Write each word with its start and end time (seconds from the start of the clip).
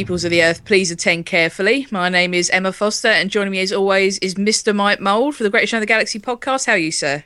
Peoples 0.00 0.24
of 0.24 0.30
the 0.30 0.42
Earth, 0.42 0.64
please 0.64 0.90
attend 0.90 1.26
carefully. 1.26 1.86
My 1.90 2.08
name 2.08 2.32
is 2.32 2.48
Emma 2.48 2.72
Foster, 2.72 3.08
and 3.08 3.28
joining 3.28 3.50
me 3.50 3.60
as 3.60 3.70
always 3.70 4.16
is 4.20 4.34
Mr. 4.36 4.74
Mike 4.74 4.98
Mould 4.98 5.36
for 5.36 5.42
the 5.42 5.50
Greatest 5.50 5.72
Show 5.72 5.76
in 5.76 5.82
the 5.82 5.86
Galaxy 5.86 6.18
podcast. 6.18 6.64
How 6.64 6.72
are 6.72 6.78
you, 6.78 6.90
sir? 6.90 7.22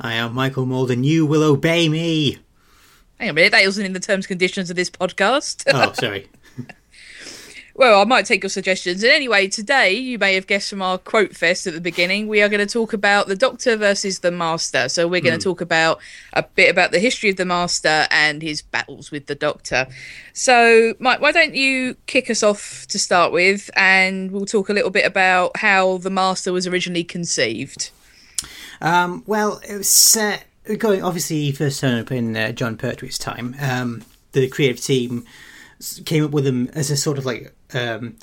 I 0.00 0.14
am 0.14 0.34
Michael 0.34 0.66
Mould, 0.66 0.90
and 0.90 1.06
you 1.06 1.24
will 1.24 1.44
obey 1.44 1.88
me. 1.88 2.38
Hang 3.20 3.28
on 3.28 3.30
a 3.30 3.32
minute, 3.34 3.52
that 3.52 3.64
wasn't 3.64 3.86
in 3.86 3.92
the 3.92 4.00
terms 4.00 4.24
and 4.24 4.28
conditions 4.28 4.70
of 4.70 4.74
this 4.74 4.90
podcast. 4.90 5.62
Oh, 5.72 5.92
sorry. 5.92 6.28
Well, 7.80 7.98
I 7.98 8.04
might 8.04 8.26
take 8.26 8.42
your 8.42 8.50
suggestions. 8.50 9.02
And 9.02 9.10
anyway, 9.10 9.48
today, 9.48 9.94
you 9.94 10.18
may 10.18 10.34
have 10.34 10.46
guessed 10.46 10.68
from 10.68 10.82
our 10.82 10.98
quote 10.98 11.34
fest 11.34 11.66
at 11.66 11.72
the 11.72 11.80
beginning, 11.80 12.28
we 12.28 12.42
are 12.42 12.48
going 12.50 12.60
to 12.60 12.70
talk 12.70 12.92
about 12.92 13.26
the 13.26 13.34
Doctor 13.34 13.74
versus 13.74 14.18
the 14.18 14.30
Master. 14.30 14.90
So 14.90 15.08
we're 15.08 15.22
going 15.22 15.38
to 15.38 15.42
talk 15.42 15.62
about 15.62 15.98
a 16.34 16.42
bit 16.42 16.70
about 16.70 16.92
the 16.92 16.98
history 16.98 17.30
of 17.30 17.36
the 17.36 17.46
Master 17.46 18.06
and 18.10 18.42
his 18.42 18.60
battles 18.60 19.10
with 19.10 19.28
the 19.28 19.34
Doctor. 19.34 19.86
So, 20.34 20.92
Mike, 20.98 21.22
why 21.22 21.32
don't 21.32 21.54
you 21.54 21.96
kick 22.04 22.28
us 22.28 22.42
off 22.42 22.86
to 22.88 22.98
start 22.98 23.32
with, 23.32 23.70
and 23.74 24.30
we'll 24.30 24.44
talk 24.44 24.68
a 24.68 24.74
little 24.74 24.90
bit 24.90 25.06
about 25.06 25.56
how 25.56 25.96
the 25.96 26.10
Master 26.10 26.52
was 26.52 26.66
originally 26.66 27.02
conceived. 27.02 27.92
Um, 28.82 29.24
well, 29.26 29.58
it 29.66 29.78
was 29.78 30.18
uh, 30.18 30.36
going 30.76 31.02
obviously 31.02 31.50
first 31.52 31.80
turned 31.80 32.02
up 32.02 32.12
in 32.12 32.36
uh, 32.36 32.52
Jon 32.52 32.76
Pertwee's 32.76 33.16
time. 33.16 33.56
Um, 33.58 34.02
the 34.32 34.48
creative 34.48 34.84
team 34.84 35.24
came 36.04 36.24
up 36.24 36.30
with 36.30 36.46
him 36.46 36.68
as 36.74 36.90
a 36.90 36.96
sort 36.96 37.18
of 37.18 37.26
like, 37.26 37.54
um, 37.74 38.16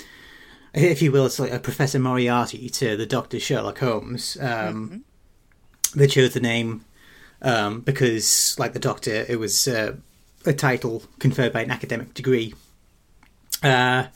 if 0.74 1.02
you 1.02 1.12
will, 1.12 1.26
it's 1.26 1.38
like 1.38 1.52
a 1.52 1.58
Professor 1.58 1.98
Moriarty 1.98 2.68
to 2.70 2.96
the 2.96 3.06
Doctor 3.06 3.40
Sherlock 3.40 3.78
Holmes. 3.78 4.36
Um, 4.40 5.04
They 5.94 6.06
chose 6.06 6.34
the 6.34 6.40
name 6.40 6.84
um, 7.40 7.80
because, 7.80 8.54
like 8.58 8.74
the 8.74 8.78
Doctor, 8.78 9.24
it 9.26 9.38
was 9.38 9.66
uh, 9.66 9.96
a 10.44 10.52
title 10.52 11.02
conferred 11.18 11.52
by 11.52 11.62
an 11.62 11.70
academic 11.70 12.12
degree. 12.12 12.52
Uh, 13.62 14.08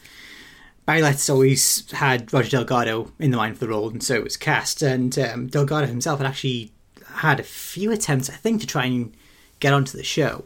Barry 0.84 1.00
Letts 1.00 1.30
always 1.30 1.90
had 1.92 2.30
Roger 2.30 2.50
Delgado 2.50 3.10
in 3.18 3.30
the 3.30 3.38
mind 3.38 3.56
for 3.56 3.64
the 3.64 3.70
role, 3.70 3.88
and 3.88 4.02
so 4.02 4.14
it 4.16 4.24
was 4.24 4.36
cast. 4.36 4.82
And 4.82 5.18
um, 5.18 5.46
Delgado 5.46 5.86
himself 5.86 6.18
had 6.18 6.26
actually 6.26 6.72
had 7.06 7.40
a 7.40 7.44
few 7.44 7.90
attempts, 7.90 8.28
I 8.28 8.34
think, 8.34 8.60
to 8.60 8.66
try 8.66 8.84
and 8.84 9.14
get 9.60 9.72
onto 9.72 9.96
the 9.96 10.04
show. 10.04 10.44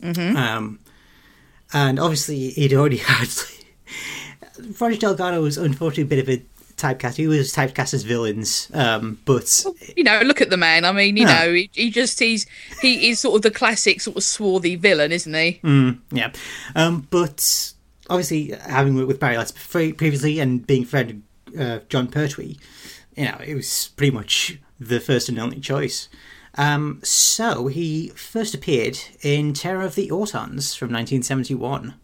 Mm-hmm. 0.00 0.36
Um, 0.36 0.78
and 1.74 1.98
obviously, 2.00 2.50
he'd 2.50 2.72
already 2.72 2.96
had. 3.12 3.28
Roger 4.80 4.96
Delgado 4.98 5.42
was 5.42 5.58
unfortunately 5.58 6.04
a 6.04 6.06
bit 6.06 6.18
of 6.20 6.28
a 6.28 6.42
typecast. 6.76 7.16
He 7.16 7.26
was 7.26 7.52
typecast 7.52 7.92
as 7.94 8.02
villains, 8.04 8.70
um, 8.72 9.18
but 9.24 9.64
You 9.96 10.04
know, 10.04 10.20
look 10.24 10.40
at 10.40 10.50
the 10.50 10.56
man. 10.56 10.84
I 10.84 10.92
mean, 10.92 11.16
you 11.16 11.26
Yeah. 11.26 11.44
know, 11.46 11.52
he, 11.52 11.70
he 11.72 11.90
just 11.90 12.18
he's 12.20 12.46
he 12.80 13.10
is 13.10 13.18
sort 13.20 13.36
of 13.36 13.42
the 13.42 13.50
classic 13.50 14.00
sort 14.00 14.16
of 14.16 14.22
swarthy 14.22 14.76
villain, 14.76 15.12
isn't 15.12 15.34
he? 15.34 15.60
Yeah, 16.12 16.32
um, 16.74 17.06
but 17.10 17.72
obviously 18.08 18.54
having 18.68 18.94
worked 18.94 19.08
with 19.08 19.20
Barry 19.20 19.36
Letts 19.36 19.52
pre- 19.52 19.92
previously 19.92 20.38
and 20.40 20.66
being 20.66 20.84
friend 20.84 21.22
of 21.54 21.60
uh, 21.60 21.80
Jon 21.88 22.06
Pertwee, 22.08 22.56
you 23.16 23.24
know, 23.26 23.38
it 23.44 23.54
was 23.54 23.90
pretty 23.96 24.10
much 24.12 24.58
the 24.80 25.00
first 25.00 25.28
and 25.28 25.38
only 25.38 25.60
choice. 25.60 26.08
Um, 26.56 27.00
so 27.02 27.66
he 27.66 28.08
first 28.10 28.54
appeared 28.54 28.98
in 29.22 29.52
Terror 29.54 29.82
of 29.82 29.94
the 29.94 30.08
Autons 30.08 30.76
from 30.76 30.92
1971. 30.92 31.94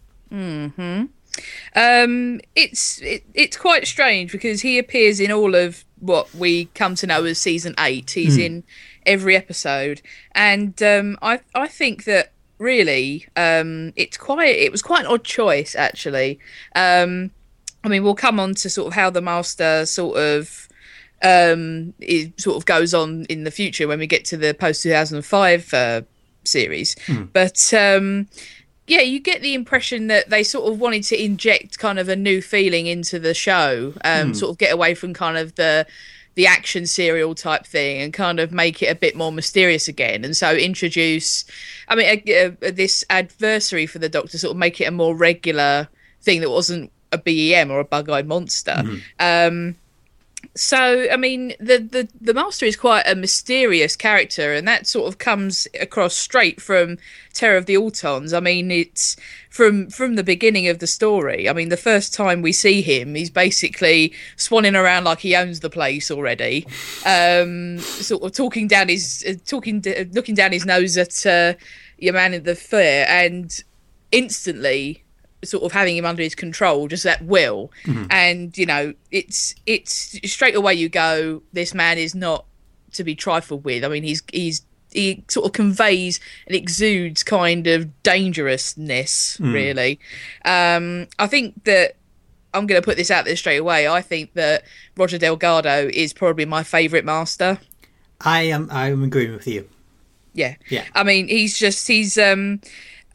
Um, 1.76 2.40
it's 2.56 3.00
it, 3.00 3.24
it's 3.34 3.56
quite 3.56 3.86
strange 3.86 4.32
because 4.32 4.62
he 4.62 4.78
appears 4.78 5.20
in 5.20 5.30
all 5.30 5.54
of 5.54 5.84
what 6.00 6.34
we 6.34 6.66
come 6.66 6.94
to 6.97 7.06
know 7.06 7.25
as 7.25 7.38
season 7.38 7.75
eight. 7.78 8.10
He's 8.10 8.36
in 8.36 8.64
every 9.06 9.36
episode, 9.36 10.02
and 10.32 10.80
um, 10.82 11.19
I 11.22 11.41
I 11.54 11.69
think 11.69 12.04
that 12.04 12.32
really 12.58 13.26
um, 13.36 13.92
it's 13.96 14.16
quite 14.16 14.56
it 14.56 14.72
was 14.72 14.82
quite 14.82 15.04
an 15.04 15.06
odd 15.06 15.25
choice 15.25 15.75
actually. 15.76 16.41
Um, 16.75 17.30
I 17.82 17.88
mean, 17.88 18.02
we'll 18.02 18.14
come 18.14 18.38
on 18.38 18.54
to 18.56 18.69
sort 18.69 18.88
of 18.88 18.94
how 18.94 19.08
the 19.10 19.22
master 19.22 19.86
sort 19.86 20.19
of 20.19 20.69
um 21.22 21.92
it 21.98 22.41
sort 22.41 22.56
of 22.56 22.64
goes 22.64 22.94
on 22.94 23.25
in 23.26 23.44
the 23.44 23.50
future 23.50 23.86
when 23.86 23.98
we 23.98 24.06
get 24.06 24.25
to 24.25 24.36
the 24.36 24.54
post 24.54 24.82
2005 24.82 25.75
uh, 25.75 26.00
series 26.44 26.97
but 27.32 27.75
um 27.75 28.26
yeah, 28.91 29.03
you 29.03 29.20
get 29.20 29.41
the 29.41 29.54
impression 29.54 30.08
that 30.08 30.31
they 30.31 30.42
sort 30.42 30.70
of 30.70 30.81
wanted 30.81 31.04
to 31.04 31.25
inject 31.25 31.78
kind 31.78 32.00
of 32.00 32.08
a 32.08 32.16
new 32.16 32.42
feeling 32.42 32.86
into 32.86 33.20
the 33.20 33.34
show, 33.34 33.94
um, 34.04 34.34
sort 34.34 34.50
of 34.50 34.58
get 34.58 34.72
away 34.75 34.94
from 34.94 35.14
kind 35.14 35.38
of 35.38 35.54
the 35.54 35.86
the 36.34 36.47
action 36.47 36.86
serial 36.86 37.34
type 37.34 37.66
thing 37.66 38.00
and 38.00 38.12
kind 38.12 38.41
of 38.41 38.50
make 38.50 38.82
it 38.82 38.87
a 38.87 38.94
bit 38.94 39.14
more 39.16 39.31
mysterious 39.31 39.88
again. 39.88 40.25
And 40.25 40.37
so 40.37 40.54
introduce, 40.54 41.44
I 41.88 41.94
mean, 41.94 42.22
a, 42.26 42.56
a, 42.62 42.70
this 42.72 43.04
adversary 43.10 43.87
for 43.87 43.98
the 43.98 44.08
Doctor, 44.08 44.38
sort 44.38 44.52
of 44.52 44.56
make 44.56 44.81
it 44.81 44.84
a 44.84 44.91
more 44.92 45.14
regular 45.14 45.88
thing 46.22 46.41
that 46.41 46.50
wasn't 46.50 46.91
a 47.12 47.19
BEM 47.19 47.70
or 47.70 47.81
a 47.81 47.84
bug-eyed 47.84 48.26
monster. 48.26 48.82
Um, 49.19 49.76
so 50.54 51.06
I 51.10 51.16
mean 51.16 51.54
the, 51.60 51.78
the 51.78 52.08
the 52.20 52.34
master 52.34 52.66
is 52.66 52.76
quite 52.76 53.04
a 53.06 53.14
mysterious 53.14 53.94
character 53.96 54.52
and 54.52 54.66
that 54.66 54.86
sort 54.86 55.06
of 55.08 55.18
comes 55.18 55.68
across 55.80 56.14
straight 56.14 56.60
from 56.60 56.98
Terror 57.32 57.56
of 57.56 57.66
the 57.66 57.74
Autons. 57.74 58.36
I 58.36 58.40
mean 58.40 58.70
it's 58.70 59.16
from 59.48 59.88
from 59.90 60.16
the 60.16 60.24
beginning 60.24 60.66
of 60.68 60.80
the 60.80 60.86
story. 60.86 61.48
I 61.48 61.52
mean 61.52 61.68
the 61.68 61.76
first 61.76 62.12
time 62.12 62.42
we 62.42 62.52
see 62.52 62.82
him 62.82 63.14
he's 63.14 63.30
basically 63.30 64.12
swanning 64.36 64.78
around 64.78 65.04
like 65.04 65.20
he 65.20 65.36
owns 65.36 65.60
the 65.60 65.70
place 65.70 66.10
already. 66.10 66.66
Um 67.06 67.78
sort 67.78 68.22
of 68.22 68.32
talking 68.32 68.66
down 68.66 68.88
his 68.88 69.24
uh, 69.28 69.34
talking 69.46 69.80
d- 69.80 70.04
looking 70.12 70.34
down 70.34 70.52
his 70.52 70.66
nose 70.66 70.96
at 70.96 71.24
uh, 71.26 71.54
your 71.98 72.14
man 72.14 72.34
in 72.34 72.42
the 72.42 72.54
fair 72.56 73.06
and 73.08 73.62
instantly 74.10 75.04
sort 75.44 75.64
of 75.64 75.72
having 75.72 75.96
him 75.96 76.04
under 76.04 76.22
his 76.22 76.34
control 76.34 76.86
just 76.88 77.06
at 77.06 77.22
will. 77.24 77.70
And 78.10 78.56
you 78.58 78.66
know 78.66 78.94
it's 79.10 79.54
it's 79.66 80.18
straight 80.30 80.54
away 80.54 80.74
you 80.74 80.88
go 80.88 81.42
this 81.52 81.74
man 81.74 81.96
is 81.98 82.14
not 82.14 82.44
to 82.92 83.04
be 83.04 83.14
trifled 83.14 83.64
with. 83.64 83.84
I 83.84 83.88
mean 83.88 84.02
he's 84.02 84.22
he's 84.32 84.62
he 84.92 85.22
sort 85.28 85.46
of 85.46 85.52
conveys 85.52 86.18
and 86.46 86.56
exudes 86.56 87.22
kind 87.22 87.66
of 87.68 88.02
dangerousness 88.02 89.38
really. 89.40 90.00
Um 90.44 91.06
i 91.18 91.26
think 91.26 91.64
that 91.64 91.96
i'm 92.52 92.66
going 92.66 92.80
to 92.80 92.84
put 92.84 92.96
this 92.96 93.10
out 93.10 93.24
there 93.24 93.36
straight 93.36 93.58
away 93.58 93.86
i 93.86 94.02
think 94.02 94.32
that 94.34 94.64
roger 94.96 95.18
delgado 95.18 95.88
is 95.94 96.12
probably 96.12 96.44
my 96.44 96.62
favorite 96.64 97.04
master. 97.04 97.58
I 98.20 98.42
am 98.42 98.68
I'm 98.70 99.04
agreeing 99.04 99.32
with 99.32 99.46
you. 99.46 99.68
yeah. 100.34 100.56
Yeah. 100.68 100.84
i 100.94 101.04
mean 101.04 101.28
he's 101.28 101.56
just 101.56 101.86
he's 101.86 102.18
um 102.18 102.60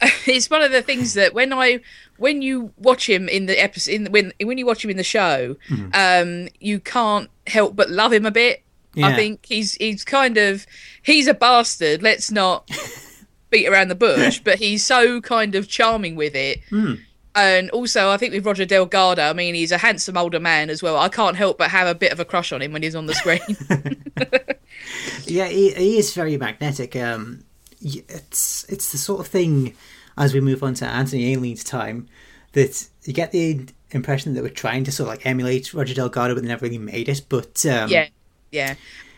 it's 0.26 0.48
one 0.50 0.62
of 0.62 0.72
the 0.72 0.82
things 0.82 1.12
that 1.14 1.34
when 1.34 1.52
i 1.52 1.80
when 2.18 2.42
you 2.42 2.72
watch 2.76 3.08
him 3.08 3.28
in 3.28 3.46
the 3.46 3.60
episode 3.62 3.92
in 3.92 4.06
when 4.12 4.32
when 4.42 4.58
you 4.58 4.66
watch 4.66 4.84
him 4.84 4.90
in 4.90 4.96
the 4.96 5.04
show 5.04 5.56
Mm-hmm. 5.68 5.90
um 5.94 6.48
you 6.60 6.80
can't 6.80 7.28
help 7.46 7.76
but 7.76 7.90
love 7.90 8.12
him 8.12 8.26
a 8.26 8.30
bit 8.30 8.62
i 9.02 9.14
think 9.14 9.44
he's 9.46 9.74
he's 9.74 10.04
kind 10.04 10.38
of 10.38 10.66
he's 11.02 11.26
a 11.26 11.34
bastard 11.34 12.02
let's 12.02 12.30
not 12.30 12.68
beat 13.50 13.68
around 13.68 13.88
the 13.88 13.94
bush 13.94 14.40
but 14.42 14.58
he's 14.58 14.82
so 14.84 15.20
kind 15.20 15.54
of 15.54 15.68
charming 15.68 16.16
with 16.16 16.34
it 16.34 16.60
Hmm. 16.70 16.94
and 17.34 17.68
also, 17.70 18.08
I 18.08 18.16
think 18.16 18.32
with 18.32 18.46
Roger 18.46 18.64
Delgado, 18.64 19.22
I 19.22 19.34
mean, 19.34 19.54
he's 19.54 19.70
a 19.70 19.76
handsome 19.76 20.16
older 20.16 20.40
man 20.40 20.70
as 20.70 20.82
well. 20.82 20.96
I 20.96 21.10
can't 21.10 21.36
help 21.36 21.58
but 21.58 21.70
have 21.70 21.86
a 21.86 21.94
bit 21.94 22.10
of 22.10 22.18
a 22.18 22.24
crush 22.24 22.50
on 22.50 22.62
him 22.62 22.72
when 22.72 22.82
he's 22.82 22.94
on 22.96 23.04
the 23.04 23.12
screen. 23.14 23.40
Yeah, 25.26 25.46
he, 25.48 25.70
he 25.72 25.98
is 25.98 26.14
very 26.14 26.36
magnetic. 26.36 26.94
Um, 26.96 27.44
it's 27.82 28.64
it's 28.68 28.92
the 28.92 28.98
sort 28.98 29.20
of 29.20 29.26
thing 29.26 29.74
as 30.16 30.32
we 30.34 30.40
move 30.40 30.62
on 30.62 30.74
to 30.74 30.86
Anthony 30.86 31.32
Ainley's 31.34 31.62
time 31.64 32.08
that 32.52 32.88
you 33.04 33.12
get 33.12 33.32
the 33.32 33.66
impression 33.90 34.34
that 34.34 34.42
we're 34.42 34.48
trying 34.48 34.82
to 34.84 34.92
sort 34.92 35.08
of 35.08 35.14
like 35.14 35.26
emulate 35.26 35.72
Roger 35.74 35.94
Delgado, 35.94 36.34
but 36.34 36.42
they 36.42 36.48
never 36.48 36.64
really 36.64 36.78
made 36.78 37.08
it. 37.08 37.22
But 37.28 37.64
um, 37.66 37.88
yeah 37.90 38.08
yeah. 38.50 38.74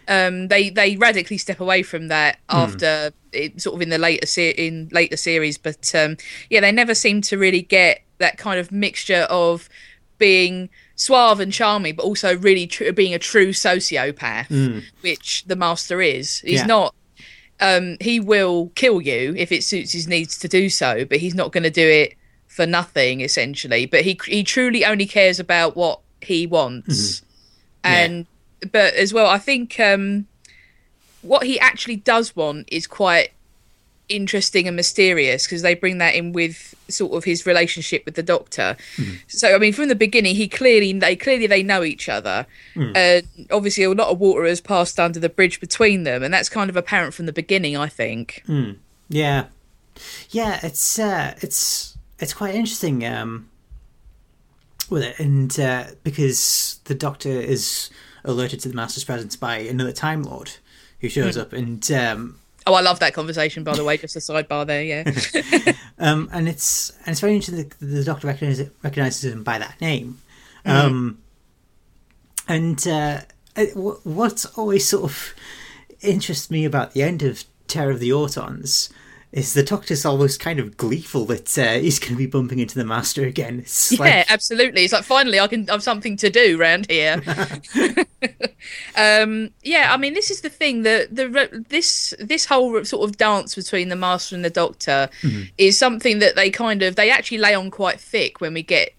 Um 0.08 0.48
they 0.48 0.70
they 0.70 0.96
radically 0.96 1.38
step 1.38 1.60
away 1.60 1.82
from 1.82 2.08
that 2.08 2.38
after 2.48 3.12
it, 3.32 3.60
sort 3.60 3.76
of 3.76 3.82
in 3.82 3.90
the 3.90 3.98
later 3.98 4.26
se- 4.26 4.54
in 4.56 4.88
later 4.90 5.16
series. 5.16 5.58
But 5.58 5.94
um 5.94 6.16
yeah 6.50 6.60
they 6.60 6.72
never 6.72 6.94
seem 6.94 7.20
to 7.22 7.36
really 7.38 7.62
get 7.62 8.02
that 8.18 8.38
kind 8.38 8.58
of 8.58 8.72
mixture 8.72 9.26
of 9.30 9.68
being 10.16 10.68
suave 10.96 11.38
and 11.38 11.52
charming 11.52 11.94
but 11.94 12.02
also 12.02 12.36
really 12.38 12.66
tr- 12.66 12.90
being 12.90 13.14
a 13.14 13.18
true 13.20 13.50
sociopath 13.50 14.82
which 15.02 15.44
the 15.46 15.54
master 15.54 16.00
is. 16.00 16.40
He's 16.40 16.60
Yeah. 16.60 16.66
not 16.66 16.94
um 17.60 17.96
he 18.00 18.20
will 18.20 18.70
kill 18.74 19.00
you 19.00 19.34
if 19.36 19.50
it 19.52 19.64
suits 19.64 19.92
his 19.92 20.06
needs 20.06 20.38
to 20.38 20.48
do 20.48 20.68
so 20.68 21.04
but 21.04 21.18
he's 21.18 21.34
not 21.34 21.52
going 21.52 21.64
to 21.64 21.70
do 21.70 21.86
it 21.88 22.14
for 22.46 22.66
nothing 22.66 23.20
essentially. 23.20 23.86
But 23.86 24.02
he 24.02 24.18
he 24.26 24.42
truly 24.42 24.84
only 24.84 25.06
cares 25.06 25.38
about 25.38 25.76
what 25.76 26.00
he 26.20 26.46
wants. 26.46 27.22
And 27.84 28.26
but 28.72 28.94
as 28.94 29.14
well 29.14 29.28
i 29.28 29.38
think 29.38 29.78
um 29.78 30.26
what 31.22 31.46
he 31.46 31.60
actually 31.60 31.94
does 31.94 32.34
want 32.34 32.68
is 32.72 32.88
quite 32.88 33.30
interesting 34.08 34.66
and 34.66 34.74
mysterious 34.76 35.46
because 35.46 35.62
they 35.62 35.74
bring 35.74 35.98
that 35.98 36.14
in 36.14 36.32
with 36.32 36.74
sort 36.88 37.12
of 37.12 37.24
his 37.24 37.44
relationship 37.46 38.04
with 38.06 38.14
the 38.14 38.22
doctor. 38.22 38.76
So 39.26 39.54
i 39.54 39.58
mean 39.58 39.72
from 39.72 39.88
the 39.88 39.94
beginning 39.94 40.34
he 40.34 40.48
clearly 40.48 40.92
they 40.98 41.16
clearly 41.16 41.46
they 41.46 41.62
know 41.62 41.82
each 41.84 42.08
other. 42.08 42.46
And 42.74 43.26
obviously 43.50 43.84
a 43.84 43.90
lot 43.90 44.08
of 44.08 44.18
water 44.18 44.44
has 44.44 44.60
passed 44.60 44.98
under 44.98 45.20
the 45.20 45.28
bridge 45.28 45.60
between 45.60 46.04
them 46.04 46.22
and 46.22 46.32
that's 46.32 46.48
kind 46.48 46.70
of 46.70 46.76
apparent 46.76 47.12
from 47.14 47.26
the 47.26 47.32
beginning 47.32 47.76
i 47.76 47.88
think. 47.88 48.42
Yeah, 49.10 49.46
yeah. 50.30 50.60
It's 50.62 50.98
uh, 50.98 51.34
it's 51.42 51.96
it's 52.18 52.34
quite 52.34 52.54
interesting. 52.54 53.04
Um, 53.06 53.48
with 54.90 55.02
it, 55.02 55.18
and 55.18 55.58
uh, 55.60 55.84
because 56.02 56.80
the 56.84 56.94
Doctor 56.94 57.28
is 57.28 57.90
alerted 58.24 58.60
to 58.60 58.68
the 58.70 58.74
Master's 58.74 59.04
presence 59.04 59.36
by 59.36 59.58
another 59.58 59.92
Time 59.92 60.22
Lord 60.22 60.52
who 61.00 61.08
shows 61.08 61.34
Hmm. 61.34 61.40
up, 61.42 61.52
and 61.52 61.92
um, 61.92 62.38
Oh, 62.68 62.74
I 62.74 62.82
love 62.82 63.00
that 63.00 63.14
conversation, 63.14 63.64
by 63.64 63.74
the 63.74 63.82
way. 63.82 63.96
Just 63.96 64.14
a 64.14 64.18
sidebar 64.18 64.66
there, 64.66 64.82
yeah. 64.82 65.72
um, 65.98 66.28
and 66.30 66.46
it's 66.46 66.90
and 67.00 67.08
it's 67.08 67.20
very 67.20 67.34
interesting 67.34 67.66
that 67.66 67.78
the 67.80 68.04
Doctor 68.04 68.26
recognizes 68.26 68.70
recognizes 68.82 69.32
him 69.32 69.42
by 69.42 69.58
that 69.58 69.80
name, 69.80 70.18
um, 70.66 71.18
and 72.46 72.86
uh, 72.86 73.20
what's 73.74 74.44
always 74.44 74.86
sort 74.86 75.04
of 75.04 75.34
interests 76.02 76.50
me 76.50 76.66
about 76.66 76.92
the 76.92 77.02
end 77.02 77.22
of 77.22 77.44
Terror 77.68 77.92
of 77.92 78.00
the 78.00 78.10
Autons 78.10 78.92
is 79.30 79.52
the 79.52 79.62
Doctor's 79.62 80.06
almost 80.06 80.40
kind 80.40 80.58
of 80.58 80.76
gleeful 80.76 81.26
that 81.26 81.58
uh, 81.58 81.74
he's 81.74 81.98
going 81.98 82.12
to 82.12 82.16
be 82.16 82.26
bumping 82.26 82.60
into 82.60 82.78
the 82.78 82.84
Master 82.84 83.24
again. 83.24 83.58
It's 83.60 83.92
Yeah, 83.92 83.98
like, 83.98 84.32
absolutely. 84.32 84.84
It's 84.84 84.92
like 84.92 85.04
finally 85.04 85.38
I 85.38 85.46
can 85.46 85.66
have 85.68 85.82
something 85.82 86.16
to 86.18 86.30
do 86.30 86.58
around 86.58 86.90
here. 86.90 87.22
um, 88.96 89.50
yeah, 89.62 89.92
I 89.92 89.96
mean, 89.96 90.14
this 90.14 90.30
is 90.30 90.40
the 90.40 90.48
thing 90.48 90.82
that 90.82 91.14
the 91.14 91.64
this 91.68 92.14
this 92.18 92.46
whole 92.46 92.84
sort 92.84 93.08
of 93.08 93.16
dance 93.18 93.54
between 93.54 93.88
the 93.90 93.96
master 93.96 94.34
and 94.34 94.44
the 94.44 94.50
doctor 94.50 95.08
is 95.58 95.78
something 95.78 96.20
that 96.20 96.34
they 96.34 96.50
kind 96.50 96.82
of 96.82 96.96
they 96.96 97.10
actually 97.10 97.38
lay 97.38 97.54
on 97.54 97.70
quite 97.70 98.00
thick 98.00 98.40
when 98.40 98.54
we 98.54 98.62
get 98.62 98.94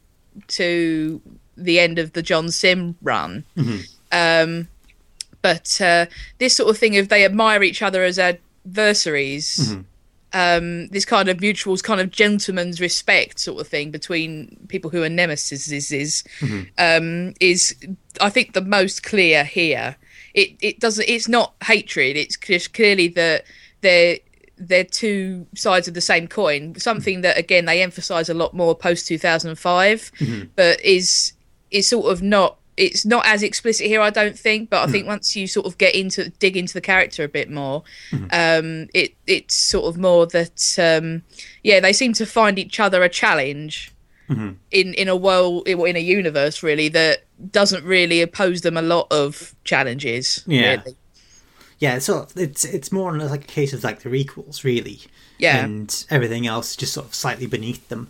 to 0.47 1.19
the 1.57 1.79
end 1.79 1.97
of 1.99 2.13
the 2.13 2.21
John 2.21 2.49
Simm 2.51 2.95
run. 3.01 3.43
Um, 4.11 4.67
but 5.41 5.79
uh, 5.81 6.05
this 6.37 6.55
sort 6.55 6.69
of 6.69 6.77
thing 6.77 6.97
of 6.97 7.09
they 7.09 7.25
admire 7.25 7.63
each 7.63 7.81
other 7.81 8.03
as 8.03 8.19
adversaries 8.19 9.75
um, 10.33 10.87
this 10.89 11.05
kind 11.05 11.29
of 11.29 11.41
mutual 11.41 11.75
kind 11.77 11.99
of 11.99 12.11
gentleman's 12.11 12.79
respect 12.79 13.39
sort 13.39 13.59
of 13.59 13.67
thing 13.67 13.91
between 13.91 14.57
people 14.67 14.89
who 14.89 15.03
are 15.03 15.09
nemesis 15.09 15.71
is 15.71 16.23
um, 16.77 17.33
is 17.39 17.75
I 18.21 18.29
think 18.29 18.53
the 18.53 18.61
most 18.61 19.03
clear 19.03 19.43
here. 19.43 19.95
It 20.33 20.55
it 20.61 20.79
doesn't. 20.79 21.09
It's 21.09 21.27
not 21.27 21.55
hatred. 21.63 22.15
It's 22.15 22.37
just 22.37 22.73
clearly 22.73 23.07
that 23.09 23.45
they're 23.81 24.19
they're 24.57 24.83
two 24.83 25.47
sides 25.55 25.87
of 25.87 25.93
the 25.95 26.01
same 26.01 26.27
coin. 26.27 26.75
Something 26.75 27.21
that 27.21 27.37
again 27.37 27.65
they 27.65 27.81
emphasise 27.81 28.29
a 28.29 28.35
lot 28.35 28.53
more 28.53 28.75
post 28.75 29.07
two 29.07 29.17
thousand 29.17 29.55
five, 29.57 30.11
but 30.55 30.79
is 30.81 31.33
is 31.71 31.87
sort 31.87 32.11
of 32.11 32.21
not. 32.21 32.58
It's 32.79 33.05
not 33.05 33.25
as 33.25 33.43
explicit 33.43 33.87
here, 33.87 34.01
I 34.01 34.09
don't 34.09 34.37
think. 34.37 34.69
But 34.69 34.87
I 34.87 34.91
think 34.91 35.05
once 35.05 35.35
you 35.35 35.47
sort 35.47 35.65
of 35.65 35.77
get 35.77 35.95
into 35.95 36.29
dig 36.39 36.55
into 36.57 36.73
the 36.73 36.81
character 36.81 37.23
a 37.23 37.27
bit 37.27 37.49
more, 37.49 37.83
um, 38.31 38.87
it 38.93 39.15
it's 39.27 39.55
sort 39.55 39.85
of 39.85 39.99
more 39.99 40.25
that 40.27 40.77
um, 40.79 41.23
yeah 41.63 41.79
they 41.79 41.93
seem 41.93 42.13
to 42.13 42.25
find 42.25 42.57
each 42.57 42.79
other 42.79 43.03
a 43.03 43.09
challenge 43.09 43.93
in 44.29 44.93
in 44.93 45.07
a 45.07 45.15
world 45.15 45.67
in 45.67 45.95
a 45.95 45.99
universe 45.99 46.61
really 46.61 46.87
that 46.87 47.23
doesn't 47.51 47.83
really 47.83 48.21
oppose 48.21 48.61
them 48.61 48.77
a 48.77 48.81
lot 48.81 49.07
of 49.11 49.55
challenges. 49.63 50.43
Yeah. 50.45 50.75
really. 50.75 50.95
yeah, 51.79 51.99
so 51.99 52.27
it's 52.35 52.63
it's 52.63 52.91
more 52.91 53.17
like 53.17 53.43
a 53.43 53.47
case 53.47 53.73
of 53.73 53.83
like 53.83 54.01
they're 54.01 54.13
equals, 54.13 54.63
really. 54.63 55.01
Yeah. 55.37 55.63
and 55.63 56.05
everything 56.09 56.47
else 56.47 56.75
just 56.75 56.93
sort 56.93 57.07
of 57.07 57.15
slightly 57.15 57.47
beneath 57.47 57.87
them. 57.87 58.09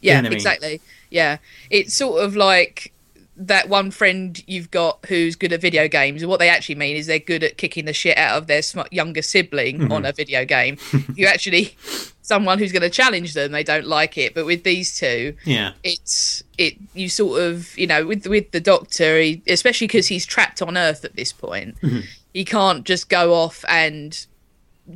Yeah, 0.00 0.14
know 0.14 0.18
what 0.18 0.26
I 0.26 0.28
mean? 0.30 0.32
exactly. 0.34 0.80
Yeah, 1.08 1.38
it's 1.70 1.94
sort 1.94 2.22
of 2.22 2.36
like 2.36 2.92
that 3.40 3.68
one 3.68 3.90
friend 3.92 4.42
you've 4.48 4.70
got 4.70 4.98
who's 5.06 5.36
good 5.36 5.52
at 5.52 5.60
video 5.60 5.86
games. 5.86 6.22
And 6.22 6.28
what 6.28 6.40
they 6.40 6.48
actually 6.48 6.74
mean 6.74 6.96
is 6.96 7.06
they're 7.06 7.18
good 7.20 7.44
at 7.44 7.56
kicking 7.56 7.84
the 7.84 7.92
shit 7.92 8.18
out 8.18 8.36
of 8.36 8.46
their 8.48 8.62
younger 8.90 9.22
sibling 9.22 9.78
Mm-hmm. 9.78 9.92
on 9.92 10.04
a 10.04 10.12
video 10.12 10.44
game. 10.44 10.76
you 11.14 11.26
actually 11.26 11.76
someone 12.20 12.58
who's 12.58 12.72
going 12.72 12.82
to 12.82 12.90
challenge 12.90 13.34
them, 13.34 13.52
they 13.52 13.62
don't 13.62 13.86
like 13.86 14.18
it. 14.18 14.34
But 14.34 14.44
with 14.44 14.64
these 14.64 14.98
two, 14.98 15.34
Yeah, 15.44 15.72
it's 15.84 16.42
it 16.58 16.74
you 16.94 17.08
sort 17.08 17.40
of 17.42 17.78
you 17.78 17.86
know 17.86 18.04
with 18.06 18.26
with 18.26 18.50
the 18.50 18.60
doctor 18.60 19.20
he, 19.20 19.40
especially 19.46 19.86
because 19.86 20.08
he's 20.08 20.26
trapped 20.26 20.60
on 20.60 20.76
earth 20.76 21.04
at 21.04 21.14
this 21.16 21.32
point 21.32 21.76
he 22.34 22.44
can't 22.44 22.84
just 22.84 23.08
go 23.08 23.32
off 23.34 23.64
and 23.68 24.26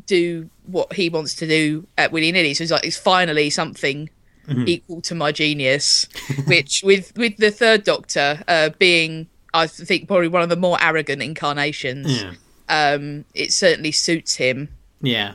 do 0.06 0.48
what 0.66 0.92
he 0.94 1.08
wants 1.08 1.34
to 1.36 1.46
do 1.46 1.86
at 1.98 2.10
willy-nilly 2.12 2.54
so 2.54 2.64
he's 2.64 2.72
like 2.72 2.84
it's 2.84 2.96
finally 2.96 3.50
something 3.50 4.08
equal 4.48 5.00
to 5.00 5.14
my 5.14 5.32
genius 5.32 6.06
which 6.46 6.82
with 6.84 7.12
with 7.16 7.36
the 7.36 7.50
third 7.50 7.84
doctor 7.84 8.42
uh 8.48 8.70
being 8.78 9.26
i 9.54 9.66
think 9.66 10.08
probably 10.08 10.28
one 10.28 10.42
of 10.42 10.48
the 10.48 10.56
more 10.56 10.76
arrogant 10.80 11.22
incarnations 11.22 12.22
yeah, 12.22 12.32
um 12.68 13.24
it 13.34 13.52
certainly 13.52 13.92
suits 13.92 14.36
him 14.36 14.68
yeah. 15.02 15.34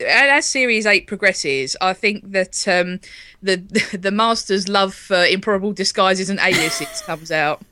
and 0.00 0.30
as 0.30 0.44
series 0.44 0.86
eight 0.86 1.06
progresses, 1.06 1.76
I 1.80 1.92
think 1.92 2.32
that 2.32 2.66
um, 2.66 3.00
the 3.42 3.56
the 3.98 4.10
master's 4.10 4.68
love 4.68 4.92
for 4.94 5.24
improbable 5.24 5.72
disguises 5.72 6.28
and 6.28 6.38
aliases 6.40 7.02
comes 7.06 7.30
out. 7.30 7.62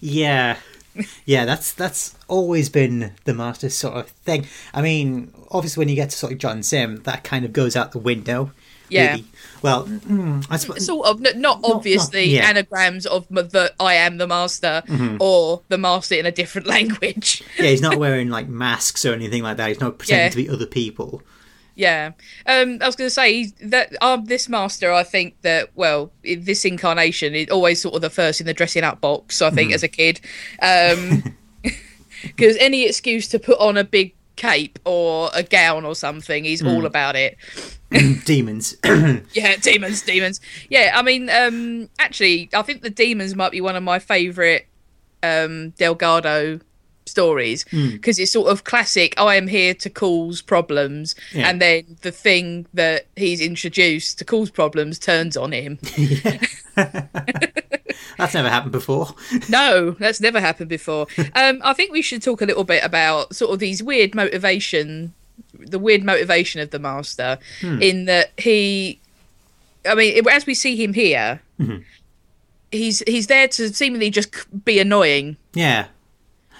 Yeah. 0.00 0.58
Yeah, 1.24 1.44
that's 1.44 1.72
that's 1.72 2.16
always 2.26 2.68
been 2.68 3.12
the 3.24 3.34
master's 3.34 3.74
sort 3.74 3.94
of 3.94 4.08
thing. 4.08 4.46
I 4.74 4.82
mean, 4.82 5.32
obviously 5.50 5.80
when 5.80 5.88
you 5.88 5.94
get 5.94 6.10
to 6.10 6.16
sort 6.16 6.32
of 6.32 6.38
John 6.38 6.62
Simm, 6.62 7.02
that 7.04 7.24
kind 7.24 7.44
of 7.44 7.52
goes 7.52 7.76
out 7.76 7.92
the 7.92 7.98
window. 7.98 8.52
Yeah. 8.90 9.10
really. 9.12 9.24
Well, 9.62 9.86
mm, 9.86 10.46
I 10.50 10.56
suppose 10.56 10.86
Sort 10.86 11.06
of, 11.06 11.24
n- 11.26 11.40
not 11.40 11.60
obviously 11.64 12.24
yeah. 12.24 12.48
anagrams 12.48 13.06
of 13.06 13.26
m- 13.30 13.48
the 13.48 13.72
I 13.80 13.94
am 13.94 14.18
the 14.18 14.26
master 14.26 14.82
or 15.20 15.62
the 15.68 15.78
master 15.78 16.14
in 16.14 16.26
a 16.26 16.32
different 16.32 16.66
language. 16.76 17.42
yeah, 17.58 17.66
he's 17.66 17.80
not 17.82 17.98
wearing 17.98 18.28
like 18.30 18.48
masks 18.48 19.04
or 19.04 19.12
anything 19.14 19.42
like 19.42 19.56
that. 19.56 19.68
He's 19.68 19.80
not 19.80 19.98
pretending 19.98 20.24
Yeah. 20.26 20.30
to 20.30 20.36
be 20.36 20.48
other 20.48 20.66
people. 20.66 21.22
Yeah, 21.74 22.10
um, 22.46 22.78
I 22.80 22.86
was 22.86 22.96
going 22.96 23.06
to 23.06 23.14
say 23.14 23.52
that 23.62 23.94
uh, 24.00 24.16
this 24.16 24.48
master. 24.48 24.92
I 24.92 25.04
think 25.04 25.40
that 25.42 25.70
well, 25.76 26.10
in 26.24 26.42
this 26.44 26.64
incarnation, 26.64 27.36
is 27.36 27.48
always 27.50 27.80
sort 27.80 27.94
of 27.94 28.00
the 28.00 28.10
first 28.10 28.40
in 28.40 28.46
the 28.48 28.54
dressing 28.54 28.82
up 28.82 29.00
box. 29.00 29.40
I 29.42 29.50
think 29.50 29.72
as 29.72 29.84
a 29.84 29.88
kid, 29.88 30.20
because 32.22 32.56
any 32.58 32.84
excuse 32.84 33.28
to 33.28 33.38
put 33.38 33.58
on 33.60 33.76
a 33.76 33.84
big 33.84 34.12
cape 34.38 34.78
or 34.86 35.28
a 35.34 35.42
gown 35.42 35.84
or 35.84 35.94
something, 35.94 36.44
he's 36.44 36.64
all 36.64 36.86
about 36.86 37.16
it. 37.16 37.36
Demons. 38.24 38.76
Yeah, 39.34 39.56
demons, 39.56 40.02
demons. 40.02 40.40
Yeah, 40.70 40.92
I 40.94 41.02
mean, 41.02 41.28
um, 41.28 41.88
actually, 41.98 42.48
I 42.54 42.62
think 42.62 42.82
the 42.82 42.90
demons 42.90 43.34
might 43.34 43.52
be 43.52 43.60
one 43.60 43.76
of 43.76 43.82
my 43.82 43.98
favourite 43.98 44.66
um, 45.22 45.70
Delgado 45.70 46.60
stories 47.06 47.64
because 47.64 48.18
it's 48.18 48.32
sort 48.32 48.50
of 48.52 48.64
classic. 48.64 49.14
I 49.18 49.36
am 49.36 49.46
here 49.48 49.74
to 49.74 49.90
cause 49.90 50.42
problems, 50.42 51.14
Yeah. 51.32 51.48
and 51.48 51.60
then 51.60 51.96
the 52.02 52.12
thing 52.12 52.66
that 52.74 53.06
he's 53.16 53.40
introduced 53.40 54.18
to 54.18 54.24
cause 54.24 54.50
problems 54.50 54.98
turns 54.98 55.36
on 55.36 55.52
him. 55.52 55.78
That's 58.18 58.34
never 58.34 58.48
happened 58.48 58.72
before. 58.72 59.14
no, 59.48 59.92
that's 59.92 60.20
never 60.20 60.40
happened 60.40 60.68
before. 60.68 61.06
Um, 61.34 61.60
I 61.62 61.72
think 61.72 61.92
we 61.92 62.02
should 62.02 62.20
talk 62.20 62.42
a 62.42 62.46
little 62.46 62.64
bit 62.64 62.82
about 62.84 63.34
sort 63.34 63.52
of 63.52 63.60
these 63.60 63.80
weird 63.80 64.14
motivation, 64.14 65.14
the 65.56 65.78
weird 65.78 66.02
motivation 66.02 66.60
of 66.60 66.70
the 66.70 66.80
master, 66.80 67.38
hmm. 67.60 67.80
in 67.80 68.06
that 68.06 68.32
he, 68.36 69.00
I 69.88 69.94
mean, 69.94 70.28
as 70.28 70.46
we 70.46 70.54
see 70.54 70.74
him 70.76 70.94
here, 70.94 71.40
mm-hmm. 71.60 71.82
he's 72.72 73.04
he's 73.06 73.28
there 73.28 73.46
to 73.48 73.72
seemingly 73.72 74.10
just 74.10 74.34
be 74.64 74.80
annoying. 74.80 75.36
Yeah. 75.54 75.86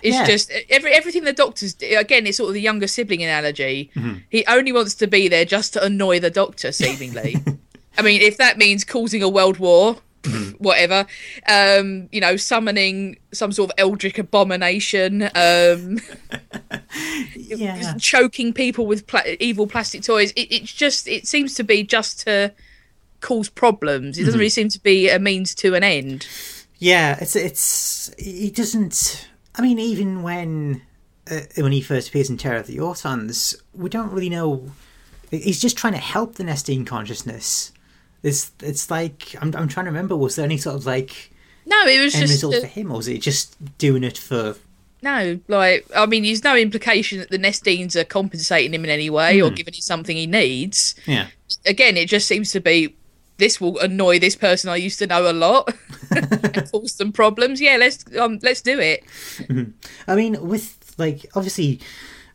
It's 0.00 0.14
Yeah. 0.14 0.26
just 0.26 0.52
every 0.70 0.92
everything 0.92 1.24
the 1.24 1.32
doctors 1.32 1.74
again. 1.82 2.26
It's 2.28 2.36
sort 2.36 2.48
of 2.48 2.54
the 2.54 2.60
younger 2.60 2.86
sibling 2.86 3.24
analogy. 3.24 3.90
Mm-hmm. 3.96 4.18
He 4.30 4.46
only 4.46 4.70
wants 4.70 4.94
to 4.94 5.08
be 5.08 5.26
there 5.26 5.44
just 5.44 5.72
to 5.72 5.84
annoy 5.84 6.20
the 6.20 6.30
doctor, 6.30 6.70
seemingly. 6.70 7.36
I 7.98 8.02
mean, 8.02 8.22
if 8.22 8.36
that 8.36 8.58
means 8.58 8.84
causing 8.84 9.24
a 9.24 9.28
world 9.28 9.58
war, 9.58 9.96
whatever. 10.58 11.06
Um, 11.48 12.08
you 12.12 12.20
know, 12.20 12.36
summoning 12.36 13.18
some 13.32 13.52
sort 13.52 13.70
of 13.70 13.74
eldritch 13.78 14.18
abomination, 14.18 15.30
um, 15.34 15.98
Yeah. 17.34 17.94
choking 17.98 18.52
people 18.52 18.86
with 18.86 19.06
pla- 19.06 19.22
evil 19.40 19.66
plastic 19.66 20.02
toys. 20.02 20.32
It, 20.32 20.52
it's 20.52 20.72
just 20.72 21.08
it 21.08 21.26
seems 21.26 21.54
to 21.54 21.64
be 21.64 21.82
just 21.82 22.20
to 22.20 22.52
cause 23.20 23.48
problems. 23.48 24.18
It 24.18 24.24
doesn't 24.24 24.38
really 24.38 24.48
seem 24.50 24.68
to 24.70 24.80
be 24.80 25.08
a 25.08 25.18
means 25.18 25.54
to 25.56 25.74
an 25.74 25.82
end. 25.82 26.26
Yeah, 26.78 27.18
it's 27.20 27.34
it's 27.34 28.14
he 28.18 28.50
doesn't. 28.50 29.28
I 29.56 29.62
mean, 29.62 29.78
even 29.78 30.22
when 30.22 30.82
uh, 31.30 31.40
when 31.56 31.72
he 31.72 31.80
first 31.80 32.08
appears 32.08 32.30
in 32.30 32.36
Terror 32.36 32.58
of 32.58 32.66
the 32.66 32.76
Autons, 32.78 33.60
we 33.74 33.90
don't 33.90 34.12
really 34.12 34.30
know. 34.30 34.70
He's 35.30 35.60
just 35.60 35.76
trying 35.76 35.92
to 35.94 35.98
help 35.98 36.36
the 36.36 36.44
Nestene 36.44 36.86
consciousness. 36.86 37.72
It's 38.22 38.52
it's 38.62 38.90
like 38.90 39.34
I'm 39.40 39.54
I'm 39.54 39.68
trying 39.68 39.86
to 39.86 39.90
remember. 39.90 40.16
Was 40.16 40.36
there 40.36 40.44
any 40.44 40.58
sort 40.58 40.76
of 40.76 40.86
like 40.86 41.30
No, 41.66 41.86
it 41.86 42.00
was 42.00 42.14
end 42.14 42.22
just 42.22 42.34
result 42.34 42.56
uh, 42.56 42.60
for 42.60 42.66
him, 42.66 42.90
or 42.90 42.96
was 42.98 43.08
it 43.08 43.18
just 43.18 43.78
doing 43.78 44.04
it 44.04 44.18
for? 44.18 44.56
No, 45.00 45.38
like 45.46 45.86
I 45.94 46.06
mean, 46.06 46.24
there's 46.24 46.42
no 46.42 46.56
implication 46.56 47.18
that 47.20 47.30
the 47.30 47.38
Nestenes 47.38 47.94
are 47.94 48.04
compensating 48.04 48.74
him 48.74 48.84
in 48.84 48.90
any 48.90 49.10
way 49.10 49.40
or 49.40 49.50
giving 49.50 49.74
him 49.74 49.80
something 49.80 50.16
he 50.16 50.26
needs. 50.26 50.96
Yeah, 51.06 51.28
Again, 51.64 51.96
it 51.96 52.08
just 52.08 52.26
seems 52.26 52.50
to 52.52 52.60
be 52.60 52.96
this 53.38 53.60
will 53.60 53.78
annoy 53.78 54.18
this 54.18 54.34
person 54.34 54.68
I 54.68 54.76
used 54.76 54.98
to 54.98 55.06
know 55.06 55.30
a 55.30 55.32
lot 55.32 55.72
and 56.10 56.70
cause 56.70 56.92
some 56.92 57.12
problems. 57.12 57.60
Yeah, 57.60 57.76
let's 57.76 58.04
um, 58.16 58.40
let's 58.42 58.60
do 58.60 58.78
it. 58.80 59.04
I 60.08 60.16
mean, 60.16 60.46
with 60.46 60.94
like 60.98 61.26
obviously, 61.34 61.80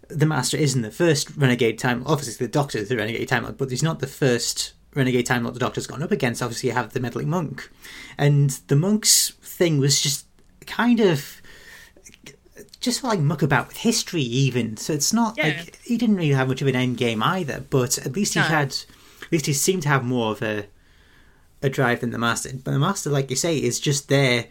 the 0.07 0.25
Master 0.25 0.57
isn't 0.57 0.81
the 0.81 0.91
first 0.91 1.35
Renegade 1.35 1.77
Time. 1.77 2.03
Obviously, 2.05 2.45
the 2.45 2.51
Doctor 2.51 2.77
is 2.77 2.89
the 2.89 2.95
Renegade 2.95 3.27
Time 3.27 3.53
but 3.57 3.69
he's 3.69 3.83
not 3.83 3.99
the 3.99 4.07
first 4.07 4.73
renegade 4.95 5.25
time 5.25 5.43
lord 5.43 5.55
the 5.55 5.59
doctor's 5.59 5.87
gone 5.87 6.03
up 6.03 6.11
against 6.11 6.41
obviously 6.41 6.69
you 6.69 6.75
have 6.75 6.93
the 6.93 6.99
meddling 6.99 7.29
monk 7.29 7.69
and 8.17 8.51
the 8.67 8.75
monk's 8.75 9.31
thing 9.41 9.77
was 9.79 9.99
just 10.01 10.25
kind 10.67 10.99
of 10.99 11.41
just 12.79 13.03
like 13.03 13.19
muck 13.19 13.41
about 13.41 13.67
with 13.67 13.77
history 13.77 14.21
even 14.21 14.77
so 14.77 14.93
it's 14.93 15.13
not 15.13 15.35
Yeah. 15.37 15.47
like 15.47 15.79
he 15.83 15.97
didn't 15.97 16.15
really 16.17 16.29
have 16.33 16.47
much 16.47 16.61
of 16.61 16.67
an 16.67 16.75
end 16.75 16.97
game 16.97 17.23
either 17.23 17.63
but 17.69 17.97
at 18.05 18.13
least 18.13 18.33
he 18.33 18.39
No. 18.41 18.45
had 18.45 18.67
at 19.21 19.31
least 19.31 19.45
he 19.45 19.53
seemed 19.53 19.83
to 19.83 19.89
have 19.89 20.03
more 20.03 20.31
of 20.31 20.41
a 20.41 20.65
a 21.61 21.69
drive 21.69 22.01
than 22.01 22.11
the 22.11 22.17
master 22.17 22.51
but 22.63 22.71
the 22.71 22.79
master 22.79 23.09
like 23.09 23.29
you 23.29 23.35
say 23.37 23.57
is 23.57 23.79
just 23.79 24.09
there 24.09 24.45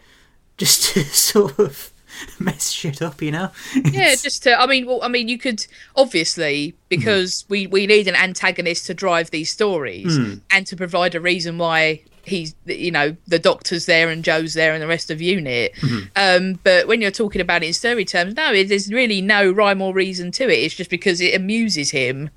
just 0.57 0.83
to 0.93 1.03
sort 1.03 1.57
of 1.59 1.91
mess 2.39 2.69
shit 2.69 3.01
up 3.01 3.21
you 3.21 3.31
know? 3.31 3.49
Yeah 3.91 4.15
just 4.15 4.43
to 4.43 4.59
i 4.59 4.65
mean 4.65 4.85
well 4.85 4.99
i 5.03 5.07
mean 5.07 5.27
you 5.27 5.37
could 5.37 5.65
obviously 5.95 6.69
hmm. 6.69 6.75
because 6.89 7.45
we 7.49 7.67
we 7.67 7.87
need 7.87 8.07
an 8.07 8.15
antagonist 8.15 8.85
to 8.87 8.93
drive 8.93 9.31
these 9.31 9.51
stories 9.51 10.17
hmm. 10.17 10.35
and 10.51 10.67
to 10.67 10.75
provide 10.75 11.15
a 11.15 11.21
reason 11.21 11.57
why 11.57 12.01
he's 12.25 12.55
you 12.65 12.91
know 12.91 13.15
the 13.27 13.39
doctor's 13.39 13.85
there 13.85 14.09
and 14.09 14.23
joe's 14.23 14.53
there 14.53 14.73
and 14.73 14.81
the 14.81 14.87
rest 14.87 15.11
of 15.11 15.21
unit. 15.21 15.73
Hmm. 15.79 15.99
Um 16.15 16.59
but 16.63 16.87
when 16.87 17.01
you're 17.01 17.11
talking 17.11 17.41
about 17.41 17.63
it 17.63 17.67
in 17.67 17.73
story 17.73 18.05
terms 18.05 18.35
no 18.35 18.53
it, 18.53 18.69
there's 18.69 18.91
really 18.91 19.21
no 19.21 19.51
rhyme 19.51 19.81
or 19.81 19.93
reason 19.93 20.31
to 20.33 20.43
it. 20.45 20.59
It's 20.59 20.75
just 20.75 20.89
because 20.89 21.19
it 21.19 21.35
amuses 21.35 21.91
him 21.91 22.29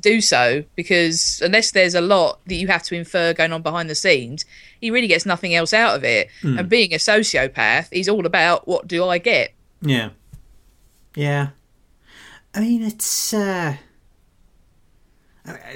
to 0.00 0.10
do 0.10 0.20
so 0.20 0.62
because 0.76 1.40
unless 1.44 1.70
there's 1.72 1.94
a 1.94 2.00
lot 2.00 2.40
that 2.46 2.54
you 2.54 2.66
have 2.68 2.82
to 2.82 2.94
infer 2.94 3.32
going 3.34 3.52
on 3.52 3.62
behind 3.62 3.90
the 3.90 3.94
scenes 3.94 4.44
he 4.80 4.90
really 4.90 5.06
gets 5.08 5.26
nothing 5.26 5.54
else 5.54 5.72
out 5.72 5.96
of 5.96 6.04
it 6.04 6.28
and 6.42 6.68
being 6.68 6.92
a 6.94 6.96
sociopath 6.98 7.88
he's 7.92 8.08
all 8.08 8.26
about 8.26 8.66
what 8.66 8.86
do 8.86 9.04
i 9.04 9.18
get 9.18 9.52
Yeah. 9.82 10.10
Yeah. 11.16 11.48
I 12.54 12.60
mean, 12.60 12.82
it's 12.82 13.34
uh 13.34 13.76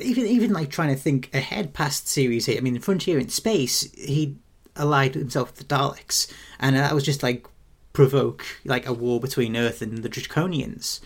even 0.00 0.26
even 0.26 0.52
like 0.52 0.70
trying 0.70 0.94
to 0.94 1.00
think 1.00 1.34
ahead 1.34 1.72
past 1.72 2.08
series 2.08 2.48
eight. 2.48 2.58
I 2.58 2.60
mean, 2.60 2.74
the 2.74 2.80
Frontier 2.80 3.18
in 3.18 3.28
Space, 3.28 3.90
he 3.92 4.36
allied 4.76 5.14
himself 5.14 5.50
with 5.50 5.58
the 5.58 5.74
Daleks, 5.74 6.30
and 6.60 6.76
that 6.76 6.94
was 6.94 7.04
just 7.04 7.22
like 7.22 7.46
provoke 7.92 8.44
like 8.64 8.86
a 8.86 8.92
war 8.92 9.20
between 9.20 9.56
Earth 9.56 9.82
and 9.82 10.02
the 10.02 10.08
Draconians, 10.08 11.00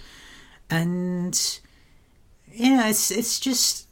and 0.70 1.60
yeah, 2.56 2.88
it's 2.88 3.10
it's 3.10 3.38
just 3.38 3.88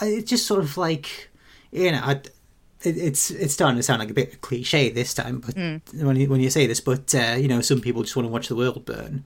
it's 0.00 0.28
just 0.28 0.46
sort 0.46 0.60
of 0.60 0.76
like 0.76 1.28
you 1.70 1.92
know. 1.92 2.00
I, 2.02 2.20
it, 2.82 2.96
it's 2.98 3.30
it's 3.30 3.54
starting 3.54 3.76
to 3.76 3.82
sound 3.82 4.00
like 4.00 4.10
a 4.10 4.14
bit 4.14 4.28
of 4.28 4.34
a 4.34 4.38
cliche 4.38 4.90
this 4.90 5.14
time, 5.14 5.40
but 5.40 5.54
mm. 5.54 5.80
when 6.02 6.16
you, 6.16 6.28
when 6.28 6.40
you 6.40 6.50
say 6.50 6.66
this, 6.66 6.80
but 6.80 7.14
uh, 7.14 7.36
you 7.38 7.48
know, 7.48 7.60
some 7.60 7.80
people 7.80 8.02
just 8.02 8.16
want 8.16 8.26
to 8.26 8.32
watch 8.32 8.48
the 8.48 8.56
world 8.56 8.84
burn. 8.84 9.24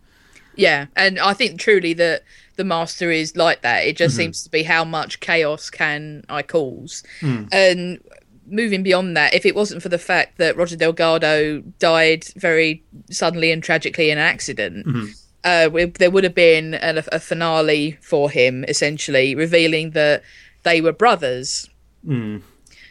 Yeah, 0.57 0.87
and 0.97 1.19
I 1.19 1.33
think 1.33 1.61
truly 1.61 1.93
that 1.95 2.25
the 2.57 2.65
master 2.65 3.11
is 3.11 3.37
like 3.37 3.63
that. 3.63 3.87
It 3.87 3.97
just 3.97 4.15
mm-hmm. 4.15 4.23
seems 4.23 4.43
to 4.45 4.51
be 4.51 4.63
how 4.63 4.85
much 4.85 5.21
chaos 5.21 5.71
can 5.71 6.25
I 6.29 6.43
cause, 6.43 7.03
mm. 7.21 7.49
and 7.53 8.01
moving 8.47 8.83
beyond 8.83 9.17
that, 9.17 9.35
if 9.35 9.47
it 9.47 9.55
wasn't 9.55 9.83
for 9.83 9.89
the 9.89 9.99
fact 9.99 10.39
that 10.39 10.57
Roger 10.57 10.77
Delgado 10.77 11.61
died 11.79 12.25
very 12.37 12.83
suddenly 13.11 13.53
and 13.53 13.63
tragically 13.63 14.11
in 14.11 14.19
an 14.19 14.25
accident. 14.25 14.87
Mm-hmm. 14.87 15.07
Uh, 15.43 15.69
there 15.99 16.11
would 16.11 16.25
have 16.25 16.35
been 16.35 16.75
a, 16.75 17.03
a 17.13 17.19
finale 17.19 17.99
for 18.03 18.31
him, 18.31 18.65
essentially 18.69 19.35
revealing 19.35 19.93
that 19.93 20.23
they 20.65 20.81
were 20.81 20.93
brothers. 20.93 21.69
Hmm. 22.05 22.39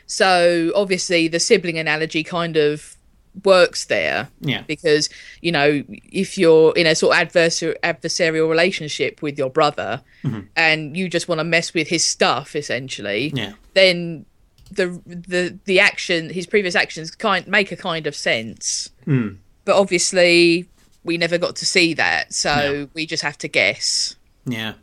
So 0.08 0.72
obviously, 0.75 1.27
the 1.27 1.39
sibling 1.39 1.77
analogy 1.77 2.24
kind 2.24 2.58
of 2.58 2.98
works 3.44 3.86
there 3.86 4.29
Yeah. 4.41 4.63
because 4.68 5.10
you 5.41 5.51
know 5.51 5.84
if 6.12 6.38
you're 6.38 6.75
in 6.75 6.88
a 6.88 6.96
sort 6.96 7.15
of 7.15 7.27
adversar- 7.27 7.79
adversarial 7.84 8.50
relationship 8.50 9.22
with 9.22 9.38
your 9.38 9.50
brother 9.50 10.01
mm-hmm. 10.24 10.41
and 10.56 10.98
you 10.98 11.10
just 11.10 11.27
want 11.27 11.39
to 11.39 11.44
mess 11.44 11.74
with 11.74 11.88
his 11.88 12.03
stuff 12.03 12.56
essentially 12.56 13.32
Yeah. 13.34 13.53
then 13.75 14.25
the 14.72 15.00
the 15.06 15.58
the 15.65 15.79
action 15.79 16.29
his 16.32 16.48
previous 16.48 16.75
actions 16.75 17.12
kind 17.12 17.48
make 17.48 17.72
a 17.72 17.77
kind 17.77 18.08
of 18.08 18.15
sense 18.15 18.89
hmm. 19.06 19.29
but 19.63 19.75
obviously 19.75 20.68
we 21.03 21.18
never 21.18 21.38
got 21.38 21.56
to 21.58 21.65
see 21.65 21.94
that 21.94 22.34
so 22.34 22.53
No. 22.56 22.89
we 22.94 23.06
just 23.06 23.24
have 23.24 23.38
to 23.39 23.48
guess 23.48 24.15
Yeah. 24.46 24.74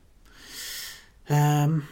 Um. 1.28 1.88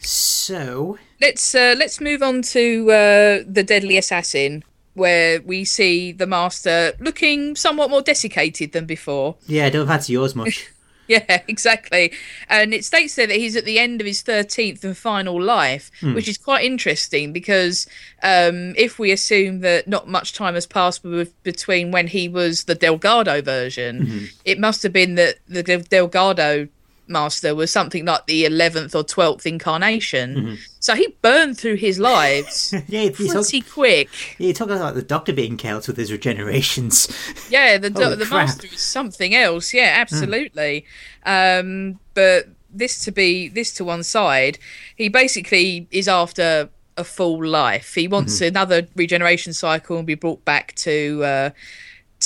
So 0.00 0.98
let's 1.20 1.54
uh, 1.54 1.74
let's 1.78 2.00
move 2.00 2.22
on 2.22 2.42
to 2.42 2.90
uh, 2.90 3.44
the 3.46 3.62
deadly 3.66 3.96
assassin 3.96 4.64
where 4.94 5.40
we 5.40 5.64
see 5.64 6.12
the 6.12 6.26
master 6.26 6.92
looking 7.00 7.56
somewhat 7.56 7.90
more 7.90 8.02
desiccated 8.02 8.72
than 8.72 8.86
before 8.86 9.36
yeah, 9.46 9.66
I 9.66 9.70
don't 9.70 9.86
fancy 9.86 10.12
yours 10.12 10.34
much. 10.34 10.70
Yeah, 11.08 11.42
exactly. 11.48 12.12
And 12.48 12.72
it 12.72 12.84
states 12.84 13.14
there 13.14 13.26
that 13.26 13.36
he's 13.36 13.56
at 13.56 13.66
the 13.66 13.78
end 13.78 14.00
of 14.00 14.06
his 14.06 14.22
13th 14.22 14.82
and 14.84 14.96
final 14.96 15.40
life, 15.40 15.90
which 16.14 16.28
is 16.28 16.38
quite 16.38 16.64
interesting 16.64 17.32
because 17.32 17.86
um, 18.22 18.74
if 18.76 18.98
we 18.98 19.12
assume 19.12 19.60
that 19.60 19.86
not 19.86 20.08
much 20.08 20.32
time 20.32 20.54
has 20.54 20.66
passed 20.66 21.02
be- 21.02 21.30
between 21.42 21.90
when 21.90 22.06
he 22.06 22.26
was 22.28 22.64
the 22.64 22.74
Delgado 22.74 23.42
version, 23.42 24.28
it 24.46 24.58
must 24.58 24.82
have 24.82 24.92
been 24.94 25.14
that 25.16 25.36
the 25.46 25.62
Delgado 25.62 26.68
master 27.06 27.54
was 27.54 27.70
something 27.70 28.04
like 28.04 28.26
the 28.26 28.44
11th 28.44 28.94
or 28.94 29.04
12th 29.04 29.46
incarnation. 29.46 30.58
So 30.80 30.94
he 30.94 31.08
burned 31.22 31.58
through 31.58 31.76
his 31.76 31.98
lives 31.98 32.74
yeah, 32.88 33.02
you 33.02 33.10
talk, 33.10 33.32
pretty 33.48 33.60
quick. 33.62 34.08
you 34.38 34.52
talk 34.52 34.68
about 34.68 34.94
the 34.94 35.02
Doctor 35.02 35.32
being 35.32 35.56
killed 35.56 35.86
with 35.86 35.96
his 35.96 36.10
regenerations. 36.10 37.10
Yeah, 37.50 37.78
the 37.78 37.90
do- 37.90 38.16
the 38.16 38.26
crap. 38.26 38.46
master 38.48 38.66
is 38.66 38.80
something 38.80 39.34
else. 39.34 39.72
Yeah, 39.72 39.94
absolutely. 39.96 40.84
Um, 41.24 42.00
but 42.14 42.48
this 42.70 43.04
to 43.04 43.12
be 43.12 43.48
this 43.48 43.72
to 43.74 43.84
one 43.84 44.02
side, 44.02 44.58
he 44.96 45.08
basically 45.08 45.86
is 45.90 46.08
after 46.08 46.68
a 46.96 47.04
full 47.04 47.44
life. 47.44 47.94
He 47.94 48.06
wants 48.08 48.40
another 48.40 48.86
regeneration 48.94 49.52
cycle 49.52 49.96
and 49.98 50.06
be 50.06 50.14
brought 50.14 50.44
back 50.44 50.74
to 50.76 51.22
uh, 51.24 51.50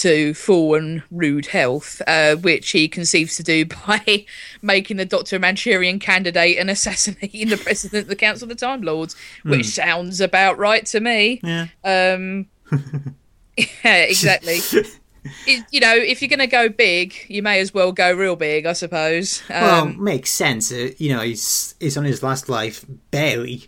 to 0.03 0.35
full 0.35 0.75
and 0.75 1.03
rude 1.11 1.47
health, 1.47 2.01
uh, 2.07 2.37
which 2.37 2.71
he 2.71 2.89
conceives 2.89 3.37
to 3.37 3.43
do 3.43 3.65
by 3.87 4.25
making 4.63 4.97
the 4.97 5.05
Doctor 5.05 5.37
a 5.37 5.39
Manchurian 5.39 5.99
candidate 5.99 6.59
and 6.59 6.71
assassinating 6.71 7.49
the 7.49 7.57
president 7.57 8.03
of 8.03 8.09
the 8.09 8.17
Council 8.17 8.45
of 8.45 8.49
the 8.51 8.67
Time 8.67 8.83
Lords, 8.83 9.17
which 9.45 9.67
sounds 9.67 10.21
about 10.21 10.59
right 10.59 10.85
to 10.87 11.01
me. 11.01 11.41
Yeah. 11.43 11.67
Um, 11.85 12.47
yeah, 13.57 14.03
exactly. 14.03 14.59
it, 15.47 15.65
you 15.71 15.81
know, 15.81 15.95
if 15.95 16.23
you're 16.23 16.29
going 16.29 16.39
to 16.39 16.47
go 16.47 16.69
big, 16.69 17.15
you 17.29 17.43
may 17.43 17.61
as 17.61 17.73
well 17.75 17.93
go 17.93 18.13
real 18.13 18.37
big, 18.37 18.67
I 18.67 18.73
suppose. 18.73 19.43
Um, 19.51 19.63
well, 19.63 19.87
makes 19.87 20.31
sense. 20.31 20.73
Uh, 20.73 20.91
you 20.99 21.15
know, 21.15 21.23
he's 21.23 21.75
he's 21.81 21.97
on 21.97 22.05
his 22.05 22.23
last 22.23 22.49
life 22.49 22.85
barely, 23.11 23.65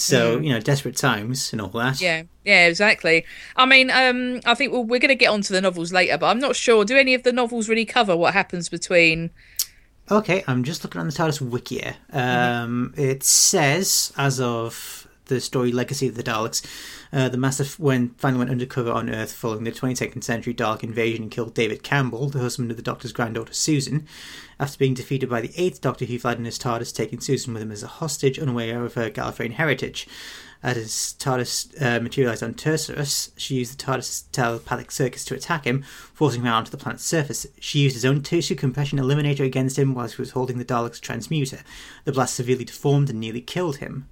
so 0.00 0.38
you 0.38 0.50
know, 0.50 0.60
desperate 0.60 0.96
times 0.96 1.52
and 1.52 1.60
all 1.60 1.68
that. 1.68 2.00
yeah, 2.00 2.22
yeah, 2.44 2.66
exactly. 2.66 3.24
I 3.56 3.66
mean, 3.66 3.90
um, 3.90 4.40
I 4.46 4.54
think 4.54 4.72
well, 4.72 4.84
we're 4.84 5.00
going 5.00 5.08
to 5.08 5.14
get 5.14 5.30
onto 5.30 5.52
the 5.52 5.60
novels 5.60 5.92
later, 5.92 6.18
but 6.18 6.26
I'm 6.26 6.38
not 6.38 6.56
sure. 6.56 6.84
Do 6.84 6.96
any 6.96 7.14
of 7.14 7.22
the 7.22 7.32
novels 7.32 7.68
really 7.68 7.84
cover 7.84 8.16
what 8.16 8.32
happens 8.34 8.68
between? 8.68 9.30
Okay, 10.10 10.42
I'm 10.48 10.64
just 10.64 10.82
looking 10.82 11.00
on 11.00 11.06
the 11.06 11.12
TARDIS 11.12 11.40
wiki. 11.40 11.78
here. 11.78 11.96
Um, 12.12 12.92
It 12.96 13.22
says, 13.22 14.12
as 14.16 14.40
of 14.40 15.06
the 15.26 15.40
story 15.40 15.70
Legacy 15.70 16.08
of 16.08 16.16
the 16.16 16.22
Daleks, 16.24 16.66
uh, 17.12 17.28
the 17.28 17.36
Master 17.36 17.64
when 17.78 18.10
finally 18.18 18.38
went 18.40 18.50
undercover 18.50 18.90
on 18.90 19.08
Earth 19.08 19.32
following 19.32 19.62
the 19.62 19.70
22nd 19.70 20.24
century 20.24 20.52
Dalek 20.52 20.82
invasion 20.82 21.22
and 21.22 21.30
killed 21.30 21.54
David 21.54 21.84
Campbell, 21.84 22.28
the 22.28 22.40
husband 22.40 22.72
of 22.72 22.76
the 22.76 22.82
Doctor's 22.82 23.12
granddaughter 23.12 23.52
Susan. 23.52 24.06
After 24.60 24.76
being 24.76 24.92
defeated 24.92 25.30
by 25.30 25.40
the 25.40 25.52
Eighth 25.56 25.80
Doctor, 25.80 26.04
he 26.04 26.18
fled 26.18 26.36
in 26.36 26.44
his 26.44 26.58
TARDIS, 26.58 26.94
taking 26.94 27.18
Susan 27.18 27.54
with 27.54 27.62
him 27.62 27.72
as 27.72 27.82
a 27.82 27.86
hostage, 27.86 28.38
unaware 28.38 28.84
of 28.84 28.92
her 28.92 29.10
Gallifreyan 29.10 29.52
heritage. 29.52 30.06
As 30.62 30.76
his 30.76 31.14
TARDIS 31.18 31.80
uh, 31.80 31.98
materialised 32.00 32.42
on 32.42 32.52
Tersurus, 32.52 33.30
she 33.38 33.54
used 33.54 33.72
the 33.72 33.82
TARDIS 33.82 34.24
telepathic 34.32 34.90
circuits 34.90 35.24
to 35.24 35.34
attack 35.34 35.64
him, 35.64 35.82
forcing 36.12 36.42
him 36.42 36.46
out 36.46 36.58
onto 36.58 36.70
the 36.70 36.76
planet's 36.76 37.06
surface. 37.06 37.46
She 37.58 37.78
used 37.78 37.94
his 37.94 38.04
own 38.04 38.20
tissue 38.22 38.54
compression 38.54 38.98
eliminator 38.98 39.46
against 39.46 39.78
him 39.78 39.94
while 39.94 40.08
she 40.08 40.20
was 40.20 40.32
holding 40.32 40.58
the 40.58 40.64
Dalek's 40.66 41.00
transmuter. 41.00 41.60
The 42.04 42.12
blast 42.12 42.34
severely 42.34 42.64
deformed 42.64 43.08
and 43.08 43.18
nearly 43.18 43.40
killed 43.40 43.78
him. 43.78 44.08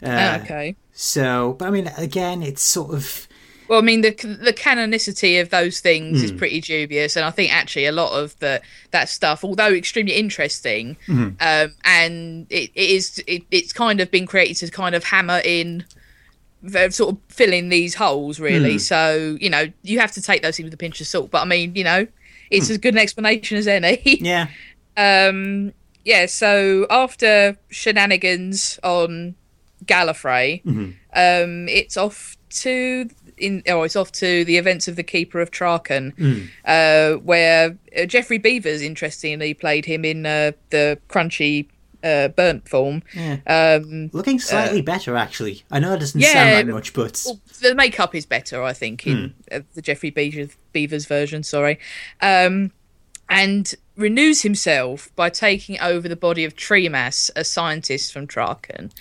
Uh, 0.00 0.38
oh, 0.38 0.44
okay. 0.44 0.76
So, 0.92 1.56
but 1.58 1.66
I 1.66 1.70
mean, 1.72 1.90
again, 1.96 2.44
it's 2.44 2.62
sort 2.62 2.94
of 2.94 3.26
Well, 3.68 3.78
I 3.78 3.82
mean, 3.82 4.00
the 4.02 4.10
the 4.10 4.52
canonicity 4.52 5.40
of 5.40 5.50
those 5.50 5.80
things 5.80 6.18
Hmm. 6.20 6.24
is 6.24 6.32
pretty 6.32 6.60
dubious, 6.60 7.16
and 7.16 7.24
I 7.24 7.30
think 7.30 7.52
actually 7.52 7.86
a 7.86 7.92
lot 7.92 8.12
of 8.12 8.38
the 8.38 8.60
that 8.92 9.08
stuff, 9.08 9.42
although 9.44 9.72
extremely 9.72 10.14
interesting, 10.14 10.96
Hmm. 11.06 11.28
um, 11.40 11.74
and 11.84 12.46
it, 12.50 12.70
it 12.74 12.90
is 12.90 13.22
it, 13.26 13.42
it's 13.50 13.72
kind 13.72 14.00
of 14.00 14.10
been 14.10 14.26
created 14.26 14.56
to 14.66 14.70
kind 14.70 14.94
of 14.94 15.04
hammer 15.04 15.40
in, 15.44 15.84
sort 16.90 17.14
of 17.14 17.18
fill 17.28 17.52
in 17.52 17.68
these 17.68 17.94
holes, 17.94 18.40
really. 18.40 18.72
Hmm. 18.72 18.78
So 18.78 19.36
you 19.40 19.50
know, 19.50 19.66
you 19.82 19.98
have 20.00 20.12
to 20.12 20.22
take 20.22 20.42
those 20.42 20.56
things 20.56 20.64
with 20.66 20.74
a 20.74 20.78
pinch 20.78 21.00
of 21.00 21.06
salt. 21.06 21.30
But 21.30 21.42
I 21.42 21.44
mean, 21.44 21.74
you 21.74 21.84
know, 21.84 22.06
it's 22.50 22.70
as 22.70 22.78
good 22.78 22.94
an 22.94 22.98
explanation 22.98 23.58
as 23.58 23.66
any. 23.66 23.96
Hmm. 24.18 24.24
yeah, 24.24 24.46
um 24.96 25.72
yeah 26.04 26.24
so 26.26 26.86
after 26.88 27.56
shenanigans 27.68 28.78
on 28.84 29.34
gallifrey 29.84 30.62
um 31.12 31.68
it's 31.68 31.96
off 31.96 32.36
to 32.60 33.08
in 33.36 33.62
oh 33.68 33.82
it's 33.82 33.96
off 33.96 34.10
to 34.12 34.44
the 34.44 34.56
events 34.56 34.88
of 34.88 34.96
the 34.96 35.02
keeper 35.02 35.40
of 35.40 35.50
traken 35.50 36.48
uh 36.64 37.18
where 37.20 37.76
uh, 37.96 38.06
geoffrey 38.06 38.38
beevers 38.38 38.82
interestingly 38.82 39.52
played 39.52 39.84
him 39.84 40.04
in 40.04 40.24
uh, 40.24 40.52
the 40.70 40.98
crunchy 41.08 41.66
uh, 42.04 42.28
burnt 42.28 42.68
form. 42.68 43.02
Yeah. 43.14 43.38
Um, 43.46 44.10
Looking 44.12 44.38
slightly 44.38 44.82
better, 44.82 45.16
actually. 45.16 45.64
I 45.70 45.80
know 45.80 45.94
it 45.94 45.98
doesn't 45.98 46.20
yeah, 46.20 46.32
sound 46.32 46.68
like 46.68 46.74
much, 46.74 46.92
but 46.92 47.22
well, 47.26 47.40
the 47.60 47.74
makeup 47.74 48.14
is 48.14 48.26
better, 48.26 48.62
I 48.62 48.72
think, 48.72 49.06
in 49.06 49.34
uh, 49.50 49.60
the 49.74 49.82
Geoffrey 49.82 50.12
Beevers, 50.12 50.54
Beevers 50.72 51.06
version. 51.06 51.42
Sorry, 51.42 51.78
um, 52.20 52.70
and 53.28 53.74
renews 53.96 54.42
himself 54.42 55.14
by 55.16 55.30
taking 55.30 55.80
over 55.80 56.08
the 56.08 56.16
body 56.16 56.44
of 56.44 56.54
Tremas, 56.54 57.30
a 57.34 57.44
scientist 57.44 58.12
from 58.12 58.26
Traken. 58.26 58.92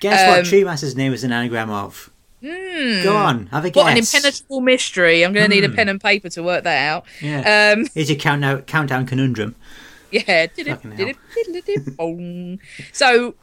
guess 0.00 0.28
what 0.28 0.38
um, 0.40 0.44
Tremas's 0.44 0.96
name 0.96 1.12
is 1.12 1.24
an 1.24 1.32
anagram 1.32 1.70
of? 1.70 2.10
Go 2.44 3.16
on, 3.16 3.46
have 3.46 3.64
a 3.64 3.70
guess. 3.70 3.82
What 3.82 3.92
an 3.92 3.98
impenetrable 3.98 4.60
mystery! 4.60 5.24
I'm 5.24 5.32
going 5.32 5.48
to 5.48 5.54
need 5.54 5.64
a 5.64 5.70
pen 5.70 5.88
and 5.88 6.00
paper 6.00 6.28
to 6.30 6.42
work 6.42 6.64
that 6.64 6.88
out. 6.88 7.04
Hmm. 7.20 7.26
Yeah. 7.26 7.74
Um, 7.76 7.86
Here's 7.94 8.10
your 8.10 8.18
countdown, 8.18 8.62
countdown 8.62 9.06
conundrum. 9.06 9.54
Yeah. 10.10 10.46
So 12.92 13.34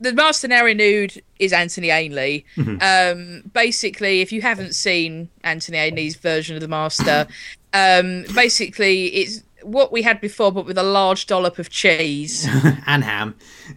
the 0.00 0.12
master 0.12 0.48
Nary 0.48 0.74
Nude 0.74 1.22
is 1.38 1.52
Anthony 1.52 1.90
Ainley. 1.90 2.44
Um, 2.80 3.42
basically, 3.52 4.22
if 4.22 4.32
you 4.32 4.42
haven't 4.42 4.74
seen 4.74 5.28
Anthony 5.44 5.78
Ainley's 5.78 6.16
version 6.16 6.56
of 6.56 6.62
the 6.62 6.68
master, 6.68 7.28
um, 7.72 8.24
basically 8.34 9.06
it's 9.08 9.42
what 9.62 9.92
we 9.92 10.02
had 10.02 10.20
before, 10.20 10.50
but 10.50 10.64
with 10.64 10.78
a 10.78 10.82
large 10.82 11.26
dollop 11.26 11.58
of 11.58 11.68
cheese. 11.68 12.48
and 12.86 13.04
ham. 13.04 13.36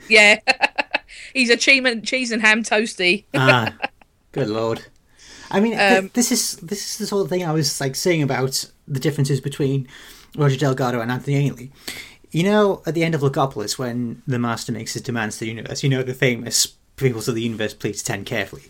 yeah. 0.10 0.40
He's 1.34 1.50
a 1.50 1.58
cheese 1.58 1.84
and, 1.86 2.06
cheese 2.06 2.32
and 2.32 2.42
ham 2.42 2.64
toasty. 2.64 3.26
Ah, 3.34 3.74
good 4.34 4.50
lord. 4.50 4.86
I 5.50 5.60
mean, 5.60 5.78
Um, 5.80 6.10
this 6.14 6.32
is 6.32 6.58
this 6.58 6.86
is 6.86 6.98
the 6.98 7.08
sort 7.08 7.24
of 7.24 7.30
thing 7.30 7.46
I 7.46 7.54
was 7.54 7.80
like 7.80 7.96
saying 7.96 8.22
about 8.22 8.66
the 8.88 9.00
differences 9.00 9.40
between 9.40 9.88
Roger 10.36 10.58
Delgado 10.58 11.00
and 11.00 11.12
Anthony 11.12 11.36
Ainley. 11.38 11.72
You 12.32 12.44
know, 12.44 12.82
at 12.88 12.96
the 12.96 13.04
end 13.04 13.14
of 13.14 13.22
Logopolis, 13.22 13.78
when 13.78 14.24
the 14.26 14.40
Master 14.40 14.72
makes 14.72 14.94
his 14.94 15.04
demands 15.04 15.38
to 15.38 15.42
the 15.42 15.52
universe, 15.52 15.84
you 15.84 15.90
know 15.90 16.02
the 16.04 16.16
famous 16.16 16.74
"Peoples 16.96 17.28
of 17.28 17.36
the 17.36 17.44
universe, 17.44 17.74
please 17.74 18.02
tend 18.04 18.26
carefully." 18.26 18.64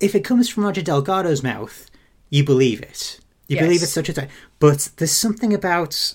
If 0.00 0.14
it 0.14 0.24
comes 0.24 0.48
from 0.48 0.64
Roger 0.64 0.82
Delgado's 0.82 1.42
mouth, 1.42 1.88
you 2.28 2.42
believe 2.44 2.82
it. 2.82 3.20
You 3.46 3.58
believe 3.60 3.82
it's 3.82 3.92
such 3.92 4.08
a 4.08 4.12
thing. 4.12 4.28
But 4.58 4.90
there's 4.96 5.12
something 5.12 5.54
about 5.54 6.14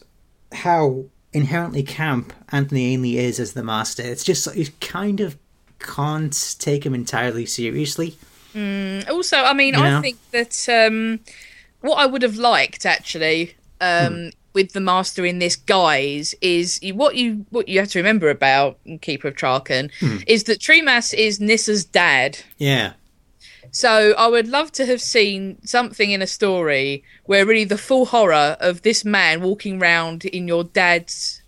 how 0.51 1.05
inherently 1.31 1.83
camp 1.83 2.33
Anthony 2.51 2.93
Ainley 2.93 3.17
is 3.17 3.39
as 3.39 3.53
the 3.53 3.63
Master. 3.63 4.03
It's 4.03 4.23
just 4.23 4.53
you 4.55 4.67
kind 4.81 5.21
of 5.21 5.37
can't 5.79 6.55
take 6.59 6.85
him 6.85 6.93
entirely 6.93 7.45
seriously. 7.45 8.17
Also, 9.09 9.37
I 9.37 9.53
mean, 9.53 9.73
You 9.75 9.81
know? 9.81 9.97
I 9.97 10.01
think 10.01 10.17
that 10.31 10.67
um, 10.69 11.19
what 11.81 11.95
I 11.95 12.05
would 12.05 12.21
have 12.21 12.35
liked 12.35 12.85
actually 12.85 13.55
um, 13.81 14.13
Hmm. 14.13 14.29
with 14.53 14.73
the 14.73 14.79
master 14.81 15.25
in 15.25 15.39
this 15.39 15.55
guise 15.55 16.35
is 16.41 16.79
what 16.93 17.15
you 17.15 17.45
what 17.49 17.67
you 17.69 17.79
have 17.79 17.89
to 17.89 17.99
remember 17.99 18.29
about 18.29 18.77
Keeper 19.01 19.29
of 19.29 19.35
Traken 19.35 19.89
Hmm. 19.99 20.17
is 20.27 20.43
that 20.45 20.59
Tremas 20.59 21.13
is 21.13 21.39
Nyssa's 21.39 21.85
dad. 21.85 22.39
Yeah. 22.57 22.93
So 23.71 24.13
I 24.17 24.27
would 24.27 24.47
love 24.47 24.71
to 24.73 24.85
have 24.87 24.99
seen 24.99 25.57
something 25.63 26.09
in 26.11 26.21
a 26.23 26.27
story 26.27 27.03
where 27.25 27.45
really 27.45 27.65
the 27.65 27.77
full 27.77 28.07
horror 28.07 28.57
of 28.59 28.81
this 28.81 29.05
man 29.05 29.41
walking 29.41 29.79
around 29.79 30.25
in 30.25 30.47
your 30.47 30.63
dad's 30.63 31.41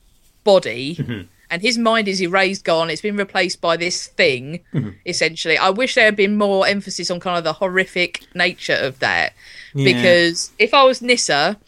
body 0.44 0.96
Mm-hmm. 0.96 1.22
And 1.52 1.62
his 1.62 1.78
mind 1.78 2.08
is 2.08 2.22
erased 2.22 2.64
gone 2.64 2.90
it's 2.90 3.02
been 3.02 3.18
replaced 3.18 3.60
by 3.62 3.76
this 3.78 4.08
thing 4.08 4.62
Mm-hmm. 4.74 4.90
essentially 5.06 5.58
i 5.58 5.70
wish 5.70 5.96
there 5.96 6.06
had 6.06 6.16
been 6.16 6.38
more 6.38 6.66
emphasis 6.66 7.12
on 7.12 7.20
kind 7.20 7.38
of 7.38 7.44
the 7.44 7.54
horrific 7.54 8.24
nature 8.34 8.80
of 8.88 8.98
that 9.00 9.34
Yeah. 9.74 9.86
because 9.92 10.52
if 10.58 10.74
i 10.74 10.84
was 10.84 11.02
nyssa 11.02 11.60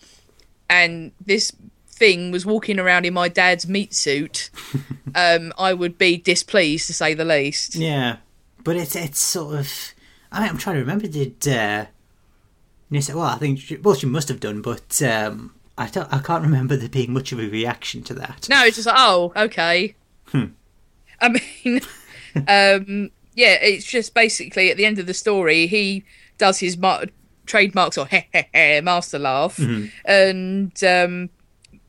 and 0.69 1.11
this 1.25 1.51
thing 1.87 2.31
was 2.31 2.45
walking 2.45 2.79
around 2.79 3.05
in 3.05 3.13
my 3.13 3.27
dad's 3.27 3.67
meat 3.67 3.93
suit 3.93 4.49
um 5.15 5.51
i 5.57 5.73
would 5.73 5.97
be 5.97 6.17
displeased 6.17 6.87
to 6.87 6.93
say 6.93 7.13
the 7.13 7.25
least 7.25 7.75
Yeah, 7.75 8.17
but 8.63 8.75
it's 8.77 8.95
it's 8.95 9.19
sort 9.19 9.59
of. 9.59 9.93
I 10.31 10.39
mean, 10.39 10.49
I'm 10.49 10.57
trying 10.57 10.77
to 10.77 10.79
remember. 10.81 11.05
Did 11.07 11.45
uh, 11.47 11.85
Nyssa? 12.89 13.15
Well, 13.15 13.25
I 13.25 13.37
think 13.37 13.59
she, 13.59 13.75
well 13.77 13.93
she 13.95 14.07
must 14.07 14.29
have 14.29 14.39
done, 14.39 14.61
but 14.63 15.01
um, 15.03 15.53
I 15.77 15.87
don't. 15.87 16.11
I 16.13 16.19
can't 16.19 16.43
remember 16.43 16.75
there 16.75 16.89
being 16.89 17.13
much 17.13 17.31
of 17.31 17.39
a 17.39 17.47
reaction 17.49 18.03
to 18.03 18.13
that. 18.15 18.47
No, 18.49 18.63
it's 18.63 18.75
just 18.75 18.85
like, 18.87 18.95
oh, 18.97 19.33
okay. 19.35 19.95
I 21.21 21.29
mean, 21.29 21.81
um, 22.47 23.11
yeah, 23.35 23.53
it's 23.61 23.85
just 23.85 24.13
basically 24.13 24.69
at 24.71 24.77
the 24.77 24.85
end 24.85 24.99
of 24.99 25.05
the 25.07 25.13
story, 25.13 25.67
he 25.67 26.03
does 26.37 26.59
his 26.59 26.77
mar- 26.77 27.05
trademark 27.45 27.93
sort 27.93 28.11
of 28.13 28.23
master 28.83 29.17
laugh, 29.19 29.59
and 30.05 30.83
um, 30.83 31.29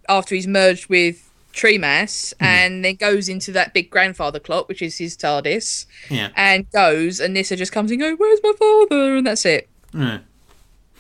after 0.09 0.35
he's 0.35 0.47
merged 0.47 0.89
with 0.89 1.31
Tremas, 1.53 2.33
and 2.41 2.85
then 2.85 2.95
goes 2.97 3.29
into 3.29 3.53
that 3.53 3.75
big 3.75 3.91
grandfather 3.91 4.41
clock, 4.41 4.67
which 4.69 4.83
is 4.83 4.99
his 4.99 5.17
TARDIS, 5.17 5.87
Yeah. 6.11 6.31
and 6.37 6.71
goes, 6.73 7.21
and 7.21 7.35
Nyssa 7.35 7.57
just 7.57 7.73
comes 7.73 7.91
and 7.91 8.01
goes, 8.01 8.17
"Where's 8.19 8.41
my 8.43 8.53
father?" 8.59 9.17
and 9.17 9.27
that's 9.27 9.45
it. 9.45 9.69
Uh, 9.97 10.19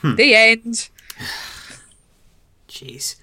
The 0.03 0.35
end. 0.35 0.88
Jeez. 2.75 3.17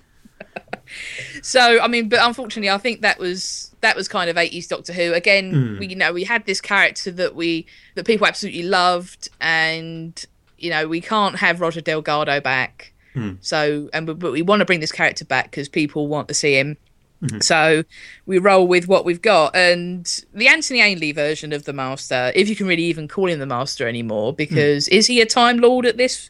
So 1.41 1.79
I 1.79 1.87
mean, 1.87 2.09
but 2.09 2.19
unfortunately, 2.21 2.69
I 2.69 2.77
think 2.77 3.01
that 3.01 3.19
was 3.19 3.73
that 3.81 3.95
was 3.95 4.07
kind 4.07 4.29
of 4.29 4.37
eighties 4.37 4.67
Doctor 4.67 4.93
Who. 4.93 5.13
Again, 5.13 5.51
hmm. 5.51 5.79
we 5.79 5.87
you 5.87 5.95
know 5.95 6.13
we 6.13 6.23
had 6.23 6.45
this 6.45 6.61
character 6.61 7.11
that 7.11 7.35
we 7.35 7.65
that 7.95 8.05
people 8.05 8.27
absolutely 8.27 8.63
loved, 8.63 9.29
and 9.39 10.25
you 10.57 10.69
know 10.69 10.87
we 10.87 11.01
can't 11.01 11.37
have 11.37 11.61
Roger 11.61 11.81
Delgado 11.81 12.41
back. 12.41 12.93
Hmm. 13.13 13.33
So 13.41 13.89
and 13.93 14.05
but 14.05 14.19
but 14.19 14.31
we 14.31 14.41
want 14.41 14.59
to 14.59 14.65
bring 14.65 14.79
this 14.79 14.91
character 14.91 15.25
back 15.25 15.51
because 15.51 15.69
people 15.69 16.07
want 16.07 16.27
to 16.27 16.33
see 16.33 16.57
him. 16.57 16.77
Mm-hmm. 17.21 17.39
So 17.39 17.83
we 18.25 18.39
roll 18.39 18.67
with 18.67 18.87
what 18.87 19.05
we've 19.05 19.21
got, 19.21 19.55
and 19.55 20.23
the 20.33 20.47
Anthony 20.47 20.81
Ainley 20.81 21.11
version 21.11 21.53
of 21.53 21.65
the 21.65 21.73
Master, 21.73 22.31
if 22.33 22.49
you 22.49 22.55
can 22.55 22.65
really 22.65 22.83
even 22.83 23.07
call 23.07 23.29
him 23.29 23.39
the 23.39 23.45
Master 23.45 23.87
anymore, 23.87 24.31
hmm. 24.31 24.37
because 24.37 24.87
is 24.87 25.07
he 25.07 25.21
a 25.21 25.25
Time 25.25 25.59
Lord 25.59 25.85
at 25.85 25.97
this 25.97 26.29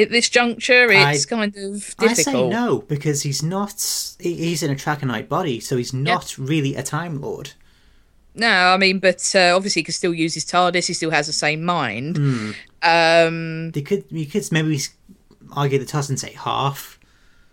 at 0.00 0.10
this 0.10 0.28
juncture? 0.28 0.90
It's 0.90 1.26
I- 1.26 1.28
kind 1.28 1.56
of 1.56 1.94
I 1.98 2.08
difficult. 2.08 2.34
say 2.34 2.48
no 2.48 2.78
because 2.88 3.22
he's 3.22 3.42
not. 3.42 3.72
He's 4.18 4.62
in 4.62 4.70
a 4.70 4.74
Trakenite 4.74 5.28
body, 5.28 5.60
so 5.60 5.76
he's 5.76 5.92
not 5.92 6.36
really 6.38 6.74
a 6.74 6.82
Time 6.82 7.20
Lord. 7.20 7.52
No, 8.34 8.48
I 8.48 8.76
mean, 8.76 9.00
but 9.00 9.20
uh, 9.34 9.54
obviously 9.56 9.80
he 9.80 9.84
can 9.84 9.92
still 9.94 10.14
use 10.14 10.34
his 10.34 10.44
TARDIS. 10.44 10.86
He 10.86 10.94
still 10.94 11.10
has 11.10 11.26
the 11.26 11.32
same 11.32 11.64
mind. 11.64 12.16
Um, 12.82 13.70
They 13.72 13.82
could. 13.82 14.04
You 14.10 14.26
could 14.26 14.50
maybe 14.52 14.80
argue 15.52 15.78
the 15.78 15.84
toss 15.84 16.08
and 16.08 16.18
say 16.18 16.32
half, 16.32 16.98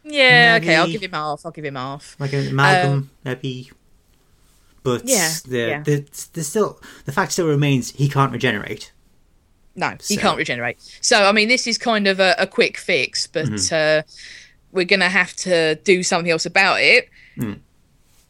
yeah, 0.03 0.59
okay, 0.61 0.75
I'll 0.75 0.87
give 0.87 1.01
him 1.03 1.11
half. 1.13 1.45
I'll 1.45 1.51
give 1.51 1.65
him 1.65 1.75
half. 1.75 2.15
like 2.19 2.31
an 2.33 2.47
amalgam, 2.47 3.09
maybe. 3.23 3.71
But 4.83 5.01
Um, 5.01 5.07
Yeah, 5.07 5.33
the, 5.47 5.57
yeah. 5.57 5.81
the 5.83 6.05
the 6.33 6.43
still 6.43 6.79
the 7.05 7.11
fact 7.11 7.31
still 7.33 7.47
remains 7.47 7.91
he 7.91 8.07
can't 8.07 8.31
regenerate. 8.31 8.91
No, 9.77 9.95
he 10.05 10.17
can't 10.17 10.37
regenerate. 10.37 10.77
So, 11.01 11.23
I 11.23 11.31
mean, 11.31 11.47
this 11.47 11.67
is 11.67 11.77
kind 11.77 12.07
of 12.07 12.19
a, 12.19 12.35
a 12.39 12.47
quick 12.47 12.77
fix, 12.77 13.27
but 13.27 13.71
uh, 13.71 14.01
we're 14.71 14.85
going 14.85 15.01
to 15.01 15.07
have 15.09 15.33
to 15.37 15.75
do 15.75 16.01
something 16.01 16.31
else 16.31 16.45
about 16.47 16.81
it. 16.81 17.09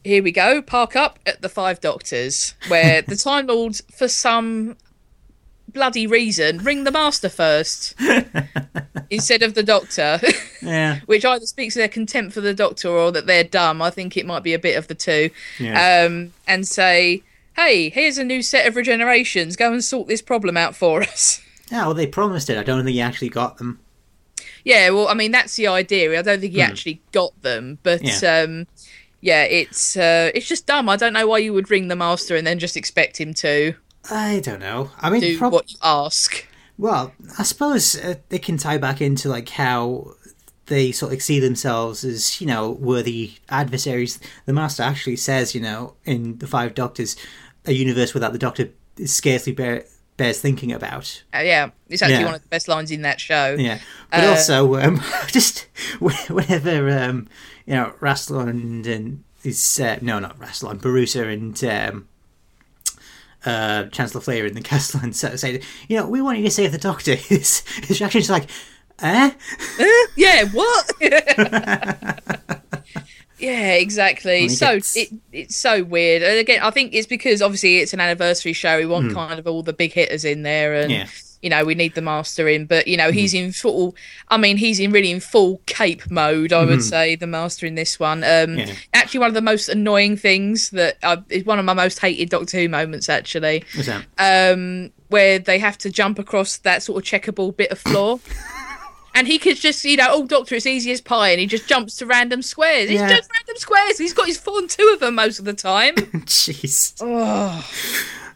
Here 0.04 0.22
we 0.22 0.30
go. 0.30 0.60
Park 0.62 0.94
up 0.94 1.18
at 1.26 1.40
the 1.42 1.48
Five 1.48 1.80
Doctors, 1.80 2.54
where 2.68 3.00
the 3.08 3.16
Time 3.16 3.46
Lords, 3.46 3.82
for 3.90 4.08
some 4.08 4.76
bloody 5.72 6.06
reason, 6.06 6.58
ring 6.58 6.84
the 6.84 6.90
Master 6.90 7.28
first 7.30 7.94
instead 9.10 9.42
of 9.42 9.54
the 9.54 9.62
Doctor. 9.62 10.20
Yeah. 10.60 10.98
which 11.06 11.24
either 11.24 11.46
speaks 11.46 11.74
to 11.74 11.78
their 11.78 11.88
contempt 11.88 12.34
for 12.34 12.40
the 12.40 12.52
doctor 12.52 12.88
or 12.88 13.12
that 13.12 13.26
they're 13.28 13.44
dumb. 13.44 13.80
I 13.80 13.90
think 13.90 14.16
it 14.16 14.26
might 14.26 14.42
be 14.42 14.54
a 14.54 14.58
bit 14.58 14.76
of 14.76 14.88
the 14.88 14.94
two. 14.96 15.30
Yeah. 15.60 16.04
Um, 16.04 16.32
and 16.48 16.66
say, 16.66 17.22
hey, 17.58 17.90
here's 17.90 18.16
a 18.18 18.24
new 18.24 18.40
set 18.40 18.66
of 18.66 18.74
regenerations. 18.74 19.56
Go 19.58 19.72
and 19.72 19.84
sort 19.84 20.08
this 20.08 20.22
problem 20.22 20.56
out 20.56 20.74
for 20.74 21.02
us. 21.02 21.42
Yeah, 21.70 21.84
well, 21.84 21.92
they 21.92 22.06
promised 22.06 22.48
it. 22.48 22.56
I 22.56 22.62
don't 22.62 22.82
think 22.82 22.94
he 22.94 23.02
actually 23.02 23.28
got 23.28 23.58
them. 23.58 23.78
yeah, 24.64 24.88
well, 24.88 25.06
I 25.06 25.12
mean, 25.12 25.32
that's 25.32 25.54
the 25.56 25.66
idea. 25.66 26.18
I 26.18 26.22
don't 26.22 26.40
think 26.40 26.54
he 26.54 26.62
actually 26.62 27.02
got 27.12 27.42
them, 27.42 27.78
but. 27.82 28.00
Hmm. 28.00 28.06
Yeah. 28.06 28.40
Um, 28.42 28.66
yeah, 29.20 29.42
it's 29.42 29.96
uh, 29.96 30.30
it's 30.34 30.46
just 30.48 30.66
dumb. 30.66 30.88
I 30.88 30.96
don't 30.96 31.12
know 31.12 31.26
why 31.26 31.38
you 31.38 31.52
would 31.52 31.70
ring 31.70 31.88
the 31.88 31.96
master 31.96 32.36
and 32.36 32.46
then 32.46 32.58
just 32.58 32.76
expect 32.76 33.20
him 33.20 33.34
to 33.34 33.74
I 34.10 34.40
don't 34.40 34.60
know. 34.60 34.90
I 34.98 35.10
mean, 35.10 35.20
do 35.20 35.36
prob- 35.36 35.52
what 35.52 35.70
you 35.72 35.76
ask. 35.82 36.46
well, 36.78 37.12
I 37.38 37.42
suppose 37.42 37.96
uh, 37.96 38.14
they 38.28 38.38
can 38.38 38.56
tie 38.56 38.78
back 38.78 39.00
into 39.02 39.28
like 39.28 39.48
how 39.48 40.12
they 40.66 40.92
sort 40.92 41.12
of 41.12 41.20
see 41.20 41.40
themselves 41.40 42.04
as 42.04 42.40
you 42.40 42.46
know 42.46 42.70
worthy 42.70 43.34
adversaries. 43.50 44.20
The 44.46 44.52
Master 44.52 44.84
actually 44.84 45.16
says, 45.16 45.54
you 45.54 45.60
know, 45.60 45.94
in 46.04 46.38
the 46.38 46.46
Five 46.46 46.74
Doctors, 46.74 47.16
a 47.66 47.72
universe 47.72 48.14
without 48.14 48.32
the 48.32 48.38
Doctor 48.38 48.70
scarcely 49.04 49.52
bear, 49.52 49.84
bears 50.16 50.40
thinking 50.40 50.72
about. 50.72 51.22
Uh, 51.34 51.38
yeah, 51.40 51.70
it's 51.88 52.02
actually 52.02 52.18
Yeah. 52.20 52.24
one 52.26 52.34
of 52.34 52.42
the 52.42 52.48
best 52.48 52.68
lines 52.68 52.90
in 52.90 53.02
that 53.02 53.20
show. 53.20 53.56
Yeah, 53.58 53.78
but 54.10 54.24
Uh, 54.24 54.28
also 54.28 54.76
um, 54.76 55.00
just 55.28 55.66
whenever 56.00 56.90
um, 56.90 57.28
you 57.66 57.74
know 57.74 57.92
Rassilon 58.00 58.86
and 58.86 59.22
his 59.42 59.78
uh, 59.80 59.98
no, 60.02 60.18
not 60.18 60.38
Rassilon, 60.38 60.80
Borusa 60.80 61.32
and 61.32 61.62
um, 61.64 62.08
uh, 63.46 63.84
Chancellor 63.90 64.20
Flair 64.20 64.46
in 64.46 64.54
the 64.54 64.60
castle 64.72 65.00
and 65.02 65.14
say, 65.14 65.60
you 65.88 65.96
know, 65.96 66.08
we 66.08 66.20
want 66.20 66.38
you 66.38 66.44
to 66.44 66.50
save 66.50 66.72
the 66.72 66.78
Doctor. 66.78 67.14
His 67.30 67.60
his 67.86 68.00
reaction 68.00 68.20
is 68.20 68.30
like, 68.30 68.48
eh? 69.00 69.30
Yeah, 70.16 70.44
what? 70.46 70.90
Yeah, 73.38 73.74
exactly. 73.74 74.48
So 74.48 74.74
gets- 74.74 74.96
it 74.96 75.10
it's 75.38 75.56
so 75.56 75.82
weird. 75.84 76.22
And 76.22 76.38
again, 76.38 76.60
I 76.62 76.70
think 76.70 76.94
it's 76.94 77.06
because 77.06 77.40
obviously 77.42 77.78
it's 77.78 77.92
an 77.92 78.00
anniversary 78.00 78.52
show. 78.52 78.78
We 78.78 78.86
want 78.86 79.08
Hmm. 79.10 79.14
kind 79.14 79.38
of 79.38 79.46
all 79.46 79.62
the 79.62 79.72
big 79.72 79.92
hitters 79.92 80.24
in 80.24 80.42
there, 80.42 80.74
and 80.74 80.90
Yeah. 80.90 81.06
you 81.42 81.48
know 81.50 81.64
we 81.64 81.74
need 81.74 81.94
the 81.94 82.02
master 82.02 82.48
in. 82.48 82.66
But 82.66 82.88
you 82.88 82.96
know 82.96 83.08
Hmm. 83.10 83.16
he's 83.18 83.34
in 83.34 83.52
full. 83.52 83.94
I 84.28 84.36
mean, 84.36 84.56
he's 84.56 84.80
in 84.80 84.90
really 84.92 85.10
in 85.10 85.20
full 85.20 85.60
cape 85.66 86.10
mode. 86.10 86.52
I 86.52 86.64
would 86.64 86.82
say 86.82 87.14
the 87.14 87.26
master 87.26 87.64
in 87.66 87.74
this 87.74 87.98
one. 88.00 88.24
Um, 88.24 88.52
Hmm. 88.54 88.58
Yeah. 88.58 88.74
Actually, 88.94 89.20
one 89.20 89.28
of 89.28 89.34
the 89.34 89.42
most 89.42 89.68
annoying 89.68 90.16
things 90.16 90.70
that 90.70 90.96
uh, 91.02 91.18
is 91.30 91.44
one 91.44 91.58
of 91.58 91.64
my 91.64 91.74
most 91.74 91.98
hated 92.00 92.28
Doctor 92.30 92.58
Who 92.58 92.68
moments. 92.68 93.08
Actually, 93.08 93.64
What's 93.74 93.88
that? 93.88 94.04
um, 94.52 94.90
where 95.08 95.38
they 95.38 95.58
have 95.58 95.78
to 95.78 95.90
jump 95.90 96.18
across 96.18 96.58
that 96.58 96.82
sort 96.82 96.98
of 97.02 97.08
checkable 97.08 97.56
bit 97.56 97.70
of 97.70 97.78
floor. 97.78 98.20
And 99.18 99.26
he 99.26 99.38
could 99.38 99.56
just, 99.56 99.84
you 99.84 99.96
know, 99.96 100.06
oh, 100.10 100.26
Doctor, 100.26 100.54
it's 100.54 100.64
easy 100.66 100.92
as 100.92 101.00
pie. 101.00 101.30
And 101.30 101.40
he 101.40 101.46
just 101.46 101.66
jumps 101.68 101.96
to 101.96 102.06
random 102.06 102.40
squares. 102.40 102.88
Yeah. 102.90 103.08
just 103.08 103.28
random 103.34 103.56
squares. 103.56 103.98
He's 103.98 104.14
got 104.14 104.26
his 104.28 104.38
four 104.38 104.58
and 104.60 104.70
two 104.70 104.88
of 104.94 105.00
them 105.00 105.16
most 105.16 105.38
of 105.40 105.44
the 105.44 105.54
time. 105.54 105.94
Jeez. 105.96 106.94
oh, 107.00 107.68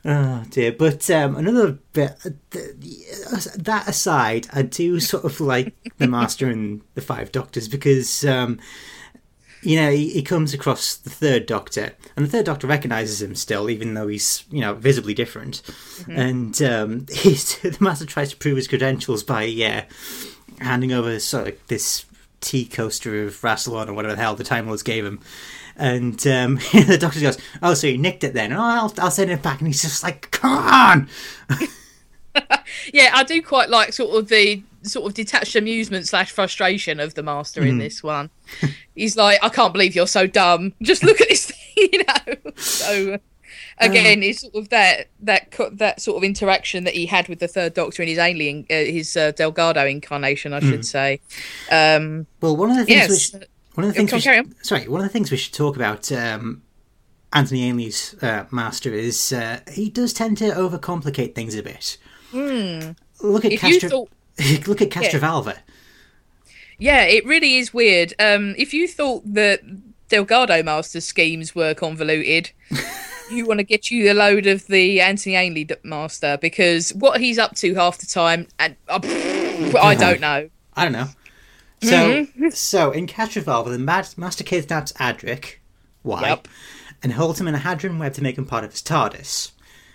Oh 0.05 0.43
dear. 0.51 0.73
But 0.73 1.09
um, 1.11 1.37
another 1.37 1.79
bit. 1.93 2.17
uh, 2.27 2.31
th- 2.51 3.45
That 3.57 3.85
aside, 3.87 4.49
I 4.53 4.63
do 4.63 4.99
sort 5.13 5.25
of 5.25 5.41
like 5.41 5.73
the 5.99 6.09
Master 6.09 6.49
and 6.49 6.81
the 6.95 7.01
Five 7.01 7.31
Doctors 7.33 7.69
because. 7.69 8.25
Um, 8.25 8.59
you 9.65 9.77
know, 9.77 9.93
he, 9.93 10.11
he 10.11 10.23
comes 10.23 10.53
across 10.53 10.97
the 10.97 11.09
third 11.09 11.47
Doctor, 11.47 11.93
and 12.17 12.27
the 12.27 12.29
third 12.29 12.47
Doctor 12.47 12.67
recognizes 12.67 13.23
him 13.23 13.37
still, 13.37 13.71
even 13.71 13.95
though 13.95 14.09
he's, 14.09 14.43
you 14.51 14.61
know, 14.61 14.75
visibly 14.75 15.15
different. 15.15 15.63
And 16.09 16.61
um, 16.63 17.07
he's, 17.13 17.57
the 17.61 17.77
Master 17.79 18.05
tries 18.05 18.31
to 18.31 18.37
prove 18.37 18.57
his 18.57 18.67
credentials 18.67 19.23
by 19.23 19.45
uh, 19.45 19.83
handing 20.63 20.93
over 20.93 21.11
this, 21.11 21.25
sort 21.25 21.49
of 21.49 21.67
this 21.69 22.05
tea 22.41 22.65
coaster 22.65 23.25
of 23.25 23.41
Rassilon 23.41 23.89
or 23.89 23.95
whatever 23.95 24.15
the 24.15 24.21
hell 24.21 24.35
the 24.35 24.45
Time 24.45 24.67
Lords 24.67 24.83
gave 24.83 25.05
him. 25.05 25.21
And 25.77 26.25
um, 26.27 26.57
the 26.73 26.99
Doctor 27.01 27.21
goes, 27.21 27.39
"Oh, 27.63 27.75
so 27.75 27.87
you 27.87 27.99
nicked 27.99 28.25
it 28.25 28.35
then? 28.35 28.53
Oh, 28.53 28.61
I'll, 28.61 28.95
I'll 28.99 29.11
send 29.11 29.31
it 29.31 29.43
back." 29.43 29.61
And 29.61 29.69
he's 29.69 29.83
just 29.83 30.03
like, 30.03 30.31
"Come 30.31 30.59
on!" 30.59 31.09
yeah, 32.93 33.11
I 33.15 33.25
do 33.25 33.41
quite 33.43 33.71
like 33.71 33.93
sort 33.93 34.15
of 34.15 34.29
the 34.29 34.63
sort 34.83 35.07
of 35.07 35.15
detached 35.15 35.57
amusement 35.57 36.07
slash 36.09 36.31
frustration 36.31 37.01
of 37.01 37.15
the 37.15 37.23
master 37.23 37.63
in 37.63 37.79
this 37.79 38.03
one. 38.03 38.31
He's 38.95 39.17
like, 39.17 39.39
I 39.43 39.49
can't 39.49 39.73
believe 39.73 39.95
you're 39.95 40.07
so 40.07 40.27
dumb. 40.27 40.73
Just 40.83 41.05
look 41.05 41.21
at 41.21 41.29
this 41.29 41.47
thing, 41.47 41.89
you 41.93 42.05
know. 42.05 42.53
So 42.57 43.19
again, 43.85 44.23
it's 44.23 44.41
sort 44.41 44.55
of 44.55 44.69
that 44.71 45.09
that 45.21 45.55
that 45.73 46.01
sort 46.01 46.17
of 46.17 46.25
interaction 46.25 46.85
that 46.85 46.95
he 46.95 47.07
had 47.07 47.29
with 47.29 47.39
the 47.41 47.49
third 47.49 47.75
Doctor 47.75 48.03
in 48.03 48.09
his 48.09 48.19
alien, 48.19 48.67
uh, 48.71 48.75
his 48.75 49.17
uh, 49.17 49.33
Delgado 49.33 49.87
incarnation, 49.87 50.53
I 50.53 50.61
should 50.61 50.85
say. 50.87 51.21
Um, 51.71 52.27
Well, 52.41 52.57
one 52.57 52.71
of 52.71 52.77
the 52.77 52.85
things 52.85 52.97
yes, 52.97 53.11
we 53.11 53.19
should, 53.19 53.49
one 53.75 53.85
of 53.87 53.95
the 53.95 53.95
things 53.95 54.13
we 54.13 54.17
on, 54.17 54.45
should, 54.47 54.67
sorry, 54.67 54.89
one 54.89 55.01
of 55.01 55.07
the 55.07 55.13
things 55.13 55.31
we 55.31 55.37
should 55.37 55.55
talk 55.55 55.77
about 55.77 56.11
um, 56.13 56.63
Anthony 57.33 57.65
Ainley's 57.65 58.15
uh, 58.23 58.45
master 58.51 58.93
is 58.93 59.33
uh, 59.33 59.61
he 59.71 59.89
does 59.89 60.13
tend 60.13 60.39
to 60.39 60.51
overcomplicate 60.51 61.35
things 61.35 61.55
a 61.55 61.63
bit. 61.63 61.99
Look 62.33 63.45
at 63.45 63.53
if 63.53 63.61
Castro. 63.61 63.89
thought 63.89 64.11
look 64.67 64.83
at 64.83 64.91
Castrovalva. 64.91 65.59
Yeah, 66.79 67.03
it 67.05 67.25
really 67.25 67.59
is 67.59 67.73
weird. 67.73 68.15
Um, 68.19 68.55
if 68.59 68.75
you 68.75 68.89
thought 68.89 69.23
that 69.35 69.61
Delgado 70.09 70.63
Master's 70.63 71.05
schemes 71.05 71.55
were 71.55 71.75
convoluted, 71.75 72.51
you 73.33 73.47
want 73.47 73.59
to 73.59 73.65
get 73.65 73.91
you 73.91 74.11
a 74.11 74.15
load 74.15 74.47
of 74.47 74.67
the 74.67 75.01
Anthony 75.01 75.35
Ainley 75.37 75.69
Master 75.83 76.39
because 76.41 76.91
what 76.95 77.21
he's 77.21 77.39
up 77.39 77.55
to 77.57 77.75
half 77.75 77.99
the 77.99 78.07
time, 78.07 78.47
and 78.59 78.77
uh, 78.89 79.01
I 79.03 79.95
don't 79.99 80.21
know. 80.21 80.49
I 80.75 80.85
don't 80.85 80.93
know. 80.93 81.09
So, 81.83 81.89
Mm-hmm. 82.25 82.49
so 82.51 82.91
in 82.93 83.07
Castrovalva, 83.07 83.71
the 83.71 83.79
mad, 83.79 84.09
master 84.17 84.45
kidnaps 84.45 84.93
Adric. 84.95 85.57
Why? 86.03 86.29
Yep. 86.29 86.49
And 87.03 87.13
holds 87.13 87.41
him 87.41 87.49
in 87.49 87.55
a 87.55 87.59
hadron 87.59 87.99
web 87.99 88.15
to 88.15 88.23
make 88.23 88.39
him 88.39 88.45
part 88.45 88.63
of 88.65 88.71
his 88.71 88.83
TARDIS. 88.83 89.51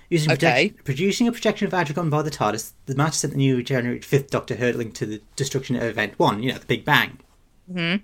Using 0.10 0.32
Okay. 0.34 0.70
project- 0.70 0.84
producing 0.86 1.28
a 1.28 1.32
projection 1.32 1.68
of 1.68 1.74
Adric 1.74 1.98
on 1.98 2.10
board 2.10 2.26
the 2.26 2.32
TARDIS, 2.32 2.72
the 2.86 2.96
Master 2.96 3.20
sent 3.20 3.34
the 3.34 3.38
new 3.38 3.62
generated 3.64 4.04
Fifth 4.06 4.30
Doctor 4.30 4.56
hurtling 4.56 4.92
to 4.94 5.06
the 5.06 5.22
destruction 5.36 5.76
of 5.78 5.84
Event 5.84 6.18
One. 6.20 6.44
You 6.44 6.52
know, 6.54 6.58
the 6.60 6.66
Big 6.66 6.84
Bang. 6.86 7.20
Mm-hmm. 7.72 8.04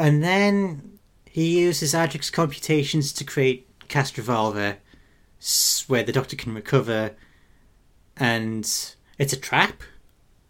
And 0.00 0.22
then 0.24 0.98
he 1.24 1.60
uses 1.60 1.94
Adric's 1.94 2.30
computations 2.30 3.12
to 3.14 3.24
create 3.24 3.66
Castrovalva, 3.92 4.76
s- 5.40 5.84
where 5.86 6.02
the 6.02 6.12
Doctor 6.12 6.34
can 6.36 6.54
recover, 6.54 7.12
and 8.16 8.64
it's 9.18 9.32
a 9.32 9.36
trap. 9.36 9.82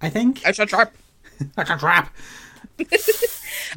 I 0.01 0.09
think 0.09 0.47
It's 0.47 0.59
a 0.59 0.67
trap. 0.67 0.95
it's 1.59 1.71
a 1.71 1.77
trap. 1.79 2.15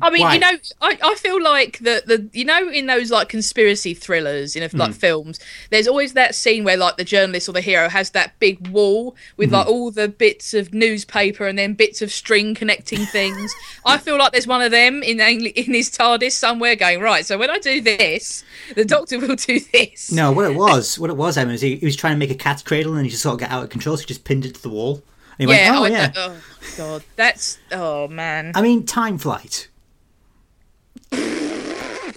I 0.05 0.09
mean, 0.11 0.31
you 0.31 0.39
know, 0.39 0.57
I, 0.81 0.99
I 1.03 1.15
feel 1.15 1.41
like 1.41 1.79
the, 1.79 2.03
the 2.05 2.29
you 2.31 2.45
know 2.45 2.69
in 2.69 2.85
those 2.85 3.09
like 3.09 3.27
conspiracy 3.27 3.93
thrillers, 3.93 4.55
you 4.55 4.61
know, 4.61 4.69
like 4.73 4.91
hmm. 4.91 4.97
films, 4.97 5.39
there's 5.71 5.87
always 5.87 6.13
that 6.13 6.35
scene 6.35 6.63
where 6.63 6.77
like 6.77 6.97
the 6.97 7.03
journalist 7.03 7.49
or 7.49 7.53
the 7.53 7.61
hero 7.61 7.89
has 7.89 8.11
that 8.11 8.37
big 8.39 8.67
wall 8.67 9.15
with 9.37 9.51
like 9.51 9.65
hmm. 9.65 9.71
all 9.71 9.91
the 9.91 10.07
bits 10.07 10.53
of 10.53 10.73
newspaper 10.73 11.47
and 11.47 11.57
then 11.57 11.73
bits 11.73 12.01
of 12.01 12.11
string 12.11 12.53
connecting 12.53 13.05
things. 13.07 13.53
I 13.85 13.97
feel 13.97 14.17
like 14.17 14.31
there's 14.31 14.47
one 14.47 14.61
of 14.61 14.71
them 14.71 15.01
in 15.01 15.19
in 15.19 15.73
his 15.73 15.89
TARDIS 15.89 16.33
somewhere 16.33 16.75
going 16.75 17.01
right. 17.01 17.25
So 17.25 17.37
when 17.37 17.49
I 17.49 17.57
do 17.57 17.81
this, 17.81 18.43
the 18.75 18.85
Doctor 18.85 19.19
will 19.19 19.35
do 19.35 19.59
this. 19.59 20.11
No, 20.11 20.31
what 20.31 20.45
it 20.45 20.55
was, 20.55 20.99
what 20.99 21.09
it 21.09 21.17
was, 21.17 21.37
Emma, 21.37 21.53
is 21.53 21.61
he, 21.61 21.77
he 21.77 21.85
was 21.85 21.95
trying 21.95 22.13
to 22.13 22.19
make 22.19 22.31
a 22.31 22.35
cat's 22.35 22.61
cradle 22.61 22.93
and 22.93 23.05
he 23.05 23.09
just 23.09 23.23
sort 23.23 23.33
of 23.33 23.39
got 23.39 23.51
out 23.51 23.63
of 23.63 23.69
control, 23.69 23.97
so 23.97 24.01
he 24.01 24.07
just 24.07 24.23
pinned 24.23 24.45
it 24.45 24.55
to 24.55 24.61
the 24.61 24.69
wall. 24.69 25.03
And 25.39 25.49
he 25.49 25.55
Yeah. 25.55 25.79
went, 25.79 25.81
oh, 25.81 25.83
I- 25.85 25.89
yeah. 25.89 26.11
oh 26.15 26.35
God, 26.77 27.03
that's 27.15 27.57
oh 27.71 28.07
man. 28.07 28.51
I 28.55 28.61
mean, 28.61 28.85
time 28.85 29.17
flight. 29.17 29.67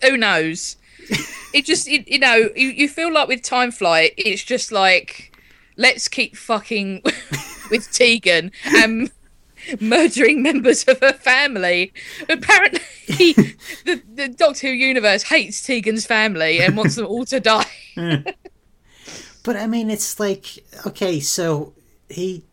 Who 0.03 0.17
knows? 0.17 0.77
it 1.55 1.65
just, 1.65 1.89
it, 1.89 2.09
you 2.09 2.19
know, 2.19 2.51
you, 2.55 2.69
you 2.69 2.89
feel 2.89 3.13
like 3.13 3.29
with 3.29 3.43
Time 3.43 3.71
Flight, 3.71 4.15
it's 4.17 4.45
just 4.45 4.73
like, 4.73 5.37
let's 5.77 6.09
keep 6.09 6.37
fucking 6.37 7.03
with 7.71 7.91
Tegan 7.93 8.53
and 8.65 9.11
murdering 9.81 10.43
members 10.43 10.85
of 10.85 11.01
her 11.01 11.13
family. 11.13 11.93
Apparently, 12.29 12.81
the, 13.85 14.03
the 14.15 14.29
Doctor 14.29 14.69
Who 14.69 14.73
universe 14.73 15.25
hates 15.25 15.65
Tegan's 15.65 16.07
family 16.07 16.61
and 16.61 16.77
wants 16.77 16.97
them 16.97 17.07
all 17.07 17.25
to 17.27 17.41
die. 17.41 17.67
But 19.49 19.57
I 19.57 19.67
mean, 19.67 19.89
it's 19.89 20.21
like, 20.21 20.63
okay, 20.87 21.21
so 21.21 21.73
he 22.11 22.45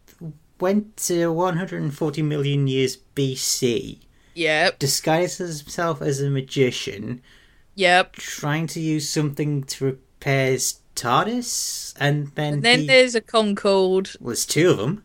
went 0.61 0.95
to 0.97 1.27
140 1.27 2.21
million 2.21 2.67
years 2.67 2.97
BC, 3.15 3.99
Yep, 4.35 4.79
disguises 4.79 5.61
himself 5.61 6.01
as 6.01 6.21
a 6.21 6.29
magician, 6.29 7.21
yep. 7.75 8.13
trying 8.13 8.67
to 8.67 8.79
use 8.79 9.09
something 9.09 9.63
to 9.63 9.85
repair 9.85 10.51
his 10.51 10.75
TARDIS, 10.95 11.93
and 11.99 12.27
then, 12.35 12.61
Then 12.61 12.81
he, 12.81 12.87
there's 12.87 13.15
a 13.15 13.21
Concorde. 13.21 14.09
well, 14.19 14.27
there's 14.31 14.45
two 14.45 14.69
of 14.69 14.77
them, 14.77 15.03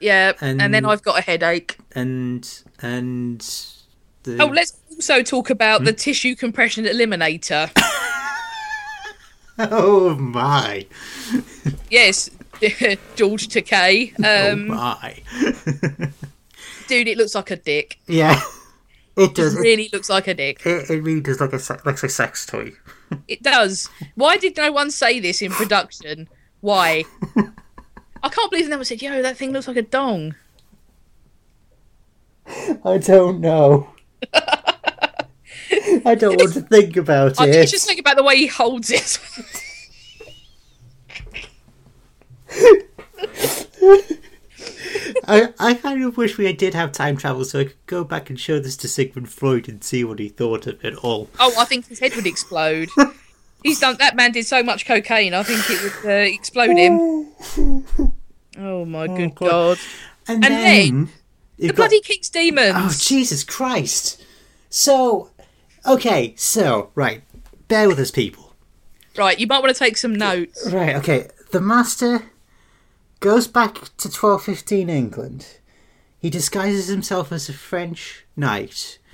Yep, 0.00 0.38
and, 0.40 0.72
then 0.72 0.84
I've 0.84 1.02
got 1.02 1.18
a 1.18 1.22
headache. 1.22 1.76
and 1.92 2.48
and 2.80 3.40
the 4.22 4.40
Oh, 4.40 4.46
let's 4.46 4.76
also 4.94 5.22
talk 5.22 5.50
about 5.50 5.82
the 5.84 5.92
tissue 5.92 6.34
compression 6.36 6.84
eliminator. 6.84 7.70
oh 9.58 10.14
my, 10.16 10.86
yes, 11.90 12.30
George 13.16 13.48
Takei. 13.48 14.12
oh 14.24 14.52
Um, 14.52 14.68
my, 14.68 15.16
dude, 16.88 17.08
it 17.08 17.18
looks 17.18 17.34
like 17.34 17.50
a 17.50 17.56
dick. 17.56 17.98
yeah, 18.06 18.40
it 19.18 19.34
does. 19.34 19.56
It, 19.56 19.60
really 19.60 19.90
looks 19.92 20.08
like 20.08 20.26
a 20.28 20.34
dick. 20.34 20.64
it, 20.64 20.90
it 20.90 21.02
really 21.02 21.20
does 21.20 21.40
like 21.40 21.52
a 21.52 21.58
se- 21.58 21.80
like 21.84 22.02
a 22.02 22.08
sex 22.08 22.46
toy. 22.46 22.72
It 23.26 23.42
does. 23.42 23.88
Why 24.14 24.36
did 24.36 24.56
no 24.56 24.72
one 24.72 24.90
say 24.90 25.20
this 25.20 25.42
in 25.42 25.52
production? 25.52 26.28
Why? 26.60 27.04
I 28.22 28.28
can't 28.28 28.50
believe 28.50 28.68
no 28.68 28.76
one 28.76 28.84
said, 28.84 29.02
"Yo, 29.02 29.22
that 29.22 29.36
thing 29.36 29.52
looks 29.52 29.68
like 29.68 29.76
a 29.76 29.82
dong." 29.82 30.34
I 32.84 32.98
don't 32.98 33.40
know. 33.40 33.90
I 36.04 36.14
don't 36.14 36.36
want 36.36 36.54
to 36.54 36.62
think 36.62 36.96
about 36.96 37.38
I 37.40 37.48
it. 37.48 37.54
it's 37.56 37.72
just 37.72 37.86
think 37.86 38.00
about 38.00 38.16
the 38.16 38.22
way 38.22 38.36
he 38.36 38.46
holds 38.46 38.90
it. 38.90 39.18
I, 45.28 45.52
I 45.58 45.74
kind 45.74 46.02
of 46.04 46.16
wish 46.16 46.38
we 46.38 46.50
did 46.52 46.72
have 46.74 46.90
time 46.92 47.16
travel 47.16 47.44
so 47.44 47.60
I 47.60 47.64
could 47.64 47.86
go 47.86 48.02
back 48.02 48.30
and 48.30 48.40
show 48.40 48.58
this 48.58 48.76
to 48.78 48.88
Sigmund 48.88 49.28
Freud 49.30 49.68
and 49.68 49.84
see 49.84 50.02
what 50.02 50.18
he 50.18 50.28
thought 50.28 50.66
of 50.66 50.82
it 50.84 50.94
all. 50.96 51.28
oh, 51.38 51.54
I 51.58 51.64
think 51.66 51.86
his 51.88 51.98
head 52.00 52.16
would 52.16 52.26
explode. 52.26 52.88
He's 53.62 53.80
done. 53.80 53.96
That 53.98 54.16
man 54.16 54.32
did 54.32 54.46
so 54.46 54.62
much 54.62 54.86
cocaine. 54.86 55.34
I 55.34 55.42
think 55.42 55.68
it 55.68 55.82
would 55.82 56.10
uh, 56.10 56.14
explode 56.34 56.76
him. 56.76 57.26
Oh 58.60 58.84
my 58.84 59.06
good 59.06 59.36
God. 59.36 59.48
god! 59.50 59.78
And, 60.26 60.44
And 60.44 60.52
then, 60.54 60.64
then, 61.04 61.08
The 61.58 61.66
got- 61.68 61.76
bloody 61.76 62.00
King's 62.00 62.28
demons. 62.28 62.74
Oh 62.76 62.92
Jesus 62.98 63.44
Christ! 63.44 64.20
So, 64.68 65.30
okay, 65.86 66.34
so 66.36 66.90
right, 66.96 67.22
bear 67.68 67.88
with 67.88 68.00
us, 68.00 68.10
people. 68.10 68.56
Right, 69.16 69.38
you 69.38 69.46
might 69.46 69.60
want 69.62 69.72
to 69.74 69.78
take 69.78 69.96
some 69.96 70.12
notes. 70.14 70.68
Right, 70.72 70.96
okay. 70.96 71.28
The 71.52 71.60
Master 71.60 72.24
goes 73.20 73.46
back 73.48 73.74
to 73.74 74.08
1215 74.08 74.88
England. 74.88 75.58
He 76.18 76.30
disguises 76.30 76.88
himself 76.88 77.32
as 77.32 77.48
a 77.48 77.52
French 77.52 78.24
knight. 78.36 78.98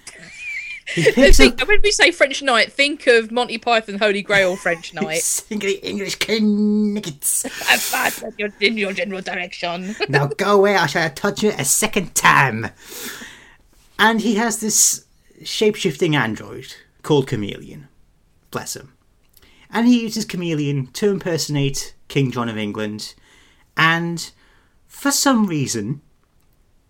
Think, 0.87 1.63
up 1.63 1.67
when 1.67 1.81
we 1.83 1.91
say 1.91 2.11
French 2.11 2.43
knight, 2.43 2.71
think 2.71 3.07
of 3.07 3.33
Monty 3.33 3.57
Python 3.57 3.99
Holy 3.99 4.21
Grail 4.21 4.55
French 4.55 4.93
night. 4.95 5.23
singly 5.23 5.77
English 5.77 6.19
knickets. 6.29 7.43
Have 7.69 7.81
fun 7.81 8.33
in 8.33 8.35
your, 8.37 8.49
in 8.61 8.77
your 8.77 8.93
general 8.93 9.23
direction. 9.23 9.97
now 10.11 10.27
go 10.27 10.57
away, 10.57 10.77
I 10.77 10.87
shall 10.87 11.09
touch 11.09 11.43
you 11.43 11.53
a 11.59 11.65
second 11.65 12.15
time. 12.15 12.69
And 13.99 14.21
he 14.21 14.35
has 14.35 14.61
this 14.61 15.07
shape 15.43 15.75
shifting 15.75 16.15
android 16.15 16.75
called 17.03 17.29
Kamelion. 17.29 17.85
Bless 18.51 18.77
him. 18.77 18.93
And 19.71 19.89
he 19.89 20.03
uses 20.03 20.27
Kamelion 20.27 20.93
to 20.93 21.11
impersonate 21.11 21.95
King 22.09 22.31
John 22.31 22.51
of 22.51 22.59
England. 22.59 23.15
And 23.77 24.31
for 24.87 25.11
some 25.11 25.47
reason, 25.47 26.01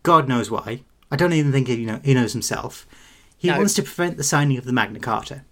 God 0.03 0.29
knows 0.29 0.51
why, 0.51 0.81
I 1.11 1.17
don't 1.17 1.33
even 1.33 1.53
think 1.53 1.69
he, 1.69 1.85
know, 1.85 2.01
he 2.05 2.15
knows 2.15 2.33
himself, 2.33 2.87
he 3.37 3.49
No. 3.49 3.57
wants 3.59 3.75
to 3.75 3.83
prevent 3.83 4.17
the 4.17 4.25
signing 4.25 4.59
of 4.59 4.65
the 4.65 4.73
Magna 4.73 4.99
Carta. 5.01 5.43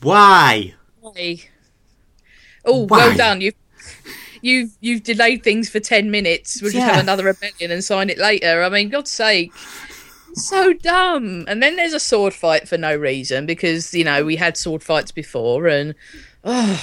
Why? 0.00 0.74
Why? 1.00 1.40
Oh, 2.64 2.86
Why? 2.86 2.98
well 3.08 3.16
done. 3.16 3.40
You've 3.40 3.54
you've 4.42 4.70
you've 4.80 5.02
delayed 5.02 5.42
things 5.42 5.68
for 5.68 5.80
ten 5.80 6.10
minutes. 6.10 6.60
We'll 6.60 6.72
just 6.72 6.86
Yeah. 6.86 6.92
have 6.94 7.02
another 7.02 7.24
rebellion 7.24 7.70
and 7.70 7.82
sign 7.82 8.10
it 8.10 8.18
later. 8.18 8.62
I 8.62 8.68
mean, 8.68 8.88
God's 8.90 9.10
sake. 9.10 9.52
So 10.34 10.72
dumb. 10.72 11.44
And 11.46 11.62
then 11.62 11.76
there's 11.76 11.92
a 11.94 12.00
sword 12.00 12.34
fight 12.34 12.68
for 12.68 12.76
no 12.76 12.94
reason 12.96 13.46
because, 13.46 13.94
you 13.94 14.04
know, 14.04 14.24
we 14.24 14.36
had 14.36 14.56
sword 14.56 14.82
fights 14.82 15.12
before 15.12 15.68
and 15.68 15.94
oh. 16.42 16.82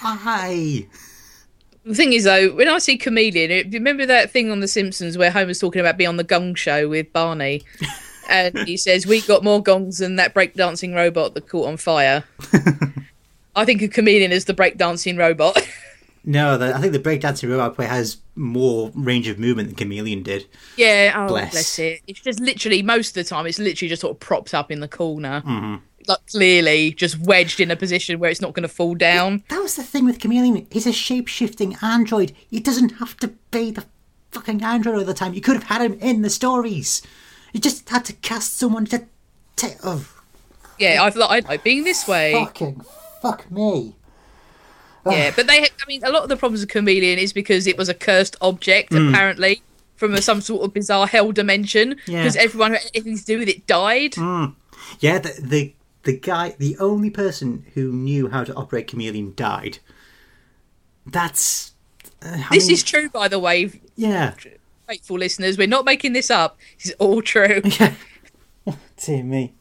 Why? 0.00 0.86
The 1.88 1.94
thing 1.94 2.12
is 2.12 2.24
though, 2.24 2.54
when 2.54 2.68
I 2.68 2.78
see 2.78 2.98
Kamelion, 2.98 3.48
it, 3.48 3.72
remember 3.72 4.04
that 4.04 4.30
thing 4.30 4.50
on 4.50 4.60
The 4.60 4.68
Simpsons 4.68 5.16
where 5.16 5.30
Homer's 5.30 5.58
talking 5.58 5.80
about 5.80 5.96
being 5.96 6.08
on 6.08 6.18
the 6.18 6.24
gong 6.24 6.54
show 6.54 6.86
with 6.86 7.10
Barney? 7.14 7.62
and 8.28 8.58
he 8.58 8.76
says, 8.76 9.06
We 9.06 9.22
got 9.22 9.42
more 9.42 9.62
gongs 9.62 9.96
than 9.96 10.16
that 10.16 10.34
breakdancing 10.34 10.94
robot 10.94 11.32
that 11.32 11.48
caught 11.48 11.66
on 11.66 11.78
fire. 11.78 12.24
I 13.56 13.64
think 13.64 13.80
a 13.80 13.88
kamelion 13.88 14.30
is 14.30 14.44
the 14.44 14.54
breakdancing 14.54 15.18
robot. 15.18 15.58
No, 16.24 16.58
the, 16.58 16.74
I 16.74 16.80
think 16.80 16.92
the 16.92 16.98
breakdancing 16.98 17.48
robot 17.48 17.74
player 17.74 17.88
has 17.88 18.18
more 18.36 18.90
range 18.94 19.28
of 19.28 19.38
movement 19.38 19.74
than 19.74 19.88
Kamelion 19.88 20.22
did. 20.22 20.46
Yeah, 20.76 21.14
oh 21.16 21.28
Bless. 21.28 21.52
bless. 21.52 21.78
it. 21.78 22.02
It's 22.06 22.20
just 22.20 22.38
literally 22.38 22.82
most 22.82 23.16
of 23.16 23.24
the 23.24 23.24
time 23.24 23.46
it's 23.46 23.58
literally 23.58 23.88
just 23.88 24.02
sort 24.02 24.10
of 24.10 24.20
propped 24.20 24.52
up 24.52 24.70
in 24.70 24.80
the 24.80 24.88
corner. 24.88 25.40
Mm-hmm. 25.46 25.76
Like 26.08 26.26
clearly 26.26 26.92
just 26.92 27.18
wedged 27.18 27.60
in 27.60 27.70
a 27.70 27.76
position 27.76 28.18
where 28.18 28.30
it's 28.30 28.40
not 28.40 28.54
gonna 28.54 28.66
fall 28.68 28.94
down. 28.94 29.44
That 29.48 29.62
was 29.62 29.76
the 29.76 29.82
thing 29.82 30.06
with 30.06 30.18
Kamelion. 30.18 30.66
He's 30.72 30.86
a 30.86 30.92
shape 30.92 31.28
shifting 31.28 31.76
android. 31.82 32.32
He 32.50 32.60
doesn't 32.60 32.96
have 32.98 33.16
to 33.18 33.28
be 33.50 33.70
the 33.70 33.84
fucking 34.30 34.62
android 34.62 34.96
all 34.96 35.04
the 35.04 35.14
time. 35.14 35.34
You 35.34 35.40
could 35.40 35.54
have 35.56 35.64
had 35.64 35.82
him 35.82 35.98
in 36.00 36.22
the 36.22 36.30
stories. 36.30 37.02
You 37.52 37.60
just 37.60 37.88
had 37.88 38.04
to 38.06 38.12
cast 38.14 38.58
someone 38.58 38.86
to. 38.86 39.06
ta 39.56 39.68
oh, 39.84 40.08
Yeah, 40.78 41.02
I've 41.02 41.16
li- 41.16 41.26
I 41.28 41.40
like 41.40 41.62
being 41.62 41.84
this 41.84 42.08
way. 42.08 42.32
fucking 42.32 42.82
fuck 43.20 43.50
me. 43.50 43.94
Yeah, 45.06 45.32
but 45.34 45.46
they 45.46 45.64
I 45.64 45.86
mean 45.86 46.02
a 46.04 46.10
lot 46.10 46.22
of 46.22 46.28
the 46.28 46.36
problems 46.36 46.60
with 46.60 46.70
kamelion 46.70 47.16
is 47.16 47.32
because 47.32 47.66
it 47.66 47.78
was 47.78 47.88
a 47.88 47.94
cursed 47.94 48.36
object 48.40 48.92
hmm. 48.92 49.08
apparently. 49.08 49.62
From 49.96 50.14
a, 50.14 50.22
some 50.22 50.40
sort 50.40 50.62
of 50.62 50.72
bizarre 50.72 51.08
hell 51.08 51.32
dimension, 51.32 51.96
Yeah. 52.06 52.22
because 52.22 52.36
everyone 52.36 52.70
who 52.70 52.76
had 52.76 52.90
anything 52.94 53.18
to 53.18 53.24
do 53.24 53.38
with 53.40 53.48
it 53.48 53.66
died. 53.66 54.14
Hmm. 54.14 54.44
Yeah, 55.00 55.18
the, 55.18 55.34
the 55.42 55.74
the 56.04 56.16
guy, 56.18 56.54
the 56.58 56.76
only 56.78 57.10
person 57.10 57.66
who 57.74 57.92
knew 57.92 58.28
how 58.28 58.44
to 58.44 58.54
operate 58.54 58.88
Kamelion 58.88 59.34
died. 59.36 59.78
That's. 61.06 61.72
Uh, 62.22 62.36
This 62.50 62.66
mean, 62.66 62.74
is 62.74 62.82
true, 62.82 63.08
by 63.08 63.28
the 63.28 63.38
way, 63.38 63.80
Yeah. 63.96 64.34
faithful 64.86 65.18
listeners. 65.18 65.56
We're 65.58 65.66
not 65.68 65.84
making 65.84 66.12
this 66.12 66.30
up. 66.30 66.58
This 66.78 66.86
is 66.92 66.96
all 66.98 67.22
true. 67.22 67.62
Yeah, 67.80 67.94
Dear 69.02 69.22
me. 69.24 69.54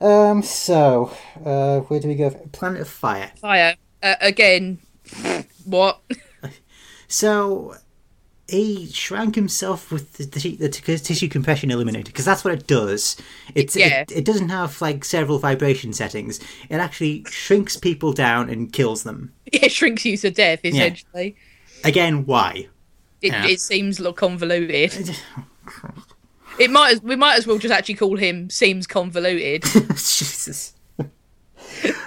Um. 0.00 0.42
So, 0.42 1.10
uh, 1.44 1.80
where 1.80 1.98
do 1.98 2.06
we 2.08 2.14
go? 2.14 2.30
Planet 2.52 2.82
of 2.82 2.88
Fire. 2.88 3.32
Fire 3.40 3.76
uh, 4.02 4.14
again. 4.20 4.78
What? 5.64 6.00
So 7.08 7.74
he 8.48 8.86
shrank 8.90 9.34
himself 9.34 9.92
with 9.92 10.14
the, 10.14 10.24
the, 10.24 10.56
the 10.56 10.68
t- 10.70 10.96
tissue 10.98 11.28
compression 11.28 11.68
eliminator 11.68 12.06
because 12.06 12.24
that's 12.24 12.44
what 12.44 12.54
it 12.54 12.66
does. 12.66 13.16
It's 13.54 13.76
Yeah. 13.76 14.00
it, 14.02 14.12
it 14.12 14.24
doesn't 14.24 14.48
have 14.48 14.80
like 14.80 15.04
several 15.04 15.38
vibration 15.38 15.92
settings. 15.92 16.40
It 16.70 16.76
actually 16.76 17.24
shrinks 17.28 17.76
people 17.76 18.12
down 18.14 18.48
and 18.48 18.72
kills 18.72 19.02
them. 19.02 19.32
It 19.52 19.70
shrinks 19.72 20.04
you 20.04 20.16
to 20.18 20.30
death, 20.30 20.60
essentially. 20.64 21.36
Again, 21.84 22.24
why? 22.26 22.68
It, 23.20 23.32
Yeah. 23.32 23.46
it 23.46 23.60
seems 23.60 23.98
a 24.00 24.04
lot 24.04 24.16
convoluted. 24.16 25.10
It 26.58 26.72
might 26.72 26.94
as, 26.94 27.02
we 27.04 27.14
might 27.14 27.36
as 27.38 27.46
well 27.46 27.58
just 27.58 27.72
actually 27.72 27.94
call 27.94 28.16
him 28.16 28.50
seems 28.50 28.84
convoluted. 28.88 29.62
Jesus. 29.90 30.74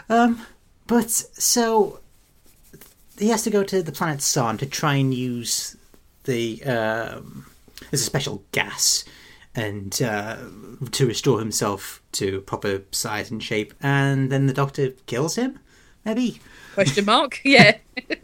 um, 0.09 0.45
but 0.87 1.09
so 1.09 2.01
he 3.17 3.29
has 3.29 3.43
to 3.43 3.49
go 3.49 3.63
to 3.63 3.81
the 3.81 3.93
planet 3.93 4.21
Sarn 4.21 4.57
to 4.57 4.65
try 4.65 4.95
and 4.95 5.13
use 5.13 5.77
the 6.23 6.63
um, 6.63 7.45
there's 7.89 8.01
a 8.01 8.05
special 8.05 8.43
gas 8.51 9.03
and 9.55 10.01
uh, 10.01 10.37
to 10.91 11.05
restore 11.05 11.39
himself 11.39 12.01
to 12.13 12.41
proper 12.41 12.83
size 12.91 13.31
and 13.31 13.43
shape, 13.43 13.73
and 13.81 14.31
then 14.31 14.47
the 14.47 14.53
Doctor 14.53 14.91
kills 15.07 15.35
him. 15.35 15.59
Maybe. 16.05 16.39
Question 16.73 17.05
mark? 17.05 17.41
Yeah. 17.45 17.77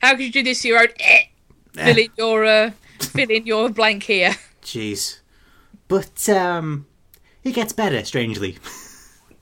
How 0.00 0.12
could 0.12 0.20
you 0.20 0.32
do 0.32 0.42
this 0.44 0.62
to 0.62 0.68
your 0.68 0.80
own? 0.80 0.88
Eh. 1.00 1.24
Fill 1.72 1.98
in 1.98 2.10
your 2.16 2.44
uh, 2.44 2.70
fill 3.00 3.30
in 3.30 3.46
your 3.46 3.68
blank 3.68 4.04
here. 4.04 4.36
Jeez. 4.62 5.20
But 5.88 6.28
um, 6.28 6.86
he 7.42 7.52
gets 7.52 7.72
better, 7.72 8.04
strangely. 8.04 8.58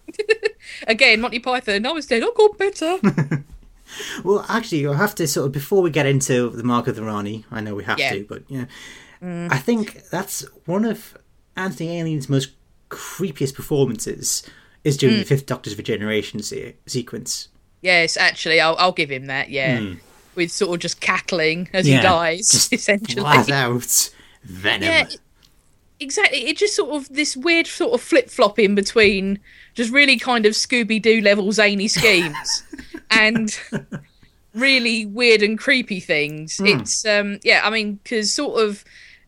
Again, 0.88 1.20
Monty 1.20 1.40
Python. 1.40 1.84
I 1.84 1.92
was 1.92 2.06
dead. 2.06 2.22
I 2.22 2.30
got 2.34 2.58
better. 2.58 3.44
Well, 4.24 4.44
actually, 4.48 4.78
you'll 4.78 4.94
have 4.94 5.14
to 5.16 5.26
sort 5.26 5.46
of 5.46 5.52
before 5.52 5.82
we 5.82 5.90
get 5.90 6.06
into 6.06 6.50
the 6.50 6.62
Mark 6.64 6.86
of 6.86 6.96
the 6.96 7.02
Rani. 7.02 7.44
I 7.50 7.60
know 7.60 7.74
we 7.74 7.84
have 7.84 7.98
Yeah. 7.98 8.12
to, 8.12 8.24
but 8.28 8.42
yeah, 8.48 8.64
mm. 9.22 9.50
I 9.50 9.58
think 9.58 10.08
that's 10.10 10.44
one 10.64 10.84
of 10.84 11.16
Anthony 11.56 11.90
Ainley's 11.98 12.28
most 12.28 12.50
creepiest 12.90 13.54
performances 13.54 14.42
is 14.84 14.96
during 14.96 15.16
mm. 15.16 15.20
the 15.20 15.24
Fifth 15.24 15.46
Doctor's 15.46 15.76
regeneration 15.76 16.42
se- 16.42 16.76
sequence. 16.86 17.48
yes, 17.82 18.16
actually, 18.16 18.60
I'll 18.60 18.76
I'll 18.78 18.92
give 18.92 19.10
him 19.10 19.26
that. 19.26 19.50
Yeah, 19.50 19.78
hmm. 19.80 19.94
with 20.34 20.50
sort 20.50 20.74
of 20.74 20.80
just 20.80 21.00
cackling 21.00 21.68
as. 21.72 21.88
Yeah, 21.88 21.96
he 21.96 22.02
dies, 22.02 22.68
essentially. 22.72 23.22
Flat 23.22 23.50
out 23.50 24.10
venom. 24.44 24.88
Yeah, 24.88 25.02
it- 25.02 25.18
exactly. 26.00 26.46
It 26.46 26.56
just 26.56 26.76
sort 26.76 26.90
of 26.90 27.08
this 27.14 27.36
weird 27.36 27.66
sort 27.66 27.94
of 27.94 28.00
flip 28.00 28.30
flop 28.30 28.58
in 28.58 28.74
between 28.74 29.38
just 29.74 29.92
really 29.92 30.18
kind 30.18 30.46
of 30.46 30.52
Scooby 30.52 31.00
Doo 31.00 31.20
level 31.20 31.52
zany 31.52 31.88
schemes 31.88 32.62
and 33.10 33.58
really 34.54 35.06
weird 35.06 35.42
and 35.42 35.58
creepy 35.58 36.00
things. 36.00 36.60
It's 36.62 37.04
um 37.04 37.38
yeah, 37.42 37.60
I 37.64 37.70
mean 37.70 38.00
because 38.02 38.32
sort 38.32 38.62
of. 38.62 38.84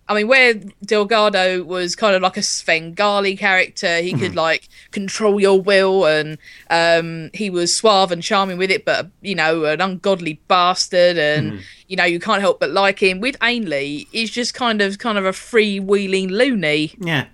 I 0.09 0.15
mean, 0.15 0.27
where 0.27 0.55
Delgado 0.85 1.63
was 1.63 1.95
kind 1.95 2.17
of 2.17 2.23
like 2.23 2.39
a 2.39 2.43
Svengali 2.43 3.37
character, 3.37 3.99
he 3.99 4.15
could 4.15 4.35
like 4.35 4.69
control 4.91 5.39
your 5.39 5.61
will, 5.61 6.07
and 6.07 6.39
um, 6.71 7.31
he 7.35 7.51
was 7.51 7.77
suave 7.77 8.11
and 8.11 8.23
charming 8.23 8.57
with 8.57 8.71
it, 8.71 8.87
but 8.87 9.11
you 9.21 9.35
know, 9.35 9.65
an 9.65 9.83
ungodly 9.83 10.41
bastard, 10.49 11.19
and 11.19 11.61
you 11.89 11.97
know, 11.97 12.05
you 12.05 12.21
can't 12.21 12.41
help 12.41 12.59
but 12.59 12.71
like 12.71 13.01
him. 13.01 13.21
With 13.21 13.37
Ainley, 13.43 14.09
he's 14.11 14.31
just 14.31 14.55
kind 14.55 14.81
of 14.81 14.99
kind 14.99 15.19
of 15.19 15.27
a 15.27 15.33
freewheeling 15.33 16.31
loony. 16.31 16.95
Yeah. 16.99 17.27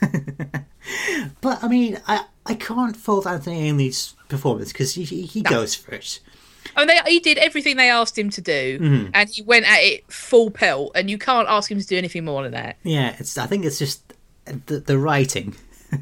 but 1.40 1.64
I 1.64 1.68
mean, 1.68 1.98
I 2.06 2.26
I 2.44 2.54
can't 2.54 2.96
fault 2.96 3.26
Anthony 3.26 3.68
Ainley's 3.68 4.14
performance 4.28 4.72
because 4.72 4.94
he 4.94 5.04
he, 5.04 5.22
he 5.22 5.40
goes 5.40 5.74
for 5.74 5.92
it. 5.94 6.20
I 6.78 6.86
mean, 6.86 6.96
they, 7.04 7.10
he 7.10 7.20
did 7.20 7.38
everything 7.38 7.76
they 7.76 7.90
asked 7.90 8.16
him 8.16 8.30
to 8.30 8.40
do, 8.40 9.10
and 9.12 9.28
he 9.28 9.42
went 9.42 9.66
at 9.66 9.80
it 9.80 10.10
full 10.10 10.50
pelt, 10.50 10.92
and 10.94 11.10
you 11.10 11.18
can't 11.18 11.48
ask 11.48 11.70
him 11.70 11.80
to 11.80 11.86
do 11.86 11.98
anything 11.98 12.24
more 12.24 12.42
than 12.44 12.52
that. 12.52 12.76
Yeah, 12.84 13.14
it's. 13.18 13.36
I 13.36 13.46
think 13.46 13.64
it's 13.64 13.78
just 13.78 14.02
the 14.66 14.78
the 14.80 14.96
writing. 14.96 15.56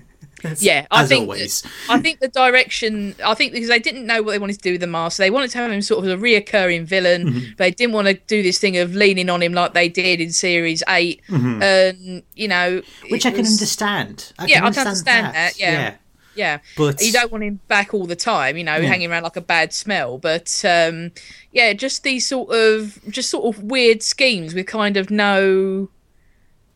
Yeah, 0.58 0.86
I 0.90 1.02
as 1.02 1.08
think 1.08 1.22
always. 1.22 1.64
I 1.88 1.98
think 1.98 2.20
the 2.20 2.28
direction. 2.28 3.16
I 3.24 3.34
think 3.34 3.52
because 3.52 3.68
they 3.68 3.78
didn't 3.80 4.06
know 4.06 4.22
what 4.22 4.32
they 4.32 4.38
wanted 4.38 4.56
to 4.56 4.62
do 4.62 4.72
with 4.72 4.80
the 4.80 4.86
mask, 4.86 5.16
they 5.16 5.30
wanted 5.30 5.50
to 5.50 5.58
have 5.58 5.72
him 5.72 5.82
sort 5.82 6.04
of 6.04 6.10
a 6.10 6.22
reoccurring 6.22 6.84
villain. 6.84 7.24
Mm-hmm. 7.26 7.52
They 7.56 7.70
didn't 7.70 7.94
want 7.94 8.06
to 8.08 8.14
do 8.14 8.42
this 8.42 8.58
thing 8.58 8.76
of 8.76 8.94
leaning 8.94 9.28
on 9.30 9.42
him 9.42 9.54
like 9.54 9.72
they 9.72 9.88
did 9.88 10.20
in 10.20 10.30
series 10.30 10.82
8 10.88 11.22
and 11.28 12.22
you 12.34 12.48
know, 12.48 12.82
Mm-hmm. 12.82 13.08
Which 13.10 13.26
I 13.26 13.30
can 13.30 13.46
understand. 13.46 14.32
I 14.38 14.46
Yeah, 14.46 14.56
can 14.58 14.64
I 14.66 14.70
can 14.70 14.86
understand 14.86 15.34
that, 15.34 15.58
yeah. 15.58 15.72
Yeah, 15.72 15.94
Yeah, 16.36 16.58
but- 16.76 17.00
you 17.02 17.12
don't 17.12 17.32
want 17.32 17.44
him 17.44 17.60
back 17.68 17.94
all 17.94 18.06
the 18.06 18.16
time, 18.16 18.56
you 18.56 18.64
know, 18.64 18.80
hanging 18.88 19.10
around 19.10 19.22
like 19.24 19.36
a 19.36 19.40
bad 19.40 19.72
smell. 19.72 20.18
But 20.18 20.62
um, 20.64 21.12
yeah, 21.52 21.72
just 21.72 22.02
these 22.02 22.26
sort 22.26 22.50
of 22.54 22.98
just 23.10 23.30
sort 23.30 23.56
of 23.56 23.62
weird 23.64 24.02
schemes 24.02 24.54
with 24.54 24.66
kind 24.66 24.96
of 24.96 25.10
no 25.10 25.88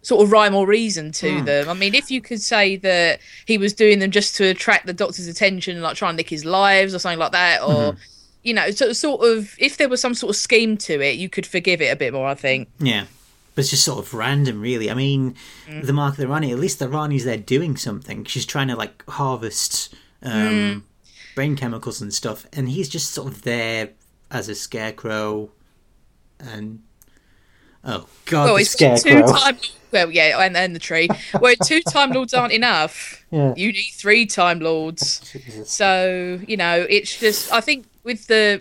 sort 0.02 0.22
of 0.24 0.32
rhyme 0.32 0.54
or 0.54 0.66
reason 0.66 1.12
to 1.12 1.42
them. 1.44 1.68
I 1.68 1.74
mean, 1.74 1.94
if 1.94 2.10
you 2.10 2.22
could 2.22 2.40
say 2.40 2.76
that 2.76 3.20
he 3.44 3.58
was 3.58 3.74
doing 3.74 3.98
them 3.98 4.10
just 4.10 4.34
to 4.36 4.44
attract 4.46 4.86
the 4.86 4.94
doctor's 4.94 5.26
attention, 5.26 5.82
like 5.82 5.94
trying 5.96 6.14
to 6.14 6.16
nick 6.16 6.30
his 6.30 6.44
lives 6.46 6.94
or 6.94 6.98
something 6.98 7.18
like 7.18 7.32
that, 7.32 7.60
or 7.62 7.96
you 8.42 8.54
know, 8.54 8.70
so 8.70 8.94
sort 8.94 9.22
of 9.22 9.54
if 9.58 9.76
there 9.76 9.90
was 9.90 10.00
some 10.00 10.14
sort 10.14 10.30
of 10.30 10.36
scheme 10.36 10.78
to 10.78 11.02
it, 11.02 11.16
you 11.18 11.28
could 11.28 11.46
forgive 11.46 11.82
it 11.82 11.92
a 11.92 11.96
bit 11.96 12.14
more. 12.14 12.26
I 12.26 12.34
think. 12.34 12.68
Yeah. 12.78 13.04
But 13.54 13.62
it's 13.62 13.70
just 13.70 13.84
sort 13.84 13.98
of 13.98 14.14
random, 14.14 14.60
really. 14.60 14.90
I 14.90 14.94
mean, 14.94 15.34
Mm. 15.68 15.86
the 15.86 15.92
Mark 15.92 16.12
of 16.14 16.18
the 16.18 16.28
Rani. 16.28 16.52
At 16.52 16.58
least 16.58 16.78
the 16.78 16.88
Rani's 16.88 17.24
there 17.24 17.36
doing 17.36 17.76
something. 17.76 18.24
She's 18.24 18.46
trying 18.46 18.68
to 18.68 18.76
like 18.76 19.04
harvest 19.08 19.94
um, 20.22 20.32
Mm. 20.32 20.82
brain 21.34 21.56
chemicals 21.56 22.00
and 22.00 22.12
stuff, 22.12 22.46
and 22.52 22.68
he's 22.68 22.88
just 22.88 23.10
sort 23.12 23.28
of 23.32 23.42
there 23.42 23.90
as 24.30 24.48
a 24.48 24.54
scarecrow. 24.54 25.50
And 26.38 26.80
oh 27.84 28.06
god, 28.26 28.44
Well, 28.44 28.54
the 28.56 28.60
it's 28.62 28.74
two 28.76 28.96
scarecrow! 28.96 29.32
time. 29.32 29.58
Well, 29.92 30.10
yeah, 30.10 30.38
and 30.40 30.54
then 30.54 30.72
the 30.72 30.78
tree. 30.78 31.08
Well, 31.40 31.54
two 31.64 31.80
time 31.82 32.12
lords 32.12 32.32
aren't 32.34 32.52
enough. 32.52 33.16
Yeah. 33.32 33.54
You 33.56 33.70
need 33.72 33.92
three 33.94 34.26
time 34.26 34.58
lords. 34.58 35.20
Jesus. 35.32 35.70
So 35.70 36.40
you 36.48 36.56
know, 36.56 36.84
it's 36.90 37.16
just. 37.20 37.52
I 37.52 37.60
think 37.60 37.86
with 38.02 38.26
the 38.26 38.60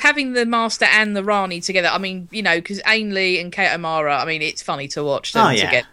having 0.00 0.32
the 0.34 0.44
master 0.46 0.84
and 0.86 1.16
the 1.16 1.24
Rani 1.24 1.60
together. 1.60 1.88
I 1.88 1.98
mean, 1.98 2.28
you 2.30 2.42
know, 2.42 2.56
because 2.56 2.80
Ainley 2.86 3.38
and 3.40 3.52
Kate 3.52 3.72
O'Mara. 3.74 4.16
I 4.18 4.24
mean, 4.24 4.42
it's 4.42 4.62
funny 4.62 4.88
to 4.88 5.02
watch 5.04 5.32
them 5.32 5.46
Oh, 5.46 5.50
yeah. 5.50 5.64
together. 5.66 5.88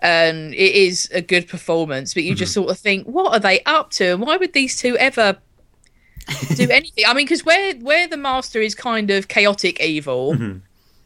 And 0.00 0.52
it 0.54 0.74
is 0.74 1.08
a 1.12 1.22
good 1.22 1.46
performance, 1.48 2.12
but 2.14 2.24
you 2.24 2.32
Mm-hmm. 2.32 2.38
just 2.38 2.52
sort 2.54 2.70
of 2.70 2.78
think, 2.78 3.06
what 3.06 3.32
are 3.32 3.38
they 3.40 3.60
up 3.64 3.90
to, 3.92 4.12
and 4.14 4.20
why 4.20 4.36
would 4.36 4.52
these 4.52 4.76
two 4.76 4.96
ever 4.98 5.36
do 6.56 6.68
anything? 6.70 7.04
I 7.06 7.14
mean, 7.14 7.24
because 7.26 7.44
where 7.44 7.74
where 7.76 8.08
the 8.08 8.16
master 8.16 8.60
is 8.60 8.74
kind 8.74 9.10
of 9.10 9.28
chaotic 9.28 9.80
evil, 9.80 10.34
Mm-hmm. 10.34 10.58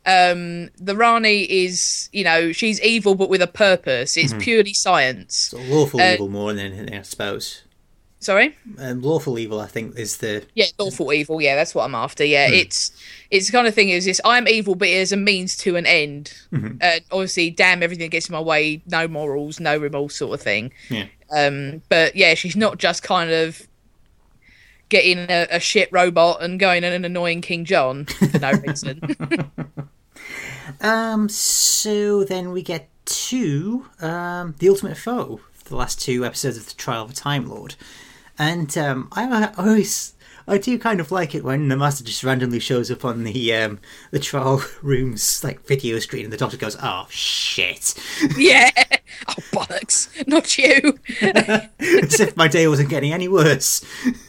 um, 0.07 0.71
the 0.79 0.97
Rani 0.97 1.43
is, 1.43 2.09
you 2.13 2.25
know, 2.25 2.53
she's 2.53 2.81
evil 2.81 3.15
but 3.15 3.29
with 3.29 3.43
a 3.43 3.47
purpose. 3.47 4.17
It's 4.17 4.33
purely 4.39 4.73
science. 4.73 5.37
So 5.51 5.59
lawful 5.59 6.01
Uh, 6.01 6.15
evil 6.15 6.29
more 6.29 6.53
than 6.55 6.73
anything, 6.73 6.99
I 6.99 7.03
suppose. 7.03 7.63
Sorry. 8.19 8.57
Um, 8.79 9.03
lawful 9.03 9.39
evil, 9.39 9.61
I 9.61 9.67
think, 9.67 9.99
is 9.99 10.17
the 10.17 10.45
Yeah, 10.55 10.67
lawful 10.79 11.13
evil. 11.13 11.41
Yeah, 11.41 11.55
that's 11.55 11.75
what 11.75 11.85
I'm 11.85 11.95
after. 11.95 12.25
Yeah, 12.25 12.49
Hmm. 12.49 12.55
it's 12.55 12.91
it's 13.31 13.47
the 13.47 13.53
kind 13.53 13.67
of 13.69 13.75
thing 13.75 13.91
is 13.91 14.05
this: 14.07 14.21
I'm 14.25 14.49
evil, 14.49 14.75
but 14.75 14.89
it 14.89 14.95
is 14.97 15.13
a 15.13 15.17
means 15.17 15.57
to 15.59 15.77
an 15.77 15.87
end. 15.87 16.33
Mm-hmm. 16.53 16.79
Uh, 16.81 17.01
obviously, 17.13 17.51
damn 17.51 17.83
everything 17.83 18.09
gets 18.11 18.29
in 18.29 18.33
my 18.33 18.41
way, 18.41 18.83
no 18.87 19.07
morals, 19.07 19.61
no 19.61 19.77
remorse, 19.77 20.17
sort 20.17 20.35
of 20.35 20.41
thing. 20.43 20.73
yeah. 20.89 21.07
Um, 21.31 21.83
but 21.89 22.17
yeah, 22.17 22.35
she's 22.35 22.57
not 22.57 22.79
just 22.79 23.03
kind 23.03 23.31
of 23.31 23.67
getting 24.89 25.19
a, 25.19 25.47
a 25.51 25.61
shit 25.61 25.89
robot 25.93 26.41
and 26.43 26.59
going 26.61 26.85
in 26.85 26.93
an 26.93 27.05
annoying 27.05 27.41
King 27.43 27.65
John 27.65 28.05
for 28.07 28.39
no 28.39 28.53
reason. 28.53 29.01
Um. 30.81 31.29
So 31.29 32.25
then 32.25 32.51
we 32.51 32.63
get 32.63 32.89
to 33.05 33.87
um 34.01 34.55
the 34.59 34.69
ultimate 34.69 34.97
foe. 34.97 35.41
The 35.67 35.77
last 35.77 36.01
two 36.01 36.25
episodes 36.25 36.57
of 36.57 36.67
the 36.67 36.75
Trial 36.75 37.05
of 37.05 37.11
a 37.11 37.15
Time 37.15 37.49
Lord, 37.49 37.75
and 38.39 38.77
um, 38.79 39.09
I, 39.13 39.25
I 39.45 39.53
always. 39.59 40.13
I 40.49 40.59
do 40.59 40.79
kind 40.79 41.01
of 41.01 41.11
like 41.11 41.35
it 41.35 41.43
when 41.43 41.67
the 41.67 41.77
master 41.77 42.05
just 42.05 42.23
randomly 42.23 42.61
shows 42.61 42.89
up 42.89 43.05
on 43.05 43.25
the 43.25 43.53
um, 43.53 43.81
the 44.13 44.21
trial 44.21 44.63
room's 44.83 45.43
like 45.43 45.67
video 45.67 45.99
screen, 45.99 46.23
and 46.25 46.33
the 46.33 46.37
doctor 46.37 46.57
goes, 46.57 46.77
"Oh 46.81 47.07
shit!" 47.11 47.95
yeah. 48.37 48.71
Oh 49.29 49.35
bollocks! 49.51 50.27
Not 50.27 50.59
you. 50.59 50.99
As 52.03 52.21
if 52.21 52.37
my 52.37 52.49
day 52.49 52.69
wasn't 52.69 52.91
getting 52.91 53.13
any 53.15 53.29
worse. 53.29 53.83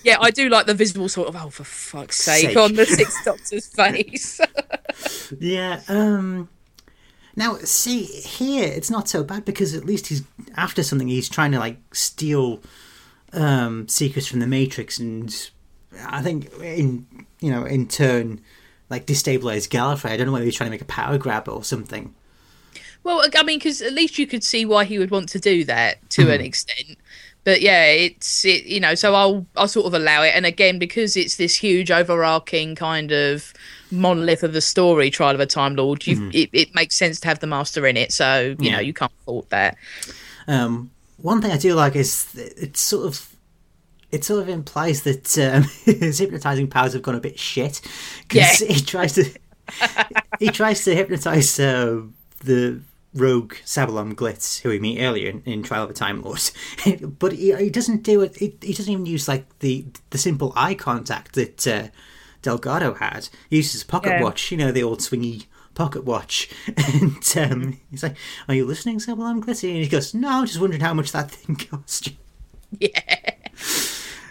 Yeah, 0.03 0.15
I 0.21 0.31
do 0.31 0.47
like 0.47 0.65
the 0.65 0.73
visible 0.73 1.09
sort 1.09 1.27
of 1.27 1.35
oh 1.35 1.49
for 1.49 1.65
fuck's 1.65 2.15
sake, 2.17 2.49
Sake. 2.49 2.57
on 2.57 2.73
the 2.73 2.85
Sixth 2.85 3.25
Doctor's 3.25 3.67
face. 3.67 4.39
Yeah. 5.39 5.81
Um. 5.89 6.47
Now, 7.35 7.57
see 7.57 8.03
here, 8.03 8.63
it's 8.63 8.89
not 8.89 9.09
so 9.09 9.23
bad 9.23 9.43
because 9.45 9.75
at 9.75 9.83
least 9.85 10.07
he's 10.07 10.23
after 10.55 10.83
something. 10.83 11.07
He's 11.09 11.27
trying 11.27 11.51
to 11.51 11.59
like 11.59 11.77
steal 11.93 12.61
um, 13.33 13.87
secrets 13.87 14.27
from 14.27 14.39
the 14.39 14.47
Matrix, 14.47 14.99
and 14.99 15.33
I 16.05 16.21
think 16.21 16.51
in 16.61 17.05
you 17.39 17.51
know 17.51 17.65
in 17.65 17.87
turn 17.87 18.41
like 18.89 19.05
destabilize 19.05 19.67
Gallifrey. 19.67 20.11
I 20.11 20.17
don't 20.17 20.27
know 20.27 20.33
whether 20.33 20.45
he's 20.45 20.55
trying 20.55 20.67
to 20.67 20.71
make 20.71 20.81
a 20.81 20.85
power 20.85 21.17
grab 21.17 21.47
or 21.49 21.63
something. 21.63 22.13
Well, 23.03 23.23
I 23.35 23.43
mean, 23.43 23.59
because 23.59 23.81
at 23.81 23.93
least 23.93 24.17
you 24.17 24.27
could 24.27 24.43
see 24.43 24.65
why 24.65 24.83
he 24.83 24.99
would 24.99 25.11
want 25.11 25.29
to 25.29 25.39
do 25.39 25.63
that 25.65 26.09
to 26.11 26.29
an 26.29 26.41
extent. 26.41 26.97
But 27.45 27.61
yeah, 27.61 27.85
it's 27.85 28.43
it, 28.43 28.65
you 28.65 28.81
know, 28.81 28.95
so 28.95 29.15
I'll 29.15 29.45
I'll 29.55 29.69
sort 29.69 29.85
of 29.85 29.93
allow 29.93 30.23
it. 30.23 30.33
And 30.35 30.45
again, 30.45 30.77
because 30.79 31.15
it's 31.15 31.37
this 31.37 31.55
huge 31.55 31.89
overarching 31.91 32.75
kind 32.75 33.11
of 33.13 33.53
monolith 33.91 34.43
of 34.43 34.51
the 34.51 34.59
story, 34.59 35.09
Trial 35.09 35.33
of 35.33 35.39
a 35.39 35.45
Time 35.45 35.75
Lord, 35.77 36.05
you 36.05 36.29
it, 36.33 36.49
it 36.51 36.75
makes 36.75 36.95
sense 36.95 37.21
to 37.21 37.27
have 37.29 37.39
the 37.39 37.47
Master 37.47 37.87
in 37.87 37.95
it. 37.95 38.11
So 38.11 38.55
you 38.59 38.65
Yeah. 38.65 38.71
know, 38.73 38.79
you 38.81 38.93
can't 38.93 39.11
fault 39.25 39.49
that. 39.51 39.77
Um, 40.49 40.91
one 41.17 41.41
thing 41.41 41.51
I 41.51 41.57
do 41.57 41.73
like 41.73 41.95
is 41.95 42.27
it's 42.35 42.79
sort 42.81 43.05
of 43.07 43.35
it 44.11 44.23
sort 44.23 44.41
of 44.41 44.49
implies 44.49 45.01
that 45.03 45.37
um, 45.37 45.63
his 45.85 46.19
hypnotizing 46.23 46.67
powers 46.67 46.93
have 46.93 47.01
gone 47.01 47.15
a 47.15 47.19
bit 47.19 47.37
shit 47.39 47.81
because 48.27 48.61
Yeah. 48.61 48.67
he 48.73 48.81
tries 48.81 49.13
to 49.13 49.25
he 50.39 50.47
tries 50.49 50.83
to 50.85 50.95
hypnotize 50.95 51.59
uh, 51.59 52.01
the 52.43 52.79
rogue 53.13 53.55
Sabalom 53.65 54.13
Glitz 54.13 54.61
who 54.61 54.69
we 54.69 54.79
meet 54.79 55.01
earlier 55.01 55.29
in, 55.31 55.41
in 55.45 55.63
Trial 55.63 55.83
of 55.83 55.89
a 55.89 55.93
Time 55.93 56.21
Lord, 56.21 56.39
but 57.19 57.33
he, 57.33 57.53
he 57.55 57.69
doesn't 57.69 58.03
do 58.03 58.21
it. 58.21 58.37
He, 58.37 58.55
he 58.61 58.73
doesn't 58.73 58.91
even 58.91 59.05
use 59.05 59.27
like 59.27 59.59
the 59.59 59.85
the 60.11 60.17
simple 60.17 60.53
eye 60.55 60.75
contact 60.75 61.33
that 61.33 61.67
uh, 61.67 61.87
Delgado 62.43 62.93
had. 62.93 63.27
He 63.49 63.57
uses 63.57 63.73
his 63.73 63.83
pocket 63.83 64.11
Yeah. 64.11 64.21
watch, 64.23 64.51
you 64.51 64.57
know, 64.57 64.71
the 64.71 64.83
old 64.83 64.99
swingy 64.99 65.45
pocket 65.77 66.03
watch, 66.03 66.49
and 66.77 67.33
um, 67.37 67.79
he's 67.89 68.03
like, 68.03 68.17
"Are 68.47 68.55
you 68.55 68.65
listening, 68.65 68.97
Sabalom 68.99 69.41
Glitz?" 69.41 69.63
And 69.63 69.83
he 69.83 69.87
goes, 69.87 70.13
"No, 70.13 70.29
I'm 70.29 70.45
just 70.45 70.59
wondering 70.59 70.81
how 70.81 70.93
much 70.93 71.11
that 71.13 71.31
thing 71.31 71.55
cost 71.71 72.07
you." 72.07 72.13
Yeah. 72.79 72.99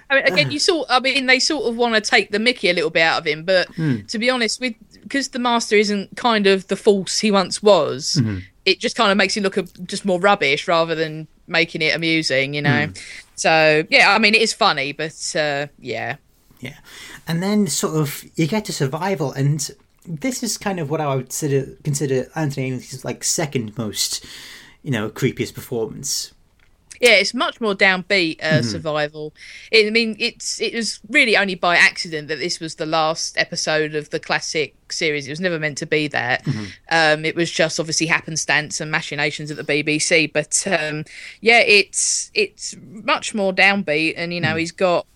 I 0.08 0.14
mean, 0.14 0.24
again, 0.24 0.50
you 0.50 0.58
sort. 0.58 0.86
I 0.90 1.00
mean, 1.00 1.26
they 1.26 1.38
sort 1.40 1.64
of 1.68 1.76
want 1.76 1.94
to 1.94 2.00
take 2.00 2.30
the 2.30 2.38
Mickey 2.38 2.68
a 2.70 2.74
little 2.74 2.90
bit 2.90 3.02
out 3.02 3.20
of 3.20 3.26
him, 3.26 3.44
but 3.44 3.66
to 3.74 4.18
be 4.18 4.30
honest, 4.30 4.60
with 4.60 4.74
because 5.02 5.28
the 5.28 5.38
Master 5.38 5.76
isn't 5.76 6.16
kind 6.16 6.46
of 6.46 6.66
the 6.68 6.76
force 6.76 7.18
he 7.20 7.30
once 7.30 7.62
was, 7.62 8.20
it 8.64 8.78
just 8.78 8.94
kind 8.96 9.10
of 9.10 9.16
makes 9.16 9.36
him 9.36 9.42
look 9.42 9.56
a, 9.56 9.62
just 9.62 10.04
more 10.04 10.20
rubbish 10.20 10.68
rather 10.68 10.94
than 10.94 11.26
making 11.48 11.82
it 11.82 11.94
amusing, 11.94 12.54
you 12.54 12.62
know. 12.62 12.88
So 13.36 13.84
yeah, 13.88 14.12
I 14.14 14.18
mean, 14.18 14.34
it 14.34 14.42
is 14.42 14.52
funny, 14.52 14.92
but 14.92 15.34
uh, 15.36 15.66
yeah, 15.78 16.16
Yeah. 16.60 16.76
And 17.26 17.42
then 17.42 17.66
sort 17.66 17.96
of 17.96 18.22
you 18.36 18.46
get 18.46 18.64
to 18.66 18.72
survival 18.72 19.32
and 19.32 19.68
this 20.06 20.42
is 20.42 20.56
kind 20.56 20.80
of 20.80 20.90
what 20.90 21.00
I 21.00 21.14
would 21.14 21.26
consider 21.26 21.76
consider 21.84 22.30
Anthony 22.34 22.66
Ainley's 22.68 23.04
like 23.04 23.24
second 23.24 23.76
most, 23.76 24.24
you 24.82 24.90
know, 24.90 25.10
creepiest 25.10 25.54
performance. 25.54 26.32
yeah, 27.00 27.12
it's 27.16 27.34
much 27.34 27.60
more 27.60 27.74
downbeat 27.74 28.42
uh, 28.42 28.62
survival. 28.62 29.34
It, 29.70 29.86
I 29.86 29.90
mean, 29.90 30.16
it's 30.18 30.60
it 30.60 30.74
was 30.74 31.00
really 31.10 31.36
only 31.36 31.54
by 31.54 31.76
accident 31.76 32.28
that 32.28 32.38
this 32.38 32.58
was 32.60 32.76
the 32.76 32.86
last 32.86 33.36
episode 33.36 33.94
of 33.94 34.10
the 34.10 34.20
classic 34.20 34.74
series. 34.90 35.26
It 35.26 35.30
was 35.30 35.40
never 35.40 35.58
meant 35.58 35.78
to 35.78 35.86
be 35.86 36.08
that. 36.08 36.46
Um, 36.90 37.24
it 37.24 37.34
was 37.34 37.50
just 37.50 37.78
obviously 37.80 38.06
happenstance 38.06 38.80
and 38.80 38.90
machinations 38.90 39.50
at 39.50 39.56
the 39.56 39.64
BBC. 39.64 40.32
But 40.32 40.64
um, 40.66 41.04
yeah, 41.40 41.60
it's 41.60 42.30
it's 42.32 42.76
much 42.80 43.34
more 43.34 43.52
downbeat, 43.52 44.14
and 44.16 44.32
you 44.32 44.40
know 44.40 44.56
he's 44.56 44.72
got. 44.72 45.06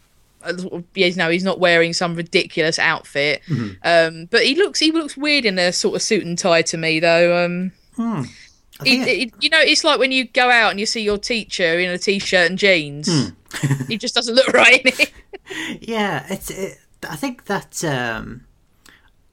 You 0.94 1.14
know, 1.16 1.30
he's 1.30 1.44
not 1.44 1.58
wearing 1.60 1.92
some 1.92 2.14
ridiculous 2.14 2.78
outfit, 2.78 3.42
um, 3.84 4.26
but 4.30 4.44
he 4.44 4.54
looks 4.54 4.80
he 4.80 4.90
looks 4.92 5.16
weird 5.16 5.44
in 5.44 5.58
a 5.58 5.72
sort 5.72 5.96
of 5.96 6.02
suit 6.02 6.24
and 6.24 6.38
tie 6.38 6.62
to 6.62 6.76
me, 6.76 7.00
though. 7.00 7.44
Um, 7.44 7.72
I 7.98 8.20
it, 8.20 8.84
think 8.84 9.06
it- 9.06 9.18
it, 9.28 9.34
you 9.40 9.50
know, 9.50 9.60
it's 9.60 9.84
like 9.84 9.98
when 9.98 10.12
you 10.12 10.24
go 10.26 10.50
out 10.50 10.70
and 10.70 10.80
you 10.80 10.86
see 10.86 11.02
your 11.02 11.18
teacher 11.18 11.78
in 11.78 11.90
a 11.90 11.98
t-shirt 11.98 12.48
and 12.50 12.58
jeans. 12.58 13.08
he 13.88 13.98
just 13.98 14.14
doesn't 14.14 14.34
look 14.36 14.48
right 14.52 14.80
in 14.86 14.92
it. 14.98 15.12
yeah, 15.80 16.24
it's 16.30 16.50
it, 16.50 16.78
I 17.08 17.16
think 17.16 17.46
that 17.46 17.82
um 17.84 18.44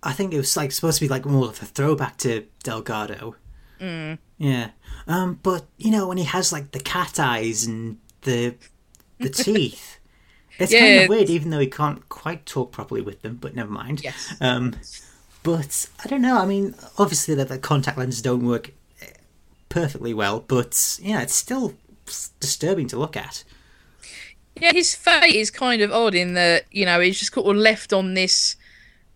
I 0.01 0.11
think 0.11 0.33
it 0.33 0.37
was 0.37 0.57
like 0.57 0.71
supposed 0.71 0.97
to 0.99 1.05
be 1.05 1.09
like 1.09 1.23
more 1.25 1.47
of 1.49 1.61
a 1.61 1.65
throwback 1.65 2.17
to 2.17 2.45
Delgado. 2.63 3.35
Mm. 3.79 4.17
Yeah. 4.39 4.71
Um 5.07 5.39
but 5.43 5.65
you 5.77 5.91
know 5.91 6.07
when 6.07 6.17
he 6.17 6.23
has 6.23 6.51
like 6.51 6.71
the 6.71 6.79
cat 6.79 7.19
eyes 7.19 7.65
and 7.65 7.97
the 8.23 8.55
the 9.19 9.29
teeth 9.45 9.96
it's 10.59 10.73
kind 10.73 11.01
of 11.01 11.09
weird 11.09 11.29
even 11.29 11.49
though 11.49 11.59
he 11.59 11.67
can't 11.67 12.07
quite 12.09 12.45
talk 12.45 12.71
properly 12.71 13.01
with 13.01 13.21
them, 13.21 13.37
but 13.41 13.55
never 13.55 13.71
mind. 13.71 14.03
Yes. 14.03 14.35
Um, 14.41 14.75
but 15.43 15.87
I 16.03 16.07
don't 16.07 16.21
know. 16.21 16.37
I 16.37 16.45
mean, 16.45 16.75
obviously 16.97 17.35
the, 17.35 17.45
the 17.45 17.57
contact 17.57 17.97
lenses 17.97 18.21
don't 18.21 18.45
work 18.45 18.71
perfectly 19.69 20.13
well, 20.13 20.39
but 20.39 20.99
yeah, 21.01 21.21
it's 21.21 21.35
still 21.35 21.73
disturbing 22.39 22.87
to 22.87 22.97
look 22.97 23.15
at. 23.15 23.43
Yeah, 24.59 24.73
his 24.73 24.95
fate 24.95 25.35
is 25.35 25.51
kind 25.51 25.81
of 25.81 25.91
odd 25.91 26.15
in 26.15 26.33
that 26.33 26.65
you 26.71 26.85
know 26.85 26.99
he's 26.99 27.19
just 27.19 27.31
kind 27.31 27.47
of 27.47 27.55
left 27.55 27.93
on 27.93 28.13
this 28.13 28.56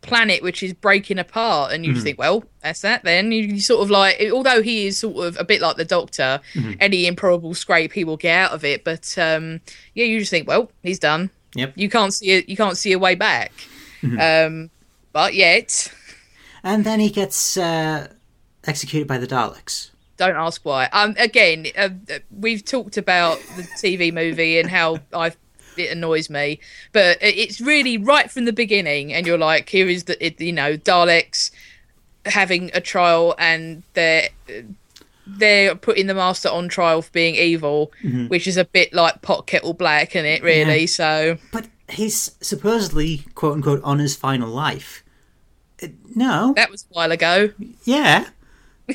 planet 0.02 0.42
which 0.42 0.64
is 0.64 0.74
breaking 0.74 1.20
apart, 1.20 1.72
and 1.72 1.86
you 1.86 1.94
just 1.94 2.04
think, 2.04 2.18
well, 2.18 2.44
that's 2.62 2.82
that. 2.82 3.04
Then 3.04 3.32
you, 3.32 3.44
you 3.44 3.60
sort 3.60 3.82
of 3.84 3.90
like, 3.90 4.20
although 4.32 4.62
he 4.62 4.88
is 4.88 4.98
sort 4.98 5.26
of 5.26 5.38
a 5.40 5.44
bit 5.44 5.62
like 5.62 5.78
the 5.78 5.86
Doctor, 5.86 6.40
any 6.80 7.06
improbable 7.08 7.54
scrape 7.54 7.94
he 7.94 8.04
will 8.04 8.18
get 8.18 8.36
out 8.36 8.52
of 8.52 8.64
it. 8.66 8.84
But 8.84 9.18
um, 9.18 9.62
yeah, 9.94 10.06
you 10.06 10.20
just 10.20 10.32
think, 10.32 10.48
well, 10.48 10.72
he's 10.84 11.00
done. 11.00 11.30
Yep. 11.56 11.74
You 11.76 11.90
can't 11.90 12.14
see 12.14 12.32
it. 12.32 12.50
You 12.50 12.58
can't 12.58 12.78
see 12.78 12.92
a 12.94 13.00
way 13.00 13.16
back. 13.16 13.52
Um, 14.20 14.70
but 15.14 15.34
yet, 15.36 15.94
And 16.64 16.84
then 16.86 17.00
he 17.00 17.10
gets 17.10 17.58
uh, 17.58 18.08
executed 18.66 19.08
by 19.08 19.18
the 19.18 19.28
Daleks. 19.28 19.90
Don't 20.18 20.36
ask 20.36 20.64
why. 20.64 20.86
Um, 20.94 21.16
again, 21.18 21.68
uh, 21.78 21.90
uh, 22.12 22.20
we've 22.32 22.64
talked 22.64 22.98
about 22.98 23.40
the 23.58 23.64
TV 23.64 24.14
movie 24.14 24.60
and 24.60 24.70
how 24.70 25.00
I 25.14 25.34
it 25.78 25.92
annoys 25.92 26.30
me, 26.30 26.60
but 26.92 27.18
it's 27.22 27.60
really 27.62 27.98
right 27.98 28.30
from 28.32 28.46
the 28.46 28.54
beginning, 28.54 29.14
and 29.14 29.26
you're 29.28 29.38
like, 29.38 29.70
here 29.70 29.88
is 29.90 30.04
the 30.06 30.24
it, 30.26 30.40
you 30.42 30.54
know 30.54 30.78
Daleks. 30.78 31.52
having 32.26 32.70
a 32.74 32.82
trial 32.82 33.34
and 33.40 33.82
they're 33.94 34.30
they're 35.26 35.76
putting 35.76 36.08
the 36.08 36.14
master 36.14 36.50
on 36.50 36.68
trial 36.68 37.02
for 37.02 37.12
being 37.12 37.36
evil, 37.36 37.92
which 38.28 38.48
is 38.48 38.58
a 38.58 38.66
bit 38.66 38.94
like 38.94 39.22
pot 39.22 39.48
kettle 39.48 39.74
black, 39.74 40.16
isn't 40.16 40.26
it? 40.26 40.44
Really, 40.44 40.82
Yeah. 40.82 40.86
so 40.88 41.38
But 41.52 41.68
he's 41.90 42.32
supposedly 42.42 43.20
quote 43.36 43.54
unquote 43.54 43.82
on 43.84 44.00
his 44.00 44.16
final 44.16 44.50
life. 44.50 45.04
Uh, 45.82 45.88
No, 46.16 46.54
that 46.56 46.70
was 46.72 46.84
a 46.84 46.94
while 46.94 47.12
ago. 47.12 47.52
yeah, 47.86 48.30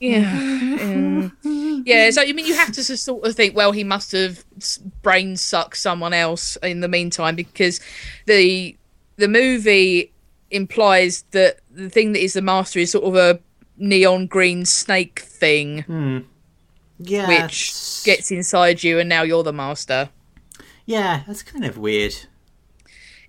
Yeah. 0.00 0.40
yeah. 0.40 1.28
Yeah, 1.86 2.10
so 2.10 2.22
I 2.22 2.32
mean, 2.32 2.46
you 2.46 2.54
have 2.56 2.72
to 2.72 2.82
sort 2.82 3.24
of 3.24 3.36
think, 3.36 3.54
well, 3.54 3.70
he 3.70 3.84
must 3.84 4.10
have 4.10 4.44
s- 4.56 4.78
brain 5.02 5.36
sucked 5.36 5.76
someone 5.76 6.12
else 6.12 6.56
in 6.56 6.80
the 6.80 6.88
meantime, 6.88 7.36
because 7.36 7.80
the 8.26 8.76
the 9.16 9.28
movie 9.28 10.12
implies 10.50 11.22
that 11.30 11.60
the 11.70 11.88
thing 11.88 12.12
that 12.12 12.24
is 12.24 12.32
the 12.32 12.42
master 12.42 12.80
is 12.80 12.90
sort 12.90 13.04
of 13.04 13.14
a 13.14 13.38
neon 13.76 14.26
green 14.26 14.64
snake 14.64 15.20
thing, 15.20 15.82
hmm. 15.82 16.18
yeah. 16.98 17.28
which 17.28 18.02
gets 18.04 18.32
inside 18.32 18.82
you, 18.82 18.98
and 18.98 19.08
now 19.08 19.22
you're 19.22 19.44
the 19.44 19.52
master. 19.52 20.08
yeah, 20.86 21.22
that's 21.24 21.44
kind 21.44 21.64
of 21.64 21.78
weird. 21.78 22.14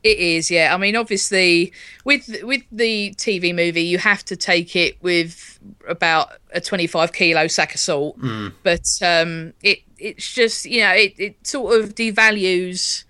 It 0.04 0.18
is, 0.18 0.52
yeah. 0.52 0.74
I 0.74 0.78
mean, 0.78 0.96
obviously, 0.96 1.74
with 2.06 2.30
with 2.44 2.64
the 2.72 3.14
TV 3.18 3.54
movie, 3.54 3.84
you 3.84 3.98
have 3.98 4.24
to 4.26 4.36
take 4.36 4.76
it 4.76 5.02
with 5.02 5.60
about 5.88 6.34
a 6.54 6.62
twenty-five 6.62 7.14
kilo 7.14 7.48
sack 7.48 7.74
of 7.74 7.80
salt. 7.80 8.18
But 8.64 8.88
um, 9.02 9.54
it 9.64 9.80
it's 9.98 10.34
just 10.34 10.66
you 10.66 10.82
know 10.82 10.94
it, 10.94 11.14
it 11.18 11.48
sort 11.48 11.82
of 11.82 11.96
devalues 11.96 13.04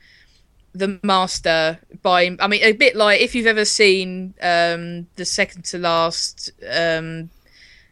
the 0.74 1.00
master 1.04 1.80
by. 2.02 2.36
I 2.40 2.48
mean, 2.48 2.64
a 2.64 2.72
bit 2.72 2.96
like 2.96 3.22
if 3.22 3.36
you've 3.36 3.48
ever 3.48 3.66
seen 3.66 4.34
um, 4.42 5.08
the 5.16 5.26
second 5.26 5.66
to 5.66 5.78
last 5.78 6.52
um, 6.70 7.30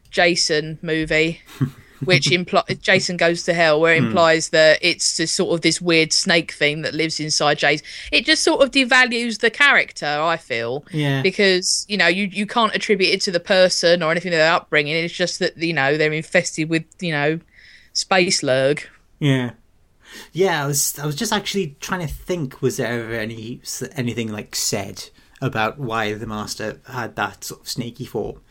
Jason 0.09 0.79
movie. 0.81 1.41
Which 2.03 2.31
implies 2.31 2.77
Jason 2.81 3.17
goes 3.17 3.43
to 3.43 3.53
hell, 3.53 3.79
where 3.79 3.95
it 3.95 4.01
hmm. 4.01 4.07
implies 4.07 4.49
that 4.49 4.79
it's 4.81 5.17
just 5.17 5.35
sort 5.35 5.53
of 5.53 5.61
this 5.61 5.79
weird 5.81 6.11
snake 6.11 6.51
thing 6.51 6.81
that 6.81 6.93
lives 6.93 7.19
inside 7.19 7.59
Jason. 7.59 7.85
It 8.11 8.25
just 8.25 8.43
sort 8.43 8.61
of 8.61 8.71
devalues 8.71 9.39
the 9.39 9.49
character. 9.49 10.05
I 10.05 10.37
feel, 10.37 10.83
Yeah. 10.91 11.21
because 11.21 11.85
you 11.87 11.97
know 11.97 12.07
you 12.07 12.25
you 12.25 12.45
can't 12.45 12.75
attribute 12.75 13.13
it 13.13 13.21
to 13.21 13.31
the 13.31 13.39
person 13.39 14.03
or 14.03 14.11
anything 14.11 14.33
of 14.33 14.39
their 14.39 14.53
upbringing. 14.53 14.95
It's 14.95 15.13
just 15.13 15.39
that 15.39 15.57
you 15.57 15.73
know 15.73 15.97
they're 15.97 16.11
infested 16.11 16.69
with 16.69 16.83
you 16.99 17.11
know 17.11 17.39
space 17.93 18.41
lurg. 18.41 18.83
Yeah. 19.19 19.51
Yeah, 20.31 20.63
I 20.63 20.67
was 20.67 20.97
I 20.99 21.05
was 21.05 21.15
just 21.15 21.33
actually 21.33 21.75
trying 21.79 22.05
to 22.05 22.13
think 22.13 22.61
was 22.61 22.77
there 22.77 23.01
ever 23.01 23.13
any 23.13 23.61
anything 23.95 24.31
like 24.31 24.55
said 24.55 25.09
about 25.41 25.77
why 25.77 26.13
the 26.13 26.27
master 26.27 26.79
had 26.87 27.15
that 27.15 27.43
sort 27.43 27.61
of 27.61 27.69
snaky 27.69 28.05
form. 28.05 28.41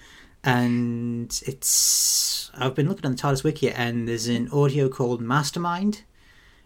And 0.45 1.41
it's 1.47 2.51
I've 2.55 2.75
been 2.75 2.89
looking 2.89 3.07
on 3.07 3.13
the 3.13 3.19
TARDIS 3.21 3.43
wiki 3.45 3.71
and 3.71 4.07
there's 4.07 4.29
an 4.29 4.49
audio 4.51 4.89
called 4.89 5.21
Mastermind. 5.21 6.03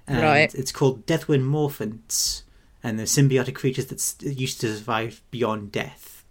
And 0.07 0.23
Right. 0.23 0.55
it's 0.55 0.73
called 0.73 1.07
Deathworm 1.07 1.43
Morphants 1.45 2.43
and 2.83 2.99
they're 2.99 3.07
symbiotic 3.07 3.55
creatures 3.55 3.87
that 3.87 4.23
used 4.39 4.61
to 4.63 4.75
survive 4.77 5.23
beyond 5.31 5.71
death. 5.73 6.25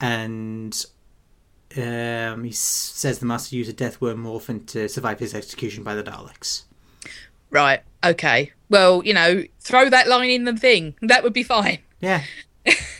And 0.00 0.84
um, 1.76 2.44
he 2.44 2.52
says 2.52 3.18
the 3.18 3.26
master 3.26 3.54
used 3.56 3.70
a 3.70 3.72
deathworm 3.72 4.16
morphant 4.18 4.68
to 4.68 4.88
survive 4.88 5.18
his 5.20 5.34
execution 5.34 5.84
by 5.84 5.94
the 5.94 6.02
Daleks. 6.02 6.64
Right. 7.50 7.80
Okay. 8.04 8.52
Well, 8.68 9.04
you 9.04 9.14
know, 9.14 9.44
throw 9.60 9.88
that 9.90 10.08
line 10.08 10.30
in 10.30 10.44
the 10.44 10.56
thing. 10.56 10.94
That 11.02 11.22
would 11.22 11.32
be 11.32 11.42
fine. 11.42 11.78
Yeah, 12.00 12.22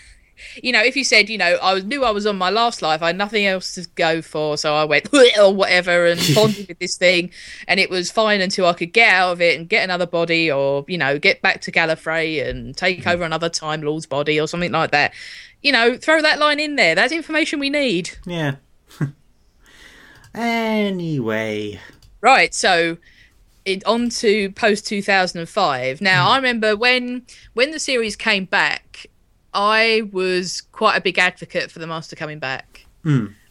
You 0.63 0.73
know, 0.73 0.83
if 0.83 0.97
you 0.97 1.05
said, 1.05 1.29
you 1.29 1.39
know, 1.39 1.59
I 1.63 1.75
was, 1.75 1.85
knew 1.85 2.05
I 2.05 2.11
was 2.11 2.27
on 2.27 2.37
my 2.37 2.51
last 2.51 2.83
life, 2.83 3.03
I 3.03 3.09
had 3.09 3.19
nothing 3.19 3.47
else 3.47 3.75
to 3.75 3.87
go 3.95 4.23
for, 4.23 4.57
so 4.57 4.75
I 4.75 4.85
went 4.85 5.09
or 5.39 5.55
whatever 5.55 6.07
and 6.07 6.21
bonded 6.35 6.69
with 6.69 6.79
this 6.79 6.97
thing, 6.97 7.31
and 7.69 7.81
it 7.81 7.91
was 7.91 8.11
fine 8.11 8.41
until 8.41 8.67
I 8.67 8.73
could 8.73 8.93
get 8.93 9.13
out 9.13 9.33
of 9.33 9.41
it 9.41 9.59
and 9.59 9.69
get 9.69 9.85
another 9.85 10.07
body, 10.07 10.51
or 10.51 10.85
you 10.89 10.99
know, 10.99 11.19
get 11.19 11.43
back 11.43 11.61
to 11.63 11.73
Gallifrey 11.73 12.47
and 12.47 12.77
take 12.77 13.01
mm-hmm. 13.01 13.09
over 13.09 13.25
another 13.25 13.49
Time 13.49 13.83
Lord's 13.83 14.07
body 14.07 14.41
or 14.41 14.47
something 14.47 14.73
like 14.73 14.91
that. 14.91 15.13
You 15.63 15.73
know, 15.73 15.97
throw 15.97 16.23
that 16.23 16.39
line 16.39 16.61
in 16.61 16.77
there. 16.77 16.95
That's 16.95 17.13
information 17.13 17.59
we 17.59 17.71
need. 17.71 18.11
yeah. 18.25 18.57
anyway, 20.35 21.81
Right, 22.21 22.53
so 22.55 22.97
it, 23.65 23.85
on 23.85 24.09
to 24.11 24.51
post 24.51 24.87
2005. 24.87 26.01
Now, 26.01 26.25
hmm. 26.25 26.33
I 26.33 26.37
remember 26.37 26.77
when 26.77 27.27
when 27.55 27.71
the 27.71 27.79
series 27.79 28.17
came 28.17 28.47
back, 28.47 29.07
I 29.57 30.03
was 30.13 30.61
quite 30.61 30.97
a 30.97 31.01
big 31.01 31.19
advocate 31.19 31.71
for 31.71 31.79
the 31.79 31.87
Master 31.87 32.15
coming 32.15 32.39
back. 32.39 32.87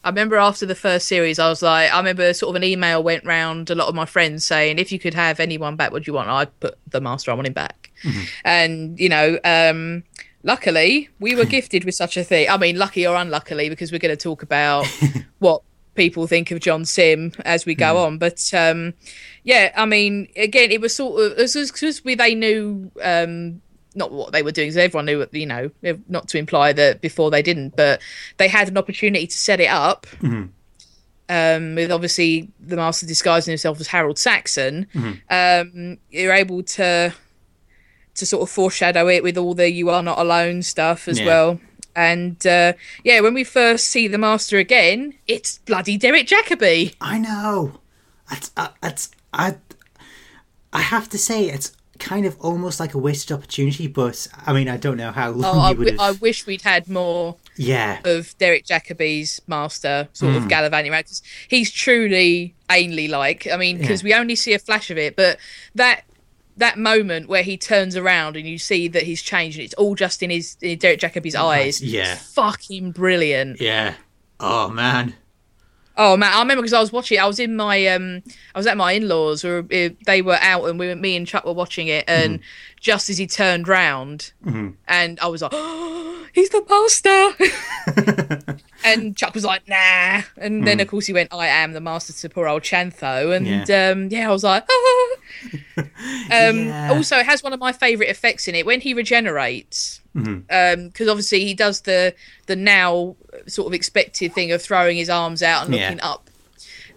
I 0.04 0.08
remember 0.08 0.36
after 0.36 0.64
the 0.64 0.76
first 0.76 1.08
series, 1.08 1.40
I 1.40 1.48
was 1.48 1.62
like, 1.62 1.92
I 1.92 1.98
remember 1.98 2.32
sort 2.32 2.50
of 2.50 2.56
an 2.56 2.62
email 2.62 3.02
went 3.02 3.24
round 3.24 3.70
a 3.70 3.74
lot 3.74 3.88
of 3.88 3.94
my 3.96 4.06
friends 4.06 4.46
saying, 4.46 4.78
if 4.78 4.92
you 4.92 5.00
could 5.00 5.14
have 5.14 5.40
anyone 5.40 5.74
back, 5.74 5.90
what 5.90 6.04
do 6.04 6.10
you 6.10 6.14
want? 6.14 6.28
I'd 6.28 6.60
put 6.60 6.78
the 6.86 7.00
Master, 7.00 7.32
I 7.32 7.34
want 7.34 7.48
him 7.48 7.54
back. 7.54 7.90
And, 8.44 9.00
you 9.00 9.08
know, 9.08 9.40
um, 9.42 10.04
luckily, 10.44 11.08
we 11.18 11.34
were 11.34 11.44
gifted 11.56 11.84
with 11.84 11.96
such 11.96 12.16
a 12.16 12.22
thing. 12.22 12.48
I 12.48 12.56
mean, 12.56 12.78
lucky 12.78 13.04
or 13.04 13.16
unluckily, 13.16 13.68
because 13.68 13.90
we're 13.90 13.98
going 13.98 14.16
to 14.16 14.22
talk 14.22 14.44
about 14.44 14.86
what 15.40 15.62
people 15.96 16.28
think 16.28 16.52
of 16.52 16.60
John 16.60 16.84
Simm 16.84 17.32
as 17.44 17.66
we 17.66 17.74
go 17.74 17.96
on. 17.96 18.18
But 18.18 18.48
um, 18.54 18.94
yeah, 19.42 19.72
I 19.76 19.86
mean, 19.86 20.28
again, 20.36 20.70
it 20.70 20.80
was 20.80 20.94
sort 20.94 21.20
of 21.20 21.38
it 21.38 21.54
was 21.54 21.72
because 21.72 22.04
we 22.04 22.14
they 22.14 22.34
knew 22.34 22.92
um, 23.02 23.60
not 23.96 24.12
what 24.12 24.32
they 24.32 24.42
were 24.42 24.52
doing. 24.52 24.70
So 24.72 24.80
everyone 24.80 25.06
knew, 25.06 25.26
you 25.32 25.46
know, 25.46 25.70
not 26.08 26.28
to 26.28 26.38
imply 26.38 26.72
that 26.74 27.00
before 27.00 27.30
they 27.30 27.42
didn't, 27.42 27.74
but 27.76 28.00
they 28.36 28.46
had 28.48 28.68
an 28.68 28.76
opportunity 28.78 29.26
to 29.26 29.36
set 29.36 29.58
it 29.60 29.70
up. 29.70 30.06
Um, 31.28 31.74
with 31.74 31.90
obviously 31.90 32.52
the 32.60 32.76
master 32.76 33.04
disguising 33.04 33.50
himself 33.50 33.80
as 33.80 33.88
Harold 33.88 34.16
Saxon, 34.16 34.86
um, 35.28 35.98
you're 36.10 36.32
able 36.32 36.62
to 36.62 37.12
to 38.14 38.24
sort 38.26 38.42
of 38.42 38.48
foreshadow 38.48 39.08
it 39.08 39.24
with 39.24 39.36
all 39.36 39.52
the 39.54 39.68
"you 39.70 39.90
are 39.90 40.04
not 40.04 40.18
alone" 40.18 40.62
stuff 40.62 41.08
as 41.08 41.18
Yeah. 41.18 41.26
well. 41.26 41.60
And 41.96 42.46
uh, 42.46 42.74
yeah, 43.02 43.20
when 43.20 43.34
we 43.34 43.42
first 43.42 43.88
see 43.88 44.06
the 44.06 44.18
master 44.18 44.58
again, 44.58 45.14
it's 45.26 45.58
bloody 45.58 45.96
Derek 45.96 46.26
Jacobi. 46.28 46.94
I 47.00 47.18
know. 47.18 47.80
It's, 48.30 48.52
uh, 48.56 48.68
it's 48.82 49.10
I. 49.32 49.56
I 50.72 50.80
have 50.82 51.08
to 51.08 51.18
say 51.18 51.46
it's 51.48 51.75
kind 51.98 52.26
of 52.26 52.36
almost 52.40 52.80
like 52.80 52.94
a 52.94 52.98
wasted 52.98 53.32
opportunity, 53.36 53.86
but 53.86 54.26
I 54.46 54.52
mean 54.52 54.68
I 54.68 54.76
don't 54.76 54.96
know 54.96 55.12
how 55.12 55.30
long 55.30 55.56
Oh, 55.56 55.60
I, 55.60 55.72
would 55.72 55.96
w- 55.96 55.98
I 56.00 56.12
wish 56.12 56.46
we'd 56.46 56.62
had 56.62 56.88
more 56.88 57.36
yeah, 57.56 57.98
of 58.04 58.36
Derek 58.38 58.64
Jacobi's 58.66 59.40
master 59.46 60.08
sort 60.12 60.32
Hmm. 60.32 60.38
of 60.42 60.48
gallivanting 60.48 60.92
around 60.92 61.04
'cause 61.04 61.22
he's 61.48 61.70
truly 61.70 62.54
Ainley 62.70 63.08
like. 63.08 63.46
I 63.46 63.56
mean, 63.56 63.78
because 63.78 64.02
Yeah. 64.02 64.06
we 64.06 64.14
only 64.20 64.34
see 64.36 64.52
a 64.52 64.58
flash 64.58 64.90
of 64.90 64.98
it, 64.98 65.16
but 65.16 65.38
that 65.74 66.02
that 66.58 66.78
moment 66.78 67.28
where 67.28 67.42
he 67.42 67.56
turns 67.58 67.96
around 67.96 68.34
and 68.34 68.48
you 68.48 68.56
see 68.58 68.88
that 68.88 69.02
he's 69.02 69.20
changed, 69.20 69.58
and 69.58 69.64
it's 69.66 69.74
all 69.74 69.94
just 69.94 70.22
in 70.22 70.30
his 70.30 70.56
in 70.62 70.78
Derek 70.78 70.98
Jacobi's 71.00 71.34
eyes. 71.34 71.82
yeah. 71.82 72.14
fucking 72.16 72.92
brilliant. 72.92 73.60
yeah. 73.60 73.94
Oh 74.40 74.68
man. 74.70 75.14
Oh 75.98 76.16
man, 76.16 76.32
I 76.32 76.40
remember 76.40 76.62
because 76.62 76.74
I 76.74 76.80
was 76.80 76.92
watching. 76.92 77.18
I 77.18 77.26
was 77.26 77.40
in 77.40 77.56
my 77.56 77.86
um, 77.86 78.22
I 78.54 78.58
was 78.58 78.66
at 78.66 78.76
my 78.76 78.92
in-laws. 78.92 79.44
We 79.44 79.86
uh, 79.86 79.90
they 80.04 80.20
were 80.20 80.38
out, 80.40 80.64
and 80.66 80.78
we, 80.78 80.94
me 80.94 81.16
and 81.16 81.26
Chuck 81.26 81.44
were 81.46 81.54
watching 81.54 81.88
it. 81.88 82.04
And 82.06 82.40
just 82.80 83.08
as 83.10 83.18
he 83.18 83.26
turned 83.26 83.66
round, 83.68 84.32
and 84.86 85.18
I 85.20 85.26
was 85.26 85.42
like, 85.42 85.52
oh, 85.54 86.26
"He's 86.32 86.50
the 86.50 86.62
master!" 86.68 88.56
and 88.84 89.16
Chuck 89.16 89.34
was 89.34 89.44
like, 89.44 89.66
"Nah." 89.68 90.22
And 90.36 90.66
then 90.66 90.80
of 90.80 90.88
course 90.88 91.06
he 91.06 91.12
went, 91.12 91.32
"I 91.32 91.46
am 91.48 91.72
the 91.72 91.80
master" 91.80 92.12
to 92.12 92.28
poor 92.28 92.46
old 92.48 92.62
Chantho. 92.62 93.34
And 93.34 93.46
Yeah. 93.46 93.64
yeah, 93.68 93.90
um, 93.90 94.08
yeah 94.10 94.28
I 94.28 94.32
was 94.32 94.44
like, 94.44 94.64
"Ah." 94.68 95.06
Um, 96.30 96.66
Yeah. 96.66 96.92
Also, 96.92 97.18
it 97.18 97.26
has 97.26 97.42
one 97.42 97.52
of 97.52 97.60
my 97.60 97.72
favourite 97.72 98.08
effects 98.10 98.48
in 98.48 98.54
it 98.54 98.64
when 98.66 98.80
he 98.80 98.94
regenerates, 98.94 100.00
because 100.14 101.08
obviously 101.08 101.44
he 101.44 101.54
does 101.54 101.82
the 101.82 102.14
the 102.46 102.56
now 102.56 103.16
sort 103.46 103.66
of 103.66 103.74
expected 103.74 104.32
thing 104.32 104.52
of 104.52 104.62
throwing 104.62 104.96
his 104.96 105.10
arms 105.10 105.42
out 105.42 105.66
and 105.66 105.74
Yeah. 105.74 105.82
looking 105.88 106.00
up. 106.00 106.30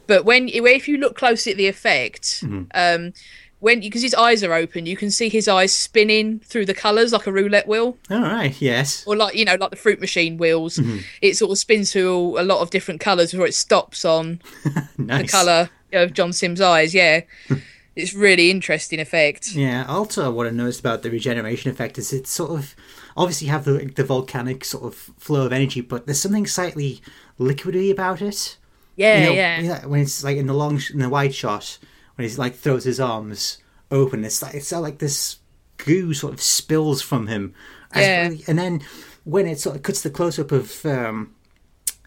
But 0.08 0.26
when 0.26 0.48
if 0.50 0.88
you 0.88 0.98
look 0.98 1.16
closely 1.18 1.52
at 1.52 1.58
the 1.58 1.68
effect, 1.68 2.42
Mm-hmm. 2.44 2.64
um, 2.74 3.14
when 3.60 3.80
because 3.82 4.02
his 4.02 4.14
eyes 4.14 4.44
are 4.44 4.54
open, 4.54 4.86
you 4.86 4.96
can 4.96 5.12
see 5.12 5.30
his 5.30 5.48
eyes 5.48 5.74
spinning 5.74 6.40
through 6.40 6.66
the 6.66 6.74
colours 6.74 7.12
like 7.14 7.28
a 7.28 7.32
roulette 7.32 7.68
wheel, 7.68 7.98
All 8.10 8.22
right. 8.22 8.60
Yes. 8.62 9.04
or 9.06 9.16
like 9.16 9.36
you 9.36 9.46
know, 9.46 9.56
like 9.56 9.70
the 9.72 9.76
fruit 9.76 10.00
machine 10.00 10.38
wheels. 10.38 10.78
Mm-hmm. 10.78 11.00
It 11.22 11.36
sort 11.38 11.52
of 11.52 11.58
spins 11.58 11.92
through 11.92 12.40
a 12.40 12.44
lot 12.44 12.62
of 12.62 12.70
different 12.70 13.00
colours 13.02 13.32
before 13.32 13.48
it 13.48 13.54
stops 13.54 14.06
on 14.06 14.42
Nice. 14.98 15.24
the 15.24 15.28
colour 15.28 15.70
of 15.94 16.14
John 16.14 16.32
Simm's 16.34 16.62
eyes. 16.62 16.94
Yeah, 16.94 17.22
it's 17.96 18.14
really 18.14 18.50
interesting 18.50 19.00
effect. 19.00 19.52
Yeah. 19.54 19.86
Also, 19.88 20.32
what 20.32 20.48
I 20.48 20.52
noticed 20.52 20.80
about 20.80 21.02
the 21.04 21.12
regeneration 21.12 21.70
effect 21.72 21.98
is 21.98 22.14
it's 22.14 22.32
sort 22.32 22.52
of 22.52 22.76
obviously 23.18 23.48
you 23.48 23.52
have 23.54 23.66
the 23.66 23.92
the 23.96 24.04
volcanic 24.06 24.64
sort 24.64 24.84
of 24.86 24.96
flow 24.96 25.46
of 25.46 25.52
energy, 25.52 25.82
but 25.82 26.06
there's 26.06 26.22
something 26.22 26.48
slightly 26.48 27.02
liquidy 27.40 27.92
about 27.92 28.22
it. 28.22 28.58
Yeah, 28.96 29.18
you 29.18 29.26
know, 29.26 29.34
yeah. 29.34 29.86
When 29.86 30.02
it's 30.02 30.24
like 30.24 30.38
in 30.38 30.48
the 30.48 30.54
long, 30.54 30.82
in 30.94 31.00
the 31.00 31.10
wide 31.10 31.34
shot, 31.34 31.78
when 32.20 32.26
he's 32.26 32.38
like 32.38 32.54
throws 32.54 32.84
his 32.84 33.00
arms 33.00 33.60
open, 33.90 34.26
it's 34.26 34.42
like 34.42 34.54
it's 34.54 34.74
like 34.74 34.98
this 34.98 35.38
goo 35.78 36.14
sort 36.14 36.34
of 36.34 36.42
spills 36.42 37.02
from 37.02 37.28
him. 37.28 37.54
Yeah. 37.96 38.32
and 38.46 38.60
then 38.60 38.82
when 39.24 39.48
it 39.48 39.58
sort 39.58 39.78
of 39.78 39.84
cuts 39.84 40.04
the 40.04 40.10
close 40.10 40.38
up 40.38 40.52
of 40.52 40.86
um, 40.86 41.34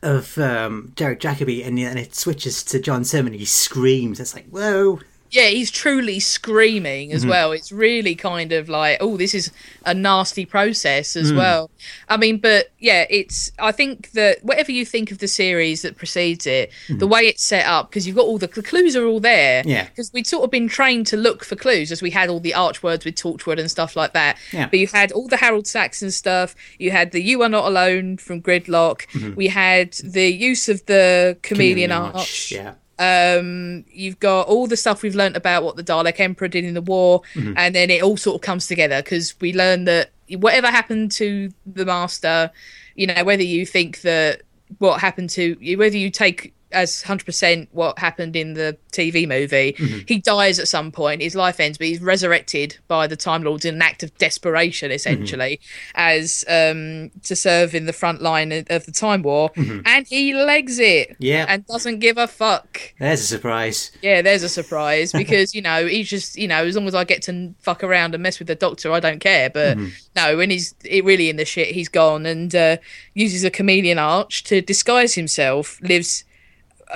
of 0.03 0.37
um, 0.37 0.93
Derek 0.97 1.19
Jacobi, 1.19 1.67
and, 1.67 1.79
and 1.79 1.99
it 1.99 2.15
switches 2.15 2.63
to 2.65 2.79
John 2.79 3.05
Simm, 3.05 3.27
and 3.27 3.35
he 3.35 3.47
screams. 3.47 4.21
It's 4.21 4.35
like, 4.35 4.51
whoa. 4.51 5.01
Yeah, 5.33 5.47
he's 5.47 5.71
truly 5.71 6.21
screaming 6.21 7.11
as 7.11 7.23
mm-hmm. 7.23 7.31
well. 7.31 7.53
It's 7.53 7.73
really 7.73 8.15
kind 8.15 8.53
of 8.53 8.69
like, 8.69 8.99
oh, 9.01 9.17
this 9.17 9.33
is 9.33 9.51
a 9.87 9.95
nasty 9.95 10.45
process 10.45 11.17
as 11.17 11.33
mm. 11.33 11.39
well. 11.39 11.71
I 12.11 12.19
mean, 12.19 12.37
but 12.37 12.71
yeah, 12.79 13.07
it's. 13.09 13.51
I 13.59 13.73
think 13.73 14.13
that 14.13 14.45
whatever 14.45 14.71
you 14.73 14.85
think 14.85 15.11
of 15.11 15.19
the 15.19 15.29
series 15.29 15.81
that 15.83 15.97
precedes 15.97 16.47
it, 16.47 16.71
mm-hmm. 16.87 16.99
the 16.99 17.07
way 17.07 17.23
it's 17.23 17.43
set 17.43 17.65
up, 17.65 17.89
because 17.89 18.07
you've 18.07 18.17
got 18.17 18.27
all 18.27 18.37
the, 18.37 18.47
the 18.47 18.63
clues 18.63 18.95
are 18.95 19.07
all 19.07 19.21
there. 19.21 19.63
Yeah. 19.65 19.85
Because 19.85 20.13
we'd 20.13 20.27
sort 20.27 20.45
of 20.45 20.51
been 20.51 20.69
trained 20.69 21.07
to 21.09 21.17
look 21.17 21.45
for 21.45 21.57
clues 21.57 21.91
as 21.91 22.03
we 22.03 22.11
had 22.11 22.29
all 22.29 22.39
the 22.39 22.53
archwords 22.53 23.07
with 23.07 23.15
Torchwood 23.15 23.59
and 23.59 23.71
stuff 23.71 23.97
like 23.97 24.13
that. 24.13 24.37
Yeah. 24.53 24.69
But 24.69 24.81
you 24.81 24.87
had 24.87 25.13
all 25.13 25.29
the 25.29 25.39
Harold 25.39 25.67
Saxon 25.67 26.11
stuff. 26.11 26.55
You 26.79 26.91
had 26.91 27.13
the 27.13 27.23
"You 27.23 27.41
Are 27.41 27.49
Not 27.49 27.65
Alone" 27.65 28.19
from 28.19 28.43
Gridlock. 28.43 29.07
Mm-hmm. 29.13 29.35
We 29.35 29.49
had 29.49 29.95
the 30.05 30.31
use 30.31 30.69
of 30.69 30.85
the 30.85 31.39
chameleon, 31.41 31.91
arch. 31.91 32.53
Yeah. 32.53 32.75
Um, 33.03 33.85
you've 33.91 34.21
got 34.21 34.47
all 34.47 34.67
the 34.69 34.77
stuff 34.77 35.03
we've 35.03 35.15
learnt 35.17 35.37
about 35.37 35.65
what 35.65 35.77
the 35.77 35.83
Dalek 35.85 36.21
Emperor 36.21 36.49
did 36.49 36.65
in 36.65 36.75
the 36.75 36.83
war, 36.83 37.23
Mm-hmm. 37.35 37.55
and 37.57 37.75
then 37.75 37.91
it 37.91 38.03
all 38.03 38.17
sort 38.17 38.37
of 38.37 38.41
comes 38.43 38.67
together 38.67 39.03
because 39.03 39.35
we 39.41 39.53
learn 39.53 39.85
that 39.85 40.11
whatever 40.45 40.69
happened 40.69 41.11
to 41.13 41.51
the 41.67 41.85
Master, 41.85 42.51
you 42.95 43.07
know, 43.07 43.25
whether 43.25 43.43
you 43.43 43.67
think 43.67 44.03
that 44.03 44.43
what 44.79 45.01
happened 45.01 45.31
to 45.31 45.57
whether 45.77 45.97
you 45.97 46.11
take 46.11 46.55
as 46.73 47.03
100% 47.03 47.69
what 47.73 47.99
happened 47.99 48.37
in 48.37 48.55
the 48.55 48.77
TV 48.93 49.27
movie. 49.29 49.73
Mm-hmm. 49.75 49.99
He 50.07 50.19
dies 50.19 50.59
at 50.59 50.69
some 50.69 50.93
point, 50.93 51.23
his 51.23 51.35
life 51.35 51.61
ends, 51.61 51.79
but 51.79 51.87
he's 51.87 52.01
resurrected 52.01 52.79
by 52.89 53.07
the 53.07 53.17
Time 53.17 53.43
Lords 53.43 53.65
in 53.65 53.75
an 53.77 53.83
act 53.83 54.03
of 54.03 54.17
desperation, 54.19 54.91
essentially, 54.91 55.61
as 55.95 56.45
um, 56.49 57.11
to 57.25 57.37
serve 57.37 57.75
in 57.75 57.87
the 57.87 57.93
front 57.93 58.23
line 58.23 58.53
of 58.53 58.87
the 58.87 58.93
Time 58.93 59.23
War. 59.23 59.51
And 59.57 60.07
he 60.07 60.35
legs 60.35 60.79
it 60.79 60.93
Mm-hmm. 61.13 61.25
Yeah. 61.25 61.47
and 61.49 61.67
doesn't 61.67 61.99
give 62.01 62.19
a 62.19 62.27
fuck. 62.27 62.81
There's 62.99 63.21
a 63.21 63.25
surprise. 63.25 63.93
Yeah, 64.03 64.23
there's 64.23 64.43
a 64.43 64.49
surprise 64.49 65.13
because 65.23 65.55
you 65.55 65.63
know 65.63 65.87
he's 65.87 66.09
just 66.09 66.37
you 66.37 66.47
know 66.49 66.65
as 66.65 66.77
long 66.77 66.87
as 66.87 66.95
I 66.95 67.05
get 67.05 67.23
to 67.23 67.55
fuck 67.61 67.83
around 67.83 68.15
and 68.15 68.23
mess 68.23 68.39
with 68.39 68.49
the 68.49 68.55
doctor, 68.55 68.93
I 68.93 69.01
don't 69.01 69.19
care. 69.21 69.51
But 69.51 69.79
no, 70.17 70.37
when 70.37 70.51
he's 70.51 70.75
it 70.85 71.05
really 71.05 71.29
in 71.31 71.37
the 71.37 71.45
shit, 71.45 71.69
he's 71.75 71.89
gone 71.89 72.27
and 72.27 72.55
uh, 72.55 72.77
uses 73.15 73.43
a 73.45 73.51
chameleon 73.51 73.99
arch 73.99 74.45
to 74.45 74.61
disguise 74.61 75.15
himself. 75.15 75.81
Lives 75.83 76.25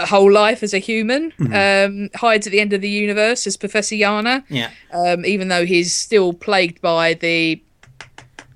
whole 0.05 0.31
life 0.31 0.63
as 0.63 0.75
a 0.75 0.79
human. 0.79 1.33
Um, 1.41 2.11
hides 2.15 2.47
at 2.47 2.51
the 2.51 2.61
end 2.61 2.73
of 2.73 2.81
the 2.83 2.89
universe 2.91 3.47
as 3.47 3.57
Professor 3.57 3.95
Yana. 3.95 4.45
Yeah. 4.51 4.71
Um, 4.93 5.25
even 5.25 5.49
though 5.49 5.65
he's 5.65 5.95
still 5.95 6.33
plagued 6.33 6.81
by 6.83 7.15
the 7.15 7.63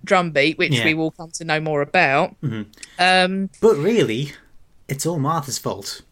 drumbeat, 0.05 0.59
which 0.59 0.73
Yeah. 0.73 0.85
we 0.85 0.95
will 0.95 1.11
come 1.11 1.31
to 1.33 1.45
know 1.45 1.61
more 1.61 1.83
about. 1.83 2.37
Um, 2.99 3.51
But 3.61 3.77
really, 3.77 4.33
it's 4.89 5.07
all 5.07 5.19
Martha's 5.19 5.59
fault. 5.59 6.03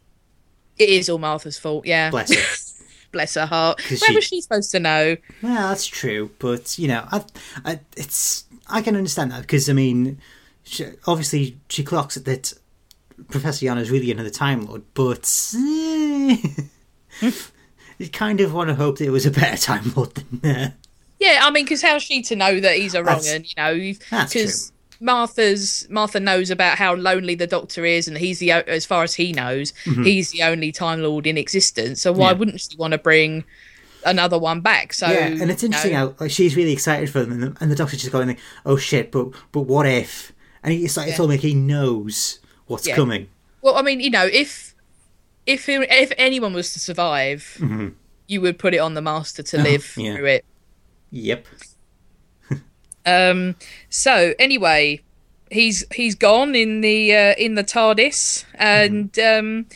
it 0.79 0.89
is 0.89 1.09
all 1.09 1.19
Martha's 1.19 1.59
fault. 1.59 1.85
Yeah, 1.87 2.11
Bless 2.11 2.33
her. 2.35 2.85
bless 3.13 3.35
her 3.35 3.47
heart. 3.47 3.81
Where 3.91 3.99
she- 3.99 4.15
was 4.15 4.25
she 4.25 4.41
supposed 4.41 4.71
to 4.73 4.79
know? 4.81 5.17
Well, 5.43 5.69
that's 5.69 5.87
true, 5.87 6.31
but 6.39 6.79
you 6.79 6.87
know, 6.89 7.07
I, 7.11 7.25
I, 7.65 7.81
it's 7.97 8.45
I 8.69 8.83
can 8.83 8.95
understand 8.97 9.33
that 9.33 9.41
because 9.43 9.69
I 9.69 9.73
mean, 9.73 10.21
she, 10.63 10.85
obviously 11.07 11.59
she 11.69 11.83
clocks 11.83 12.17
it 12.17 12.25
that 12.27 12.53
Professor 13.31 13.67
Yana 13.67 13.81
is 13.81 13.91
really 13.91 14.11
another 14.11 14.31
Time 14.31 14.67
Lord, 14.67 14.83
but 14.95 15.53
eh, 15.57 16.37
you 17.99 18.09
kind 18.13 18.41
of 18.41 18.53
want 18.55 18.69
to 18.69 18.75
hope 18.75 18.99
that 18.99 19.07
it 19.07 19.11
was 19.11 19.27
a 19.27 19.31
better 19.31 19.57
Time 19.61 19.93
Lord 19.97 20.15
than 20.15 20.51
uh, 20.57 20.71
Yeah, 21.19 21.41
I 21.43 21.51
mean, 21.51 21.65
because 21.65 21.83
how's 21.83 22.03
she 22.03 22.23
to 22.23 22.37
know 22.37 22.61
that 22.61 22.77
he's 22.77 22.95
a 22.95 23.03
wrong 23.03 23.23
un? 23.27 23.45
You 23.45 23.53
know, 23.57 23.93
because 24.25 24.73
Martha's 25.01 25.87
Martha 25.91 26.21
knows 26.21 26.51
about 26.51 26.79
how 26.79 26.95
lonely 26.95 27.35
the 27.35 27.47
Doctor 27.47 27.85
is, 27.85 28.09
and 28.09 28.17
he's 28.19 28.39
the 28.39 28.53
as 28.53 28.85
far 28.85 29.03
as 29.03 29.15
he 29.15 29.33
knows, 29.33 29.73
he's 29.85 30.31
the 30.31 30.43
only 30.43 30.73
Time 30.73 31.03
Lord 31.03 31.27
in 31.27 31.37
existence. 31.39 32.01
So 32.03 32.13
why 32.13 32.19
Mm-hmm. 32.19 32.33
Yeah. 32.35 32.39
wouldn't 32.39 32.61
she 32.61 32.77
want 32.77 32.93
to 32.93 32.99
bring 32.99 33.45
another 34.05 34.39
one 34.39 34.61
back? 34.61 34.93
So 34.93 35.09
yeah, 35.11 35.27
and 35.41 35.51
it's 35.51 35.63
you 35.63 35.67
interesting 35.67 35.93
know, 35.93 36.09
how 36.11 36.15
like 36.21 36.31
she's 36.31 36.57
really 36.57 36.73
excited 36.73 37.11
for 37.11 37.21
them, 37.21 37.33
and 37.33 37.43
the, 37.43 37.57
and 37.61 37.71
the 37.71 37.77
Doctor's 37.77 38.01
just 38.01 38.13
going 38.13 38.29
like, 38.29 38.39
"Oh 38.65 38.77
shit!" 38.77 39.11
But 39.13 39.29
but 39.53 39.63
what 39.63 39.87
if? 39.87 40.33
And 40.63 40.73
he, 40.73 40.85
it's 40.85 40.97
like 40.97 41.09
it's 41.09 41.19
Yeah. 41.19 41.23
almost 41.23 41.39
like 41.39 41.45
he 41.49 41.55
knows 41.55 42.41
what's 42.69 42.87
Yeah. 42.87 42.95
coming. 42.95 43.29
Well, 43.61 43.75
I 43.77 43.83
mean, 43.83 44.01
you 44.01 44.11
know, 44.11 44.25
if 44.27 44.75
if 45.47 45.69
if 45.69 46.13
anyone 46.17 46.53
was 46.55 46.73
to 46.75 46.79
survive, 46.81 47.59
you 48.29 48.41
would 48.41 48.59
put 48.59 48.73
it 48.75 48.79
on 48.79 48.95
the 48.95 49.03
Master 49.03 49.43
to 49.43 49.59
live 49.59 49.83
Mm-hmm. 49.83 50.01
yeah. 50.01 50.15
through 50.17 50.27
it. 50.27 50.45
Yep. 51.11 51.47
Um. 53.07 53.57
So 53.89 54.35
anyway, 54.39 55.01
he's 55.51 55.85
he's 55.95 56.15
gone 56.15 56.55
in 56.55 56.81
the 56.83 57.15
uh, 57.15 57.35
in 57.39 57.55
the 57.55 57.65
TARDIS 57.65 58.45
and 58.55 59.19
um, 59.19 59.67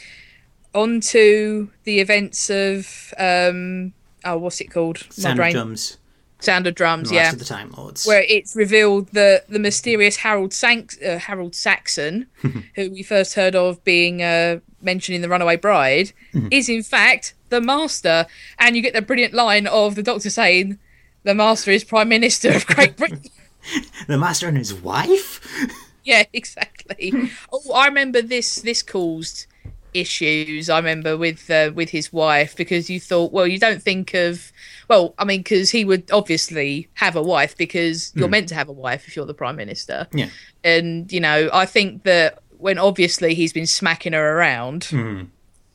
on 0.74 1.00
to 1.00 1.70
the 1.84 2.00
events 2.00 2.50
of 2.50 3.14
um. 3.18 3.92
Oh, 4.24 4.36
what's 4.36 4.60
it 4.60 4.70
called? 4.70 4.98
My 5.02 5.06
Sound 5.10 5.32
of 5.32 5.36
brain- 5.38 5.52
drums. 5.54 5.96
Sound 6.42 6.66
of 6.66 6.74
drums. 6.74 7.10
Yeah. 7.12 7.30
of 7.32 7.38
the 7.38 7.44
Time 7.44 7.70
Lords. 7.76 8.06
Where 8.06 8.24
it's 8.28 8.56
revealed 8.56 9.08
that 9.12 9.48
the 9.48 9.58
mysterious 9.58 10.16
Harold 10.16 10.52
Sank- 10.52 10.96
uh, 11.04 11.18
Harold 11.18 11.54
Saxon, 11.54 12.26
who 12.74 12.90
we 12.90 13.02
first 13.02 13.34
heard 13.34 13.54
of 13.54 13.82
being 13.84 14.22
uh, 14.22 14.58
mentioned 14.80 15.16
in 15.16 15.22
the 15.22 15.28
Runaway 15.28 15.56
Bride, 15.56 16.12
is 16.50 16.68
in 16.68 16.82
fact 16.82 17.34
the 17.48 17.60
Master, 17.60 18.26
and 18.58 18.74
you 18.74 18.82
get 18.82 18.94
the 18.94 19.02
brilliant 19.02 19.34
line 19.34 19.66
of 19.66 19.94
the 19.94 20.02
Doctor 20.02 20.30
saying, 20.30 20.78
"The 21.22 21.34
Master 21.34 21.70
is 21.70 21.84
Prime 21.84 22.08
Minister 22.08 22.50
of 22.52 22.66
Great 22.66 22.96
Britain." 22.96 23.22
the 24.08 24.18
Master 24.18 24.48
and 24.48 24.56
his 24.58 24.74
wife. 24.74 25.40
Yeah, 26.04 26.24
exactly. 26.32 27.30
oh, 27.52 27.72
I 27.72 27.86
remember 27.86 28.22
this. 28.22 28.60
This 28.60 28.82
caused 28.82 29.46
issues. 29.94 30.70
I 30.70 30.78
remember 30.78 31.16
with 31.16 31.50
uh, 31.50 31.70
with 31.74 31.90
his 31.90 32.12
wife 32.12 32.56
because 32.56 32.88
you 32.90 33.00
thought, 33.00 33.32
well, 33.32 33.46
you 33.46 33.58
don't 33.58 33.82
think 33.82 34.14
of, 34.14 34.52
well, 34.88 35.14
I 35.18 35.24
mean, 35.24 35.40
because 35.40 35.70
he 35.70 35.84
would 35.84 36.10
obviously 36.10 36.88
have 36.94 37.16
a 37.16 37.22
wife 37.22 37.56
because 37.56 38.12
you're 38.14 38.28
meant 38.28 38.48
to 38.50 38.54
have 38.54 38.68
a 38.68 38.72
wife 38.72 39.06
if 39.08 39.16
you're 39.16 39.26
the 39.26 39.34
prime 39.34 39.56
minister. 39.56 40.06
Yeah. 40.12 40.28
And 40.64 41.10
you 41.12 41.20
know, 41.20 41.50
I 41.52 41.66
think 41.66 42.04
that 42.04 42.40
when 42.58 42.78
obviously 42.78 43.34
he's 43.34 43.52
been 43.52 43.66
smacking 43.66 44.12
her 44.12 44.38
around, 44.38 44.88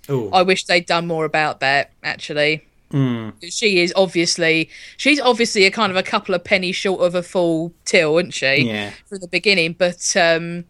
Oh. 0.09 0.29
I 0.31 0.41
wish 0.41 0.63
they'd 0.65 0.85
done 0.85 1.07
more 1.07 1.25
about 1.25 1.59
that. 1.59 1.91
Actually. 2.03 2.63
Mm. 2.91 3.33
She 3.51 3.81
is 3.81 3.91
obviously 3.97 4.69
she's 4.95 5.19
obviously 5.19 5.65
a 5.65 5.71
kind 5.71 5.91
of 5.91 5.97
a 5.97 6.03
couple 6.03 6.33
of 6.33 6.45
pennies 6.45 6.77
short 6.77 7.01
of 7.01 7.15
a 7.15 7.21
full 7.23 7.73
till, 7.83 8.17
isn't 8.17 8.31
she? 8.31 8.55
Yeah. 8.61 8.91
From 9.07 9.19
the 9.19 9.27
beginning, 9.27 9.73
but 9.73 10.15
um, 10.15 10.63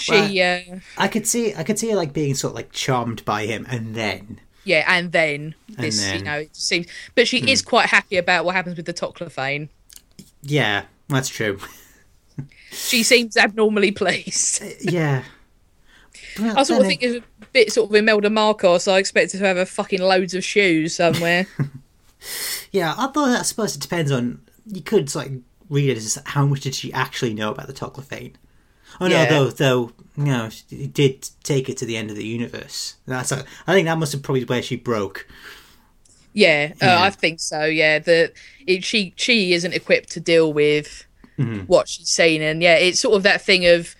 she 0.00 0.42
uh, 0.42 0.60
I 0.98 1.08
could 1.08 1.26
see 1.26 1.54
I 1.54 1.62
could 1.62 1.78
see 1.78 1.90
her 1.90 1.96
like 1.96 2.12
being 2.12 2.34
sort 2.34 2.52
of 2.52 2.56
like 2.56 2.72
charmed 2.72 3.24
by 3.24 3.46
him 3.46 3.66
and 3.68 3.94
then 3.94 4.40
yeah, 4.64 4.84
and 4.86 5.10
then 5.12 5.54
this 5.68 6.00
then- 6.00 6.18
you 6.18 6.24
know 6.24 6.38
it 6.40 6.54
seems, 6.56 6.86
but 7.14 7.26
she 7.26 7.38
is 7.50 7.62
quite 7.62 7.86
happy 7.86 8.16
about 8.16 8.44
what 8.44 8.54
happens 8.54 8.76
with 8.76 8.86
the 8.86 8.92
Toclafane. 8.94 9.68
Yeah, 10.42 10.84
that's 11.08 11.28
true. 11.28 11.58
She 12.70 13.02
seems 13.02 13.36
abnormally 13.36 13.90
pleased. 14.02 14.62
yeah. 14.80 15.24
Well, 16.38 16.58
I 16.58 16.62
sort 16.62 16.82
of 16.82 16.86
think 16.86 17.02
it's 17.02 17.24
a 17.24 17.46
bit 17.52 17.72
sort 17.72 17.90
of 17.90 17.96
Imelda 17.96 18.30
Marcos. 18.30 18.86
I 18.86 18.98
expected 18.98 19.38
to 19.38 19.46
have 19.46 19.56
a 19.56 19.66
fucking 19.66 20.00
loads 20.00 20.34
of 20.34 20.44
shoes 20.44 20.94
somewhere. 20.94 21.46
Yeah, 22.70 22.94
I 22.98 23.06
thought 23.06 23.30
I 23.30 23.40
suppose 23.42 23.74
it 23.74 23.80
depends 23.80 24.12
on 24.12 24.42
you 24.66 24.82
could 24.82 25.12
like 25.14 25.32
read 25.70 25.88
it 25.88 25.96
as 25.96 26.18
how 26.26 26.44
much 26.44 26.60
did 26.60 26.74
she 26.74 26.92
actually 26.92 27.32
know 27.32 27.50
about 27.50 27.66
the 27.66 27.72
Toclafane. 27.72 28.34
Oh 29.00 29.08
no, 29.08 29.14
Yeah. 29.22 29.28
though 29.28 29.48
though 29.48 29.92
no, 30.16 30.50
she 30.50 30.86
did 30.86 31.28
take 31.42 31.68
it 31.68 31.76
to 31.78 31.86
the 31.86 31.96
end 31.96 32.10
of 32.10 32.16
the 32.16 32.26
universe. 32.26 32.96
That's 33.06 33.32
I 33.32 33.44
think 33.68 33.86
that 33.86 33.98
must 33.98 34.12
have 34.12 34.22
probably 34.22 34.44
where 34.44 34.62
she 34.62 34.76
broke. 34.76 35.26
Yeah, 36.32 36.72
Yeah. 36.80 36.96
Uh, 37.00 37.02
I 37.04 37.10
think 37.10 37.40
so. 37.40 37.64
Yeah, 37.64 37.98
that 38.00 38.32
it, 38.66 38.84
she 38.84 39.12
she 39.16 39.52
isn't 39.52 39.72
equipped 39.74 40.10
to 40.12 40.20
deal 40.20 40.52
with 40.52 41.04
Mm-hmm. 41.38 41.60
what 41.60 41.88
she's 41.88 42.08
seen, 42.10 42.42
and 42.42 42.62
yeah, 42.62 42.74
it's 42.74 43.00
sort 43.00 43.16
of 43.16 43.22
that 43.22 43.40
thing 43.40 43.64
of 43.64 43.96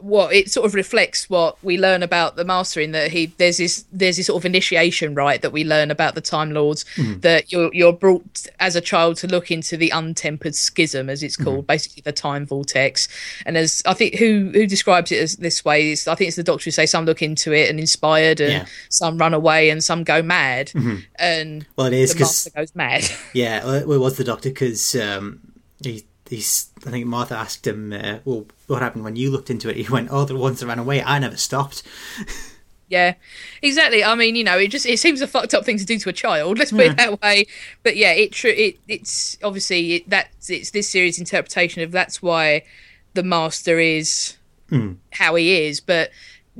what 0.00 0.32
it 0.32 0.50
sort 0.50 0.64
of 0.64 0.74
reflects 0.74 1.28
what 1.28 1.56
we 1.64 1.76
learn 1.76 2.02
about 2.04 2.36
the 2.36 2.44
master 2.44 2.80
in 2.80 2.92
that 2.92 3.10
he 3.10 3.26
there's 3.38 3.56
this 3.56 3.84
there's 3.92 4.16
this 4.16 4.26
sort 4.26 4.40
of 4.40 4.46
initiation 4.46 5.14
right 5.14 5.42
that 5.42 5.50
we 5.50 5.64
learn 5.64 5.90
about 5.90 6.14
the 6.14 6.20
time 6.20 6.52
lords 6.52 6.84
Mm-hmm. 6.96 7.20
that 7.20 7.50
you're 7.50 7.72
you're 7.74 7.92
brought 7.92 8.46
as 8.60 8.76
a 8.76 8.80
child 8.80 9.16
to 9.18 9.26
look 9.26 9.50
into 9.50 9.76
the 9.76 9.90
untempered 9.90 10.54
schism 10.54 11.10
as 11.10 11.22
it's 11.22 11.36
Mm-hmm. 11.36 11.44
called 11.44 11.66
basically 11.66 12.02
the 12.02 12.12
time 12.12 12.46
vortex 12.46 13.08
and 13.44 13.56
as 13.56 13.82
i 13.86 13.94
think 13.94 14.14
who 14.16 14.50
who 14.54 14.66
describes 14.66 15.10
it 15.10 15.20
as 15.20 15.36
this 15.36 15.64
way 15.64 15.90
is 15.92 16.06
i 16.06 16.14
think 16.14 16.28
it's 16.28 16.36
the 16.36 16.42
doctor 16.44 16.64
who 16.64 16.70
say 16.70 16.86
some 16.86 17.04
look 17.04 17.20
into 17.22 17.52
it 17.52 17.68
and 17.68 17.80
inspired 17.80 18.40
and 18.40 18.52
Yeah. 18.52 18.66
some 18.88 19.18
run 19.18 19.34
away 19.34 19.68
and 19.70 19.82
some 19.82 20.04
go 20.04 20.22
mad 20.22 20.70
and 21.18 21.66
Well, 21.76 21.88
it 21.88 21.92
is 21.94 22.12
because 22.12 22.48
goes 22.54 22.74
mad 22.74 23.04
yeah, 23.32 23.64
well, 23.64 23.74
it 23.74 24.00
was 24.00 24.16
the 24.16 24.24
doctor 24.24 24.48
because 24.50 24.94
um, 24.94 25.40
he 25.82 26.04
he's 26.28 26.70
I 26.86 26.90
think 26.90 27.06
Martha 27.06 27.34
asked 27.34 27.66
him, 27.66 27.92
uh, 27.92 28.18
well, 28.24 28.46
what 28.66 28.82
happened 28.82 29.04
when 29.04 29.16
you 29.16 29.30
looked 29.30 29.50
into 29.50 29.68
it? 29.68 29.76
He 29.88 29.88
went, 29.92 30.08
oh, 30.10 30.24
the 30.24 30.36
ones 30.36 30.60
that 30.60 30.66
ran 30.66 30.78
away, 30.78 31.02
I 31.02 31.18
never 31.18 31.36
stopped. 31.36 31.82
Yeah, 32.90 33.14
exactly. 33.60 34.02
I 34.02 34.14
mean, 34.14 34.34
you 34.34 34.44
know, 34.44 34.56
it 34.56 34.68
just 34.68 34.86
it 34.86 34.98
seems 34.98 35.20
a 35.20 35.26
fucked 35.26 35.52
up 35.52 35.64
thing 35.64 35.76
to 35.76 35.84
do 35.84 35.98
to 35.98 36.08
a 36.08 36.12
child. 36.12 36.58
Let's 36.58 36.70
put 36.70 36.86
it 36.86 36.96
that 36.96 37.20
way. 37.20 37.46
But 37.82 37.96
yeah, 37.96 38.12
it 38.12 38.32
tr- 38.32 38.48
it 38.48 38.78
it's 38.88 39.36
obviously 39.44 39.96
it, 39.96 40.08
that's 40.08 40.48
it's 40.48 40.70
this 40.70 40.88
series 40.88 41.18
interpretation 41.18 41.82
of 41.82 41.92
that's 41.92 42.22
why 42.22 42.64
the 43.12 43.22
master 43.22 43.78
is 43.78 44.38
how 45.12 45.34
he 45.34 45.66
is. 45.66 45.80
But 45.80 46.10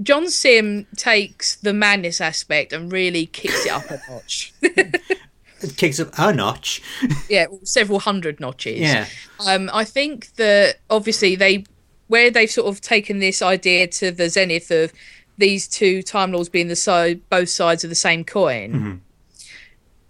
John 0.02 0.28
Simm 0.28 0.86
takes 0.96 1.56
the 1.56 1.72
madness 1.72 2.20
aspect 2.20 2.72
and 2.72 2.92
really 2.92 3.26
kicks 3.26 3.64
it 3.64 3.72
up 3.72 3.90
a 3.90 4.00
notch. 4.10 4.52
It 5.60 5.76
kicks 5.76 5.98
up 6.00 6.10
a 6.18 6.32
notch. 6.32 6.82
yeah, 7.28 7.46
several 7.64 7.98
hundred 7.98 8.40
notches. 8.40 8.80
Yeah. 8.80 9.06
Um, 9.46 9.70
I 9.72 9.84
think 9.84 10.34
that 10.36 10.76
obviously 10.90 11.36
they, 11.36 11.64
where 12.06 12.30
they've 12.30 12.50
sort 12.50 12.68
of 12.68 12.80
taken 12.80 13.18
this 13.18 13.42
idea 13.42 13.86
to 13.88 14.10
the 14.10 14.28
zenith 14.28 14.70
of 14.70 14.92
these 15.36 15.68
two 15.68 16.02
Time 16.02 16.32
Lords 16.32 16.48
being 16.48 16.68
the 16.68 16.76
side, 16.76 17.20
both 17.30 17.48
sides 17.48 17.84
of 17.84 17.90
the 17.90 17.96
same 17.96 18.24
coin. 18.24 18.72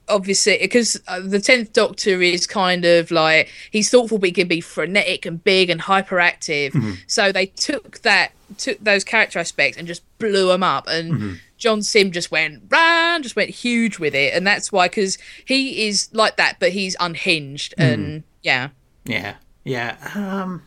Obviously, 0.08 0.56
because 0.58 0.98
uh, 1.06 1.20
the 1.20 1.38
tenth 1.38 1.74
Doctor 1.74 2.22
is 2.22 2.46
kind 2.46 2.86
of 2.86 3.10
like 3.10 3.50
he's 3.70 3.90
thoughtful, 3.90 4.16
but 4.18 4.28
he 4.28 4.32
can 4.32 4.48
be 4.48 4.62
frenetic 4.62 5.26
and 5.26 5.44
big 5.44 5.68
and 5.68 5.82
hyperactive. 5.82 6.72
So 7.06 7.30
they 7.30 7.46
took 7.46 7.98
that, 8.00 8.32
took 8.56 8.82
those 8.82 9.04
character 9.04 9.38
aspects, 9.38 9.76
and 9.76 9.86
just 9.86 10.02
blew 10.18 10.48
them 10.48 10.62
up. 10.62 10.86
And 10.88 11.40
John 11.58 11.82
Simm 11.82 12.10
just 12.12 12.30
went 12.30 12.62
ran, 12.70 13.22
just 13.22 13.36
went 13.36 13.50
huge 13.50 13.98
with 13.98 14.14
it, 14.14 14.32
and 14.34 14.46
that's 14.46 14.72
why 14.72 14.88
because 14.88 15.18
he 15.44 15.86
is 15.88 16.08
like 16.12 16.36
that, 16.36 16.56
but 16.60 16.70
he's 16.72 16.96
unhinged, 17.00 17.74
and 17.76 18.22
yeah. 18.42 18.68
Yeah. 19.04 19.34
Yeah. 19.64 19.96
Um. 20.14 20.62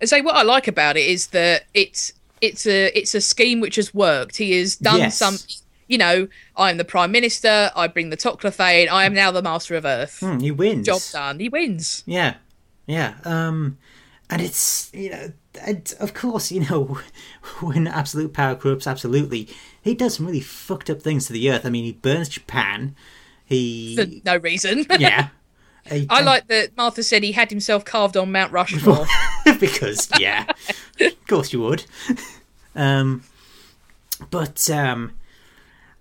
And 0.00 0.10
so 0.10 0.20
what 0.22 0.34
I 0.34 0.42
like 0.42 0.66
about 0.68 0.96
it 0.96 1.06
is 1.06 1.28
that 1.28 1.64
it's 1.74 2.12
it's 2.40 2.66
a 2.66 2.86
it's 2.98 3.14
a 3.14 3.20
scheme 3.20 3.60
which 3.60 3.76
has 3.76 3.94
worked. 3.94 4.36
He 4.36 4.58
has 4.58 4.74
done 4.76 4.98
Yes. 4.98 5.16
some, 5.16 5.36
you 5.86 5.96
know, 5.96 6.26
I'm 6.56 6.76
the 6.76 6.84
prime 6.84 7.12
minister. 7.12 7.70
I 7.76 7.86
bring 7.86 8.10
the 8.10 8.16
Toclafane. 8.16 8.88
I 8.88 9.04
am 9.04 9.14
now 9.14 9.30
the 9.30 9.42
master 9.42 9.76
of 9.76 9.84
Earth. 9.84 10.18
hmm, 10.20 10.40
he 10.40 10.50
wins. 10.50 10.86
Job 10.86 11.00
done. 11.12 11.38
He 11.38 11.48
wins. 11.48 12.02
Yeah, 12.04 12.34
yeah. 12.86 13.14
Um, 13.24 13.78
and 14.28 14.42
it's 14.42 14.90
you 14.92 15.10
know, 15.10 15.32
and 15.64 15.94
of 16.00 16.14
course, 16.14 16.50
you 16.50 16.60
know, 16.68 16.98
when 17.60 17.86
absolute 17.86 18.32
power 18.32 18.56
corrupts, 18.56 18.88
absolutely, 18.88 19.48
he 19.82 19.94
does 19.94 20.16
some 20.16 20.26
really 20.26 20.40
fucked 20.40 20.88
up 20.88 21.02
things 21.02 21.26
to 21.26 21.32
the 21.32 21.50
Earth. 21.50 21.66
I 21.66 21.70
mean, 21.70 21.84
he 21.84 21.92
burns 21.92 22.28
Japan. 22.28 22.94
He 23.44 23.96
For 23.96 24.06
no 24.24 24.36
reason. 24.38 24.86
yeah. 24.98 25.28
He- 25.90 26.06
I 26.08 26.20
like 26.20 26.46
that 26.46 26.76
Martha 26.76 27.02
said 27.02 27.24
he 27.24 27.32
had 27.32 27.50
himself 27.50 27.84
carved 27.84 28.16
on 28.16 28.30
Mount 28.30 28.52
Rushmore. 28.52 29.06
because 29.58 30.08
yeah, 30.18 30.46
of 31.00 31.26
course 31.26 31.52
you 31.52 31.60
would. 31.60 31.84
Um, 32.76 33.24
but 34.30 34.70
um, 34.70 35.12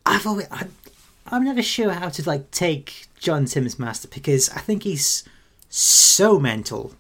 I've 0.06 0.28
always 0.28 0.48
I, 0.52 0.68
I'm 1.28 1.44
never 1.44 1.64
sure 1.64 1.92
how 1.92 2.10
to 2.10 2.24
like 2.28 2.52
take 2.52 3.08
John 3.20 3.48
Simmons 3.48 3.80
Master 3.80 4.08
because 4.08 4.50
I 4.52 4.60
think 4.60 4.84
he's 4.84 5.24
so 5.70 6.38
mental. 6.40 6.94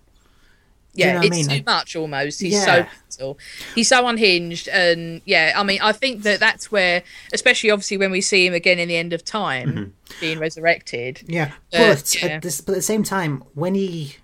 You 0.94 1.06
yeah, 1.06 1.14
know 1.14 1.20
what 1.20 1.24
I 1.24 1.38
it's 1.38 1.48
mean? 1.48 1.58
too 1.60 1.64
much 1.66 1.96
almost. 1.96 2.42
He's 2.42 2.54
Yeah. 2.54 2.66
so 2.66 2.86
mental. 3.10 3.40
He's 3.76 3.88
so 3.88 4.08
unhinged, 4.08 4.68
and 4.68 5.22
yeah, 5.26 5.54
I 5.56 5.64
mean, 5.64 5.80
I 5.82 5.94
think 5.94 6.24
that 6.24 6.40
that's 6.40 6.72
where, 6.72 7.04
especially 7.34 7.72
obviously 7.72 7.98
when 7.98 8.12
we 8.12 8.22
see 8.22 8.46
him 8.46 8.54
again 8.54 8.78
in 8.78 8.90
the 8.90 8.98
end 8.98 9.14
of 9.14 9.24
time, 9.24 9.70
mm-hmm. 9.72 10.20
being 10.20 10.40
resurrected. 10.40 11.22
Yeah, 11.28 11.52
but 11.72 12.16
yeah. 12.22 12.30
at 12.30 12.42
this, 12.42 12.60
but 12.62 12.74
at 12.74 12.76
the 12.76 12.82
same 12.82 13.04
time, 13.04 13.44
when 13.54 13.76
he 13.76 14.18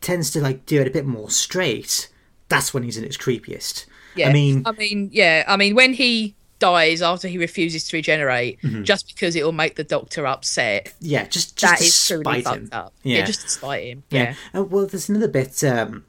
tends 0.00 0.30
to 0.32 0.40
like 0.40 0.66
do 0.66 0.80
it 0.80 0.86
a 0.86 0.90
bit 0.90 1.06
more 1.06 1.30
straight, 1.30 2.10
that's 2.48 2.74
when 2.74 2.82
he's 2.82 2.96
in 2.96 3.04
its 3.04 3.16
creepiest. 3.16 3.86
Yeah, 4.16 4.28
I 4.28 4.32
mean, 4.32 4.62
I 4.66 4.72
mean, 4.72 5.10
yeah, 5.12 5.44
I 5.46 5.56
mean, 5.56 5.74
when 5.74 5.92
he 5.92 6.34
dies 6.58 7.02
after 7.02 7.28
he 7.28 7.38
refuses 7.38 7.86
to 7.88 7.96
regenerate, 7.96 8.60
Mm-hmm. 8.62 8.84
just 8.84 9.06
because 9.08 9.36
it 9.36 9.44
will 9.44 9.52
make 9.52 9.76
the 9.76 9.84
Doctor 9.84 10.26
upset, 10.26 10.92
yeah, 11.00 11.24
just 11.26 11.56
just 11.56 11.72
that 11.72 11.80
is 11.80 12.06
truly 12.06 12.22
spite 12.22 12.44
fucked 12.44 12.56
him. 12.58 12.68
up. 12.72 12.92
Yeah. 13.02 13.18
Yeah. 13.18 13.24
just 13.26 13.40
to 13.42 13.48
spite 13.48 13.84
him. 13.84 14.02
Yeah. 14.10 14.34
Yeah, 14.54 14.60
Uh, 14.60 14.64
well, 14.64 14.86
there's 14.86 15.08
another 15.08 15.28
bit 15.28 15.62
um, 15.64 16.04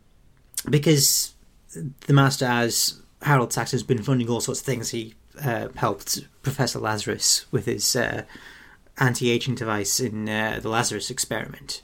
because 0.69 1.33
the 2.07 2.13
Master, 2.13 2.45
as 2.45 3.01
Harold 3.21 3.53
has 3.55 3.83
been 3.83 4.01
funding 4.03 4.29
all 4.29 4.39
sorts 4.41 4.59
of 4.61 4.65
things. 4.65 4.91
He 4.91 5.15
uh, 5.43 5.69
helped 5.75 6.19
Professor 6.43 6.79
Lazarus 6.79 7.45
with 7.51 7.65
his 7.65 7.95
uh, 7.95 8.23
anti-aging 8.97 9.55
device 9.55 9.99
in 9.99 10.29
uh, 10.29 10.59
the 10.61 10.69
Lazarus 10.69 11.09
experiment, 11.09 11.81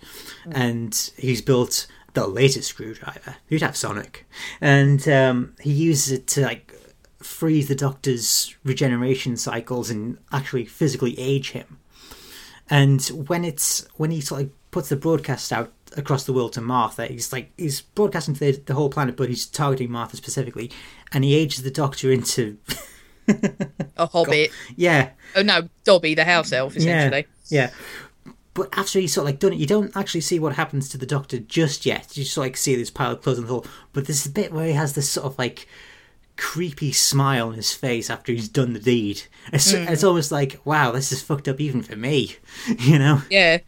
and 0.52 1.12
he's 1.18 1.42
built 1.42 1.88
the 2.14 2.28
laser 2.28 2.62
screwdriver. 2.62 3.38
You'd 3.50 3.62
have 3.64 3.76
Sonic, 3.76 4.26
and 4.62 5.06
um, 5.10 5.56
he 5.60 5.72
uses 5.72 6.12
it 6.14 6.28
to 6.28 6.42
like 6.42 6.71
freeze 7.24 7.68
the 7.68 7.76
Doctor's 7.76 8.56
regeneration 8.64 9.38
cycles 9.38 9.90
and 9.90 10.18
actually 10.32 10.66
physically 10.66 11.18
age 11.20 11.52
him. 11.52 11.80
And 12.70 13.02
when 13.28 13.44
it's 13.44 13.88
when 13.96 14.12
he 14.12 14.22
sort 14.22 14.42
of 14.44 14.72
puts 14.72 14.90
the 14.90 14.96
broadcast 14.96 15.52
out 15.52 15.74
across 15.98 16.24
the 16.24 16.32
world 16.34 16.54
to 16.54 16.62
Martha, 16.62 17.06
he's 17.08 17.34
like 17.34 17.52
he's 17.58 17.82
broadcasting 17.82 18.34
to 18.36 18.40
the, 18.40 18.52
the 18.66 18.74
whole 18.74 18.90
planet, 18.90 19.18
but 19.18 19.30
he's 19.30 19.46
targeting 19.46 19.92
Martha 19.92 20.16
specifically, 20.16 20.72
and 21.12 21.24
he 21.24 21.36
ages 21.36 21.64
the 21.64 21.72
Doctor 21.72 22.12
into 22.12 22.58
a 23.98 24.06
hobbit. 24.08 24.52
yeah, 24.76 25.10
Oh 25.36 25.42
no, 25.42 25.68
Dobby, 25.84 26.16
the 26.16 26.24
house 26.26 26.52
elf, 26.52 26.76
essentially. 26.76 27.26
yeah. 27.48 27.72
But 28.54 28.68
after 28.78 29.00
he's 29.00 29.14
sort 29.14 29.24
of 29.24 29.32
like 29.32 29.40
done 29.40 29.54
it, 29.54 29.60
you 29.60 29.66
don't 29.66 29.96
actually 29.96 30.22
see 30.22 30.38
what 30.38 30.56
happens 30.56 30.90
to 30.90 30.98
the 30.98 31.06
Doctor 31.06 31.40
just 31.40 31.86
yet. 31.86 32.18
You 32.18 32.24
just 32.26 32.38
like 32.38 32.58
see 32.58 32.76
this 32.76 32.90
pile 32.90 33.12
of 33.12 33.22
clothes 33.22 33.38
on 33.38 33.44
the 33.44 33.48
floor. 33.48 33.64
But 33.94 34.08
there's 34.08 34.26
a 34.26 34.30
bit 34.30 34.52
where 34.52 34.68
he 34.68 34.74
has 34.74 34.94
this 34.94 35.10
sort 35.10 35.26
of 35.26 35.38
like 35.38 35.68
creepy 36.38 36.92
smile 36.92 37.50
on 37.50 37.54
his 37.56 37.74
face 37.74 38.10
after 38.10 38.32
he's 38.32 38.50
done 38.50 38.74
the 38.74 38.80
deed. 38.80 39.24
It's, 39.54 39.72
it's 39.74 40.04
almost 40.04 40.32
like, 40.32 40.60
wow, 40.66 40.92
this 40.92 41.12
is 41.12 41.22
fucked 41.22 41.48
up 41.48 41.60
even 41.60 41.82
for 41.82 41.96
me, 41.96 42.36
you 42.80 42.98
know? 43.00 43.22
Yeah. 43.30 43.60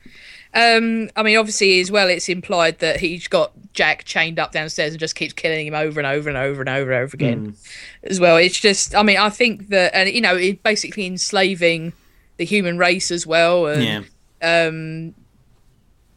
Um, 0.56 1.10
I 1.16 1.24
mean, 1.24 1.38
obviously, 1.38 1.80
as 1.80 1.90
well, 1.90 2.08
it's 2.10 2.30
implied 2.30 2.78
that 2.80 3.00
he's 3.00 3.28
got 3.28 3.54
Jack 3.74 4.04
chained 4.04 4.38
up 4.38 4.52
downstairs 4.52 4.94
and 4.94 5.00
just 5.00 5.16
keeps 5.16 5.34
killing 5.34 5.66
him 5.66 5.74
over 5.74 6.00
and 6.00 6.06
over 6.06 6.30
and 6.30 6.38
over 6.38 6.62
and 6.62 6.70
over 6.70 6.92
and 6.92 7.04
over 7.04 7.16
again. 7.16 7.56
As 8.04 8.20
well, 8.20 8.38
it's 8.38 8.60
just, 8.60 8.94
I 8.94 9.02
mean, 9.02 9.18
I 9.18 9.30
think 9.30 9.70
that, 9.70 9.96
and 9.96 10.10
you 10.10 10.22
know, 10.22 10.36
it 10.36 10.62
basically 10.62 11.08
enslaving 11.08 11.94
the 12.38 12.46
human 12.46 12.78
race 12.78 13.10
as 13.10 13.26
well. 13.26 13.66
And, 13.66 13.84
Yeah. 14.44 14.68
um, 14.68 15.16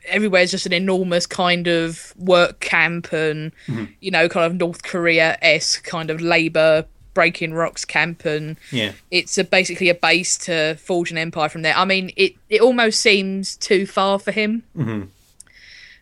everywhere's 0.07 0.51
just 0.51 0.67
an 0.67 0.73
enormous 0.73 1.27
kind 1.27 1.67
of 1.67 2.15
work 2.17 2.61
camp 2.61 3.13
and 3.13 3.53
mm-hmm. 3.67 3.85
you 4.01 4.11
know 4.11 4.29
kind 4.29 4.47
of 4.47 4.55
north 4.55 4.83
korea 4.83 5.37
esque 5.43 5.85
kind 5.85 6.11
of 6.11 6.21
labor 6.21 6.85
breaking 7.17 7.55
rocks 7.55 7.87
camp. 7.87 8.27
And 8.27 8.57
Yeah. 8.71 8.93
it's 9.11 9.39
a, 9.39 9.43
basically 9.43 9.89
a 9.89 9.95
base 9.95 10.37
to 10.39 10.77
forge 10.77 11.11
an 11.11 11.17
empire 11.17 11.49
from 11.49 11.63
there. 11.63 11.75
I 11.75 11.87
mean 11.87 12.13
it 12.15 12.35
it 12.51 12.61
almost 12.61 13.01
seems 13.01 13.57
too 13.57 13.87
far 13.87 14.19
for 14.21 14.33
him. 14.33 14.63
Mm-hmm. 14.77 15.07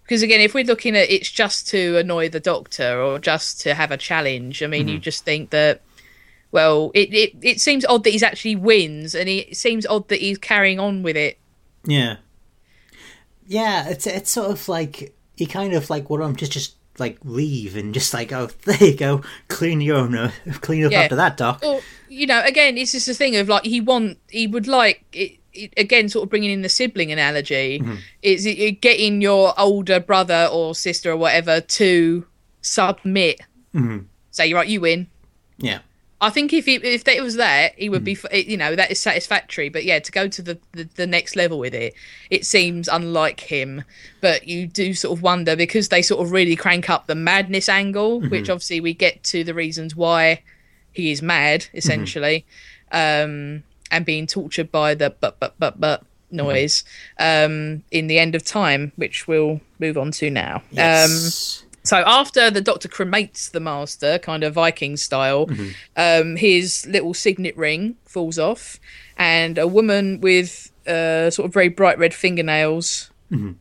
Because 0.03 0.23
again 0.23 0.41
if 0.41 0.55
we're 0.55 0.65
looking 0.65 0.97
at 0.97 1.09
it's 1.09 1.31
just 1.31 1.69
to 1.69 1.97
annoy 1.99 2.29
the 2.29 2.41
doctor 2.41 3.01
or 3.01 3.21
just 3.21 3.61
to 3.61 3.75
have 3.75 3.93
a 3.93 3.97
challenge. 3.97 4.61
I 4.61 4.67
mean 4.67 4.89
you 4.89 4.97
mm-hmm. 4.97 5.03
just 5.03 5.25
think 5.25 5.51
that 5.51 5.83
well 6.51 6.91
it, 6.95 7.15
it 7.15 7.37
it 7.41 7.61
seems 7.61 7.85
odd 7.87 8.03
that 8.03 8.11
he's 8.11 8.25
actually 8.25 8.57
wins 8.57 9.15
and 9.15 9.29
it 9.29 9.57
seems 9.57 9.87
odd 9.87 10.09
that 10.09 10.21
he's 10.21 10.39
carrying 10.39 10.81
on 10.81 11.05
with 11.05 11.17
it. 11.17 11.39
Yeah. 11.85 12.17
Yeah, 13.47 13.89
it's 13.89 14.07
it's 14.07 14.31
sort 14.31 14.51
of 14.51 14.69
like 14.69 15.15
he 15.37 15.47
kind 15.47 15.73
of 15.75 15.91
like 15.91 16.09
what 16.11 16.23
I'm 16.23 16.37
just 16.37 16.53
just 16.53 16.75
like 16.99 17.19
leave 17.25 17.77
and 17.77 17.93
just 17.93 18.15
like 18.15 18.33
oh 18.33 18.47
there 18.65 18.83
you 18.85 18.97
go 18.97 19.23
clean 19.49 19.81
your 19.81 19.97
own 19.99 20.15
uh, 20.17 20.31
clean 20.61 20.85
up 20.85 20.93
Yeah. 20.93 21.01
after 21.03 21.17
that 21.17 21.37
doc. 21.37 21.61
Well, 21.63 21.81
you 22.09 22.27
know, 22.27 22.41
again, 22.45 22.79
it's 22.79 22.93
just 22.93 23.09
a 23.09 23.15
thing 23.15 23.35
of 23.37 23.49
like 23.49 23.65
he 23.65 23.81
want 23.81 24.19
he 24.31 24.47
would 24.47 24.67
like 24.69 25.05
it, 25.13 25.39
it, 25.53 25.73
again, 25.77 26.09
sort 26.09 26.23
of 26.25 26.31
bringing 26.31 26.51
in 26.51 26.63
the 26.63 26.69
sibling 26.69 27.11
analogy. 27.13 27.83
Is 28.23 28.47
it, 28.47 28.81
getting 28.81 29.21
your 29.21 29.53
older 29.59 30.01
brother 30.01 30.49
or 30.53 30.75
sister 30.75 31.11
or 31.13 31.17
whatever 31.17 31.61
to 31.61 32.27
submit? 32.63 33.41
Say, 34.31 34.47
you're 34.49 34.59
right, 34.59 34.69
you 34.69 34.81
win. 34.81 35.09
Yeah. 35.59 35.79
I 36.25 36.31
think 36.31 36.55
if 36.55 36.65
he, 36.65 36.77
if 36.77 37.07
it 37.07 37.23
was 37.23 37.37
that, 37.37 37.75
he 37.77 37.91
would 37.91 38.03
be, 38.03 38.17
you 38.33 38.57
know, 38.57 38.75
that 38.75 38.91
is 38.91 38.99
satisfactory. 38.99 39.69
But 39.69 39.85
yeah, 39.85 39.99
to 39.99 40.11
go 40.11 40.27
to 40.27 40.41
the, 40.41 40.59
the, 40.73 40.85
the 40.97 41.07
next 41.07 41.37
level 41.37 41.59
with 41.59 41.75
it, 41.75 41.93
it 42.31 42.47
seems 42.47 42.89
unlike 42.89 43.41
him. 43.41 43.85
But 44.23 44.49
you 44.49 44.67
do 44.67 44.95
sort 44.95 45.19
of 45.19 45.23
wonder 45.23 45.55
because 45.55 45.91
they 45.91 46.01
sort 46.01 46.25
of 46.25 46.33
really 46.33 46.57
crank 46.57 46.89
up 46.89 47.07
the 47.07 47.15
madness 47.15 47.69
angle, 47.69 48.21
which 48.23 48.49
obviously 48.49 48.81
we 48.81 48.95
get 48.95 49.23
to 49.25 49.45
the 49.45 49.53
reasons 49.53 49.95
why 49.95 50.43
he 50.93 51.11
is 51.11 51.21
mad, 51.21 51.67
essentially, 51.75 52.47
um, 52.91 53.63
and 53.91 54.07
being 54.07 54.27
tortured 54.27 54.73
by 54.73 54.95
the 54.95 55.11
but 55.21 55.39
but 55.41 55.55
but 55.59 55.79
but 55.79 56.05
noise 56.31 56.85
um, 57.19 57.85
in 57.91 58.07
the 58.07 58.19
end 58.19 58.35
of 58.35 58.45
time, 58.45 58.93
which 58.97 59.29
we'll 59.29 59.61
move 59.79 59.99
on 59.99 60.11
to 60.13 60.31
now. 60.31 60.57
Um, 60.57 60.63
Yes. 60.73 61.64
So 61.85 61.99
after 62.07 62.51
the 62.51 62.61
Doctor 62.61 62.89
cremates 62.89 63.51
the 63.51 63.61
Master, 63.61 64.19
kind 64.19 64.43
of 64.43 64.55
Viking 64.55 64.97
style, 64.97 65.49
um, 65.97 66.37
his 66.37 66.87
little 66.87 67.15
signet 67.15 67.57
ring 67.57 67.97
falls 68.05 68.39
off, 68.39 68.81
and 69.17 69.59
a 69.59 69.67
woman 69.69 70.21
with 70.21 70.73
uh, 70.87 71.31
sort 71.31 71.47
of 71.47 71.53
very 71.53 71.69
bright 71.69 71.99
red 71.99 72.13
fingernails 72.15 73.11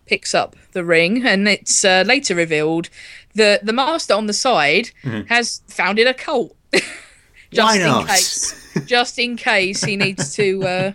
picks 0.06 0.34
up 0.36 0.56
the 0.74 0.84
ring, 0.84 1.26
and 1.26 1.48
it's 1.48 1.84
uh, 1.84 2.04
later 2.06 2.36
revealed 2.36 2.90
that 3.36 3.66
the 3.66 3.74
Master 3.74 4.14
on 4.14 4.28
the 4.28 4.34
side 4.34 4.92
has 5.28 5.62
founded 5.68 6.08
a 6.08 6.14
cult. 6.14 6.56
just 7.52 7.78
in 7.80 8.08
case, 8.08 8.86
just 8.86 9.20
in 9.20 9.36
case 9.36 9.84
he 9.84 9.96
needs 9.96 10.36
to, 10.36 10.64
uh, 10.64 10.92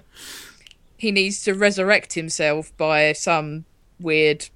he 0.97 1.11
needs 1.13 1.43
to 1.45 1.55
resurrect 1.55 2.15
himself 2.15 2.77
by 2.77 3.13
some 3.13 3.65
weird 4.01 4.49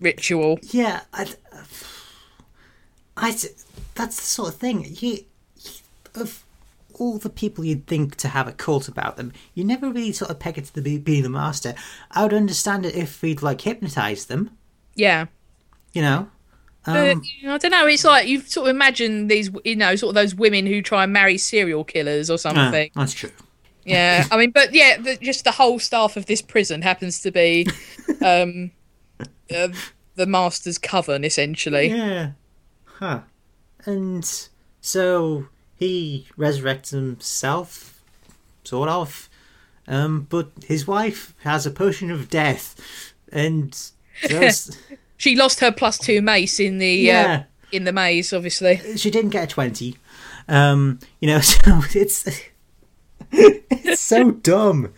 ritual. 0.00 0.58
Yeah, 0.62 1.02
I, 1.12 1.26
I, 3.16 3.30
that's 3.94 4.16
the 4.16 4.22
sort 4.22 4.48
of 4.50 4.54
thing. 4.56 4.86
You, 4.98 5.18
of 6.14 6.44
all 6.94 7.18
the 7.18 7.30
people 7.30 7.64
you'd 7.64 7.86
think 7.86 8.16
to 8.16 8.28
have 8.28 8.48
a 8.48 8.52
cult 8.52 8.88
about 8.88 9.16
them, 9.16 9.32
you 9.54 9.64
never 9.64 9.90
really 9.90 10.12
sort 10.12 10.30
of 10.30 10.38
peg 10.38 10.58
it 10.58 10.64
to 10.66 10.80
the 10.80 10.98
be, 10.98 11.20
the 11.20 11.28
master. 11.28 11.74
I 12.10 12.22
would 12.22 12.34
understand 12.34 12.86
it 12.86 12.94
if 12.94 13.22
we'd 13.22 13.42
like 13.42 13.60
hypnotize 13.60 14.26
them, 14.26 14.50
Yeah. 14.94 15.26
you 15.92 16.02
know. 16.02 16.28
But 16.84 17.10
Um, 17.10 17.22
you 17.40 17.48
know, 17.48 17.54
I 17.54 17.58
don't 17.58 17.70
know. 17.70 17.86
It's 17.86 18.04
like 18.04 18.28
you 18.28 18.40
sort 18.40 18.68
of 18.68 18.74
imagine 18.74 19.26
these, 19.28 19.50
you 19.64 19.76
know, 19.76 19.94
sort 19.96 20.10
of 20.10 20.14
those 20.14 20.34
women 20.34 20.66
who 20.66 20.80
try 20.80 21.04
and 21.04 21.12
marry 21.12 21.36
serial 21.36 21.84
killers 21.84 22.30
or 22.30 22.34
ah, 22.34 22.36
something. 22.36 22.90
that's 22.94 23.12
true. 23.12 23.30
Yeah, 23.84 24.26
I 24.30 24.36
mean, 24.36 24.50
but 24.50 24.74
yeah, 24.74 24.98
the, 24.98 25.16
just 25.16 25.44
the 25.44 25.50
whole 25.52 25.78
staff 25.78 26.16
of 26.16 26.26
this 26.26 26.42
prison 26.42 26.82
happens 26.82 27.20
to 27.22 27.30
be 27.30 27.66
um, 28.22 28.70
uh, 29.54 29.68
the 30.16 30.26
master's 30.26 30.78
coven, 30.78 31.24
essentially. 31.24 31.88
Yeah. 31.88 32.32
Huh. 32.84 33.20
And 33.84 34.48
so 34.80 35.46
he 35.76 36.26
resurrects 36.36 36.90
himself, 36.90 38.02
sort 38.64 38.88
of. 38.88 39.28
Um, 39.86 40.26
but 40.28 40.50
his 40.66 40.86
wife 40.86 41.34
has 41.44 41.64
a 41.64 41.70
potion 41.70 42.10
of 42.10 42.28
death, 42.28 43.12
and 43.32 43.70
just, 44.26 44.78
She 45.18 45.34
lost 45.34 45.60
her 45.60 45.72
plus 45.72 45.98
two 45.98 46.22
mace 46.22 46.60
in 46.60 46.78
the 46.78 46.94
yeah, 46.94 47.24
uh, 47.24 47.42
in 47.72 47.84
the 47.84 47.92
maze, 47.92 48.32
obviously. 48.32 48.96
she 48.96 49.10
didn't 49.10 49.30
get 49.30 49.44
a 49.44 49.46
twenty. 49.46 49.96
Um, 50.48 51.00
you 51.20 51.28
know, 51.28 51.40
so 51.42 51.82
it's 51.94 52.26
it's 53.32 54.00
so 54.00 54.30
dumb. 54.30 54.92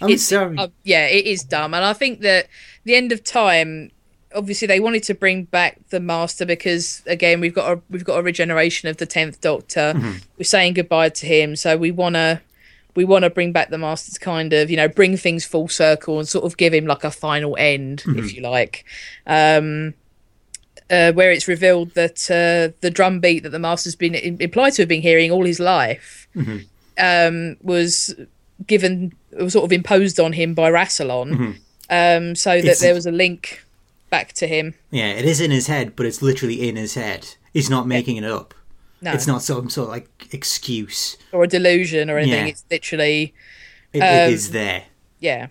I'm 0.00 0.08
It's- 0.10 0.22
sorry. 0.22 0.56
uh, 0.58 0.68
yeah, 0.84 1.06
it 1.06 1.26
is 1.26 1.42
dumb, 1.42 1.74
and 1.74 1.84
I 1.84 1.92
think 1.92 2.20
that 2.20 2.46
the 2.84 2.94
end 2.94 3.12
of 3.12 3.22
time. 3.24 3.90
Obviously, 4.34 4.66
they 4.66 4.80
wanted 4.80 5.02
to 5.04 5.14
bring 5.14 5.44
back 5.44 5.78
the 5.88 6.00
Master 6.00 6.44
because, 6.44 7.00
again, 7.06 7.40
we've 7.40 7.54
got 7.54 7.72
a 7.72 7.80
we've 7.88 8.04
got 8.04 8.18
a 8.18 8.22
regeneration 8.22 8.86
of 8.88 8.98
the 8.98 9.06
tenth 9.06 9.40
Doctor. 9.40 9.94
We're 10.36 10.44
saying 10.44 10.74
goodbye 10.74 11.08
to 11.10 11.26
him, 11.26 11.56
so 11.56 11.76
we 11.78 11.90
wanna 11.90 12.42
we 12.94 13.04
want 13.04 13.22
to 13.22 13.30
bring 13.30 13.52
back 13.52 13.70
the 13.70 13.78
Master 13.78 14.12
to 14.12 14.18
kind 14.20 14.52
of 14.52 14.68
you 14.68 14.76
know 14.76 14.88
bring 14.88 15.16
things 15.16 15.46
full 15.46 15.68
circle 15.68 16.18
and 16.18 16.28
sort 16.28 16.44
of 16.44 16.58
give 16.58 16.74
him 16.74 16.84
like 16.86 17.02
a 17.04 17.10
final 17.10 17.56
end, 17.58 18.02
if 18.08 18.34
you 18.34 18.42
like. 18.42 18.84
Um, 19.26 19.94
uh, 20.90 21.12
where 21.12 21.32
it's 21.32 21.48
revealed 21.48 21.94
that 21.94 22.30
uh, 22.30 22.76
the 22.82 22.90
drum 22.90 23.20
beat 23.20 23.42
that 23.44 23.50
the 23.50 23.58
Master's 23.58 23.96
been 23.96 24.14
implied 24.14 24.74
to 24.74 24.82
have 24.82 24.88
been 24.88 25.02
hearing 25.02 25.30
all 25.30 25.46
his 25.46 25.60
life 25.60 26.28
um, 26.98 27.56
was 27.62 28.14
given 28.66 29.12
sort 29.48 29.64
of 29.64 29.72
imposed 29.72 30.18
on 30.20 30.32
him 30.32 30.54
by 30.54 30.70
Rassilon, 30.70 31.56
um, 31.90 32.34
so 32.34 32.50
that 32.50 32.58
It's- 32.58 32.80
there 32.80 32.94
was 32.94 33.06
a 33.06 33.12
link 33.12 33.64
back 34.10 34.32
to 34.34 34.46
him. 34.46 34.74
yeah, 34.90 35.08
it 35.12 35.24
is 35.24 35.40
in 35.40 35.50
his 35.50 35.66
head, 35.66 35.94
but 35.96 36.06
it's 36.06 36.22
literally 36.22 36.68
in 36.68 36.76
his 36.76 36.94
head. 36.94 37.28
He's 37.52 37.70
not 37.70 37.86
making 37.86 38.16
it 38.16 38.24
up. 38.24 38.54
No, 39.02 39.12
It's 39.12 39.26
not 39.26 39.42
some 39.42 39.68
sort 39.68 39.88
of 39.88 39.92
like 39.92 40.08
excuse. 40.32 41.16
or 41.32 41.44
a 41.44 41.48
delusion 41.48 42.08
or 42.10 42.18
anything. 42.18 42.46
Yeah. 42.46 42.50
It's 42.52 42.64
literally 42.70 43.34
It, 43.92 44.00
Um, 44.00 44.08
it 44.08 44.32
is 44.32 44.50
there. 44.50 44.84
yeah. 45.20 45.46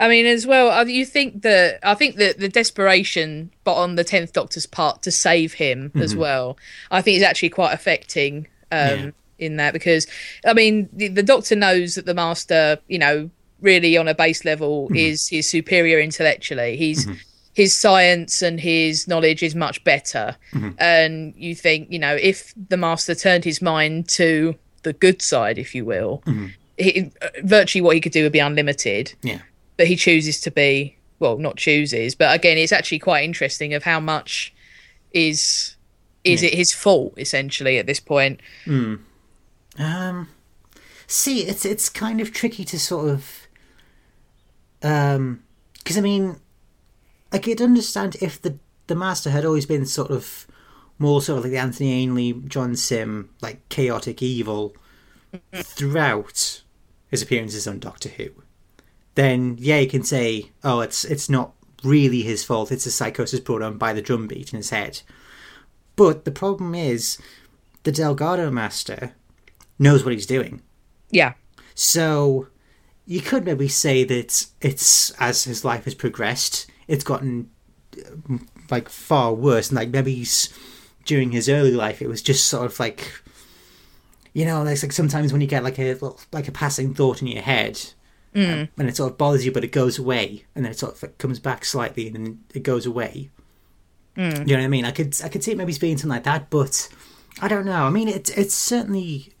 I 0.00 0.06
mean, 0.08 0.26
as 0.26 0.46
well, 0.46 0.70
uh, 0.70 0.84
you 0.84 1.04
think 1.04 1.42
that 1.42 1.80
I 1.82 1.94
think 1.94 2.16
that 2.16 2.38
the 2.38 2.48
desperation, 2.48 3.50
but 3.64 3.74
on 3.74 3.96
the 3.96 4.04
tenth 4.04 4.32
Doctor's 4.32 4.66
part 4.66 5.02
to 5.02 5.10
save 5.10 5.54
him 5.54 5.90
as 5.96 6.14
well, 6.14 6.56
I 6.90 7.02
think 7.02 7.16
is 7.16 7.22
actually 7.24 7.48
quite 7.50 7.72
affecting 7.72 8.46
um, 8.70 8.78
Yeah. 9.06 9.10
In 9.38 9.56
that 9.56 9.72
because 9.72 10.06
I 10.44 10.52
mean, 10.52 10.88
the, 10.92 11.08
the 11.08 11.22
Doctor 11.22 11.56
knows 11.56 11.94
that 11.94 12.06
the 12.06 12.14
Master, 12.14 12.78
you 12.88 12.98
know, 12.98 13.30
really 13.60 13.96
on 13.96 14.08
a 14.08 14.14
base 14.14 14.44
level 14.44 14.86
mm-hmm. 14.86 14.96
is 14.96 15.28
his 15.28 15.48
superior 15.48 15.98
intellectually. 15.98 16.76
He's 16.76 17.06
mm-hmm. 17.06 17.18
his 17.54 17.74
science 17.74 18.42
and 18.42 18.60
his 18.60 19.08
knowledge 19.08 19.42
is 19.42 19.54
much 19.54 19.82
better, 19.84 20.36
mm-hmm. 20.52 20.70
and 20.78 21.34
you 21.36 21.54
think, 21.54 21.90
you 21.90 21.98
know, 21.98 22.16
if 22.20 22.52
the 22.68 22.76
Master 22.76 23.14
turned 23.14 23.44
his 23.44 23.62
mind 23.62 24.08
to 24.10 24.56
the 24.82 24.92
good 24.92 25.20
side, 25.22 25.58
if 25.58 25.74
you 25.74 25.84
will. 25.84 26.22
He, 26.76 27.10
uh, 27.20 27.28
virtually 27.42 27.82
what 27.82 27.96
he 27.96 28.00
could 28.00 28.12
do 28.12 28.22
would 28.22 28.30
be 28.30 28.38
unlimited. 28.38 29.12
Yeah. 29.22 29.40
but 29.78 29.86
he 29.86 29.96
chooses 29.96 30.38
to 30.42 30.50
be 30.50 30.98
well 31.18 31.38
not 31.38 31.56
chooses 31.56 32.14
but 32.14 32.34
again 32.34 32.58
it's 32.58 32.72
actually 32.72 32.98
quite 32.98 33.24
interesting 33.24 33.72
of 33.72 33.82
how 33.84 33.98
much 33.98 34.52
is 35.12 35.76
is 36.24 36.42
it 36.42 36.52
his 36.52 36.74
fault 36.74 37.14
essentially 37.16 37.78
at 37.78 37.86
this 37.86 38.00
point 38.00 38.40
mm. 38.66 38.98
Um, 39.78 40.28
see, 41.06 41.42
it's 41.46 41.64
it's 41.64 41.88
kind 41.88 42.20
of 42.20 42.32
tricky 42.32 42.64
to 42.64 42.78
sort 42.78 43.08
of, 43.08 43.46
um, 44.82 45.42
because 45.78 45.96
I 45.96 46.00
mean, 46.00 46.36
I 47.32 47.38
could 47.38 47.60
understand 47.60 48.16
if 48.20 48.40
the 48.42 48.58
the 48.88 48.96
master 48.96 49.30
had 49.30 49.44
always 49.44 49.66
been 49.66 49.86
sort 49.86 50.10
of 50.10 50.46
more 50.98 51.22
sort 51.22 51.38
of 51.38 51.44
like 51.44 51.52
the 51.52 51.58
Anthony 51.58 51.92
Ainley, 51.92 52.32
John 52.32 52.74
Simm, 52.74 53.30
like 53.40 53.68
chaotic 53.68 54.22
evil 54.22 54.74
throughout 55.54 56.62
his 57.08 57.22
appearances 57.22 57.66
on 57.66 57.78
Doctor 57.78 58.08
Who. 58.08 58.30
Then 59.14 59.56
yeah, 59.58 59.78
you 59.78 59.88
can 59.88 60.02
say, 60.02 60.50
oh, 60.64 60.80
it's 60.80 61.04
it's 61.04 61.28
not 61.28 61.52
really 61.84 62.22
his 62.22 62.44
fault. 62.44 62.72
It's 62.72 62.86
a 62.86 62.90
psychosis 62.90 63.40
brought 63.40 63.62
on 63.62 63.78
by 63.78 63.92
the 63.92 64.02
drum 64.02 64.26
beat 64.26 64.52
in 64.52 64.56
his 64.56 64.70
head. 64.70 65.02
But 65.96 66.24
the 66.24 66.30
problem 66.30 66.74
is, 66.74 67.18
the 67.84 67.92
Delgado 67.92 68.50
master 68.50 69.14
knows 69.78 70.04
what 70.04 70.12
he's 70.12 70.26
doing. 70.26 70.62
yeah 71.10 71.34
So 71.74 72.48
you 73.06 73.20
could 73.20 73.44
maybe 73.44 73.68
say 73.68 74.04
that 74.04 74.46
it's 74.60 75.10
as 75.12 75.44
his 75.44 75.64
life 75.64 75.84
has 75.84 75.94
progressed, 75.94 76.66
it's 76.86 77.04
gotten 77.04 77.50
uh, 77.96 78.36
like 78.70 78.88
far 78.88 79.32
worse. 79.32 79.68
And 79.70 79.76
like 79.76 79.88
maybe 79.90 80.14
he's, 80.14 80.52
during 81.06 81.32
his 81.32 81.48
early 81.48 81.70
life, 81.72 82.02
it 82.02 82.08
was 82.08 82.20
just 82.20 82.46
sort 82.46 82.66
of 82.66 82.78
like, 82.78 83.22
you 84.34 84.44
know, 84.44 84.62
it's 84.66 84.82
like 84.82 84.92
sometimes 84.92 85.32
when 85.32 85.40
you 85.40 85.46
get 85.46 85.64
like 85.64 85.78
a 85.78 85.96
like 86.32 86.48
a 86.48 86.52
passing 86.52 86.92
thought 86.94 87.22
in 87.22 87.28
your 87.28 87.42
head, 87.42 87.80
um, 88.34 88.68
and 88.76 88.88
it 88.88 88.96
sort 88.96 89.10
of 89.10 89.16
bothers 89.18 89.44
you, 89.46 89.52
but 89.52 89.64
it 89.64 89.72
goes 89.72 89.98
away, 89.98 90.44
and 90.54 90.64
then 90.64 90.72
it 90.72 90.78
sort 90.78 90.94
of 90.94 91.02
like 91.02 91.16
comes 91.16 91.38
back 91.38 91.64
slightly, 91.64 92.06
and 92.08 92.16
then 92.16 92.40
it 92.54 92.62
goes 92.62 92.84
away. 92.84 93.30
You 94.46 94.56
know 94.56 94.56
what 94.56 94.64
I 94.64 94.68
mean? 94.68 94.84
I 94.84 94.90
could 94.90 95.16
I 95.24 95.28
could 95.28 95.42
see 95.42 95.52
it 95.52 95.56
maybe 95.56 95.70
it's 95.70 95.78
being 95.78 95.96
something 95.96 96.10
like 96.10 96.24
that, 96.24 96.50
but 96.50 96.90
I 97.40 97.48
don't 97.48 97.64
know. 97.64 97.84
I 97.84 97.90
mean, 97.90 98.08
it's 98.08 98.30
it's 98.30 98.54
certainly 98.54 99.32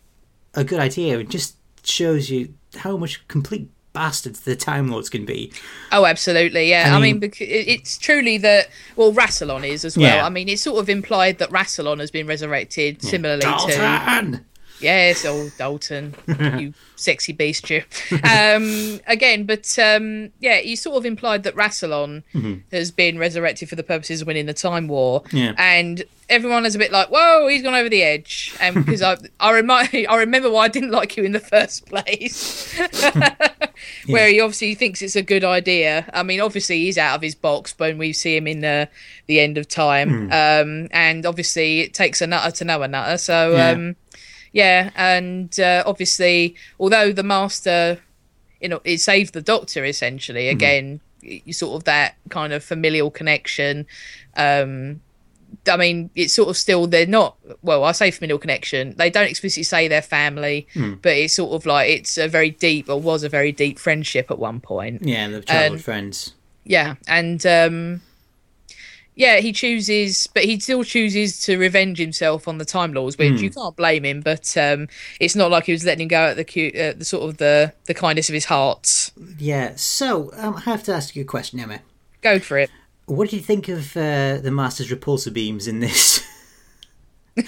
a 0.60 0.64
good 0.64 0.80
idea. 0.80 1.18
It 1.18 1.28
just 1.30 1.56
shows 1.84 2.28
you 2.30 2.52
how 2.76 2.96
much 2.96 3.26
complete 3.28 3.68
bastards 3.94 4.40
the 4.40 4.54
Time 4.54 4.88
Lords 4.90 5.08
can 5.08 5.24
be. 5.24 5.50
oh 5.90 6.04
absolutely 6.04 6.68
yeah 6.68 6.92
I 6.92 6.96
i 6.96 7.00
mean- 7.00 7.02
mean, 7.02 7.18
because 7.20 7.48
it's 7.50 7.96
truly 7.98 8.36
that 8.38 8.68
well 8.96 9.12
rassilon 9.12 9.66
is 9.66 9.84
as 9.84 9.96
well 9.96 10.16
Yeah. 10.16 10.26
i 10.26 10.28
mean 10.28 10.48
it's 10.48 10.62
sort 10.62 10.78
of 10.78 10.88
implied 10.88 11.38
that 11.38 11.50
rassilon 11.50 11.98
has 11.98 12.10
been 12.10 12.26
resurrected 12.26 13.02
similarly 13.02 13.40
to 13.40 13.46
Dalton! 13.46 14.44
Yes, 14.80 15.24
old 15.24 15.52
Dalton, 15.58 16.14
you 16.58 16.72
sexy 16.96 17.32
beast, 17.32 17.68
you. 17.70 17.82
Um, 18.24 19.00
again, 19.06 19.44
but 19.44 19.78
um, 19.78 20.30
yeah, 20.40 20.60
you 20.60 20.76
sort 20.76 20.96
of 20.96 21.04
implied 21.06 21.42
that 21.44 21.54
Rassilon 21.56 22.22
has 22.72 22.90
been 22.90 23.18
resurrected 23.18 23.68
for 23.68 23.76
the 23.76 23.82
purposes 23.82 24.20
of 24.20 24.26
winning 24.26 24.46
the 24.46 24.54
Time 24.54 24.86
War, 24.88 25.22
Yeah. 25.32 25.54
and 25.58 26.04
everyone 26.28 26.64
is 26.66 26.74
a 26.74 26.78
bit 26.78 26.92
like, 26.92 27.08
"Whoa, 27.10 27.48
he's 27.48 27.62
gone 27.62 27.74
over 27.74 27.88
the 27.88 28.02
edge." 28.02 28.54
And 28.60 28.74
because 28.84 29.02
I, 29.02 29.16
I 29.40 29.52
remind, 29.52 29.88
I 30.08 30.16
remember 30.16 30.50
why 30.50 30.64
I 30.64 30.68
didn't 30.68 30.90
like 30.92 31.16
you 31.16 31.24
in 31.24 31.32
the 31.32 31.40
first 31.40 31.86
place, 31.86 32.78
where 34.06 34.28
he 34.28 34.40
obviously 34.40 34.74
thinks 34.74 35.02
it's 35.02 35.16
a 35.16 35.22
good 35.22 35.44
idea. 35.44 36.08
I 36.12 36.22
mean, 36.22 36.40
obviously 36.40 36.78
he's 36.84 36.98
out 36.98 37.16
of 37.16 37.22
his 37.22 37.34
box 37.34 37.74
when 37.78 37.98
we 37.98 38.12
see 38.12 38.36
him 38.36 38.46
in 38.46 38.60
the 38.60 38.88
the 39.26 39.40
end 39.40 39.58
of 39.58 39.68
time, 39.68 40.30
um, 40.32 40.88
and 40.92 41.26
obviously 41.26 41.80
it 41.80 41.94
takes 41.94 42.20
a 42.22 42.26
nutter 42.26 42.50
to 42.52 42.64
know 42.64 42.82
a 42.82 42.88
nutter. 42.88 43.18
So. 43.18 43.52
Yeah. 43.52 43.92
Yeah, 44.52 44.90
and 44.96 45.58
uh, 45.60 45.82
obviously, 45.86 46.54
although 46.80 47.12
the 47.12 47.22
master, 47.22 48.00
you 48.60 48.68
know, 48.68 48.80
it 48.84 48.98
saved 48.98 49.34
the 49.34 49.42
doctor 49.42 49.84
essentially. 49.84 50.48
Again, 50.48 51.00
you 51.22 51.52
sort 51.52 51.76
of 51.76 51.84
that 51.84 52.16
kind 52.30 52.52
of 52.52 52.64
familial 52.64 53.10
connection. 53.10 53.86
Um, 54.36 55.00
I 55.66 55.76
mean, 55.76 56.10
it's 56.14 56.34
sort 56.34 56.48
of 56.48 56.56
still 56.56 56.86
they're 56.86 57.06
not. 57.06 57.36
Well, 57.62 57.84
I 57.84 57.92
say 57.92 58.10
familial 58.10 58.38
connection. 58.38 58.94
They 58.96 59.10
don't 59.10 59.28
explicitly 59.28 59.62
say 59.64 59.88
they're 59.88 60.02
family, 60.02 60.66
but 61.02 61.12
it's 61.16 61.34
sort 61.34 61.52
of 61.52 61.66
like 61.66 61.90
it's 61.90 62.18
a 62.18 62.28
very 62.28 62.50
deep 62.50 62.88
or 62.88 63.00
was 63.00 63.22
a 63.22 63.28
very 63.28 63.52
deep 63.52 63.78
friendship 63.78 64.30
at 64.30 64.38
one 64.38 64.60
point. 64.60 65.02
Yeah, 65.04 65.28
the 65.28 65.40
childhood 65.40 65.72
And- 65.72 65.84
friends. 65.84 66.34
Yeah, 66.64 66.96
and 67.06 67.44
um, 67.46 68.02
yeah, 69.18 69.38
he 69.40 69.52
chooses, 69.52 70.28
but 70.28 70.44
he 70.44 70.60
still 70.60 70.84
chooses 70.84 71.40
to 71.40 71.58
revenge 71.58 71.98
himself 71.98 72.46
on 72.46 72.58
the 72.58 72.64
Time 72.64 72.92
Lords, 72.92 73.18
which 73.18 73.40
you 73.40 73.50
can't 73.50 73.74
blame 73.74 74.04
him. 74.04 74.20
But 74.20 74.56
um, 74.56 74.86
it's 75.18 75.34
not 75.34 75.50
like 75.50 75.64
he 75.64 75.72
was 75.72 75.84
letting 75.84 76.02
him 76.02 76.08
go 76.08 76.26
at 76.28 76.36
the 76.36 76.44
cute, 76.44 76.76
uh, 76.76 76.92
the 76.96 77.04
sort 77.04 77.28
of 77.28 77.38
the 77.38 77.72
the 77.86 77.94
kindness 77.94 78.28
of 78.28 78.34
his 78.34 78.44
heart. 78.44 79.10
Yeah, 79.36 79.72
so 79.74 80.30
um, 80.36 80.54
I 80.54 80.60
have 80.60 80.84
to 80.84 80.94
ask 80.94 81.16
you 81.16 81.22
a 81.22 81.26
question, 81.26 81.58
Emma. 81.58 81.80
Go 82.22 82.38
for 82.38 82.58
it. 82.58 82.70
What 83.06 83.28
did 83.28 83.36
you 83.38 83.42
think 83.42 83.68
of 83.68 83.96
uh, 83.96 84.38
the 84.38 84.52
Master's 84.52 84.88
repulsor 84.88 85.32
beams 85.32 85.66
in 85.66 85.80
this? 85.80 86.24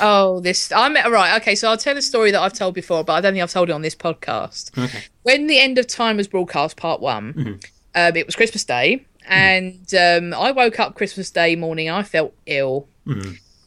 Oh, 0.00 0.40
this 0.40 0.72
I'm 0.72 0.94
right. 0.94 1.40
Okay, 1.40 1.54
so 1.54 1.68
I'll 1.70 1.76
tell 1.76 1.96
a 1.96 2.02
story 2.02 2.32
that 2.32 2.40
I've 2.40 2.52
told 2.52 2.74
before, 2.74 3.04
but 3.04 3.12
I 3.12 3.20
don't 3.20 3.32
think 3.32 3.44
I've 3.44 3.52
told 3.52 3.70
it 3.70 3.72
on 3.72 3.82
this 3.82 3.94
podcast. 3.94 4.76
okay. 4.76 5.04
when 5.22 5.46
the 5.46 5.60
end 5.60 5.78
of 5.78 5.86
time 5.86 6.16
was 6.16 6.26
broadcast 6.26 6.76
part 6.76 7.00
one 7.00 7.60
um, 7.94 8.16
it 8.16 8.26
was 8.26 8.34
christmas 8.36 8.64
day 8.64 9.04
and 9.26 9.92
um, 9.94 10.34
i 10.34 10.50
woke 10.50 10.78
up 10.80 10.94
christmas 10.94 11.30
day 11.30 11.56
morning 11.56 11.88
i 11.90 12.02
felt 12.02 12.34
ill 12.46 12.88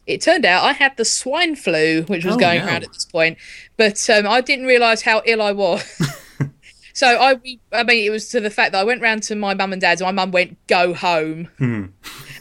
It 0.06 0.22
turned 0.22 0.46
out 0.46 0.64
I 0.64 0.72
had 0.72 0.96
the 0.96 1.04
swine 1.04 1.58
flu, 1.58 2.04
which 2.04 2.24
was 2.24 2.36
Oh, 2.36 2.40
going 2.40 2.60
no. 2.62 2.66
around 2.68 2.84
at 2.86 2.94
this 2.94 3.04
point, 3.04 3.38
but 3.76 4.10
um, 4.10 4.26
I 4.26 4.40
didn't 4.40 4.66
realise 4.66 5.02
how 5.02 5.22
ill 5.26 5.42
I 5.42 5.52
was. 5.52 5.84
so 6.94 7.08
I, 7.08 7.36
I 7.74 7.84
mean, 7.84 8.06
it 8.06 8.10
was 8.10 8.30
to 8.30 8.40
the 8.40 8.50
fact 8.50 8.72
that 8.72 8.80
I 8.80 8.84
went 8.86 9.02
round 9.02 9.24
to 9.24 9.36
my 9.36 9.54
mum 9.54 9.74
and 9.74 9.82
dad's. 9.82 10.00
and 10.00 10.08
My 10.08 10.14
mum 10.24 10.32
went, 10.32 10.58
"Go 10.68 10.94
home," 10.94 11.50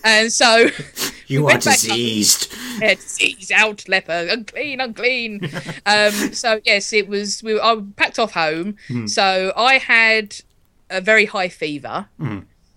and 0.05 0.33
so 0.33 0.69
You 1.27 1.41
We 1.41 1.43
are 1.43 1.47
went 1.47 1.65
back 1.65 1.75
up. 1.75 1.81
diseased. 1.81 2.55
yeah, 2.81 2.95
disease 2.95 3.51
out, 3.51 3.89
leper, 3.89 4.29
unclean, 4.31 4.81
unclean. 4.81 5.51
um, 5.87 6.13
so 6.35 6.61
yes, 6.65 6.93
it 6.93 7.09
was. 7.09 7.43
We, 7.43 7.59
I 7.61 7.83
packed 7.97 8.21
off 8.21 8.31
home. 8.35 8.77
So 9.09 9.53
I 9.57 9.79
had 9.79 10.37
a 10.89 11.01
very 11.01 11.25
high 11.25 11.49
fever. 11.49 12.07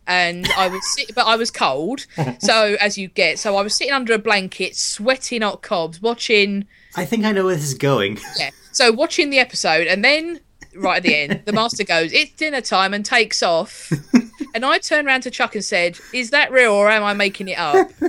And 0.10 0.48
I 0.58 0.68
was, 0.68 0.82
sit- 0.96 1.14
but 1.16 1.28
I 1.28 1.36
was 1.36 1.52
cold. 1.52 2.06
So 2.40 2.78
as 2.80 2.98
you 2.98 3.10
get, 3.10 3.38
so 3.38 3.58
I 3.58 3.62
was 3.62 3.76
sitting 3.76 3.94
under 3.94 4.14
a 4.14 4.18
blanket, 4.18 4.76
sweating 4.76 5.42
hot 5.42 5.62
cobs, 5.62 6.02
watching. 6.02 6.66
I 6.96 7.06
think 7.06 7.26
I 7.26 7.32
know 7.32 7.46
where 7.46 7.56
this 7.56 7.66
is 7.66 7.74
going. 7.76 8.18
Yeah. 8.38 8.50
So 8.72 8.92
watching 8.92 9.30
the 9.30 9.40
episode, 9.40 9.88
and 9.88 10.04
then 10.04 10.40
right 10.76 10.98
at 10.98 11.04
the 11.04 11.16
end, 11.16 11.42
the 11.46 11.54
master 11.54 11.84
goes, 11.84 12.12
"It's 12.14 12.32
dinner 12.34 12.62
time," 12.62 12.94
and 12.94 13.06
takes 13.06 13.44
off. 13.44 13.92
and 14.56 14.66
I 14.66 14.80
turned 14.80 15.08
around 15.08 15.22
to 15.22 15.32
Chuck 15.32 15.54
and 15.56 15.64
said, 15.64 16.00
"Is 16.14 16.32
that 16.32 16.52
real, 16.52 16.74
or 16.74 16.90
am 16.90 17.04
I 17.04 17.14
making 17.14 17.50
it 17.50 17.60
up?" 17.60 17.90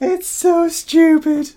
It's 0.00 0.26
so 0.26 0.68
stupid. 0.68 1.52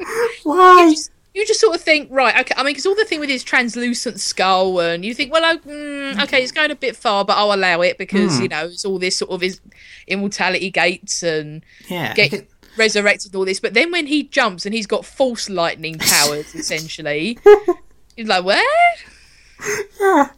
Why? 0.44 0.94
you 1.32 1.46
just 1.46 1.60
sort 1.60 1.76
of 1.76 1.80
think, 1.80 2.08
right, 2.10 2.40
okay. 2.40 2.54
I 2.56 2.62
mean, 2.64 2.72
because 2.72 2.86
all 2.86 2.96
the 2.96 3.04
thing 3.04 3.20
with 3.20 3.28
his 3.30 3.44
translucent 3.44 4.18
skull, 4.18 4.80
and 4.80 5.04
you 5.04 5.14
think, 5.14 5.32
well, 5.32 5.44
oh, 5.44 5.58
mm, 5.68 6.20
okay, 6.24 6.42
it's 6.42 6.50
going 6.50 6.72
a 6.72 6.74
bit 6.74 6.96
far, 6.96 7.24
but 7.24 7.36
I'll 7.36 7.52
allow 7.54 7.82
it 7.82 7.98
because 7.98 8.40
you 8.40 8.48
know 8.48 8.64
it's 8.64 8.84
all 8.84 8.98
this 8.98 9.16
sort 9.16 9.30
of 9.30 9.40
his 9.40 9.60
immortality 10.08 10.70
gates 10.70 11.22
and 11.22 11.62
Yeah. 11.88 12.14
get 12.14 12.48
resurrected 12.76 13.34
all 13.36 13.44
this. 13.44 13.60
But 13.60 13.74
then 13.74 13.92
when 13.92 14.06
he 14.06 14.24
jumps 14.24 14.66
and 14.66 14.74
he's 14.74 14.86
got 14.88 15.04
Force 15.04 15.48
lightning 15.48 15.98
powers, 15.98 16.52
essentially, 16.54 17.38
he's 18.16 18.26
like, 18.26 18.44
what? 18.44 18.64
Yeah. 20.00 20.30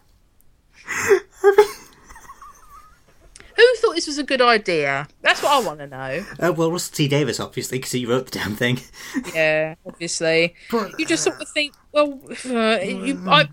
Who 3.57 3.75
thought 3.77 3.95
this 3.95 4.07
was 4.07 4.19
a 4.19 4.23
good 4.23 4.41
idea? 4.41 5.09
That's 5.21 5.43
what 5.43 5.53
I 5.53 5.67
want 5.67 5.81
to 5.81 5.87
know. 5.87 6.25
Uh, 6.41 6.53
well, 6.53 6.71
Russell 6.73 6.95
T 6.95 7.09
Davies, 7.09 7.41
obviously, 7.41 7.79
because 7.79 7.93
he 7.93 8.07
wrote 8.07 8.27
the 8.27 8.39
damn 8.39 8.55
thing. 8.57 8.81
Yeah, 9.35 9.75
obviously. 9.87 10.55
But 10.71 10.99
You 10.99 11.07
just 11.07 11.25
sort 11.25 11.41
of 11.41 11.49
think, 11.51 11.75
well, 11.93 12.21
uh, 12.47 12.79
you, 12.83 13.23
I, 13.27 13.49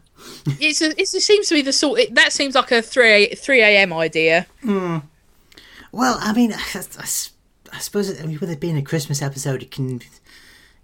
it's 0.59 0.81
a, 0.81 0.99
it's, 0.99 1.13
it 1.13 1.21
seems 1.21 1.47
to 1.49 1.55
be 1.55 1.61
the 1.61 1.73
sort. 1.73 1.99
It, 1.99 2.15
that 2.15 2.33
seems 2.33 2.55
like 2.55 2.71
a 2.71 2.81
three 2.81 3.27
three 3.35 3.61
a.m. 3.61 3.93
idea. 3.93 4.47
well, 4.63 6.17
I 6.19 6.33
mean, 6.33 6.53
I 6.53 7.77
suppose 7.79 8.21
I 8.21 8.25
mean, 8.25 8.39
with 8.39 8.49
it 8.49 8.59
being 8.59 8.77
a 8.77 8.81
Christmas 8.81 9.21
episode, 9.21 9.61
it 9.63 9.71
can, 9.71 10.01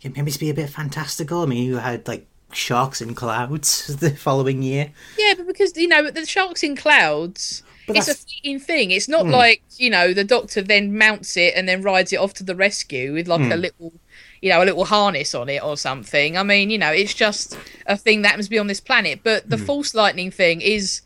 it 0.02 0.16
maybe 0.16 0.32
be 0.40 0.50
a 0.50 0.54
bit 0.54 0.70
fantastical. 0.70 1.42
I 1.42 1.46
mean, 1.46 1.64
you 1.64 1.78
had 1.78 2.08
like 2.08 2.28
sharks 2.52 3.02
in 3.02 3.16
clouds 3.16 3.88
the 4.00 4.12
following 4.12 4.62
year. 4.62 4.92
Yeah, 5.18 5.34
but 5.36 5.48
because 5.48 5.76
you 5.78 5.88
know 5.88 6.10
the 6.10 6.26
sharks 6.26 6.64
in 6.64 6.76
clouds. 6.76 7.64
But 7.88 7.98
it's 7.98 8.08
a 8.08 8.12
that's- 8.12 8.24
Hmm. 8.24 8.30
fleeting 8.30 8.60
thing. 8.60 8.92
It's 8.92 9.08
not 9.08 9.26
like 9.28 9.62
you 9.78 9.90
know 9.90 10.14
the 10.14 10.24
doctor 10.24 10.62
then 10.62 10.98
mounts 10.98 11.38
it 11.38 11.54
and 11.56 11.68
then 11.70 11.82
rides 11.82 12.12
it 12.14 12.18
off 12.18 12.34
to 12.36 12.44
the 12.44 12.56
rescue 12.56 13.14
with 13.14 13.28
like 13.28 13.42
Hmm. 13.42 13.52
a 13.52 13.58
little, 13.58 13.94
you 14.42 14.50
know, 14.50 14.64
a 14.64 14.66
little 14.66 14.86
harness 14.86 15.36
on 15.36 15.50
it 15.50 15.64
or 15.64 15.78
something. 15.78 16.38
I 16.38 16.44
mean, 16.44 16.70
you 16.70 16.78
know, 16.78 16.92
it's 16.92 17.14
just 17.14 17.58
a 17.86 17.96
thing 17.98 18.22
that 18.22 18.30
happens 18.30 18.48
to 18.48 18.50
be 18.52 18.60
on 18.60 18.68
this 18.68 18.80
planet. 18.80 19.20
But 19.24 19.44
Hmm. 19.44 19.50
the 19.50 19.58
Force 19.58 19.94
lightning 19.94 20.32
thing 20.32 20.62
is 20.62 21.02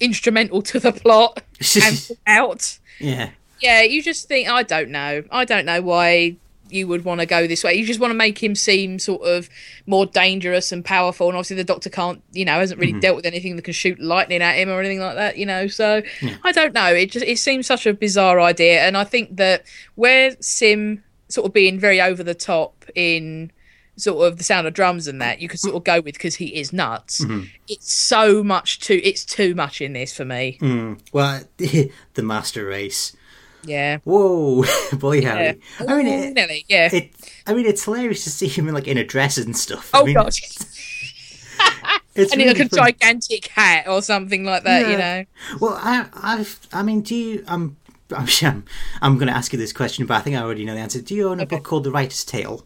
instrumental 0.00 0.62
to 0.70 0.80
the 0.80 0.92
plot 0.92 1.42
and 1.82 2.10
out. 2.26 2.78
Yeah. 3.00 3.30
Yeah, 3.60 3.82
you 3.82 4.02
just 4.02 4.28
think 4.28 4.48
I 4.48 4.62
don't 4.62 4.90
know. 4.90 5.24
I 5.30 5.44
don't 5.44 5.66
know 5.66 5.82
why 5.82 6.36
you 6.70 6.86
would 6.88 7.04
want 7.04 7.20
to 7.20 7.26
go 7.26 7.46
this 7.46 7.64
way. 7.64 7.74
You 7.74 7.86
just 7.86 8.00
want 8.00 8.10
to 8.10 8.16
make 8.16 8.42
him 8.42 8.54
seem 8.54 8.98
sort 8.98 9.22
of 9.22 9.48
more 9.86 10.06
dangerous 10.06 10.72
and 10.72 10.84
powerful. 10.84 11.28
And 11.28 11.36
obviously, 11.36 11.56
the 11.56 11.64
Doctor 11.64 11.90
can't, 11.90 12.22
you 12.32 12.44
know, 12.44 12.58
hasn't 12.58 12.80
really 12.80 12.98
dealt 13.00 13.16
with 13.16 13.26
anything 13.26 13.56
that 13.56 13.62
can 13.62 13.74
shoot 13.74 14.00
lightning 14.00 14.42
at 14.42 14.56
him 14.56 14.68
or 14.68 14.80
anything 14.80 15.00
like 15.00 15.16
that. 15.16 15.38
You 15.38 15.46
know, 15.46 15.66
so 15.66 16.02
I 16.44 16.52
don't 16.52 16.74
know. 16.74 16.86
It 16.86 17.10
just 17.10 17.24
it 17.24 17.38
seems 17.38 17.66
such 17.66 17.86
a 17.86 17.94
bizarre 17.94 18.40
idea, 18.40 18.82
and 18.82 18.96
I 18.96 19.04
think 19.04 19.36
that 19.36 19.64
where 19.94 20.36
Simm 20.40 21.02
sort 21.28 21.46
of 21.46 21.52
being 21.52 21.78
very 21.78 22.00
over 22.00 22.22
the 22.22 22.34
top 22.34 22.84
in 22.94 23.52
sort 23.96 24.26
of 24.26 24.38
the 24.38 24.44
sound 24.44 24.66
of 24.66 24.74
drums 24.74 25.08
and 25.08 25.20
that 25.20 25.40
you 25.40 25.48
could 25.48 25.60
sort 25.60 25.74
of 25.74 25.84
go 25.84 25.96
with 25.96 26.14
because 26.14 26.36
he 26.36 26.56
is 26.58 26.72
nuts. 26.72 27.20
It's 27.68 27.92
so 27.92 28.42
much 28.42 28.80
too. 28.80 29.00
It's 29.02 29.24
too 29.24 29.54
much 29.54 29.80
in 29.80 29.92
this 29.92 30.16
for 30.16 30.24
me. 30.24 30.58
Mm. 30.60 31.00
Well, 31.12 31.42
the 31.56 32.22
master 32.22 32.64
race. 32.64 33.14
Yeah. 33.64 33.98
Whoa, 34.04 34.64
boy, 34.94 35.20
Yeah. 35.20 35.52
howdy. 35.78 35.92
I 35.92 35.96
mean, 35.96 36.06
it, 36.06 36.34
Nelly, 36.34 36.64
yeah. 36.68 36.88
it. 36.92 37.10
I 37.46 37.54
mean, 37.54 37.66
it's 37.66 37.84
hilarious 37.84 38.24
to 38.24 38.30
see 38.30 38.48
him 38.48 38.68
in 38.68 38.74
like 38.74 38.86
in 38.88 38.98
a 38.98 39.04
dress 39.04 39.36
and 39.38 39.56
stuff. 39.56 39.90
oh 39.94 40.02
I 40.02 40.04
mean, 40.04 40.14
god. 40.14 40.28
it's 40.28 40.58
and 42.32 42.40
in 42.42 42.48
like 42.48 42.58
a 42.60 42.68
funny. 42.68 42.92
gigantic 42.92 43.46
hat 43.48 43.86
or 43.88 44.02
something 44.02 44.44
like 44.44 44.64
that, 44.64 44.90
you 44.90 44.96
know. 44.98 45.24
Well, 45.60 45.78
I, 45.80 46.06
I've, 46.14 46.58
I 46.72 46.82
mean, 46.82 47.02
do 47.02 47.14
you? 47.14 47.44
I'm, 47.48 47.76
I'm, 48.16 48.26
I'm, 48.42 48.64
I'm 49.02 49.14
going 49.18 49.28
to 49.28 49.34
ask 49.36 49.52
you 49.52 49.58
this 49.58 49.72
question, 49.72 50.06
but 50.06 50.14
I 50.14 50.20
think 50.20 50.36
I 50.36 50.40
already 50.40 50.64
know 50.64 50.74
the 50.74 50.80
answer. 50.80 51.00
Do 51.00 51.14
you 51.14 51.28
own 51.28 51.40
a 51.40 51.42
Okay. 51.44 51.56
book 51.56 51.64
called 51.64 51.84
The 51.84 51.90
Writer's 51.90 52.24
Tale? 52.24 52.64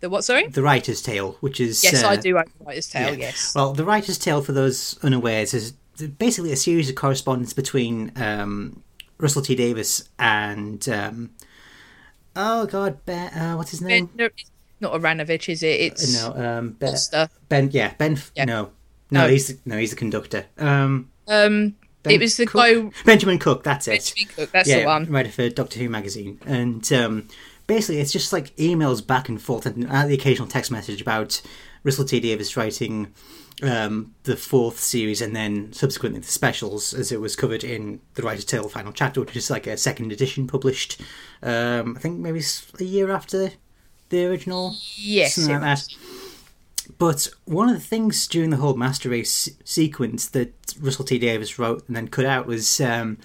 The 0.00 0.10
what? 0.10 0.22
Sorry. 0.24 0.48
The 0.48 0.62
Writer's 0.62 1.00
Tale, 1.02 1.36
which 1.40 1.60
is 1.60 1.82
Yes, 1.82 2.02
uh, 2.04 2.08
I 2.08 2.16
do 2.16 2.36
own 2.36 2.44
Writer's 2.60 2.88
Tale. 2.88 3.10
yeah. 3.14 3.26
Yes. 3.28 3.54
Well, 3.54 3.72
The 3.72 3.84
Writer's 3.84 4.18
Tale, 4.18 4.42
for 4.42 4.52
those 4.52 4.98
unawares, 5.02 5.54
is 5.54 5.72
basically 6.18 6.52
a 6.52 6.56
series 6.56 6.88
of 6.90 6.94
correspondence 6.96 7.52
between 7.54 8.12
um, 8.16 8.82
Russell 9.18 9.42
T 9.42 9.54
Davies 9.54 10.08
and 10.18 10.86
um, 10.88 11.30
oh 12.36 12.66
god, 12.66 13.04
ben, 13.04 13.32
uh, 13.32 13.54
what's 13.56 13.70
his 13.70 13.80
name? 13.80 14.06
Ben, 14.06 14.16
no, 14.16 14.24
it's 14.26 14.50
not 14.80 14.92
Aaronovitch, 15.00 15.48
is 15.48 15.62
it? 15.62 15.80
It's 15.80 16.14
no, 16.20 16.34
um, 16.34 16.70
ben, 16.72 16.94
ben. 17.48 17.70
Yeah, 17.72 17.94
Ben. 17.98 18.18
Yeah. 18.34 18.44
No, 18.44 18.70
no, 19.10 19.22
No. 19.22 19.28
he's 19.28 19.54
no, 19.66 19.78
he's 19.78 19.92
a 19.92 19.96
conductor. 19.96 20.46
Um, 20.58 21.10
Um, 21.28 21.74
Ben 22.02 22.14
it 22.14 22.20
was 22.20 22.36
the 22.36 22.46
Cook? 22.46 22.92
guy. 22.92 23.02
Benjamin 23.06 23.38
Cook. 23.38 23.62
That's 23.64 23.88
it. 23.88 24.12
Benjamin 24.14 24.34
Cook. 24.36 24.50
That's 24.52 24.68
yeah, 24.68 24.80
the 24.80 24.86
one. 24.86 25.06
writer 25.10 25.30
for 25.30 25.48
Doctor 25.48 25.78
Who 25.78 25.88
magazine, 25.88 26.38
and 26.44 26.90
um, 26.92 27.28
basically 27.66 28.00
it's 28.00 28.12
just 28.12 28.32
like 28.32 28.54
emails 28.56 29.06
back 29.06 29.28
and 29.28 29.40
forth, 29.40 29.64
and 29.66 29.88
uh, 29.90 30.06
the 30.06 30.14
occasional 30.14 30.48
text 30.48 30.70
message 30.70 31.00
about 31.00 31.40
Russell 31.82 32.04
T 32.04 32.20
Davies 32.20 32.56
writing 32.56 33.12
um, 33.62 34.14
the 34.24 34.36
fourth 34.36 34.78
series, 34.80 35.20
and 35.22 35.34
then 35.34 35.72
subsequently 35.72 36.20
the 36.20 36.26
specials, 36.26 36.92
as 36.92 37.12
it 37.12 37.20
was 37.20 37.36
covered 37.36 37.64
in 37.64 38.00
the 38.14 38.22
Writer's 38.22 38.44
Tale 38.44 38.68
Final 38.68 38.92
Chapter, 38.92 39.20
which 39.20 39.36
is 39.36 39.50
like 39.50 39.66
a 39.66 39.76
second 39.76 40.12
edition 40.12 40.46
published. 40.46 41.00
Um, 41.42 41.96
I 41.96 42.00
think 42.00 42.18
maybe 42.18 42.40
a 42.80 42.84
year 42.84 43.10
after 43.10 43.50
the 44.08 44.26
original. 44.26 44.76
Yes. 44.96 45.34
something 45.34 45.54
like 45.60 45.62
that. 45.62 45.86
But 46.98 47.28
one 47.46 47.68
of 47.68 47.74
the 47.74 47.80
things 47.80 48.26
during 48.26 48.50
the 48.50 48.58
whole 48.58 48.74
Master 48.74 49.08
Race 49.08 49.48
sequence 49.64 50.28
that 50.28 50.52
Russell 50.80 51.04
T 51.04 51.18
Davies 51.18 51.58
wrote 51.58 51.86
and 51.86 51.96
then 51.96 52.08
cut 52.08 52.26
out 52.26 52.46
was 52.46 52.80
um, 52.80 53.18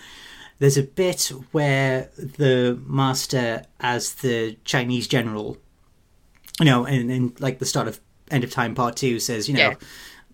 there's 0.60 0.78
a 0.78 0.84
bit 0.84 1.32
where 1.52 2.10
the 2.18 2.80
Master, 2.86 3.64
as 3.80 4.14
the 4.16 4.58
Chinese 4.64 5.08
general, 5.08 5.58
you 6.60 6.66
know, 6.66 6.86
and, 6.86 7.12
and 7.12 7.40
like 7.42 7.60
the 7.60 7.66
start 7.66 7.88
of 7.88 8.00
End 8.32 8.44
of 8.44 8.52
Time 8.52 8.76
Part 8.76 8.96
Two 8.96 9.20
says, 9.20 9.50
you 9.50 9.56
know, 9.56 9.70
Yeah. 9.72 9.76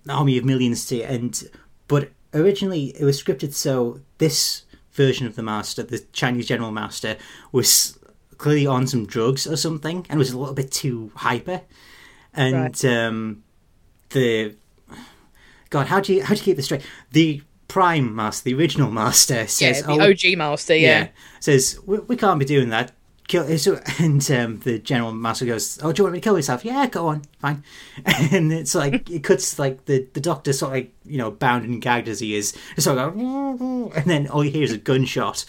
Army 0.10 0.38
of 0.38 0.46
millions 0.46 0.86
to 0.88 1.02
and 1.02 1.50
but 1.88 2.12
originally 2.34 2.88
it 3.00 3.04
was 3.04 3.22
scripted 3.22 3.54
so 3.54 4.00
this 4.18 4.64
version 4.92 5.28
of 5.28 5.36
the 5.36 5.44
Master, 5.44 5.84
the 5.84 6.00
Chinese 6.14 6.48
General 6.48 6.72
Master, 6.72 7.18
was 7.52 7.98
clearly 8.38 8.66
on 8.68 8.88
some 8.88 9.06
drugs 9.06 9.46
or 9.48 9.58
something 9.58 10.06
and 10.10 10.18
was 10.20 10.32
a 10.32 10.38
little 10.38 10.54
bit 10.56 10.72
too 10.72 11.12
hyper 11.16 11.62
and 12.34 12.56
Right. 12.56 12.86
um, 12.86 13.44
the 14.10 14.56
God, 15.70 15.88
how 15.88 16.00
do 16.00 16.14
you 16.14 16.24
how 16.24 16.34
do 16.34 16.40
you 16.40 16.44
keep 16.46 16.56
this 16.58 16.66
straight? 16.66 16.84
The 17.12 17.42
Prime 17.68 18.16
Master, 18.16 18.44
the 18.46 18.54
original 18.56 18.92
Master, 18.92 19.34
Yeah, 19.42 19.46
says, 19.48 19.84
the 19.84 19.92
"Oh, 19.92 20.10
OG 20.12 20.36
master. 20.38 20.76
Yeah. 20.78 21.08
says 21.40 21.80
we, 21.86 21.98
we 22.00 22.16
can't 22.16 22.40
be 22.40 22.46
doing 22.46 22.70
that." 22.70 22.92
Kill, 23.28 23.58
so, 23.58 23.80
and 24.00 24.32
um, 24.32 24.60
the 24.60 24.78
General 24.80 25.12
Master 25.12 25.46
goes, 25.46 25.80
"Oh, 25.82 25.92
do 25.92 26.00
you 26.00 26.04
want 26.04 26.14
me 26.14 26.20
to 26.20 26.24
kill 26.24 26.36
myself?" 26.36 26.64
Yeah, 26.64 26.86
go 26.88 27.08
on, 27.08 27.24
fine. 27.40 27.64
And 28.32 28.54
it's 28.54 28.76
like 28.76 29.10
it 29.10 29.24
cuts 29.24 29.58
like 29.58 29.86
the 29.86 30.08
the 30.14 30.22
Doctor 30.22 30.54
sort 30.54 30.70
of 30.70 30.76
like 30.76 30.94
you 31.06 31.18
know 31.18 31.32
bound 31.32 31.66
and 31.66 31.82
gagged 31.82 32.08
as 32.08 32.20
he 32.20 32.36
is, 32.36 32.54
sort 32.78 32.98
of 33.00 33.16
and 33.20 34.06
then 34.06 34.28
all 34.28 34.44
you 34.44 34.52
hear 34.52 34.64
is 34.64 34.72
a 34.72 34.78
gunshot, 34.78 35.46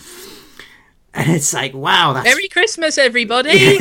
and 1.12 1.30
it's 1.30 1.52
like, 1.52 1.74
wow, 1.74 2.12
that's 2.14 2.24
Merry 2.24 2.48
Christmas, 2.48 2.96
everybody. 2.96 3.76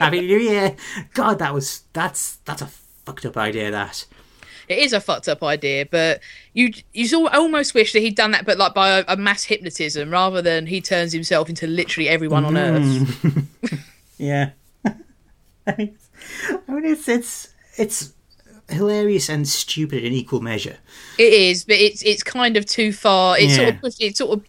Happy 0.00 0.20
New 0.20 0.38
Year. 0.38 0.74
God, 1.14 1.38
that 1.38 1.54
was 1.54 1.82
that's 1.92 2.36
that's 2.44 2.62
a 2.62 2.66
fucked 2.66 3.24
up 3.24 3.36
idea. 3.36 3.70
That. 3.70 4.04
It 4.68 4.78
is 4.78 4.92
a 4.92 5.00
fucked 5.00 5.28
up 5.28 5.42
idea, 5.42 5.86
but 5.86 6.20
you 6.54 6.72
you 6.92 7.28
almost 7.28 7.74
wish 7.74 7.92
that 7.92 8.00
he'd 8.00 8.16
done 8.16 8.30
that, 8.32 8.44
but 8.46 8.58
like 8.58 8.74
by 8.74 8.98
a, 9.00 9.04
a 9.08 9.16
mass 9.16 9.44
hypnotism, 9.44 10.10
rather 10.10 10.42
than 10.42 10.66
he 10.66 10.80
turns 10.80 11.12
himself 11.12 11.48
into 11.48 11.66
literally 11.66 12.08
everyone 12.08 12.44
on 12.44 12.54
Mm. 12.54 13.42
Earth. 13.72 13.78
Yeah. 14.18 14.50
I 15.66 15.74
mean, 15.76 15.96
I 16.68 16.72
mean, 16.72 16.84
it's 16.84 17.08
it's 17.08 17.48
it's 17.76 18.12
hilarious 18.68 19.28
and 19.28 19.46
stupid 19.48 20.04
in 20.04 20.12
equal 20.12 20.40
measure. 20.40 20.76
It 21.18 21.32
is, 21.32 21.64
but 21.64 21.76
it's 21.76 22.02
it's 22.02 22.22
kind 22.22 22.56
of 22.56 22.64
too 22.66 22.92
far. 22.92 23.36
It 23.38 23.50
sort 23.50 23.68
of 23.68 23.94
it 24.00 24.16
sort 24.16 24.38
of 24.38 24.44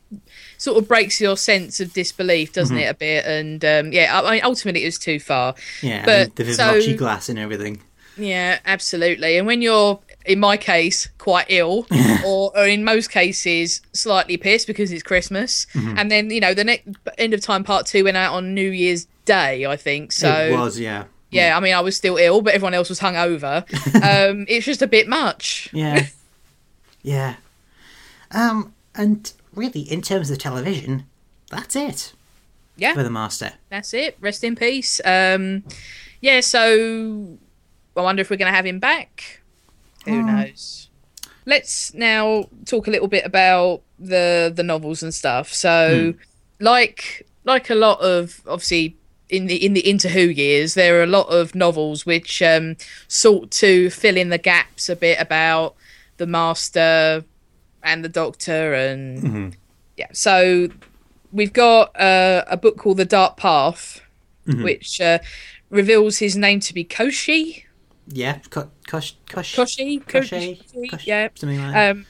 sort 0.58 0.78
of 0.78 0.88
breaks 0.88 1.20
your 1.20 1.36
sense 1.38 1.80
of 1.80 1.92
disbelief, 1.94 2.54
doesn't 2.54 2.76
Mm-hmm. 2.78 2.84
it, 2.86 2.90
a 2.90 2.94
bit? 2.94 3.26
And 3.26 3.66
um, 3.66 3.92
yeah, 3.94 4.20
I, 4.20 4.28
I 4.28 4.32
mean, 4.36 4.42
ultimately, 4.44 4.84
it 4.84 4.88
was 4.88 5.00
too 5.00 5.20
far. 5.20 5.56
Yeah, 5.82 6.06
But, 6.06 6.36
the 6.36 6.54
so- 6.54 6.96
glass 6.98 7.30
and 7.30 7.38
everything. 7.40 7.82
Yeah, 8.18 8.60
absolutely. 8.66 9.38
And 9.38 9.48
when 9.48 9.62
you're, 9.62 10.00
in 10.26 10.40
my 10.40 10.56
case, 10.58 11.10
quite 11.18 11.48
ill, 11.50 11.88
or, 12.26 12.56
or 12.56 12.66
in 12.68 12.84
most 12.84 13.10
cases, 13.10 13.82
slightly 13.94 14.38
pissed 14.38 14.68
because 14.68 14.92
it's 14.92 15.04
Christmas, 15.04 15.66
Mm-hmm. 15.74 15.98
and 15.98 16.12
then 16.12 16.30
you 16.30 16.40
know 16.40 16.54
the 16.54 16.64
next 16.64 16.88
end 17.18 17.34
of 17.34 17.42
time 17.42 17.64
part 17.64 17.86
two 17.88 18.04
went 18.04 18.18
out 18.18 18.34
on 18.34 18.54
New 18.54 18.70
Year's 18.70 19.08
Day, 19.26 19.66
I 19.66 19.76
think. 19.78 20.12
So 20.12 20.30
it 20.32 20.52
was, 20.58 20.80
yeah. 20.80 21.06
yeah, 21.32 21.58
I 21.58 21.60
mean, 21.60 21.74
I 21.74 21.82
was 21.82 21.98
still 21.98 22.18
ill, 22.18 22.42
but 22.42 22.54
everyone 22.54 22.74
else 22.76 22.90
was 22.90 23.00
hungover. 23.00 23.64
um, 24.32 24.46
it's 24.48 24.66
just 24.66 24.82
a 24.82 24.88
bit 24.88 25.08
much. 25.08 25.70
Yeah. 25.74 26.06
yeah. 27.02 27.36
Um, 28.32 28.74
and 28.96 29.32
really, 29.56 29.82
in 29.82 30.02
terms 30.02 30.30
of 30.30 30.38
television, 30.38 31.06
that's 31.50 31.76
it 31.76 32.14
Yeah. 32.78 32.94
for 32.94 33.04
the 33.04 33.10
Master. 33.10 33.54
that's 33.70 33.94
it. 33.94 34.18
Rest 34.22 34.44
in 34.44 34.56
peace. 34.56 35.00
Um, 35.06 35.64
yeah, 36.22 36.40
so 36.42 37.38
I 37.96 38.02
wonder 38.02 38.22
if 38.22 38.30
we're 38.30 38.38
going 38.38 38.52
to 38.52 38.56
have 38.56 38.66
him 38.66 38.80
back. 38.80 39.42
Who 40.06 40.24
knows? 40.24 40.90
Let's 41.46 41.94
now 41.94 42.46
talk 42.66 42.88
a 42.88 42.92
little 42.92 43.08
bit 43.08 43.26
about 43.26 43.82
the 44.00 44.52
the 44.54 44.64
novels 44.64 45.04
and 45.04 45.14
stuff. 45.14 45.54
So, 45.54 46.14
like 46.60 47.28
like 47.44 47.70
a 47.70 47.76
lot 47.76 48.00
of 48.00 48.42
obviously 48.48 48.96
in 49.30 49.48
the 49.48 49.64
in 49.64 49.74
the 49.74 49.88
Into 49.88 50.10
Who 50.10 50.22
years, 50.22 50.74
there 50.74 51.00
are 51.00 51.04
a 51.04 51.08
lot 51.08 51.28
of 51.28 51.56
novels 51.56 52.06
which 52.06 52.42
um, 52.42 52.76
sought 53.08 53.52
to 53.52 53.90
fill 53.90 54.18
in 54.18 54.30
the 54.30 54.38
gaps 54.38 54.90
a 54.90 54.96
bit 54.96 55.20
about 55.20 55.76
the 56.18 56.28
Master 56.28 57.24
and 57.82 58.04
the 58.04 58.10
Doctor 58.10 58.74
and 58.74 59.56
yeah. 59.98 60.08
So 60.14 60.70
we've 61.32 61.54
got 61.54 62.00
uh, 62.00 62.46
a 62.48 62.58
book 62.58 62.78
called 62.78 62.98
The 62.98 63.06
Dark 63.06 63.38
Path, 63.38 64.02
which 64.64 65.02
uh, 65.02 65.20
reveals 65.70 66.20
his 66.20 66.36
name 66.38 66.60
to 66.62 66.74
be 66.74 66.86
Koschei. 66.86 67.64
Yeah, 68.08 68.40
Ko- 68.50 68.72
Kosh, 68.88 69.16
Kosh, 69.30 69.56
Koschei, 69.56 70.04
Koschei, 70.04 70.62
Koschei, 70.90 71.06
yeah. 71.06 71.30
something 71.36 71.62
like 71.62 71.74
that. 71.74 71.92
Um, 71.92 72.06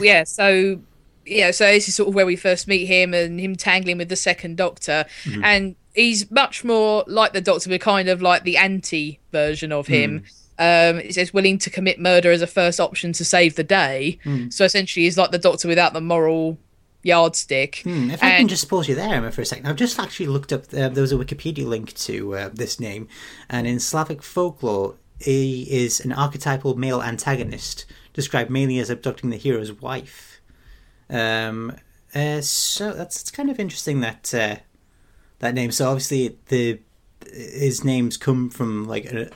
yeah. 0.00 0.24
So 0.24 0.80
yeah. 1.26 1.50
So 1.50 1.66
this 1.66 1.88
is 1.88 1.94
sort 1.94 2.08
of 2.08 2.14
where 2.14 2.26
we 2.26 2.36
first 2.36 2.68
meet 2.68 2.86
him 2.86 3.14
and 3.14 3.40
him 3.40 3.56
tangling 3.56 3.98
with 3.98 4.08
the 4.08 4.16
Second 4.16 4.56
Doctor, 4.56 5.04
and 5.42 5.74
he's 5.94 6.30
much 6.30 6.64
more 6.64 7.04
like 7.06 7.32
the 7.32 7.40
Doctor, 7.40 7.68
but 7.70 7.80
kind 7.80 8.08
of 8.08 8.22
like 8.22 8.44
the 8.44 8.56
anti 8.56 9.18
version 9.32 9.72
of 9.72 9.86
him. 9.86 10.24
Um, 10.58 10.98
it 10.98 11.14
says 11.14 11.32
willing 11.32 11.56
to 11.58 11.70
commit 11.70 11.98
murder 11.98 12.30
as 12.30 12.42
a 12.42 12.46
first 12.46 12.80
option 12.80 13.14
to 13.14 13.24
save 13.24 13.56
the 13.56 13.64
day. 13.64 14.18
So 14.50 14.64
essentially, 14.64 15.04
he's 15.04 15.16
like 15.16 15.30
the 15.30 15.38
Doctor 15.38 15.68
without 15.68 15.94
the 15.94 16.02
moral 16.02 16.58
yardstick. 17.02 17.80
Hmm, 17.84 18.10
if 18.10 18.22
I 18.22 18.36
can 18.36 18.48
just 18.48 18.68
pause 18.68 18.88
you 18.88 18.94
there 18.94 19.14
Emma, 19.14 19.30
for 19.30 19.40
a 19.40 19.46
second, 19.46 19.66
I've 19.66 19.76
just 19.76 19.98
actually 19.98 20.26
looked 20.26 20.52
up. 20.52 20.64
Uh, 20.72 20.88
there 20.88 21.00
was 21.02 21.12
a 21.12 21.16
Wikipedia 21.16 21.66
link 21.66 21.94
to 21.94 22.34
uh, 22.34 22.50
this 22.52 22.78
name, 22.78 23.08
and 23.48 23.66
in 23.66 23.80
Slavic 23.80 24.22
folklore, 24.22 24.96
he 25.20 25.62
is 25.70 26.00
an 26.00 26.12
archetypal 26.12 26.76
male 26.76 27.02
antagonist, 27.02 27.86
described 28.12 28.50
mainly 28.50 28.78
as 28.78 28.90
abducting 28.90 29.30
the 29.30 29.36
hero's 29.36 29.72
wife. 29.72 30.40
Um, 31.08 31.76
uh, 32.14 32.40
so 32.40 32.92
that's, 32.92 33.22
that's 33.22 33.30
kind 33.30 33.50
of 33.50 33.60
interesting 33.60 34.00
that 34.00 34.32
uh, 34.34 34.56
that 35.40 35.54
name. 35.54 35.70
So 35.70 35.88
obviously, 35.88 36.38
the 36.48 36.80
his 37.32 37.84
names 37.84 38.16
come 38.16 38.50
from 38.50 38.86
like 38.88 39.04
a, 39.06 39.30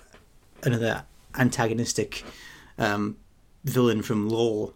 another 0.62 1.04
antagonistic 1.38 2.24
um, 2.78 3.16
villain 3.64 4.02
from 4.02 4.28
lore. 4.28 4.72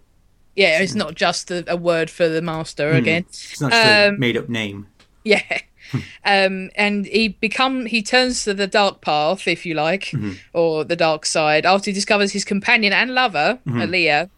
Yeah, 0.55 0.81
it's 0.81 0.95
not 0.95 1.15
just 1.15 1.51
a, 1.53 1.65
a 1.73 1.77
word 1.77 2.11
for 2.11 2.29
the 2.29 2.43
Master 2.43 2.91
again. 2.91 3.25
It's 3.29 3.61
not 3.61 3.71
just 3.71 3.85
a 3.85 4.09
Um, 4.09 4.19
made 4.19 4.37
up 4.37 4.49
name. 4.49 4.89
Yeah. 5.25 5.61
Um, 6.25 6.71
and 6.75 7.07
he 7.07 7.29
become 7.29 7.87
he 7.87 8.03
turns 8.03 8.45
to 8.45 8.53
the 8.53 8.67
dark 8.67 9.01
path, 9.01 9.49
if 9.49 9.65
you 9.65 9.75
like, 9.75 10.13
or 10.53 10.85
the 10.85 10.97
dark 10.97 11.25
side, 11.25 11.65
after 11.65 11.91
he 11.91 11.95
discovers 11.95 12.33
his 12.33 12.45
companion 12.45 12.93
and 12.93 13.15
lover, 13.15 13.59
Ailla, 13.67 14.29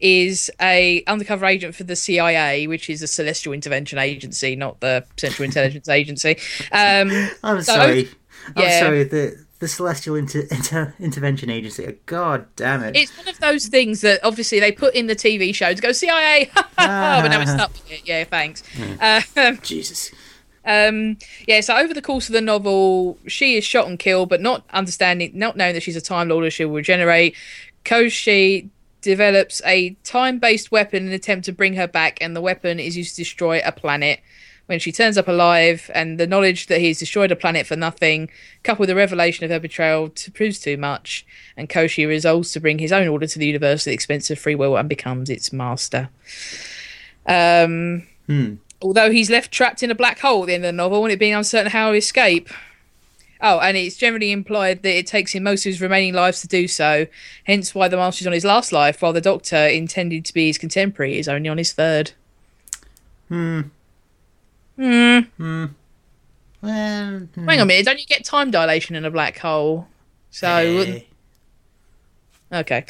is 0.00 0.50
a 0.60 1.02
undercover 1.06 1.44
agent 1.46 1.74
for 1.74 1.84
the 1.84 1.96
CIA, 1.96 2.66
which 2.66 2.88
is 2.88 3.02
a 3.02 3.06
Celestial 3.06 3.52
Intervention 3.52 3.98
Agency, 3.98 4.56
not 4.56 4.80
the 4.80 5.04
Central 5.18 5.44
Intelligence 5.44 5.88
Agency. 6.00 6.36
Um, 6.72 7.10
I'm 7.42 7.60
So- 7.62 7.74
sorry. 7.74 8.08
I'm 8.56 8.62
yeah. 8.62 8.80
sorry. 8.80 9.04
The 9.04 9.44
the 9.60 9.68
Celestial 9.68 10.16
Inter- 10.16 10.46
Inter- 10.50 10.94
Intervention 10.98 11.48
Agency. 11.48 11.96
God 12.06 12.46
damn 12.56 12.82
it! 12.82 12.96
it's 12.96 13.16
one 13.16 13.28
of 13.28 13.38
those 13.40 13.66
things 13.68 14.02
that 14.02 14.20
obviously 14.22 14.60
they 14.60 14.72
put 14.72 14.94
in 14.94 15.06
the 15.06 15.16
TV 15.16 15.54
show 15.54 15.72
to 15.72 15.80
go 15.80 15.92
CIA, 15.92 16.50
but 16.54 17.28
now 17.28 17.40
it's 17.40 17.90
it. 17.90 18.02
Yeah, 18.04 18.24
thanks. 18.24 18.62
Um, 19.00 19.58
Jesus. 19.62 20.10
Um, 20.66 21.18
yeah, 21.46 21.60
so 21.60 21.76
over 21.76 21.92
the 21.92 22.02
course 22.02 22.28
of 22.28 22.32
the 22.32 22.40
novel, 22.40 23.18
she 23.26 23.56
is 23.56 23.64
shot 23.64 23.86
and 23.86 23.98
killed, 23.98 24.28
but 24.28 24.40
not 24.40 24.64
understanding, 24.72 25.32
not 25.34 25.56
knowing 25.56 25.74
that 25.74 25.82
she's 25.82 25.96
a 25.96 26.00
Time 26.00 26.28
Lord 26.28 26.44
or 26.44 26.50
she 26.50 26.64
will 26.64 26.74
regenerate. 26.74 27.36
Koschei 27.84 28.68
develops 29.02 29.60
a 29.66 29.90
time-based 30.04 30.72
weapon 30.72 31.02
in 31.02 31.08
an 31.08 31.14
attempt 31.14 31.44
to 31.44 31.52
bring 31.52 31.74
her 31.74 31.86
back, 31.86 32.16
and 32.20 32.34
the 32.34 32.40
weapon 32.40 32.80
is 32.80 32.96
used 32.96 33.14
to 33.16 33.20
destroy 33.20 33.60
a 33.64 33.72
planet. 33.72 34.20
When 34.66 34.78
she 34.78 34.92
turns 34.92 35.18
up 35.18 35.28
alive, 35.28 35.90
and 35.92 36.18
the 36.18 36.26
knowledge 36.26 36.68
that 36.68 36.80
he's 36.80 36.98
destroyed 36.98 37.30
a 37.30 37.36
planet 37.36 37.66
for 37.66 37.76
nothing, 37.76 38.30
coupled 38.62 38.80
with 38.80 38.88
the 38.88 38.94
revelation 38.94 39.44
of 39.44 39.50
her 39.50 39.60
betrayal, 39.60 40.08
proves 40.32 40.58
too 40.58 40.78
much, 40.78 41.26
and 41.54 41.68
Koschei 41.68 42.08
resolves 42.08 42.52
to 42.52 42.60
bring 42.60 42.78
his 42.78 42.90
own 42.90 43.06
order 43.06 43.26
to 43.26 43.38
the 43.38 43.46
universe 43.46 43.82
at 43.82 43.90
the 43.90 43.92
expense 43.92 44.30
of 44.30 44.38
free 44.38 44.54
will 44.54 44.78
and 44.78 44.88
becomes 44.88 45.28
its 45.28 45.52
master. 45.52 46.08
Um, 47.26 48.06
although 48.84 49.10
he's 49.10 49.30
left 49.30 49.50
trapped 49.50 49.82
in 49.82 49.90
a 49.90 49.94
black 49.94 50.20
hole 50.20 50.42
at 50.42 50.46
the 50.46 50.54
end 50.54 50.64
of 50.64 50.68
the 50.68 50.72
novel 50.72 51.02
and 51.04 51.12
it 51.12 51.18
being 51.18 51.34
uncertain 51.34 51.72
how 51.72 51.90
to 51.90 51.96
escape. 51.96 52.50
Oh, 53.40 53.58
and 53.58 53.76
it's 53.76 53.96
generally 53.96 54.30
implied 54.30 54.82
that 54.82 54.96
it 54.96 55.06
takes 55.06 55.32
him 55.32 55.42
most 55.42 55.66
of 55.66 55.70
his 55.70 55.80
remaining 55.80 56.14
lives 56.14 56.40
to 56.42 56.48
do 56.48 56.68
so, 56.68 57.06
hence 57.44 57.74
why 57.74 57.88
the 57.88 57.96
Master's 57.96 58.26
on 58.26 58.32
his 58.32 58.44
last 58.44 58.72
life, 58.72 59.02
while 59.02 59.12
the 59.12 59.20
Doctor, 59.20 59.56
intended 59.56 60.24
to 60.26 60.34
be 60.34 60.46
his 60.46 60.58
contemporary, 60.58 61.18
is 61.18 61.28
only 61.28 61.48
on 61.48 61.58
his 61.58 61.72
third. 61.72 62.12
Well, 63.28 63.64
hmm, 65.36 65.64
Hang 66.62 67.28
on 67.48 67.60
a 67.60 67.66
minute, 67.66 67.86
don't 67.86 67.98
you 67.98 68.06
get 68.06 68.24
time 68.24 68.50
dilation 68.50 68.96
in 68.96 69.04
a 69.04 69.10
black 69.10 69.38
hole? 69.38 69.88
So, 70.30 70.46
eh, 70.48 71.00
okay. 72.52 72.84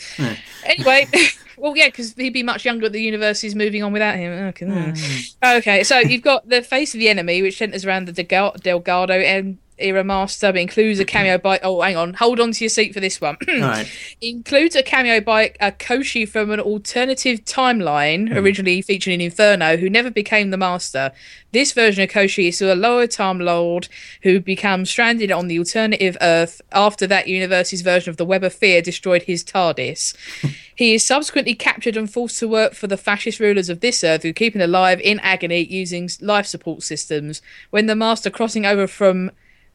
Anyway, 0.64 1.06
well, 1.56 1.76
yeah, 1.76 1.88
because 1.88 2.14
he'd 2.14 2.30
be 2.30 2.42
much 2.42 2.64
younger. 2.64 2.88
The 2.88 3.00
universe 3.00 3.44
is 3.44 3.54
moving 3.54 3.82
on 3.82 3.92
without 3.92 4.16
him. 4.16 4.32
Okay, 4.48 4.66
mm. 4.66 5.58
okay. 5.58 5.84
So 5.84 5.98
you've 5.98 6.22
got 6.22 6.48
the 6.48 6.62
face 6.62 6.94
of 6.94 7.00
the 7.00 7.08
enemy, 7.08 7.42
which 7.42 7.58
centers 7.58 7.84
around 7.84 8.06
the 8.06 8.12
Delga- 8.12 8.60
Delgado 8.60 9.14
em- 9.14 9.58
era 9.84 10.02
master, 10.02 10.52
but 10.52 10.60
includes 10.60 10.98
a 10.98 11.04
cameo 11.04 11.38
by. 11.38 11.60
Oh, 11.62 11.80
hang 11.80 11.96
on, 11.96 12.14
hold 12.14 12.40
on 12.40 12.52
to 12.52 12.64
your 12.64 12.68
seat 12.68 12.94
for 12.94 13.00
this 13.00 13.20
one. 13.20 13.36
right. 13.48 13.90
includes 14.20 14.74
a 14.74 14.82
cameo 14.82 15.20
by 15.20 15.52
a 15.60 15.70
Koschei 15.72 16.28
from 16.28 16.50
an 16.50 16.60
alternative 16.60 17.44
timeline, 17.44 18.28
hmm. 18.28 18.36
originally 18.36 18.82
featured 18.82 19.12
in 19.12 19.20
Inferno, 19.20 19.76
who 19.76 19.90
never 19.90 20.10
became 20.10 20.50
the 20.50 20.56
Master. 20.56 21.12
This 21.54 21.70
version 21.70 22.02
of 22.02 22.10
Koschei 22.10 22.48
is 22.48 22.60
a 22.60 22.74
lower 22.74 23.06
Time 23.06 23.38
Lord 23.38 23.86
who 24.22 24.40
becomes 24.40 24.90
stranded 24.90 25.30
on 25.30 25.46
the 25.46 25.60
alternative 25.60 26.16
Earth 26.20 26.60
after 26.72 27.06
that 27.06 27.28
universe's 27.28 27.80
version 27.80 28.10
of 28.10 28.16
the 28.16 28.24
Web 28.24 28.42
of 28.42 28.52
Fear 28.52 28.82
destroyed 28.82 29.22
his 29.22 29.44
TARDIS. 29.44 30.16
he 30.74 30.94
is 30.94 31.06
subsequently 31.06 31.54
captured 31.54 31.96
and 31.96 32.12
forced 32.12 32.40
to 32.40 32.48
work 32.48 32.74
for 32.74 32.88
the 32.88 32.96
fascist 32.96 33.38
rulers 33.38 33.68
of 33.68 33.78
this 33.78 34.02
Earth 34.02 34.24
who 34.24 34.32
keep 34.32 34.56
him 34.56 34.62
alive 34.62 35.00
in 35.00 35.20
agony 35.20 35.64
using 35.64 36.10
life 36.20 36.46
support 36.46 36.82
systems. 36.82 37.40
When 37.70 37.86
the 37.86 37.94
Master 37.94 38.30
crossing 38.30 38.66
over 38.66 38.88
from 38.88 39.30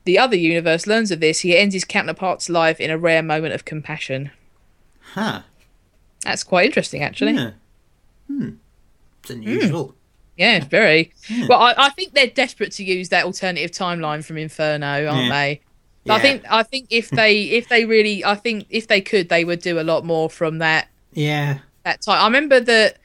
the 0.09 0.17
other 0.19 0.35
universe 0.35 0.87
learns 0.87 1.11
of 1.11 1.19
this, 1.19 1.41
he 1.41 1.55
ends 1.55 1.73
his 1.75 1.85
counterpart's 1.85 2.49
life 2.49 2.79
in 2.79 2.89
a 2.89 2.97
rare 2.97 3.21
moment 3.21 3.53
of 3.53 3.63
compassion. 3.63 4.31
Huh. 5.13 5.41
That's 6.23 6.43
quite 6.43 6.65
interesting, 6.65 7.03
actually. 7.03 7.33
Yeah, 7.33 7.41
Yeah. 7.41 7.51
Hmm. 8.27 8.49
It's 9.21 9.29
unusual. 9.29 9.95
Yeah, 10.37 10.63
very. 10.65 11.13
Well, 11.47 11.59
I, 11.61 11.73
I 11.77 11.89
think 11.89 12.13
they're 12.13 12.27
desperate 12.27 12.71
to 12.73 12.83
use 12.83 13.09
that 13.09 13.25
alternative 13.25 13.71
timeline 13.71 14.23
from 14.25 14.37
Inferno, 14.37 14.87
aren't 15.07 15.25
Yeah. 15.25 15.29
they? 15.29 15.61
Yeah. 16.05 16.13
I 16.13 16.19
think 16.19 16.43
I 16.49 16.63
think 16.63 16.87
if 16.89 17.09
they 17.09 17.41
if 17.59 17.67
they 17.69 17.85
really 17.85 18.23
I 18.25 18.35
think 18.35 18.65
if 18.69 18.87
they 18.87 19.01
could 19.01 19.29
they 19.29 19.43
would 19.45 19.61
do 19.61 19.79
a 19.79 19.83
lot 19.83 20.05
more 20.05 20.29
from 20.29 20.57
that 20.59 20.87
Yeah. 21.13 21.59
that 21.83 22.01
time. 22.01 22.21
I 22.21 22.25
remember 22.25 22.59
that 22.61 22.97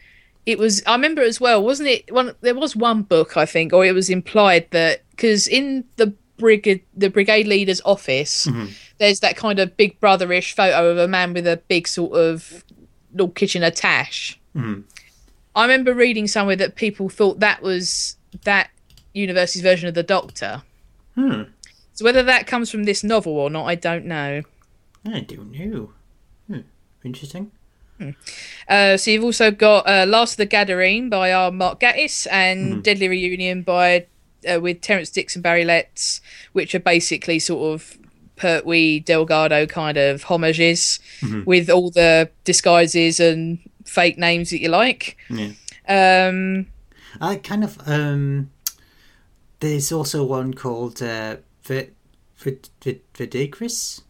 it 0.47 0.59
was. 0.59 0.83
I 0.87 0.93
remember 0.93 1.23
as 1.23 1.41
well, 1.41 1.63
wasn't 1.63 1.89
it? 1.89 2.13
One 2.13 2.35
there 2.41 2.55
was 2.55 2.77
one 2.77 3.03
book 3.03 3.37
I 3.37 3.47
think, 3.47 3.73
or 3.73 3.85
it 3.85 3.95
was 3.95 4.11
implied 4.11 4.69
that 4.71 5.03
because 5.11 5.49
in 5.49 5.85
the 5.97 6.13
brigade 6.37 6.83
the 6.97 7.11
brigade 7.11 7.47
leader's 7.47 7.81
office, 7.85 8.47
there's 8.99 9.21
that 9.21 9.37
kind 9.37 9.59
of 9.59 9.77
big 9.77 10.01
brotherish 10.01 10.55
photo 10.55 10.91
of 10.91 10.99
a 10.99 11.09
man 11.09 11.33
with 11.33 11.47
a 11.47 11.57
big 11.69 11.89
sort 11.89 12.13
of 12.13 12.65
little 13.13 13.31
kitchen 13.31 13.63
tash. 13.73 14.39
I 15.57 15.63
remember 15.63 15.95
reading 15.95 16.27
somewhere 16.27 16.57
that 16.57 16.75
people 16.75 17.09
thought 17.09 17.41
that 17.41 17.63
was 17.63 18.17
that 18.43 18.71
university's 19.13 19.63
version 19.63 19.89
of 19.89 19.95
the 19.95 20.03
Doctor. 20.03 20.63
Hmm. 21.15 21.43
So 21.93 22.05
whether 22.05 22.25
that 22.25 22.47
comes 22.47 22.71
from 22.71 22.85
this 22.85 23.05
novel 23.05 23.35
or 23.39 23.51
not, 23.51 23.67
I 23.67 23.77
don't 23.77 24.05
know. 24.05 24.43
I 25.07 25.21
don't 25.21 25.53
know. 25.53 25.91
Hmm. 26.49 26.61
interesting. 27.05 27.53
Uh, 28.69 28.97
so 28.97 29.11
you've 29.11 29.25
also 29.25 29.51
got 29.51 29.89
uh, 29.89 30.05
Last 30.07 30.33
of 30.33 30.37
the 30.39 30.47
Gadarene 30.47 31.09
by 31.09 31.33
our 31.33 31.53
Mark 31.53 31.81
Gatiss 31.81 32.27
and 32.31 32.83
Deadly 32.83 33.09
Reunion 33.09 33.63
by 33.63 34.07
uh, 34.45 34.61
with 34.61 34.81
Terence 34.81 35.11
Dix 35.11 35.37
and 35.37 35.43
Barry 35.43 35.65
Letts, 35.65 36.21
which 36.53 36.75
are 36.75 36.81
basically 36.81 37.39
sort 37.39 37.75
of 37.75 37.99
Pertwee 38.37 39.01
Delgado 39.01 39.67
kind 39.67 39.97
of 39.97 40.25
homages 40.25 40.99
with 41.47 41.71
all 41.71 41.91
the 41.91 42.31
disguises 42.45 43.21
and 43.21 43.59
fake 43.85 44.19
names 44.19 44.51
that 44.51 44.61
you 44.61 44.69
like. 44.69 45.17
Yeah. 45.31 45.53
Um, 45.89 46.67
I 47.21 47.37
kind 47.37 47.65
of 47.65 47.79
um. 47.87 48.51
There's 49.61 49.93
also 49.93 50.25
one 50.25 50.53
called 50.53 51.01
uh, 51.03 51.37
Vid 51.63 51.95
Vid 52.37 52.69
Vid 52.83 53.01
Verdigris. 53.15 54.03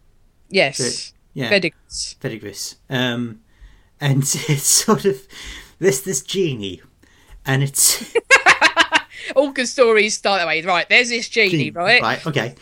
yes, 0.49 1.13
Yeah, 1.35 1.49
Verdigris. 1.49 2.17
Verdigris. 2.21 2.77
Um, 2.89 3.41
and 4.01 4.23
it's 4.49 4.65
sort 4.65 5.05
of 5.05 5.21
this 5.79 6.01
this 6.01 6.23
genie, 6.23 6.81
and 7.45 7.63
it's 7.63 8.15
All 9.35 9.51
good 9.53 9.69
stories 9.69 10.15
start 10.15 10.41
that 10.41 10.47
way. 10.47 10.63
Right, 10.63 10.89
there's 10.89 11.09
this 11.09 11.29
genie, 11.29 11.71
right? 11.71 12.03
Right, 12.03 12.27
okay. 12.27 12.55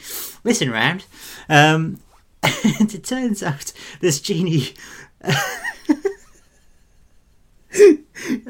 Listen 0.45 0.71
round. 0.71 1.05
Um, 1.49 2.01
and 2.43 2.95
it 2.95 3.05
turns 3.05 3.43
out 3.43 3.73
this 4.01 4.21
genie 4.21 4.75
uh, 5.25 5.33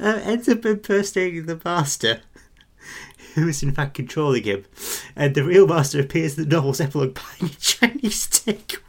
ends 0.01 0.49
up 0.49 0.65
impersonating 0.65 1.47
the 1.47 1.61
master, 1.65 2.21
who 3.35 3.49
is 3.49 3.63
in 3.63 3.73
fact 3.73 3.95
controlling 3.95 4.45
him. 4.45 4.65
And 5.15 5.35
the 5.35 5.45
real 5.45 5.67
master 5.67 6.01
appears 6.01 6.39
in 6.39 6.45
the 6.49 6.55
novel's 6.55 6.81
epilogue 6.81 7.15
buying 7.15 7.53
a 7.53 7.55
Chinese 7.57 8.23
steak. 8.23 8.83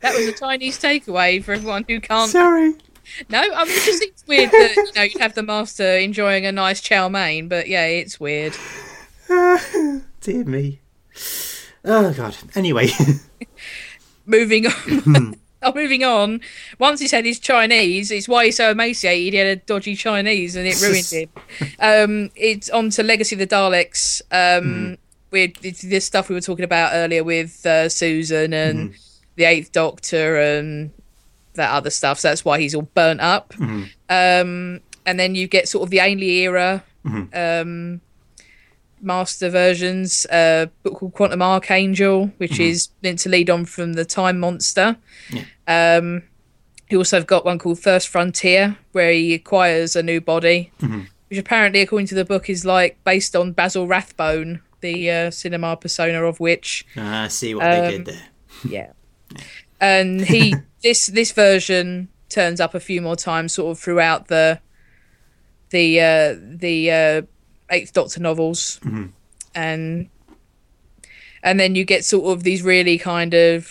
That 0.00 0.14
was 0.16 0.26
a 0.26 0.32
Chinese 0.32 0.78
takeaway 0.80 1.42
for 1.42 1.52
everyone 1.52 1.84
who 1.88 2.00
can't. 2.00 2.30
Sorry. 2.30 2.74
No, 3.28 3.40
I 3.40 3.64
mean, 3.64 3.74
it 3.74 3.84
just 3.84 3.98
seems 3.98 4.24
weird 4.26 4.50
that 4.50 4.76
you 4.76 4.92
know 4.94 5.02
you'd 5.02 5.20
have 5.20 5.34
the 5.34 5.42
master 5.42 5.96
enjoying 5.98 6.46
a 6.46 6.52
nice 6.52 6.80
chow 6.80 7.08
mein, 7.08 7.48
but 7.48 7.68
yeah, 7.68 7.86
it's 7.86 8.18
weird. 8.18 8.56
Dear 10.20 10.44
me. 10.44 10.80
Oh, 11.84 12.12
God. 12.12 12.36
Anyway. 12.54 12.88
Moving 14.26 14.66
on. 14.66 15.36
oh, 15.62 15.72
moving 15.74 16.04
on. 16.04 16.40
Once 16.78 17.00
he 17.00 17.08
said 17.08 17.24
he's 17.24 17.40
Chinese, 17.40 18.10
it's 18.10 18.28
why 18.28 18.46
he's 18.46 18.56
so 18.56 18.70
emaciated. 18.70 19.32
He 19.32 19.38
had 19.38 19.46
a 19.48 19.56
dodgy 19.56 19.96
Chinese, 19.96 20.54
and 20.54 20.66
it 20.66 20.80
ruined 20.80 21.06
him. 21.06 21.28
Um, 21.80 22.30
it's 22.36 22.70
on 22.70 22.90
to 22.90 23.02
Legacy 23.02 23.34
of 23.34 23.40
the 23.40 23.46
Daleks. 23.48 24.22
Um, 24.30 24.96
with 25.32 25.54
this 25.60 26.04
stuff 26.04 26.28
we 26.28 26.34
were 26.34 26.40
talking 26.40 26.64
about 26.64 26.90
earlier 26.92 27.24
with 27.24 27.64
uh, 27.66 27.88
Susan 27.88 28.52
and 28.52 28.94
the 29.36 29.44
Eighth 29.44 29.72
Doctor 29.72 30.36
and 30.36 30.92
that 31.54 31.70
other 31.70 31.90
stuff. 31.90 32.18
So 32.20 32.28
that's 32.28 32.44
why 32.44 32.60
he's 32.60 32.74
all 32.74 32.82
burnt 32.94 33.20
up. 33.20 33.54
Um, 33.60 34.80
and 35.06 35.18
then 35.18 35.34
you 35.34 35.46
get 35.48 35.68
sort 35.68 35.82
of 35.84 35.90
the 35.90 35.98
Ainley 35.98 36.38
era 36.44 36.84
um, 37.04 38.00
master 39.00 39.50
versions. 39.50 40.26
A 40.30 40.70
book 40.82 40.94
called 40.98 41.12
Quantum 41.14 41.42
Archangel, 41.42 42.30
which 42.38 42.58
is 42.60 42.88
meant 43.02 43.18
to 43.20 43.28
lead 43.28 43.50
on 43.50 43.64
from 43.64 43.94
the 43.94 44.04
Time 44.04 44.38
Monster. 44.40 44.96
Um, 45.66 46.22
you 46.90 46.98
also 46.98 47.16
have 47.16 47.26
got 47.26 47.44
one 47.44 47.58
called 47.58 47.78
First 47.80 48.08
Frontier, 48.08 48.76
where 48.92 49.12
he 49.12 49.34
acquires 49.34 49.96
a 49.96 50.02
new 50.02 50.20
body, 50.20 50.70
which 51.28 51.38
apparently, 51.38 51.80
according 51.80 52.06
to 52.08 52.14
the 52.14 52.24
book, 52.24 52.50
is 52.50 52.64
like 52.64 53.02
based 53.04 53.34
on 53.34 53.52
Basil 53.52 53.86
Rathbone, 53.86 54.60
the 54.82 55.10
uh, 55.10 55.30
cinema 55.30 55.76
persona 55.76 56.22
of 56.24 56.38
which 56.40 56.84
I 56.96 57.28
see 57.28 57.54
what 57.54 57.62
they 57.64 57.80
Um, 57.80 57.90
did 57.90 58.04
there. 58.06 58.28
yeah. 58.68 58.92
And 59.82 60.20
he 60.22 60.54
this 60.82 61.06
this 61.08 61.32
version 61.32 62.08
turns 62.30 62.60
up 62.60 62.74
a 62.74 62.80
few 62.80 63.02
more 63.02 63.16
times 63.16 63.52
sort 63.52 63.72
of 63.72 63.78
throughout 63.78 64.28
the 64.28 64.58
the 65.70 66.00
uh 66.00 66.36
the 66.40 66.90
uh 66.90 67.22
Eighth 67.70 67.92
Doctor 67.92 68.20
novels. 68.20 68.80
And 69.54 70.08
and 71.42 71.58
then 71.60 71.74
you 71.74 71.84
get 71.84 72.04
sort 72.04 72.32
of 72.32 72.42
these 72.44 72.62
really 72.62 72.96
kind 72.98 73.34
of 73.34 73.70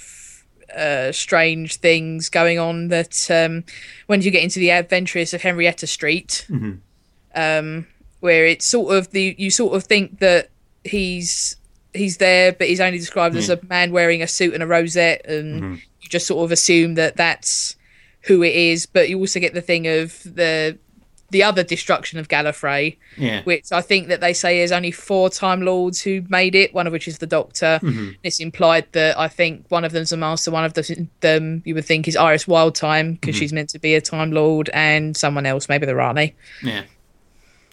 uh 0.76 1.12
strange 1.12 1.78
things 1.78 2.30
going 2.30 2.58
on 2.60 2.88
that 2.90 3.30
um 3.30 3.64
when 4.08 4.22
you 4.22 4.32
get 4.32 4.44
into 4.44 4.60
the 4.60 4.72
adventuress 4.72 5.34
of 5.34 5.42
Henrietta 5.42 5.88
Street 5.88 6.46
um 7.36 7.88
where 8.22 8.46
it's 8.46 8.66
sort 8.66 8.96
of 8.96 9.12
the 9.12 9.36
you 9.38 9.50
sort 9.52 9.76
of 9.76 9.84
think 9.84 10.20
that 10.20 10.50
he's 10.84 11.56
he's 11.94 12.18
there 12.18 12.54
but 12.54 12.68
he's 12.68 12.80
only 12.80 12.98
described 12.98 13.36
as 13.36 13.50
a 13.50 13.60
man 13.68 13.92
wearing 13.92 14.22
a 14.22 14.28
suit 14.28 14.54
and 14.54 14.64
a 14.64 14.68
rosette 14.68 15.26
and 15.26 15.62
you 15.62 15.82
just 16.12 16.28
sort 16.28 16.44
of 16.46 16.52
assume 16.52 16.94
that 16.96 17.16
that's 17.18 17.76
who 18.26 18.44
it 18.44 18.54
is 18.56 18.86
but 18.86 19.10
you 19.10 19.18
also 19.18 19.40
get 19.40 19.54
the 19.56 19.62
thing 19.62 19.88
of 19.88 20.22
the 20.24 20.78
the 21.32 21.42
other 21.44 21.64
destruction 21.64 22.20
of 22.20 22.28
Gallifrey 22.28 22.98
Yeah. 23.18 23.42
which 23.46 23.72
I 23.72 23.80
think 23.82 24.10
that 24.10 24.20
they 24.20 24.34
say 24.34 24.60
is 24.60 24.72
only 24.74 24.92
four 24.92 25.30
Time 25.30 25.62
Lords 25.62 26.02
who 26.02 26.24
made 26.28 26.56
it, 26.56 26.74
one 26.74 26.88
of 26.88 26.92
which 26.92 27.08
is 27.08 27.20
the 27.20 27.26
Doctor. 27.26 27.80
It's 28.22 28.42
implied 28.42 28.86
that 28.92 29.18
I 29.18 29.30
think 29.30 29.66
one 29.70 29.86
of 29.86 29.94
them's 29.94 30.12
a 30.12 30.18
Master, 30.18 30.52
one 30.52 30.66
of 30.66 30.74
them, 30.74 31.10
them 31.22 31.62
you 31.64 31.74
would 31.74 31.86
think 31.86 32.10
is 32.10 32.18
Iris 32.18 32.48
Wildthyme 32.48 33.14
because 33.14 33.38
she's 33.38 33.54
meant 33.54 33.70
to 33.70 33.80
be 33.80 33.96
a 33.96 34.02
Time 34.02 34.34
Lord, 34.34 34.70
and 34.74 35.16
someone 35.16 35.46
else, 35.46 35.70
maybe 35.70 35.86
the 35.86 35.96
Rani. 35.96 36.36
Yeah. 36.62 36.84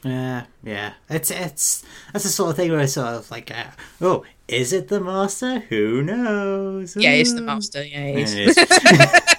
Yeah, 0.05 0.45
yeah. 0.63 0.93
It's 1.11 1.33
it's 1.33 1.83
that's 2.13 2.23
the 2.25 2.31
sort 2.31 2.51
of 2.51 2.57
thing 2.57 2.71
where 2.71 2.79
it's 2.79 2.93
sort 2.93 3.09
of 3.09 3.29
like, 3.29 3.51
uh, 3.51 3.65
oh, 4.01 4.25
is 4.49 4.73
it 4.73 4.89
the 4.89 5.01
master? 5.01 5.61
Who 5.61 6.03
knows? 6.03 6.97
Yeah, 6.97 7.13
it's 7.13 7.35
the 7.35 7.43
Master. 7.43 7.85
Yeah, 7.85 8.05
it 8.05 8.19
is. 8.19 8.35
Yeah, 8.35 8.43
it 8.45 8.59
is. 8.59 9.35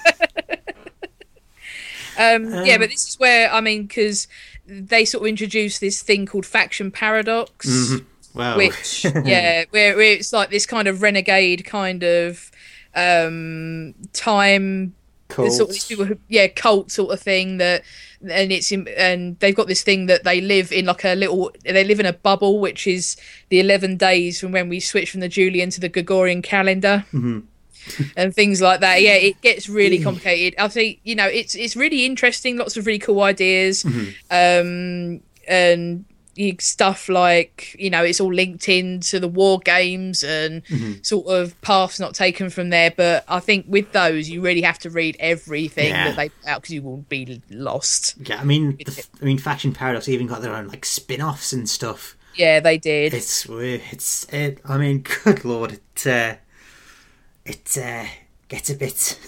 Um, 2.18 2.52
yeah, 2.66 2.76
but 2.76 2.90
this 2.90 3.08
is 3.08 3.18
where 3.18 3.50
I 3.50 3.62
mean, 3.62 3.86
because 3.86 4.28
they 4.66 5.06
sort 5.06 5.22
of 5.22 5.28
introduce 5.28 5.78
this 5.78 6.02
thing 6.02 6.26
called 6.26 6.44
faction 6.44 6.90
paradox. 6.90 7.94
well, 8.34 8.58
which 8.58 9.04
yeah 9.24 9.64
where, 9.70 9.96
where 9.96 10.12
it's 10.12 10.30
like 10.30 10.50
this 10.50 10.66
kind 10.66 10.86
of 10.86 11.00
renegade 11.00 11.64
kind 11.64 12.02
of 12.02 12.50
um 12.94 13.94
time 14.12 14.94
cult. 15.30 15.52
sort 15.52 15.68
of 15.68 15.74
these 15.74 15.86
people 15.86 16.04
who, 16.04 16.18
yeah 16.28 16.46
cult 16.48 16.90
sort 16.90 17.12
of 17.12 17.20
thing 17.20 17.58
that 17.58 17.82
and 18.28 18.52
it's 18.52 18.70
in, 18.70 18.86
and 18.96 19.38
they've 19.38 19.56
got 19.56 19.66
this 19.66 19.82
thing 19.82 20.06
that 20.06 20.24
they 20.24 20.40
live 20.40 20.72
in 20.72 20.86
like 20.86 21.04
a 21.04 21.14
little 21.14 21.50
they 21.64 21.84
live 21.84 22.00
in 22.00 22.06
a 22.06 22.12
bubble 22.12 22.60
which 22.60 22.86
is 22.86 23.16
the 23.48 23.60
11 23.60 23.96
days 23.96 24.40
from 24.40 24.52
when 24.52 24.68
we 24.68 24.80
switch 24.80 25.10
from 25.10 25.20
the 25.20 25.28
julian 25.28 25.70
to 25.70 25.80
the 25.80 25.88
gregorian 25.88 26.42
calendar. 26.42 27.04
Mm-hmm. 27.12 27.40
And 28.14 28.34
things 28.34 28.60
like 28.60 28.80
that. 28.80 29.00
Yeah 29.00 29.14
it 29.14 29.40
gets 29.40 29.66
really 29.68 29.98
mm. 29.98 30.04
complicated. 30.04 30.58
I 30.60 30.68
think 30.68 31.00
you 31.02 31.14
know 31.14 31.26
it's 31.26 31.54
it's 31.54 31.76
really 31.76 32.04
interesting 32.04 32.58
lots 32.58 32.76
of 32.76 32.86
really 32.86 32.98
cool 32.98 33.22
ideas. 33.22 33.84
Mm-hmm. 33.84 34.10
Um 34.30 35.22
and 35.48 36.04
stuff 36.60 37.08
like 37.08 37.74
you 37.78 37.90
know 37.90 38.02
it's 38.02 38.20
all 38.20 38.32
linked 38.32 38.68
into 38.68 39.20
the 39.20 39.28
war 39.28 39.58
games 39.60 40.22
and 40.24 40.62
sort 41.06 41.26
of 41.26 41.60
paths 41.60 42.00
not 42.00 42.14
taken 42.14 42.48
from 42.50 42.70
there 42.70 42.90
but 42.96 43.24
i 43.28 43.38
think 43.40 43.66
with 43.68 43.92
those 43.92 44.28
you 44.28 44.40
really 44.40 44.62
have 44.62 44.78
to 44.78 44.88
read 44.90 45.16
everything 45.20 45.88
Yeah. 45.90 46.04
that 46.08 46.16
they 46.16 46.28
put 46.30 46.46
out 46.46 46.62
because 46.62 46.74
you 46.74 46.82
will 46.82 47.04
be 47.08 47.40
lost 47.50 48.14
yeah, 48.24 48.40
I 48.40 48.44
mean, 48.44 48.76
the, 48.76 49.06
I 49.20 49.24
mean, 49.24 49.38
Faction 49.38 49.72
Paradox 49.72 50.08
even 50.08 50.26
got 50.26 50.40
their 50.42 50.54
own 50.54 50.68
like 50.68 50.84
spin-offs 50.84 51.52
and 51.52 51.68
stuff. 51.68 52.16
yeah 52.34 52.60
they 52.60 52.78
did 52.78 53.12
It's 53.14 53.46
it's 53.48 54.26
it. 54.32 54.60
I 54.64 54.78
mean, 54.78 55.04
good 55.24 55.44
lord, 55.44 55.72
it 55.72 56.06
uh, 56.06 56.34
it 57.44 57.76
uh, 57.78 58.04
gets 58.48 58.70
a 58.70 58.74
bit. 58.74 59.18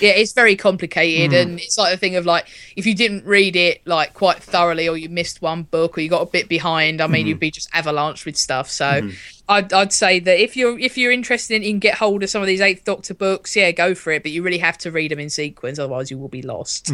Yeah 0.00 0.10
it's 0.10 0.32
very 0.32 0.54
complicated 0.56 1.32
Hmm. 1.32 1.36
and 1.50 1.60
it's 1.60 1.76
like 1.78 1.92
a 1.94 1.96
thing 1.96 2.16
of 2.16 2.24
like 2.26 2.46
if 2.76 2.86
you 2.86 2.94
didn't 2.94 3.24
read 3.24 3.56
it 3.56 3.80
like 3.86 4.14
quite 4.14 4.42
thoroughly 4.42 4.88
or 4.88 4.96
you 4.96 5.08
missed 5.08 5.42
one 5.42 5.64
book 5.64 5.98
or 5.98 6.00
you 6.00 6.08
got 6.08 6.22
a 6.22 6.26
bit 6.26 6.48
behind 6.48 7.00
i 7.00 7.06
Hmm. 7.06 7.12
mean 7.12 7.26
you'd 7.26 7.40
be 7.40 7.50
just 7.50 7.68
avalanche 7.74 8.24
with 8.24 8.36
stuff. 8.36 8.70
So 8.70 9.10
I'd, 9.48 9.72
I'd 9.72 9.92
say 9.92 10.18
that 10.20 10.40
if 10.40 10.56
you're 10.56 10.78
if 10.78 10.96
you're 10.96 11.10
interested 11.12 11.56
in, 11.56 11.62
you 11.62 11.70
can 11.72 11.78
get 11.80 11.96
hold 11.98 12.22
of 12.22 12.30
some 12.30 12.40
of 12.40 12.46
these 12.46 12.60
eighth 12.60 12.84
doctor 12.84 13.12
books 13.12 13.54
yeah 13.56 13.70
go 13.72 13.94
for 13.94 14.12
it 14.12 14.22
but 14.22 14.30
you 14.32 14.42
really 14.42 14.58
have 14.58 14.78
to 14.78 14.90
read 14.90 15.10
them 15.10 15.18
in 15.18 15.28
sequence 15.30 15.78
otherwise 15.78 16.10
you 16.10 16.16
will 16.18 16.28
be 16.28 16.42
lost. 16.42 16.90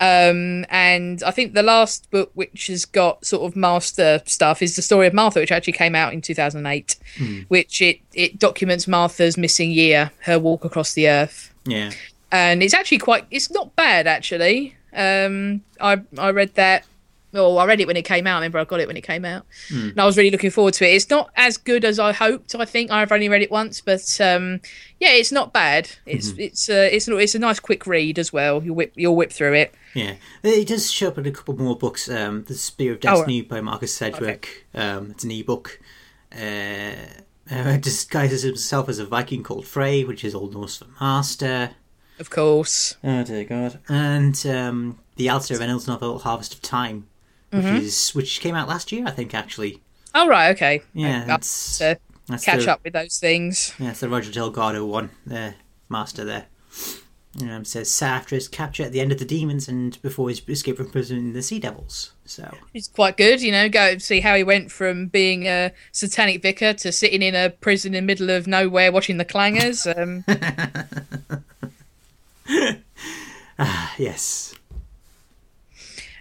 Um 0.00 0.64
and 0.68 1.22
i 1.24 1.30
think 1.30 1.54
the 1.54 1.62
last 1.62 2.10
book 2.10 2.30
which 2.34 2.66
has 2.68 2.84
got 2.84 3.24
sort 3.24 3.42
of 3.50 3.56
master 3.56 4.20
stuff 4.26 4.62
is 4.62 4.76
the 4.76 4.82
story 4.82 5.06
of 5.06 5.14
martha 5.14 5.40
which 5.40 5.50
actually 5.52 5.72
came 5.72 5.94
out 5.94 6.12
in 6.12 6.20
2008 6.20 6.96
which 7.48 7.80
it 7.80 8.00
it 8.14 8.38
documents 8.38 8.86
martha's 8.86 9.36
missing 9.36 9.70
year 9.70 10.10
her 10.20 10.38
walk 10.38 10.64
across 10.64 10.92
the 10.94 11.08
earth. 11.08 11.52
Yeah, 11.64 11.90
and 12.32 12.62
it's 12.62 12.74
actually 12.74 12.98
quite 12.98 13.24
it's 13.30 13.50
not 13.50 13.74
bad 13.76 14.06
actually 14.06 14.76
um 14.94 15.62
i 15.80 16.00
i 16.18 16.30
read 16.30 16.54
that 16.54 16.84
oh 17.34 17.56
i 17.56 17.66
read 17.66 17.80
it 17.80 17.86
when 17.86 17.96
it 17.96 18.04
came 18.04 18.26
out 18.26 18.36
I 18.36 18.38
remember 18.38 18.58
i 18.58 18.64
got 18.64 18.80
it 18.80 18.86
when 18.86 18.96
it 18.96 19.02
came 19.02 19.24
out 19.24 19.44
and 19.70 20.00
i 20.00 20.04
was 20.06 20.16
really 20.16 20.30
looking 20.30 20.50
forward 20.50 20.74
to 20.74 20.88
it 20.88 20.94
it's 20.94 21.10
not 21.10 21.30
as 21.36 21.56
good 21.56 21.84
as 21.84 21.98
i 21.98 22.12
hoped 22.12 22.54
i 22.54 22.64
think 22.64 22.90
i've 22.90 23.12
only 23.12 23.28
read 23.28 23.42
it 23.42 23.50
once 23.50 23.80
but 23.80 24.20
um 24.20 24.60
yeah 25.00 25.10
it's 25.10 25.32
not 25.32 25.52
bad 25.52 25.90
it's 26.06 26.32
it's 26.38 26.68
uh, 26.70 26.88
it's 26.90 27.08
it's 27.08 27.34
a 27.34 27.38
nice 27.38 27.60
quick 27.60 27.86
read 27.86 28.18
as 28.18 28.32
well 28.32 28.62
you'll 28.62 28.76
whip 28.76 28.92
you'll 28.96 29.16
whip 29.16 29.32
through 29.32 29.54
it 29.54 29.74
yeah. 29.96 30.16
It 30.42 30.68
does 30.68 30.92
show 30.92 31.08
up 31.08 31.16
in 31.18 31.26
a 31.26 31.30
couple 31.30 31.56
more 31.56 31.76
books. 31.76 32.08
Um, 32.08 32.44
the 32.44 32.54
Spear 32.54 32.92
of 32.92 32.98
Oh, 33.02 33.08
right. 33.08 33.16
Destiny 33.16 33.40
by 33.40 33.62
Marcus 33.62 33.94
Sedgwick. 33.94 34.66
Um, 34.74 35.12
it's 35.12 35.24
an 35.24 35.30
ebook. 35.30 35.80
Uh, 36.30 36.92
uh, 37.50 37.76
disguises 37.80 38.42
himself 38.42 38.90
as 38.90 38.98
a 38.98 39.06
Viking 39.06 39.42
called 39.42 39.66
Frey, 39.66 40.04
which 40.04 40.22
is 40.22 40.34
Old 40.34 40.52
Norse 40.52 40.76
for 40.76 40.86
master. 41.00 41.70
Of 42.18 42.30
course. 42.30 42.96
Oh 43.04 43.22
dear 43.24 43.44
God! 43.44 43.78
And 43.88 44.46
um, 44.46 44.98
the 45.16 45.28
Alastair 45.28 45.58
Reynolds 45.58 45.86
novel 45.86 46.18
Harvest 46.20 46.54
of 46.54 46.62
Time, 46.62 47.06
which 47.50 47.62
Mm-hmm. 47.62 47.76
is 47.76 48.10
which 48.14 48.40
came 48.40 48.54
out 48.54 48.68
last 48.68 48.90
year, 48.92 49.04
I 49.06 49.10
think. 49.10 49.34
Actually, 49.34 49.82
Oh 50.14 50.26
right, 50.28 50.50
okay. 50.56 50.82
yeah, 50.94 51.20
I'll 51.22 51.26
that's 51.26 51.78
have 51.78 51.96
to 51.98 52.02
that's 52.28 52.44
catch 52.44 52.64
the, 52.64 52.72
up 52.72 52.82
with 52.84 52.92
those 52.94 53.18
things. 53.18 53.74
Yeah, 53.78 53.90
it's 53.90 54.00
the 54.00 54.08
Roger 54.08 54.32
Delgado 54.32 54.84
one, 54.84 55.10
the 55.26 55.54
master 55.88 56.24
there. 56.24 56.46
Um, 57.38 57.66
says 57.66 57.90
Sartre 57.90 58.32
is 58.32 58.48
captured 58.48 58.86
at 58.86 58.92
the 58.92 59.00
end 59.02 59.12
of 59.12 59.18
the 59.18 59.26
demons 59.26 59.68
and 59.68 60.00
before 60.00 60.30
his 60.30 60.40
escape 60.48 60.78
from 60.78 60.90
prison 60.90 61.18
in 61.18 61.32
the 61.34 61.42
Sea 61.42 61.58
Devils. 61.58 62.12
So 62.24 62.50
It's 62.72 62.88
quite 62.88 63.18
good, 63.18 63.42
you 63.42 63.52
know. 63.52 63.68
Go 63.68 63.98
see 63.98 64.20
how 64.20 64.34
he 64.36 64.42
went 64.42 64.72
from 64.72 65.08
being 65.08 65.46
a 65.46 65.70
satanic 65.92 66.40
vicar 66.40 66.72
to 66.72 66.90
sitting 66.92 67.20
in 67.20 67.34
a 67.34 67.50
prison 67.50 67.94
in 67.94 68.04
the 68.04 68.06
middle 68.06 68.30
of 68.30 68.46
nowhere 68.46 68.90
watching 68.90 69.18
the 69.18 69.24
clangers. 69.26 69.84
Um, 69.86 70.24
yes, 73.98 74.54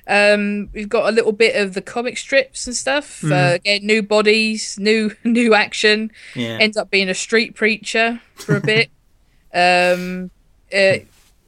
um, 0.07 0.69
we've 0.73 0.89
got 0.89 1.09
a 1.09 1.11
little 1.11 1.31
bit 1.31 1.55
of 1.55 1.73
the 1.73 1.81
comic 1.81 2.17
strips 2.17 2.67
and 2.67 2.75
stuff. 2.75 3.21
Hmm. 3.21 3.33
Uh, 3.33 3.51
again, 3.53 3.85
new 3.85 4.03
bodies, 4.03 4.77
new 4.79 5.11
new 5.23 5.53
action. 5.53 6.11
yeah, 6.35 6.57
Ends 6.59 6.77
up 6.77 6.91
being 6.91 7.09
a 7.09 7.13
street 7.13 7.55
preacher 7.55 8.21
for 8.35 8.55
a 8.55 8.61
bit. 8.61 8.89
um, 9.53 10.31
uh, 10.73 10.97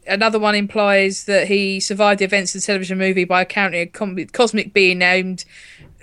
another 0.08 0.40
one 0.40 0.56
implies 0.56 1.26
that 1.26 1.48
he 1.48 1.80
survived 1.80 2.20
the 2.20 2.26
events 2.26 2.56
of 2.56 2.62
the 2.62 2.66
television 2.66 2.98
movie 2.98 3.26
by 3.26 3.42
encountering 3.42 3.84
a 3.84 3.88
com- 3.88 4.26
cosmic 4.28 4.74
being 4.74 5.00
named 5.00 5.46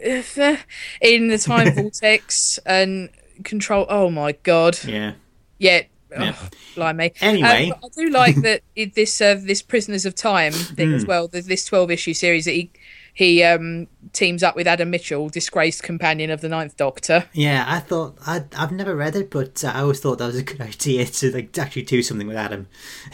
uh, 0.05 0.57
in 1.01 1.29
the 1.29 1.39
time 1.39 1.75
vortex 1.75 2.59
and 2.67 3.09
control. 3.43 3.87
Oh 3.89 4.11
my 4.11 4.33
god! 4.43 4.79
yeah. 4.85 5.15
Yeah. 5.59 5.83
Yeah. 6.19 6.35
Oh, 6.41 6.49
blimey. 6.75 7.13
Anyway. 7.21 7.71
Um, 7.71 7.79
I 7.85 7.89
do 7.97 8.09
like 8.11 8.37
that 8.43 8.63
this 8.95 9.21
uh, 9.21 9.39
this 9.41 9.63
Prisoners 9.63 10.07
of 10.07 10.15
Time 10.15 10.53
thing 10.53 10.89
Hmm. 10.91 10.95
as 10.95 11.07
well. 11.07 11.29
This 11.29 11.65
twelve 11.65 11.91
issue 11.91 12.15
series 12.15 12.45
that 12.47 12.53
he 12.53 12.71
he 13.17 13.45
um, 13.45 13.87
teams 14.13 14.43
up 14.43 14.57
with 14.57 14.67
Adam 14.67 14.91
Mitchell, 14.91 15.29
disgraced 15.29 15.85
companion 15.85 16.31
of 16.31 16.41
the 16.41 16.49
Ninth 16.49 16.77
Doctor. 16.77 17.27
Yeah, 17.33 17.65
I 17.67 17.79
thought 17.79 18.17
I 18.27 18.43
I've 18.57 18.73
never 18.73 18.97
read 18.97 19.15
it, 19.15 19.31
but 19.31 19.63
uh, 19.63 19.69
I 19.75 19.81
always 19.83 20.01
thought 20.01 20.19
that 20.19 20.27
was 20.27 20.37
a 20.37 20.43
good 20.43 20.61
idea 20.73 21.05
to 21.07 21.31
like 21.33 21.57
actually 21.57 21.83
do 21.83 22.03
something 22.03 22.27
with 22.27 22.37
Adam. 22.37 22.67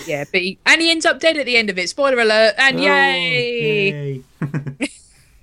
Yeah, 0.07 0.25
but 0.33 0.41
he, 0.41 0.59
and 0.65 0.81
he 0.81 0.91
ends 0.91 1.05
up 1.05 1.21
dead 1.21 1.37
at 1.37 1.45
the 1.47 1.57
end 1.59 1.69
of 1.69 1.79
it. 1.79 1.89
Spoiler 1.91 2.19
alert! 2.21 2.55
And 2.57 2.79
Oh, 2.79 2.83
yay! 2.83 4.23
yay. 4.41 4.91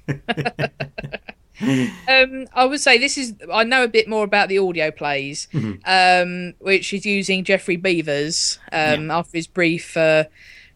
Um, 2.07 2.47
I 2.53 2.65
would 2.65 2.79
say 2.79 2.97
this 2.97 3.17
is. 3.17 3.33
I 3.51 3.63
know 3.63 3.83
a 3.83 3.87
bit 3.87 4.07
more 4.07 4.23
about 4.23 4.49
the 4.49 4.59
audio 4.59 4.91
plays, 4.91 5.47
Mm-hmm. 5.53 5.73
um, 5.85 6.53
which 6.59 6.93
is 6.93 7.05
using 7.05 7.43
Geoffrey 7.43 7.77
Beevers 7.77 8.59
um, 8.71 9.09
after 9.11 9.37
his 9.37 9.47
brief, 9.47 9.97
uh, 9.97 10.25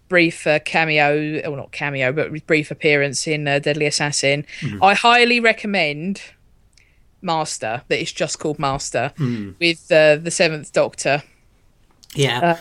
brief 0.09 0.45
uh, 0.47 0.59
cameo, 0.59 1.39
or 1.49 1.55
not 1.57 1.71
cameo, 1.71 2.11
but 2.11 2.45
brief 2.47 2.71
appearance 2.71 3.27
in 3.27 3.47
uh, 3.47 3.59
Deadly 3.59 3.85
Assassin. 3.85 4.45
Mm-hmm. 4.61 4.83
I 4.83 4.93
highly 4.93 5.39
recommend 5.39 6.21
Master. 7.21 7.83
That 7.87 7.99
it's 8.01 8.11
just 8.11 8.39
called 8.39 8.59
Master 8.59 9.13
Mm-hmm. 9.17 9.51
with 9.59 9.91
uh, 9.91 10.15
the 10.17 10.31
Seventh 10.31 10.71
Doctor. 10.73 11.23
yeah, 12.15 12.39
Uh, 12.39 12.57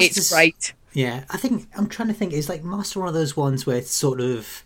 It's 0.00 0.16
Master's- 0.16 0.30
great. 0.30 0.72
Yeah, 0.94 1.24
I 1.30 1.36
think 1.36 1.66
I'm 1.76 1.86
trying 1.88 2.08
to 2.08 2.14
think. 2.14 2.32
Is 2.32 2.48
like 2.48 2.64
Master 2.64 2.98
one 3.00 3.08
of 3.08 3.14
those 3.14 3.36
ones 3.36 3.66
where 3.66 3.76
it's 3.76 3.90
sort 3.92 4.20
of, 4.20 4.64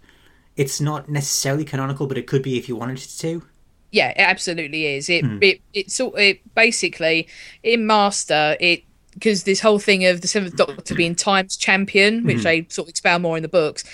it's 0.56 0.80
not 0.80 1.08
necessarily 1.08 1.64
canonical, 1.64 2.06
but 2.06 2.18
it 2.18 2.26
could 2.26 2.42
be 2.42 2.58
if 2.58 2.68
you 2.68 2.76
wanted 2.76 2.98
it 2.98 3.10
to. 3.18 3.42
Yeah, 3.90 4.10
it 4.10 4.18
absolutely 4.20 4.86
is. 4.86 5.08
It 5.10 5.24
Hmm. 5.24 5.38
it 5.42 5.60
it 5.74 5.90
sort 5.90 6.18
it 6.18 6.40
basically 6.54 7.28
in 7.62 7.86
Master 7.86 8.56
it 8.60 8.84
because 9.14 9.44
this 9.44 9.60
whole 9.60 9.78
thing 9.78 10.06
of 10.06 10.22
the 10.22 10.28
Seventh 10.28 10.56
Doctor 10.56 10.94
being 10.94 11.14
Times 11.28 11.56
champion, 11.56 12.24
which 12.24 12.38
Hmm. 12.38 12.42
they 12.44 12.66
sort 12.70 12.86
of 12.86 12.90
expound 12.90 13.22
more 13.22 13.36
in 13.36 13.42
the 13.42 13.48
books. 13.48 13.84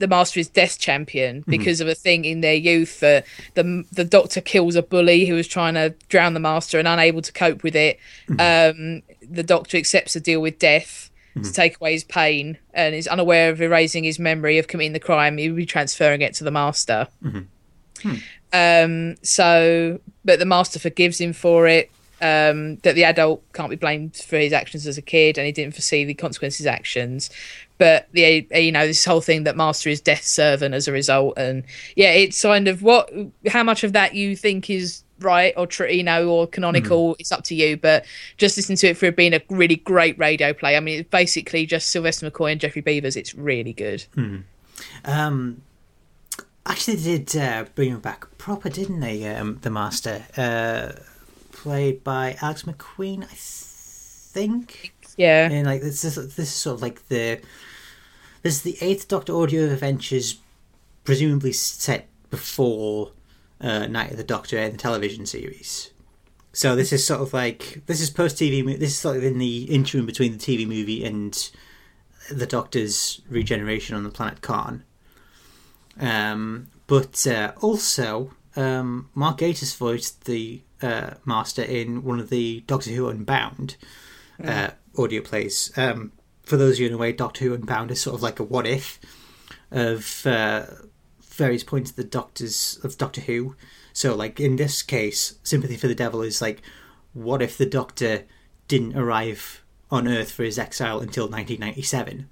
The 0.00 0.08
Master 0.08 0.40
is 0.40 0.48
Death 0.48 0.80
champion 0.80 1.42
Hmm. 1.42 1.50
because 1.52 1.80
of 1.80 1.86
a 1.86 1.94
thing 1.94 2.24
in 2.24 2.40
their 2.40 2.54
youth 2.56 2.98
that 3.00 3.24
the 3.54 3.84
the 3.92 4.04
Doctor 4.04 4.40
kills 4.40 4.74
a 4.74 4.82
bully 4.82 5.26
who 5.26 5.34
was 5.34 5.46
trying 5.46 5.74
to 5.74 5.94
drown 6.08 6.34
the 6.34 6.40
Master 6.40 6.80
and 6.80 6.88
unable 6.88 7.22
to 7.22 7.32
cope 7.32 7.62
with 7.62 7.76
it. 7.76 7.98
Hmm. 8.26 8.40
Um, 8.40 9.02
the 9.22 9.44
Doctor 9.44 9.76
accepts 9.76 10.16
a 10.16 10.20
deal 10.20 10.40
with 10.40 10.58
Death. 10.58 11.10
To 11.42 11.52
take 11.52 11.80
away 11.80 11.92
his 11.92 12.04
pain 12.04 12.58
and 12.72 12.94
is 12.94 13.08
unaware 13.08 13.50
of 13.50 13.60
erasing 13.60 14.04
his 14.04 14.18
memory 14.18 14.58
of 14.58 14.68
committing 14.68 14.92
the 14.92 15.00
crime, 15.00 15.36
he 15.36 15.48
will 15.48 15.56
be 15.56 15.66
transferring 15.66 16.20
it 16.22 16.34
to 16.34 16.44
the 16.44 16.50
master. 16.52 17.08
Um, 18.52 19.16
so, 19.22 19.98
but 20.24 20.38
the 20.38 20.46
master 20.46 20.78
forgives 20.78 21.20
him 21.20 21.32
for 21.32 21.66
it. 21.66 21.90
Um, 22.20 22.76
that 22.76 22.94
the 22.94 23.04
adult 23.04 23.42
can't 23.52 23.68
be 23.68 23.76
blamed 23.76 24.16
for 24.16 24.36
his 24.38 24.52
actions 24.52 24.86
as 24.86 24.96
a 24.96 25.02
kid, 25.02 25.36
and 25.36 25.44
he 25.46 25.52
didn't 25.52 25.74
foresee 25.74 26.04
the 26.04 26.14
consequences 26.14 26.60
of 26.60 26.64
his 26.64 26.74
actions. 26.74 27.30
But 27.76 28.08
the 28.12 28.46
you 28.52 28.72
know 28.72 28.86
this 28.86 29.04
whole 29.04 29.20
thing 29.20 29.44
that 29.44 29.56
master 29.56 29.90
is 29.90 30.00
death 30.00 30.22
servant 30.22 30.74
as 30.74 30.86
a 30.88 30.92
result, 30.92 31.36
and 31.36 31.64
yeah, 31.96 32.12
it's 32.12 32.40
kind 32.40 32.68
of 32.68 32.82
what 32.82 33.10
how 33.48 33.64
much 33.64 33.84
of 33.84 33.92
that 33.92 34.14
you 34.14 34.36
think 34.36 34.70
is 34.70 35.03
right 35.20 35.54
or 35.56 35.66
true, 35.66 35.88
you 35.88 36.02
know, 36.02 36.28
or 36.28 36.46
canonical. 36.46 37.16
It's 37.18 37.32
up 37.32 37.44
to 37.44 37.54
you. 37.54 37.76
But 37.76 38.04
just 38.36 38.56
listen 38.56 38.76
to 38.76 38.88
it 38.88 38.96
for 38.96 39.06
it 39.06 39.16
being 39.16 39.34
a 39.34 39.40
really 39.50 39.76
great 39.76 40.18
radio 40.18 40.52
play. 40.52 40.76
I 40.76 40.80
mean, 40.80 41.00
it's 41.00 41.10
basically 41.10 41.66
just 41.66 41.90
Sylvester 41.90 42.30
McCoy 42.30 42.52
and 42.52 42.60
Geoffrey 42.60 42.82
Beevers. 42.82 43.16
It's 43.16 43.34
really 43.34 43.72
good. 43.72 44.04
Um, 45.04 45.62
actually, 46.66 46.96
they 46.96 47.18
did 47.18 47.36
uh, 47.36 47.64
bring 47.74 47.90
him 47.90 48.00
back 48.00 48.26
proper, 48.38 48.68
didn't 48.68 49.00
they? 49.00 49.26
Um, 49.34 49.58
the 49.62 49.70
Master, 49.70 50.24
uh, 50.36 50.92
played 51.52 52.02
by 52.04 52.36
Alex 52.40 52.62
McQueen, 52.64 53.22
I 53.24 53.34
think. 54.34 54.92
Yeah, 55.16 55.48
And 55.48 55.66
like 55.66 55.80
this 55.80 56.04
is 56.04 56.16
this 56.16 56.38
is 56.48 56.54
sort 56.54 56.74
of 56.74 56.82
like 56.82 57.06
the 57.08 57.40
this 58.42 58.56
is 58.56 58.62
the 58.62 58.76
eighth 58.80 59.06
Doctor 59.06 59.34
audio 59.34 59.70
adventures, 59.70 60.38
presumably 61.04 61.52
set 61.52 62.08
before 62.30 63.12
uh, 63.64 63.86
Night 63.86 64.10
of 64.10 64.18
the 64.18 64.24
Doctor 64.24 64.58
in 64.58 64.72
the 64.72 64.78
television 64.78 65.24
series. 65.24 65.90
So 66.52 66.76
this 66.76 66.92
is 66.92 67.04
sort 67.04 67.20
of 67.20 67.32
like 67.32 67.82
this 67.86 68.00
is 68.00 68.10
post 68.10 68.36
TV. 68.36 68.64
This 68.78 68.90
is 68.90 68.98
sort 68.98 69.16
of 69.16 69.24
in 69.24 69.38
the 69.38 69.64
interim 69.64 70.06
between 70.06 70.32
the 70.32 70.38
TV 70.38 70.68
movie 70.68 71.04
and 71.04 71.50
the 72.30 72.46
Doctor's 72.46 73.22
regeneration 73.28 73.96
on 73.96 74.04
the 74.04 74.10
planet 74.10 74.40
Karn. 74.40 74.84
Um, 75.98 76.68
but 76.86 77.26
uh, 77.26 77.52
also, 77.60 78.32
um, 78.54 79.08
Mark 79.14 79.38
Gatiss 79.38 79.76
voiced 79.76 80.26
the 80.26 80.62
uh, 80.82 81.14
Master 81.24 81.62
in 81.62 82.04
one 82.04 82.20
of 82.20 82.30
the 82.30 82.62
Doctor 82.66 82.90
Who 82.90 83.08
Unbound 83.08 83.76
uh, 84.42 84.70
audio 84.96 85.22
plays. 85.22 85.72
Um, 85.76 86.12
for 86.44 86.56
those 86.56 86.74
of 86.74 86.80
you 86.80 86.88
in 86.88 86.92
a 86.92 86.98
way, 86.98 87.12
Doctor 87.12 87.44
Who 87.44 87.54
Unbound 87.54 87.90
is 87.90 88.00
sort 88.00 88.14
of 88.14 88.22
like 88.22 88.38
a 88.38 88.44
what 88.44 88.66
if 88.66 89.00
of 89.70 90.26
uh, 90.26 90.66
various 91.34 91.64
points 91.64 91.90
of 91.90 91.96
the 91.96 92.04
Doctors 92.04 92.78
of 92.82 92.98
Doctor 92.98 93.22
Who. 93.22 93.56
So, 93.92 94.14
like 94.14 94.40
in 94.40 94.56
this 94.56 94.82
case, 94.82 95.38
Sympathy 95.42 95.76
for 95.76 95.88
the 95.88 95.94
Devil 95.94 96.22
is 96.22 96.42
like, 96.42 96.62
what 97.12 97.42
if 97.42 97.56
the 97.56 97.66
Doctor 97.66 98.24
didn't 98.68 98.96
arrive 98.96 99.62
on 99.90 100.08
Earth 100.08 100.32
for 100.32 100.42
his 100.42 100.58
exile 100.58 101.00
until 101.00 101.24
1997? 101.24 102.28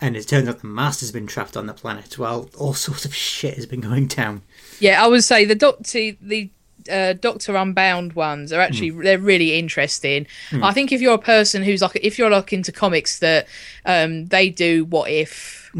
And 0.00 0.16
it 0.16 0.28
turns 0.28 0.48
out 0.48 0.60
the 0.60 0.66
Master's 0.66 1.12
been 1.12 1.26
trapped 1.26 1.56
on 1.56 1.66
the 1.66 1.74
planet. 1.74 2.18
while 2.18 2.50
all 2.58 2.74
sorts 2.86 3.04
of 3.04 3.14
shit 3.14 3.54
has 3.54 3.66
been 3.66 3.80
going 3.80 4.06
down. 4.06 4.42
Yeah, 4.80 5.02
I 5.02 5.06
would 5.06 5.24
say 5.24 5.44
the 5.44 5.54
Doctor, 5.54 6.12
the 6.20 6.50
uh, 6.90 7.14
Doctor 7.14 7.56
Unbound 7.56 8.12
ones 8.14 8.52
are 8.52 8.60
actually 8.60 8.90
they're 8.90 9.18
really 9.18 9.58
interesting. 9.58 10.26
I 10.52 10.72
think 10.72 10.92
if 10.92 11.00
you're 11.00 11.14
a 11.14 11.18
person 11.18 11.62
who's 11.62 11.82
like 11.82 11.98
if 12.00 12.18
you're 12.18 12.30
like 12.30 12.52
into 12.52 12.72
comics 12.72 13.18
that 13.20 13.48
um, 13.84 14.26
they 14.26 14.50
do 14.50 14.84
what 14.84 15.10
if 15.10 15.70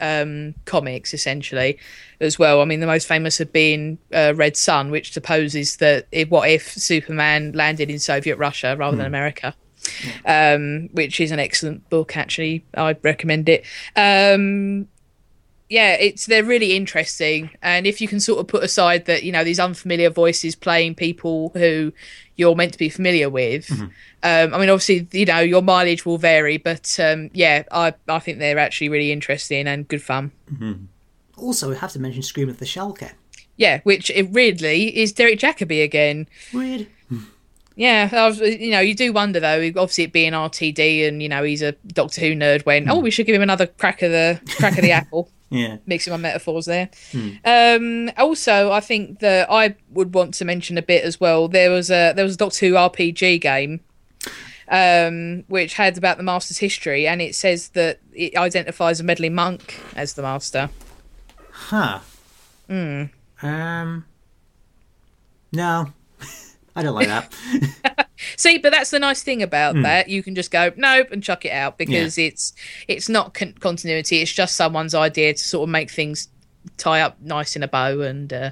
um, 0.00 0.54
comics 0.64 1.14
essentially 1.14 1.78
as 2.20 2.38
well. 2.38 2.60
I 2.60 2.64
mean, 2.64 2.80
the 2.80 2.86
most 2.86 3.06
famous 3.06 3.38
have 3.38 3.52
been 3.52 3.98
uh, 4.12 4.32
Red 4.36 4.56
Son, 4.56 4.90
which 4.90 5.12
supposes 5.12 5.76
that 5.76 6.06
if, 6.12 6.28
what 6.30 6.48
if 6.48 6.72
Superman 6.72 7.52
landed 7.52 7.90
in 7.90 7.98
Soviet 7.98 8.36
Russia 8.36 8.76
rather 8.78 8.96
than 8.96 9.06
America. 9.06 9.54
Um, 10.24 10.88
which 10.92 11.20
is 11.20 11.30
an 11.30 11.38
excellent 11.38 11.90
book, 11.90 12.16
actually. 12.16 12.64
I'd 12.72 13.04
recommend 13.04 13.50
it. 13.50 13.66
Um, 13.94 14.88
yeah, 15.74 15.94
it's 15.94 16.26
they're 16.26 16.44
really 16.44 16.76
interesting, 16.76 17.50
and 17.60 17.84
if 17.84 18.00
you 18.00 18.06
can 18.06 18.20
sort 18.20 18.38
of 18.38 18.46
put 18.46 18.62
aside 18.62 19.06
that 19.06 19.24
you 19.24 19.32
know 19.32 19.42
these 19.42 19.58
unfamiliar 19.58 20.08
voices 20.08 20.54
playing 20.54 20.94
people 20.94 21.50
who 21.54 21.92
you're 22.36 22.54
meant 22.54 22.72
to 22.74 22.78
be 22.78 22.88
familiar 22.88 23.28
with, 23.28 23.68
um, 24.22 24.54
I 24.54 24.58
mean, 24.58 24.70
obviously 24.70 25.08
you 25.10 25.26
know 25.26 25.40
your 25.40 25.62
mileage 25.62 26.06
will 26.06 26.16
vary, 26.16 26.58
but 26.58 26.96
um, 27.00 27.28
yeah, 27.34 27.64
I 27.72 27.92
I 28.08 28.20
think 28.20 28.38
they're 28.38 28.56
actually 28.56 28.88
really 28.88 29.10
interesting 29.10 29.66
and 29.66 29.88
good 29.88 30.00
fun. 30.00 30.30
Also, 31.36 31.70
we 31.70 31.76
have 31.76 31.90
to 31.90 31.98
mention 31.98 32.22
Scream 32.22 32.48
of 32.48 32.60
the 32.60 32.66
Shalka. 32.66 33.10
Yeah, 33.56 33.80
which 33.82 34.10
it 34.10 34.28
really 34.30 34.96
is 34.96 35.12
Derek 35.12 35.40
Jacobi 35.40 35.82
again. 35.82 36.28
Weird. 36.52 36.86
Yeah, 37.76 38.08
I 38.12 38.28
was, 38.28 38.38
you 38.38 38.70
know, 38.70 38.78
you 38.78 38.94
do 38.94 39.12
wonder 39.12 39.40
though. 39.40 39.60
Obviously, 39.76 40.04
it 40.04 40.12
being 40.12 40.32
RTD, 40.32 41.08
and 41.08 41.20
you 41.20 41.28
know, 41.28 41.42
he's 41.42 41.62
a 41.62 41.72
Doctor 41.88 42.20
Who 42.20 42.36
nerd. 42.36 42.64
When 42.64 42.88
oh, 42.88 43.00
we 43.00 43.10
should 43.10 43.26
give 43.26 43.34
him 43.34 43.42
another 43.42 43.66
crack 43.66 44.02
of 44.02 44.12
the 44.12 44.40
crack 44.58 44.78
of 44.78 44.82
the 44.82 44.92
apple. 45.02 45.28
Yeah. 45.50 45.76
mixing 45.86 46.10
my 46.10 46.16
metaphors 46.16 46.64
there. 46.66 46.88
Um, 47.44 48.10
also, 48.16 48.72
I 48.72 48.80
think 48.80 49.20
that 49.20 49.50
I 49.50 49.76
would 49.90 50.14
want 50.14 50.34
to 50.34 50.44
mention 50.44 50.76
a 50.78 50.82
bit 50.82 51.04
as 51.04 51.20
well. 51.20 51.46
There 51.48 51.70
was 51.70 51.90
a 51.90 52.12
there 52.14 52.24
was 52.24 52.34
a 52.34 52.38
Doctor 52.38 52.66
Who 52.66 52.72
RPG 52.74 53.40
game 53.40 53.80
um, 54.68 55.44
which 55.48 55.74
had 55.74 55.98
about 55.98 56.16
the 56.16 56.22
master's 56.22 56.58
history, 56.58 57.06
and 57.06 57.20
it 57.20 57.34
says 57.34 57.68
that 57.70 58.00
it 58.12 58.36
identifies 58.36 59.00
a 59.00 59.04
meddling 59.04 59.34
monk 59.34 59.80
as 59.94 60.14
the 60.14 60.22
master. 60.22 60.70
Huh. 61.50 62.00
Hmm. 62.68 63.04
Um. 63.42 64.04
No, 65.52 65.92
I 66.76 66.82
don't 66.82 66.94
like 66.94 67.08
that. 67.08 67.32
See, 68.36 68.58
but 68.58 68.72
that's 68.72 68.90
the 68.90 68.98
nice 68.98 69.22
thing 69.22 69.38
Hmm. 69.38 69.44
about 69.44 69.74
that. 69.82 70.08
You 70.08 70.22
can 70.22 70.34
just 70.34 70.50
go 70.50 70.72
nope 70.76 71.08
and 71.12 71.22
chuck 71.22 71.44
it 71.44 71.52
out 71.52 71.78
because 71.78 72.18
it's 72.18 72.52
it's 72.88 73.08
not 73.08 73.34
con- 73.34 73.54
continuity. 73.60 74.20
It's 74.20 74.32
just 74.32 74.56
someone's 74.56 74.94
idea 74.94 75.34
to 75.34 75.42
sort 75.42 75.68
of 75.68 75.70
make 75.72 75.90
things 75.90 76.28
tie 76.78 77.00
up 77.02 77.20
nice 77.20 77.56
in 77.56 77.62
a 77.62 77.68
bow. 77.68 78.00
And 78.00 78.32
uh, 78.32 78.50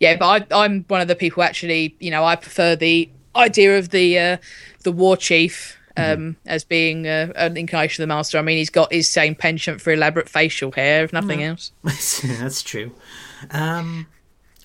yeah, 0.00 0.16
but 0.16 0.52
I, 0.52 0.64
I'm 0.64 0.84
one 0.88 1.00
of 1.00 1.08
the 1.08 1.16
people 1.16 1.42
actually. 1.42 1.96
You 2.00 2.10
know, 2.10 2.24
I 2.24 2.36
prefer 2.36 2.76
the 2.76 3.08
idea 3.36 3.78
of 3.78 3.90
the 3.90 4.18
uh, 4.18 4.36
the 4.82 4.92
war 4.92 5.16
chief. 5.16 5.76
Um, 5.96 6.34
as 6.44 6.64
being 6.64 7.06
uh, 7.06 7.32
an 7.36 7.56
incarnation 7.56 8.02
of 8.02 8.08
the 8.08 8.12
master, 8.12 8.36
I 8.36 8.42
mean, 8.42 8.56
he's 8.56 8.68
got 8.68 8.92
his 8.92 9.08
same 9.08 9.36
penchant 9.36 9.80
for 9.80 9.92
elaborate 9.92 10.28
facial 10.28 10.72
hair, 10.72 11.04
if 11.04 11.12
nothing 11.12 11.40
else. 11.44 11.70
That's 11.84 12.64
true. 12.64 12.90
Um. 13.52 14.08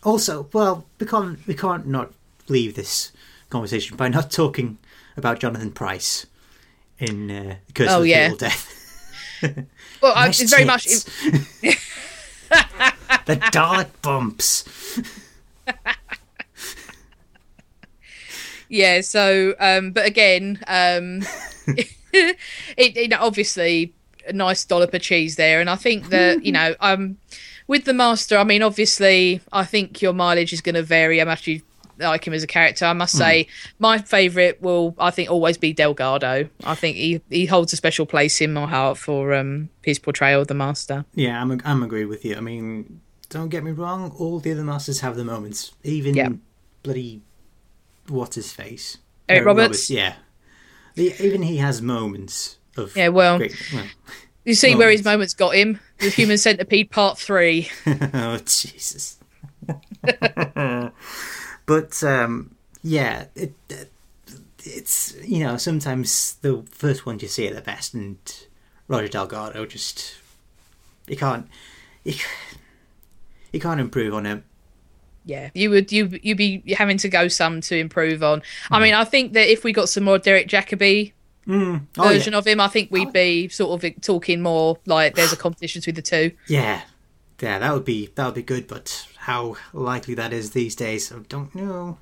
Also, 0.02 0.50
well, 0.54 0.86
we 1.00 1.06
can't 1.06 1.38
we 1.46 1.54
can't 1.54 1.86
not 1.86 2.12
leave 2.48 2.74
this 2.76 3.12
conversation 3.50 3.98
by 3.98 4.10
not 4.10 4.32
talking 4.32 4.78
about 5.18 5.40
Jonathan 5.40 5.72
Pryce 5.72 6.26
in 6.98 7.32
uh, 7.32 7.56
Curse 7.74 7.90
Oh, 7.90 7.98
of 7.98 8.04
the 8.04 8.10
yeah. 8.10 8.30
Fatal 8.30 8.38
Death. 8.38 8.76
Well, 10.02 10.16
Nice 10.16 10.42
it's 10.42 10.52
very 10.52 10.66
much. 10.66 10.86
the 13.26 13.36
dark 13.52 14.02
bumps. 14.02 14.66
yeah 18.70 19.02
so 19.02 19.56
um 19.60 19.92
but 19.92 20.06
again 20.06 20.60
um 20.68 21.22
it, 22.14 22.38
it 22.78 23.14
obviously 23.14 23.94
a 24.28 24.34
nice 24.34 24.64
dollop 24.66 24.94
of 24.94 25.02
cheese 25.02 25.36
there 25.38 25.60
and 25.60 25.70
i 25.70 25.76
think 25.76 26.10
that 26.10 26.44
you 26.46 26.52
know 26.52 26.76
um 26.82 27.18
with 27.68 27.86
the 27.86 27.94
master 27.94 28.38
i 28.38 28.44
mean 28.44 28.62
obviously 28.62 29.42
i 29.52 29.64
think 29.64 30.02
your 30.02 30.14
mileage 30.14 30.54
is 30.54 30.62
going 30.62 30.76
to 30.76 30.84
vary 30.84 31.20
how 31.20 31.26
much 31.26 31.48
you 31.48 31.62
like 32.00 32.26
him 32.26 32.34
as 32.34 32.44
a 32.44 32.48
character 32.48 32.86
i 32.86 32.94
must 32.94 33.18
say 33.18 33.48
my 33.80 33.98
favorite 33.98 34.62
will 34.62 34.96
i 35.00 35.12
think 35.12 35.30
always 35.30 35.58
be 35.58 35.74
delgado 35.74 36.48
i 36.64 36.74
think 36.76 36.96
he 36.96 37.22
he 37.30 37.46
holds 37.46 37.74
a 37.74 37.76
special 37.76 38.06
place 38.06 38.40
in 38.42 38.54
my 38.54 38.66
heart 38.66 38.98
for 38.98 39.34
um 39.34 39.70
his 39.84 40.00
portrayal 40.00 40.42
of 40.42 40.48
the 40.48 40.54
master 40.54 41.06
Yeah, 41.16 41.42
I'm 41.42 41.60
I'm 41.66 41.84
agree 41.84 42.06
with 42.06 42.24
you. 42.26 42.36
I 42.36 42.40
mean, 42.42 43.02
don't 43.30 43.50
get 43.50 43.64
me 43.64 43.72
wrong. 43.72 44.12
All 44.18 44.40
the 44.40 44.52
other 44.52 44.64
masters 44.64 45.00
have 45.02 45.16
their 45.16 45.26
moments. 45.26 45.72
Even 45.84 46.16
Yeah. 46.16 46.30
bloody 46.84 47.22
what's 48.08 48.36
his 48.36 48.52
face, 48.52 48.98
Eric 49.28 49.46
Roberts? 49.46 49.90
Yeah, 49.90 50.16
the, 50.96 51.14
even 51.20 51.42
he 51.44 51.58
has 51.58 51.82
moments 51.82 52.58
of 52.78 52.96
yeah 52.96 53.10
well 53.10 53.38
great. 53.38 53.56
Well, 53.74 53.86
you 54.46 54.56
see 54.56 54.76
where 54.76 54.90
his 54.90 55.04
moments. 55.04 55.34
moments 55.34 55.34
got 55.34 55.56
him 55.56 55.80
with 56.02 56.14
human 56.14 56.38
centipede 56.38 56.90
part 56.92 57.18
three 57.18 57.70
oh 58.14 58.38
Jesus. 58.46 59.18
but 61.70 62.04
um, 62.04 62.56
yeah, 62.84 63.26
it, 63.36 63.54
it's 64.64 65.16
you 65.24 65.40
know 65.44 65.56
sometimes 65.58 66.34
the 66.42 66.64
first 66.72 67.06
ones 67.06 67.22
you 67.22 67.28
see 67.30 67.48
are 67.50 67.54
the 67.54 67.62
best, 67.62 67.94
and 67.94 68.18
Roger 68.88 69.08
Delgado 69.08 69.66
just 69.66 70.16
you 71.08 71.16
can't 71.16 71.48
you, 72.04 72.16
you 73.54 73.60
can't 73.60 73.80
improve 73.80 74.14
on 74.14 74.26
him. 74.26 74.44
yeah 75.26 75.50
you 75.54 75.70
would 75.70 75.92
you 75.92 76.10
you'd 76.24 76.38
be 76.38 76.64
having 76.78 76.98
to 76.98 77.10
go 77.10 77.28
some 77.28 77.62
to 77.62 77.76
improve 77.78 78.24
on 78.24 78.42
i 78.72 78.80
mean 78.80 78.94
i 78.94 79.04
think 79.04 79.34
that 79.34 79.48
if 79.52 79.64
we 79.64 79.74
got 79.74 79.90
some 79.90 80.04
more 80.04 80.18
derek 80.18 80.48
jacobi 80.48 81.12
Oh, 81.52 81.82
version 81.98 82.34
yeah. 82.34 82.40
of 82.40 82.46
him 82.48 82.60
i 82.62 82.68
think 82.68 82.92
we'd 82.92 83.12
be 83.12 83.50
sort 83.50 83.84
of 83.84 84.02
talking 84.02 84.42
more 84.42 84.78
like 84.86 85.16
there's 85.16 85.34
a 85.34 85.38
competition 85.38 85.80
between 85.82 85.96
the 85.96 86.02
two 86.04 86.32
yeah, 86.48 86.82
yeah, 87.42 87.58
that 87.60 87.74
would 87.74 87.86
be 87.86 88.08
that 88.16 88.26
would 88.26 88.36
be 88.36 88.44
good. 88.44 88.68
But 88.68 89.08
how 89.20 89.56
likely 89.74 90.14
that 90.16 90.34
is 90.34 90.52
these 90.52 90.76
days, 90.76 91.12
I 91.12 91.20
don't 91.28 91.54
know. 91.54 91.98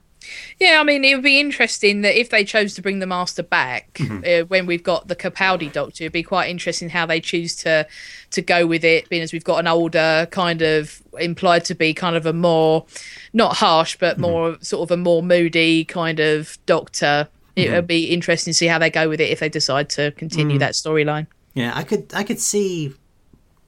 yeah 0.60 0.80
i 0.82 0.84
mean 0.84 1.06
it 1.06 1.14
would 1.14 1.24
be 1.24 1.40
interesting 1.40 2.02
that 2.02 2.20
if 2.20 2.32
they 2.32 2.44
chose 2.44 2.74
to 2.74 2.82
bring 2.82 3.00
the 3.00 3.06
master 3.06 3.44
back 3.44 3.94
mm-hmm. 3.94 4.24
uh, 4.26 4.46
when 4.48 4.66
we've 4.66 4.84
got 4.84 5.08
the 5.08 5.16
capaldi 5.16 5.72
doctor 5.72 6.04
it'd 6.04 6.12
be 6.12 6.24
quite 6.24 6.50
interesting 6.50 6.90
how 6.90 7.06
they 7.06 7.22
choose 7.22 7.56
to 7.56 7.88
to 8.32 8.42
go 8.42 8.66
with 8.66 8.84
it 8.84 9.08
being 9.10 9.22
as 9.22 9.32
we've 9.32 9.44
got 9.44 9.60
an 9.60 9.68
older 9.68 10.28
kind 10.32 10.62
of 10.62 11.02
implied 11.20 11.64
to 11.66 11.76
be 11.76 11.94
kind 11.94 12.16
of 12.16 12.26
a 12.26 12.34
more 12.34 12.86
not 13.34 13.56
harsh 13.58 13.96
but 13.98 14.14
mm-hmm. 14.14 14.22
more 14.24 14.58
sort 14.62 14.84
of 14.84 14.92
a 14.92 14.98
more 14.98 15.24
moody 15.24 15.86
kind 15.86 16.20
of 16.20 16.58
doctor. 16.66 17.28
It 17.56 17.66
mm-hmm. 17.66 17.76
would 17.76 17.88
be 17.88 18.06
interesting 18.06 18.52
to 18.52 18.56
see 18.56 18.68
how 18.68 18.80
they 18.80 18.90
go 18.90 19.10
with 19.10 19.20
it 19.20 19.30
if 19.30 19.40
they 19.40 19.50
decide 19.50 19.90
to 19.92 20.12
continue 20.12 20.58
mm. 20.58 20.60
that 20.60 20.74
storyline. 20.74 21.26
Yeah, 21.56 21.72
I 21.74 21.84
could 21.84 22.14
I 22.14 22.24
could 22.24 22.40
see 22.40 22.94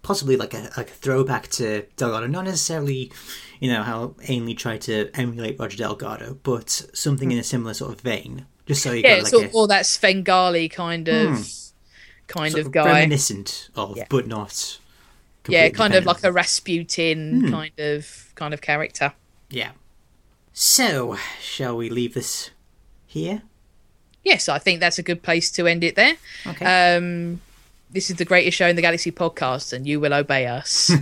possibly 0.02 0.36
like 0.38 0.54
a 0.54 0.70
like 0.78 0.90
a 0.90 0.94
throwback 0.94 1.48
to 1.50 1.84
Delgado, 1.98 2.28
not 2.28 2.46
necessarily, 2.46 3.12
you 3.60 3.72
know, 3.72 3.84
how 3.84 4.16
Ainley 4.28 4.54
tried 4.56 4.82
to 4.82 5.10
emulate 5.14 5.60
Roger 5.60 5.78
Delgado, 5.78 6.38
but 6.44 6.70
something 6.94 7.32
in 7.32 7.38
a 7.38 7.44
similar 7.44 7.74
sort 7.74 7.94
of 7.94 8.02
vein. 8.02 8.46
Just 8.66 8.84
so 8.84 8.92
you 8.92 9.02
yeah 9.02 9.16
got 9.16 9.24
like 9.24 9.32
sort 9.32 9.46
a 9.46 9.50
all 9.52 9.68
that 9.68 9.86
svengali 9.86 10.70
kind 10.70 11.08
of 11.08 11.38
kind 12.28 12.52
sort 12.52 12.66
of 12.68 12.72
guy 12.72 12.86
reminiscent 13.02 13.70
of, 13.76 13.98
Yeah. 13.98 14.06
but 14.10 14.28
not. 14.28 14.80
yeah 15.48 15.70
kind 15.70 15.96
of 15.96 16.06
like 16.06 16.24
a 16.24 16.32
rasputin 16.32 17.50
kind 17.50 17.72
of 17.80 18.32
kind 18.36 18.54
of 18.54 18.62
character 18.62 19.14
yeah. 19.50 19.72
So, 20.54 21.18
shall 21.42 21.76
we 21.78 21.90
leave 21.90 22.14
this 22.14 22.52
here? 23.08 23.42
yes, 24.24 24.48
I 24.50 24.60
think 24.60 24.80
that's 24.80 25.00
a 25.00 25.04
good 25.04 25.24
place 25.24 25.50
to 25.52 25.66
end 25.66 25.84
it 25.84 25.96
there. 25.96 26.18
Okay. 26.46 26.66
Um, 26.96 27.42
this 27.90 28.10
is 28.10 28.18
the 28.18 28.26
greatest 28.26 28.58
show 28.58 28.68
in 28.68 28.76
the 28.76 28.82
galaxy 28.82 29.12
podcast, 29.12 29.74
and 29.74 29.88
you 29.88 30.00
will 30.00 30.14
obey 30.14 30.48
us. 30.48 30.92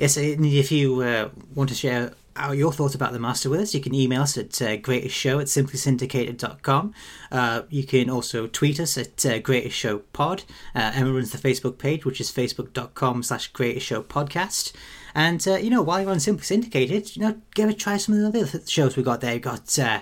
Yes, 0.00 0.16
if 0.16 0.72
you 0.72 1.02
uh, 1.02 1.28
want 1.54 1.68
to 1.68 1.74
share 1.74 2.14
our, 2.34 2.54
your 2.54 2.72
thoughts 2.72 2.94
about 2.94 3.12
the 3.12 3.18
Master 3.18 3.50
with 3.50 3.60
us, 3.60 3.74
you 3.74 3.82
can 3.82 3.94
email 3.94 4.22
us 4.22 4.38
at 4.38 4.62
uh, 4.62 4.78
greatestshow 4.78 5.42
at 5.42 5.48
simplysyndicated.com. 5.48 6.94
Uh, 7.30 7.62
you 7.68 7.84
can 7.84 8.08
also 8.08 8.46
tweet 8.46 8.80
us 8.80 8.96
at 8.96 9.26
uh, 9.26 9.40
Greatest 9.40 9.76
Show 9.76 9.98
Pod. 9.98 10.44
Uh, 10.74 10.92
Emma 10.94 11.12
runs 11.12 11.32
the 11.32 11.36
Facebook 11.36 11.76
page, 11.76 12.06
which 12.06 12.18
is 12.18 12.32
facebook.com 12.32 13.22
slash 13.22 13.48
Greatest 13.48 13.84
Show 13.84 14.02
Podcast. 14.02 14.72
And, 15.14 15.46
uh, 15.46 15.56
you 15.56 15.68
know, 15.68 15.82
while 15.82 16.00
you're 16.00 16.10
on 16.10 16.18
Simply 16.18 16.44
Syndicated, 16.44 17.14
you 17.14 17.20
know, 17.20 17.36
give 17.54 17.68
a 17.68 17.74
try 17.74 17.98
some 17.98 18.14
of 18.14 18.32
the 18.32 18.40
other 18.40 18.62
shows 18.66 18.96
we 18.96 19.02
got 19.02 19.20
there. 19.20 19.34
We've 19.34 19.42
got 19.42 19.78
uh, 19.78 20.00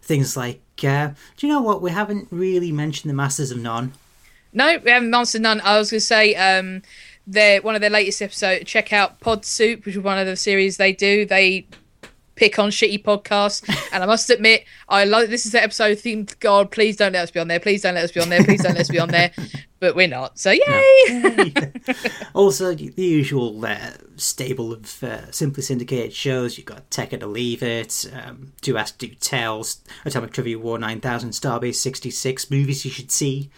things 0.00 0.36
like, 0.36 0.62
uh, 0.84 1.08
do 1.36 1.46
you 1.48 1.52
know 1.52 1.60
what? 1.60 1.82
We 1.82 1.90
haven't 1.90 2.28
really 2.30 2.70
mentioned 2.70 3.10
the 3.10 3.16
Masters 3.16 3.50
of 3.50 3.58
None. 3.58 3.94
No, 4.52 4.78
we 4.84 4.90
haven't 4.90 5.14
answered 5.14 5.42
none. 5.42 5.60
I 5.62 5.78
was 5.78 5.90
going 5.90 6.00
to 6.00 6.06
say, 6.06 6.34
um, 6.34 6.82
their 7.26 7.62
one 7.62 7.74
of 7.74 7.80
their 7.80 7.90
latest 7.90 8.20
episodes. 8.22 8.64
Check 8.64 8.92
out 8.92 9.20
Pod 9.20 9.44
Soup, 9.44 9.84
which 9.84 9.96
is 9.96 10.02
one 10.02 10.18
of 10.18 10.26
the 10.26 10.36
series 10.36 10.76
they 10.76 10.92
do. 10.92 11.24
They 11.24 11.66
pick 12.34 12.58
on 12.58 12.70
shitty 12.70 13.02
podcasts, 13.04 13.62
and 13.92 14.02
I 14.02 14.06
must 14.06 14.28
admit, 14.30 14.64
I 14.88 15.04
like 15.04 15.28
this 15.28 15.46
is 15.46 15.52
the 15.52 15.62
episode. 15.62 15.98
Think, 15.98 16.38
God, 16.40 16.70
please 16.70 16.96
don't 16.96 17.12
let 17.12 17.22
us 17.22 17.30
be 17.30 17.40
on 17.40 17.48
there. 17.48 17.60
Please 17.60 17.82
don't 17.82 17.94
let 17.94 18.04
us 18.04 18.12
be 18.12 18.20
on 18.20 18.28
there. 18.28 18.42
Please 18.42 18.62
don't 18.62 18.72
let 18.74 18.82
us 18.82 18.88
be 18.88 18.98
on 18.98 19.08
there. 19.08 19.32
But 19.80 19.96
we're 19.96 20.08
not. 20.08 20.38
So 20.38 20.50
yay! 20.50 21.62
Also, 22.34 22.74
the 22.74 22.92
usual 22.96 23.64
uh, 23.64 23.92
stable 24.16 24.74
of 24.74 25.02
uh, 25.02 25.30
simply 25.30 25.62
syndicated 25.62 26.12
shows. 26.12 26.58
You've 26.58 26.66
got 26.66 26.90
Tech 26.90 27.14
It 27.14 27.22
or 27.22 27.28
Leave 27.28 27.62
It, 27.62 28.12
um, 28.12 28.52
Do 28.60 28.76
Ask, 28.76 28.98
Do 28.98 29.08
Tell, 29.08 29.66
Atomic 30.04 30.34
Trivia 30.34 30.58
War 30.58 30.78
9000, 30.78 31.30
Starbase 31.30 31.76
66, 31.76 32.50
movies 32.50 32.84
you 32.84 32.90
should 32.90 33.10
see. 33.10 33.48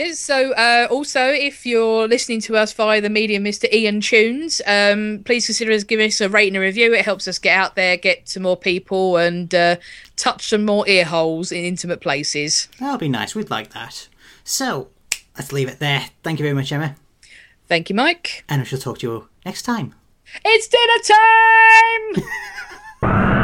Yes. 0.00 0.18
So, 0.18 0.52
uh, 0.52 0.88
also, 0.90 1.26
if 1.26 1.66
you're 1.66 2.08
listening 2.08 2.40
to 2.42 2.56
us 2.56 2.72
via 2.72 3.02
the 3.02 3.10
medium, 3.10 3.44
Mr. 3.44 3.70
Ian 3.70 4.00
Tunes, 4.00 4.62
um, 4.66 5.20
please 5.26 5.44
consider 5.44 5.72
us 5.72 5.84
giving 5.84 6.08
us 6.08 6.22
a 6.22 6.28
rating 6.30 6.56
and 6.56 6.64
a 6.64 6.66
review. 6.66 6.94
It 6.94 7.04
helps 7.04 7.28
us 7.28 7.38
get 7.38 7.54
out 7.54 7.76
there, 7.76 7.98
get 7.98 8.24
to 8.28 8.40
more 8.40 8.56
people, 8.56 9.18
and 9.18 9.54
uh, 9.54 9.76
touch 10.16 10.48
some 10.48 10.64
more 10.64 10.88
ear 10.88 11.04
holes 11.04 11.52
in 11.52 11.66
intimate 11.66 12.00
places. 12.00 12.68
That'll 12.78 12.96
be 12.96 13.10
nice. 13.10 13.34
We'd 13.34 13.50
like 13.50 13.74
that. 13.74 14.08
So, 14.42 14.88
let's 15.36 15.52
leave 15.52 15.68
it 15.68 15.80
there. 15.80 16.06
Thank 16.22 16.38
you 16.38 16.44
very 16.44 16.54
much, 16.54 16.72
Emma. 16.72 16.96
Thank 17.68 17.90
you, 17.90 17.94
Mike. 17.94 18.42
And 18.48 18.62
we 18.62 18.66
shall 18.66 18.78
talk 18.78 19.00
to 19.00 19.06
you 19.06 19.28
next 19.44 19.64
time. 19.64 19.94
It's 20.42 20.66
dinner 20.66 22.24
time. 23.02 23.36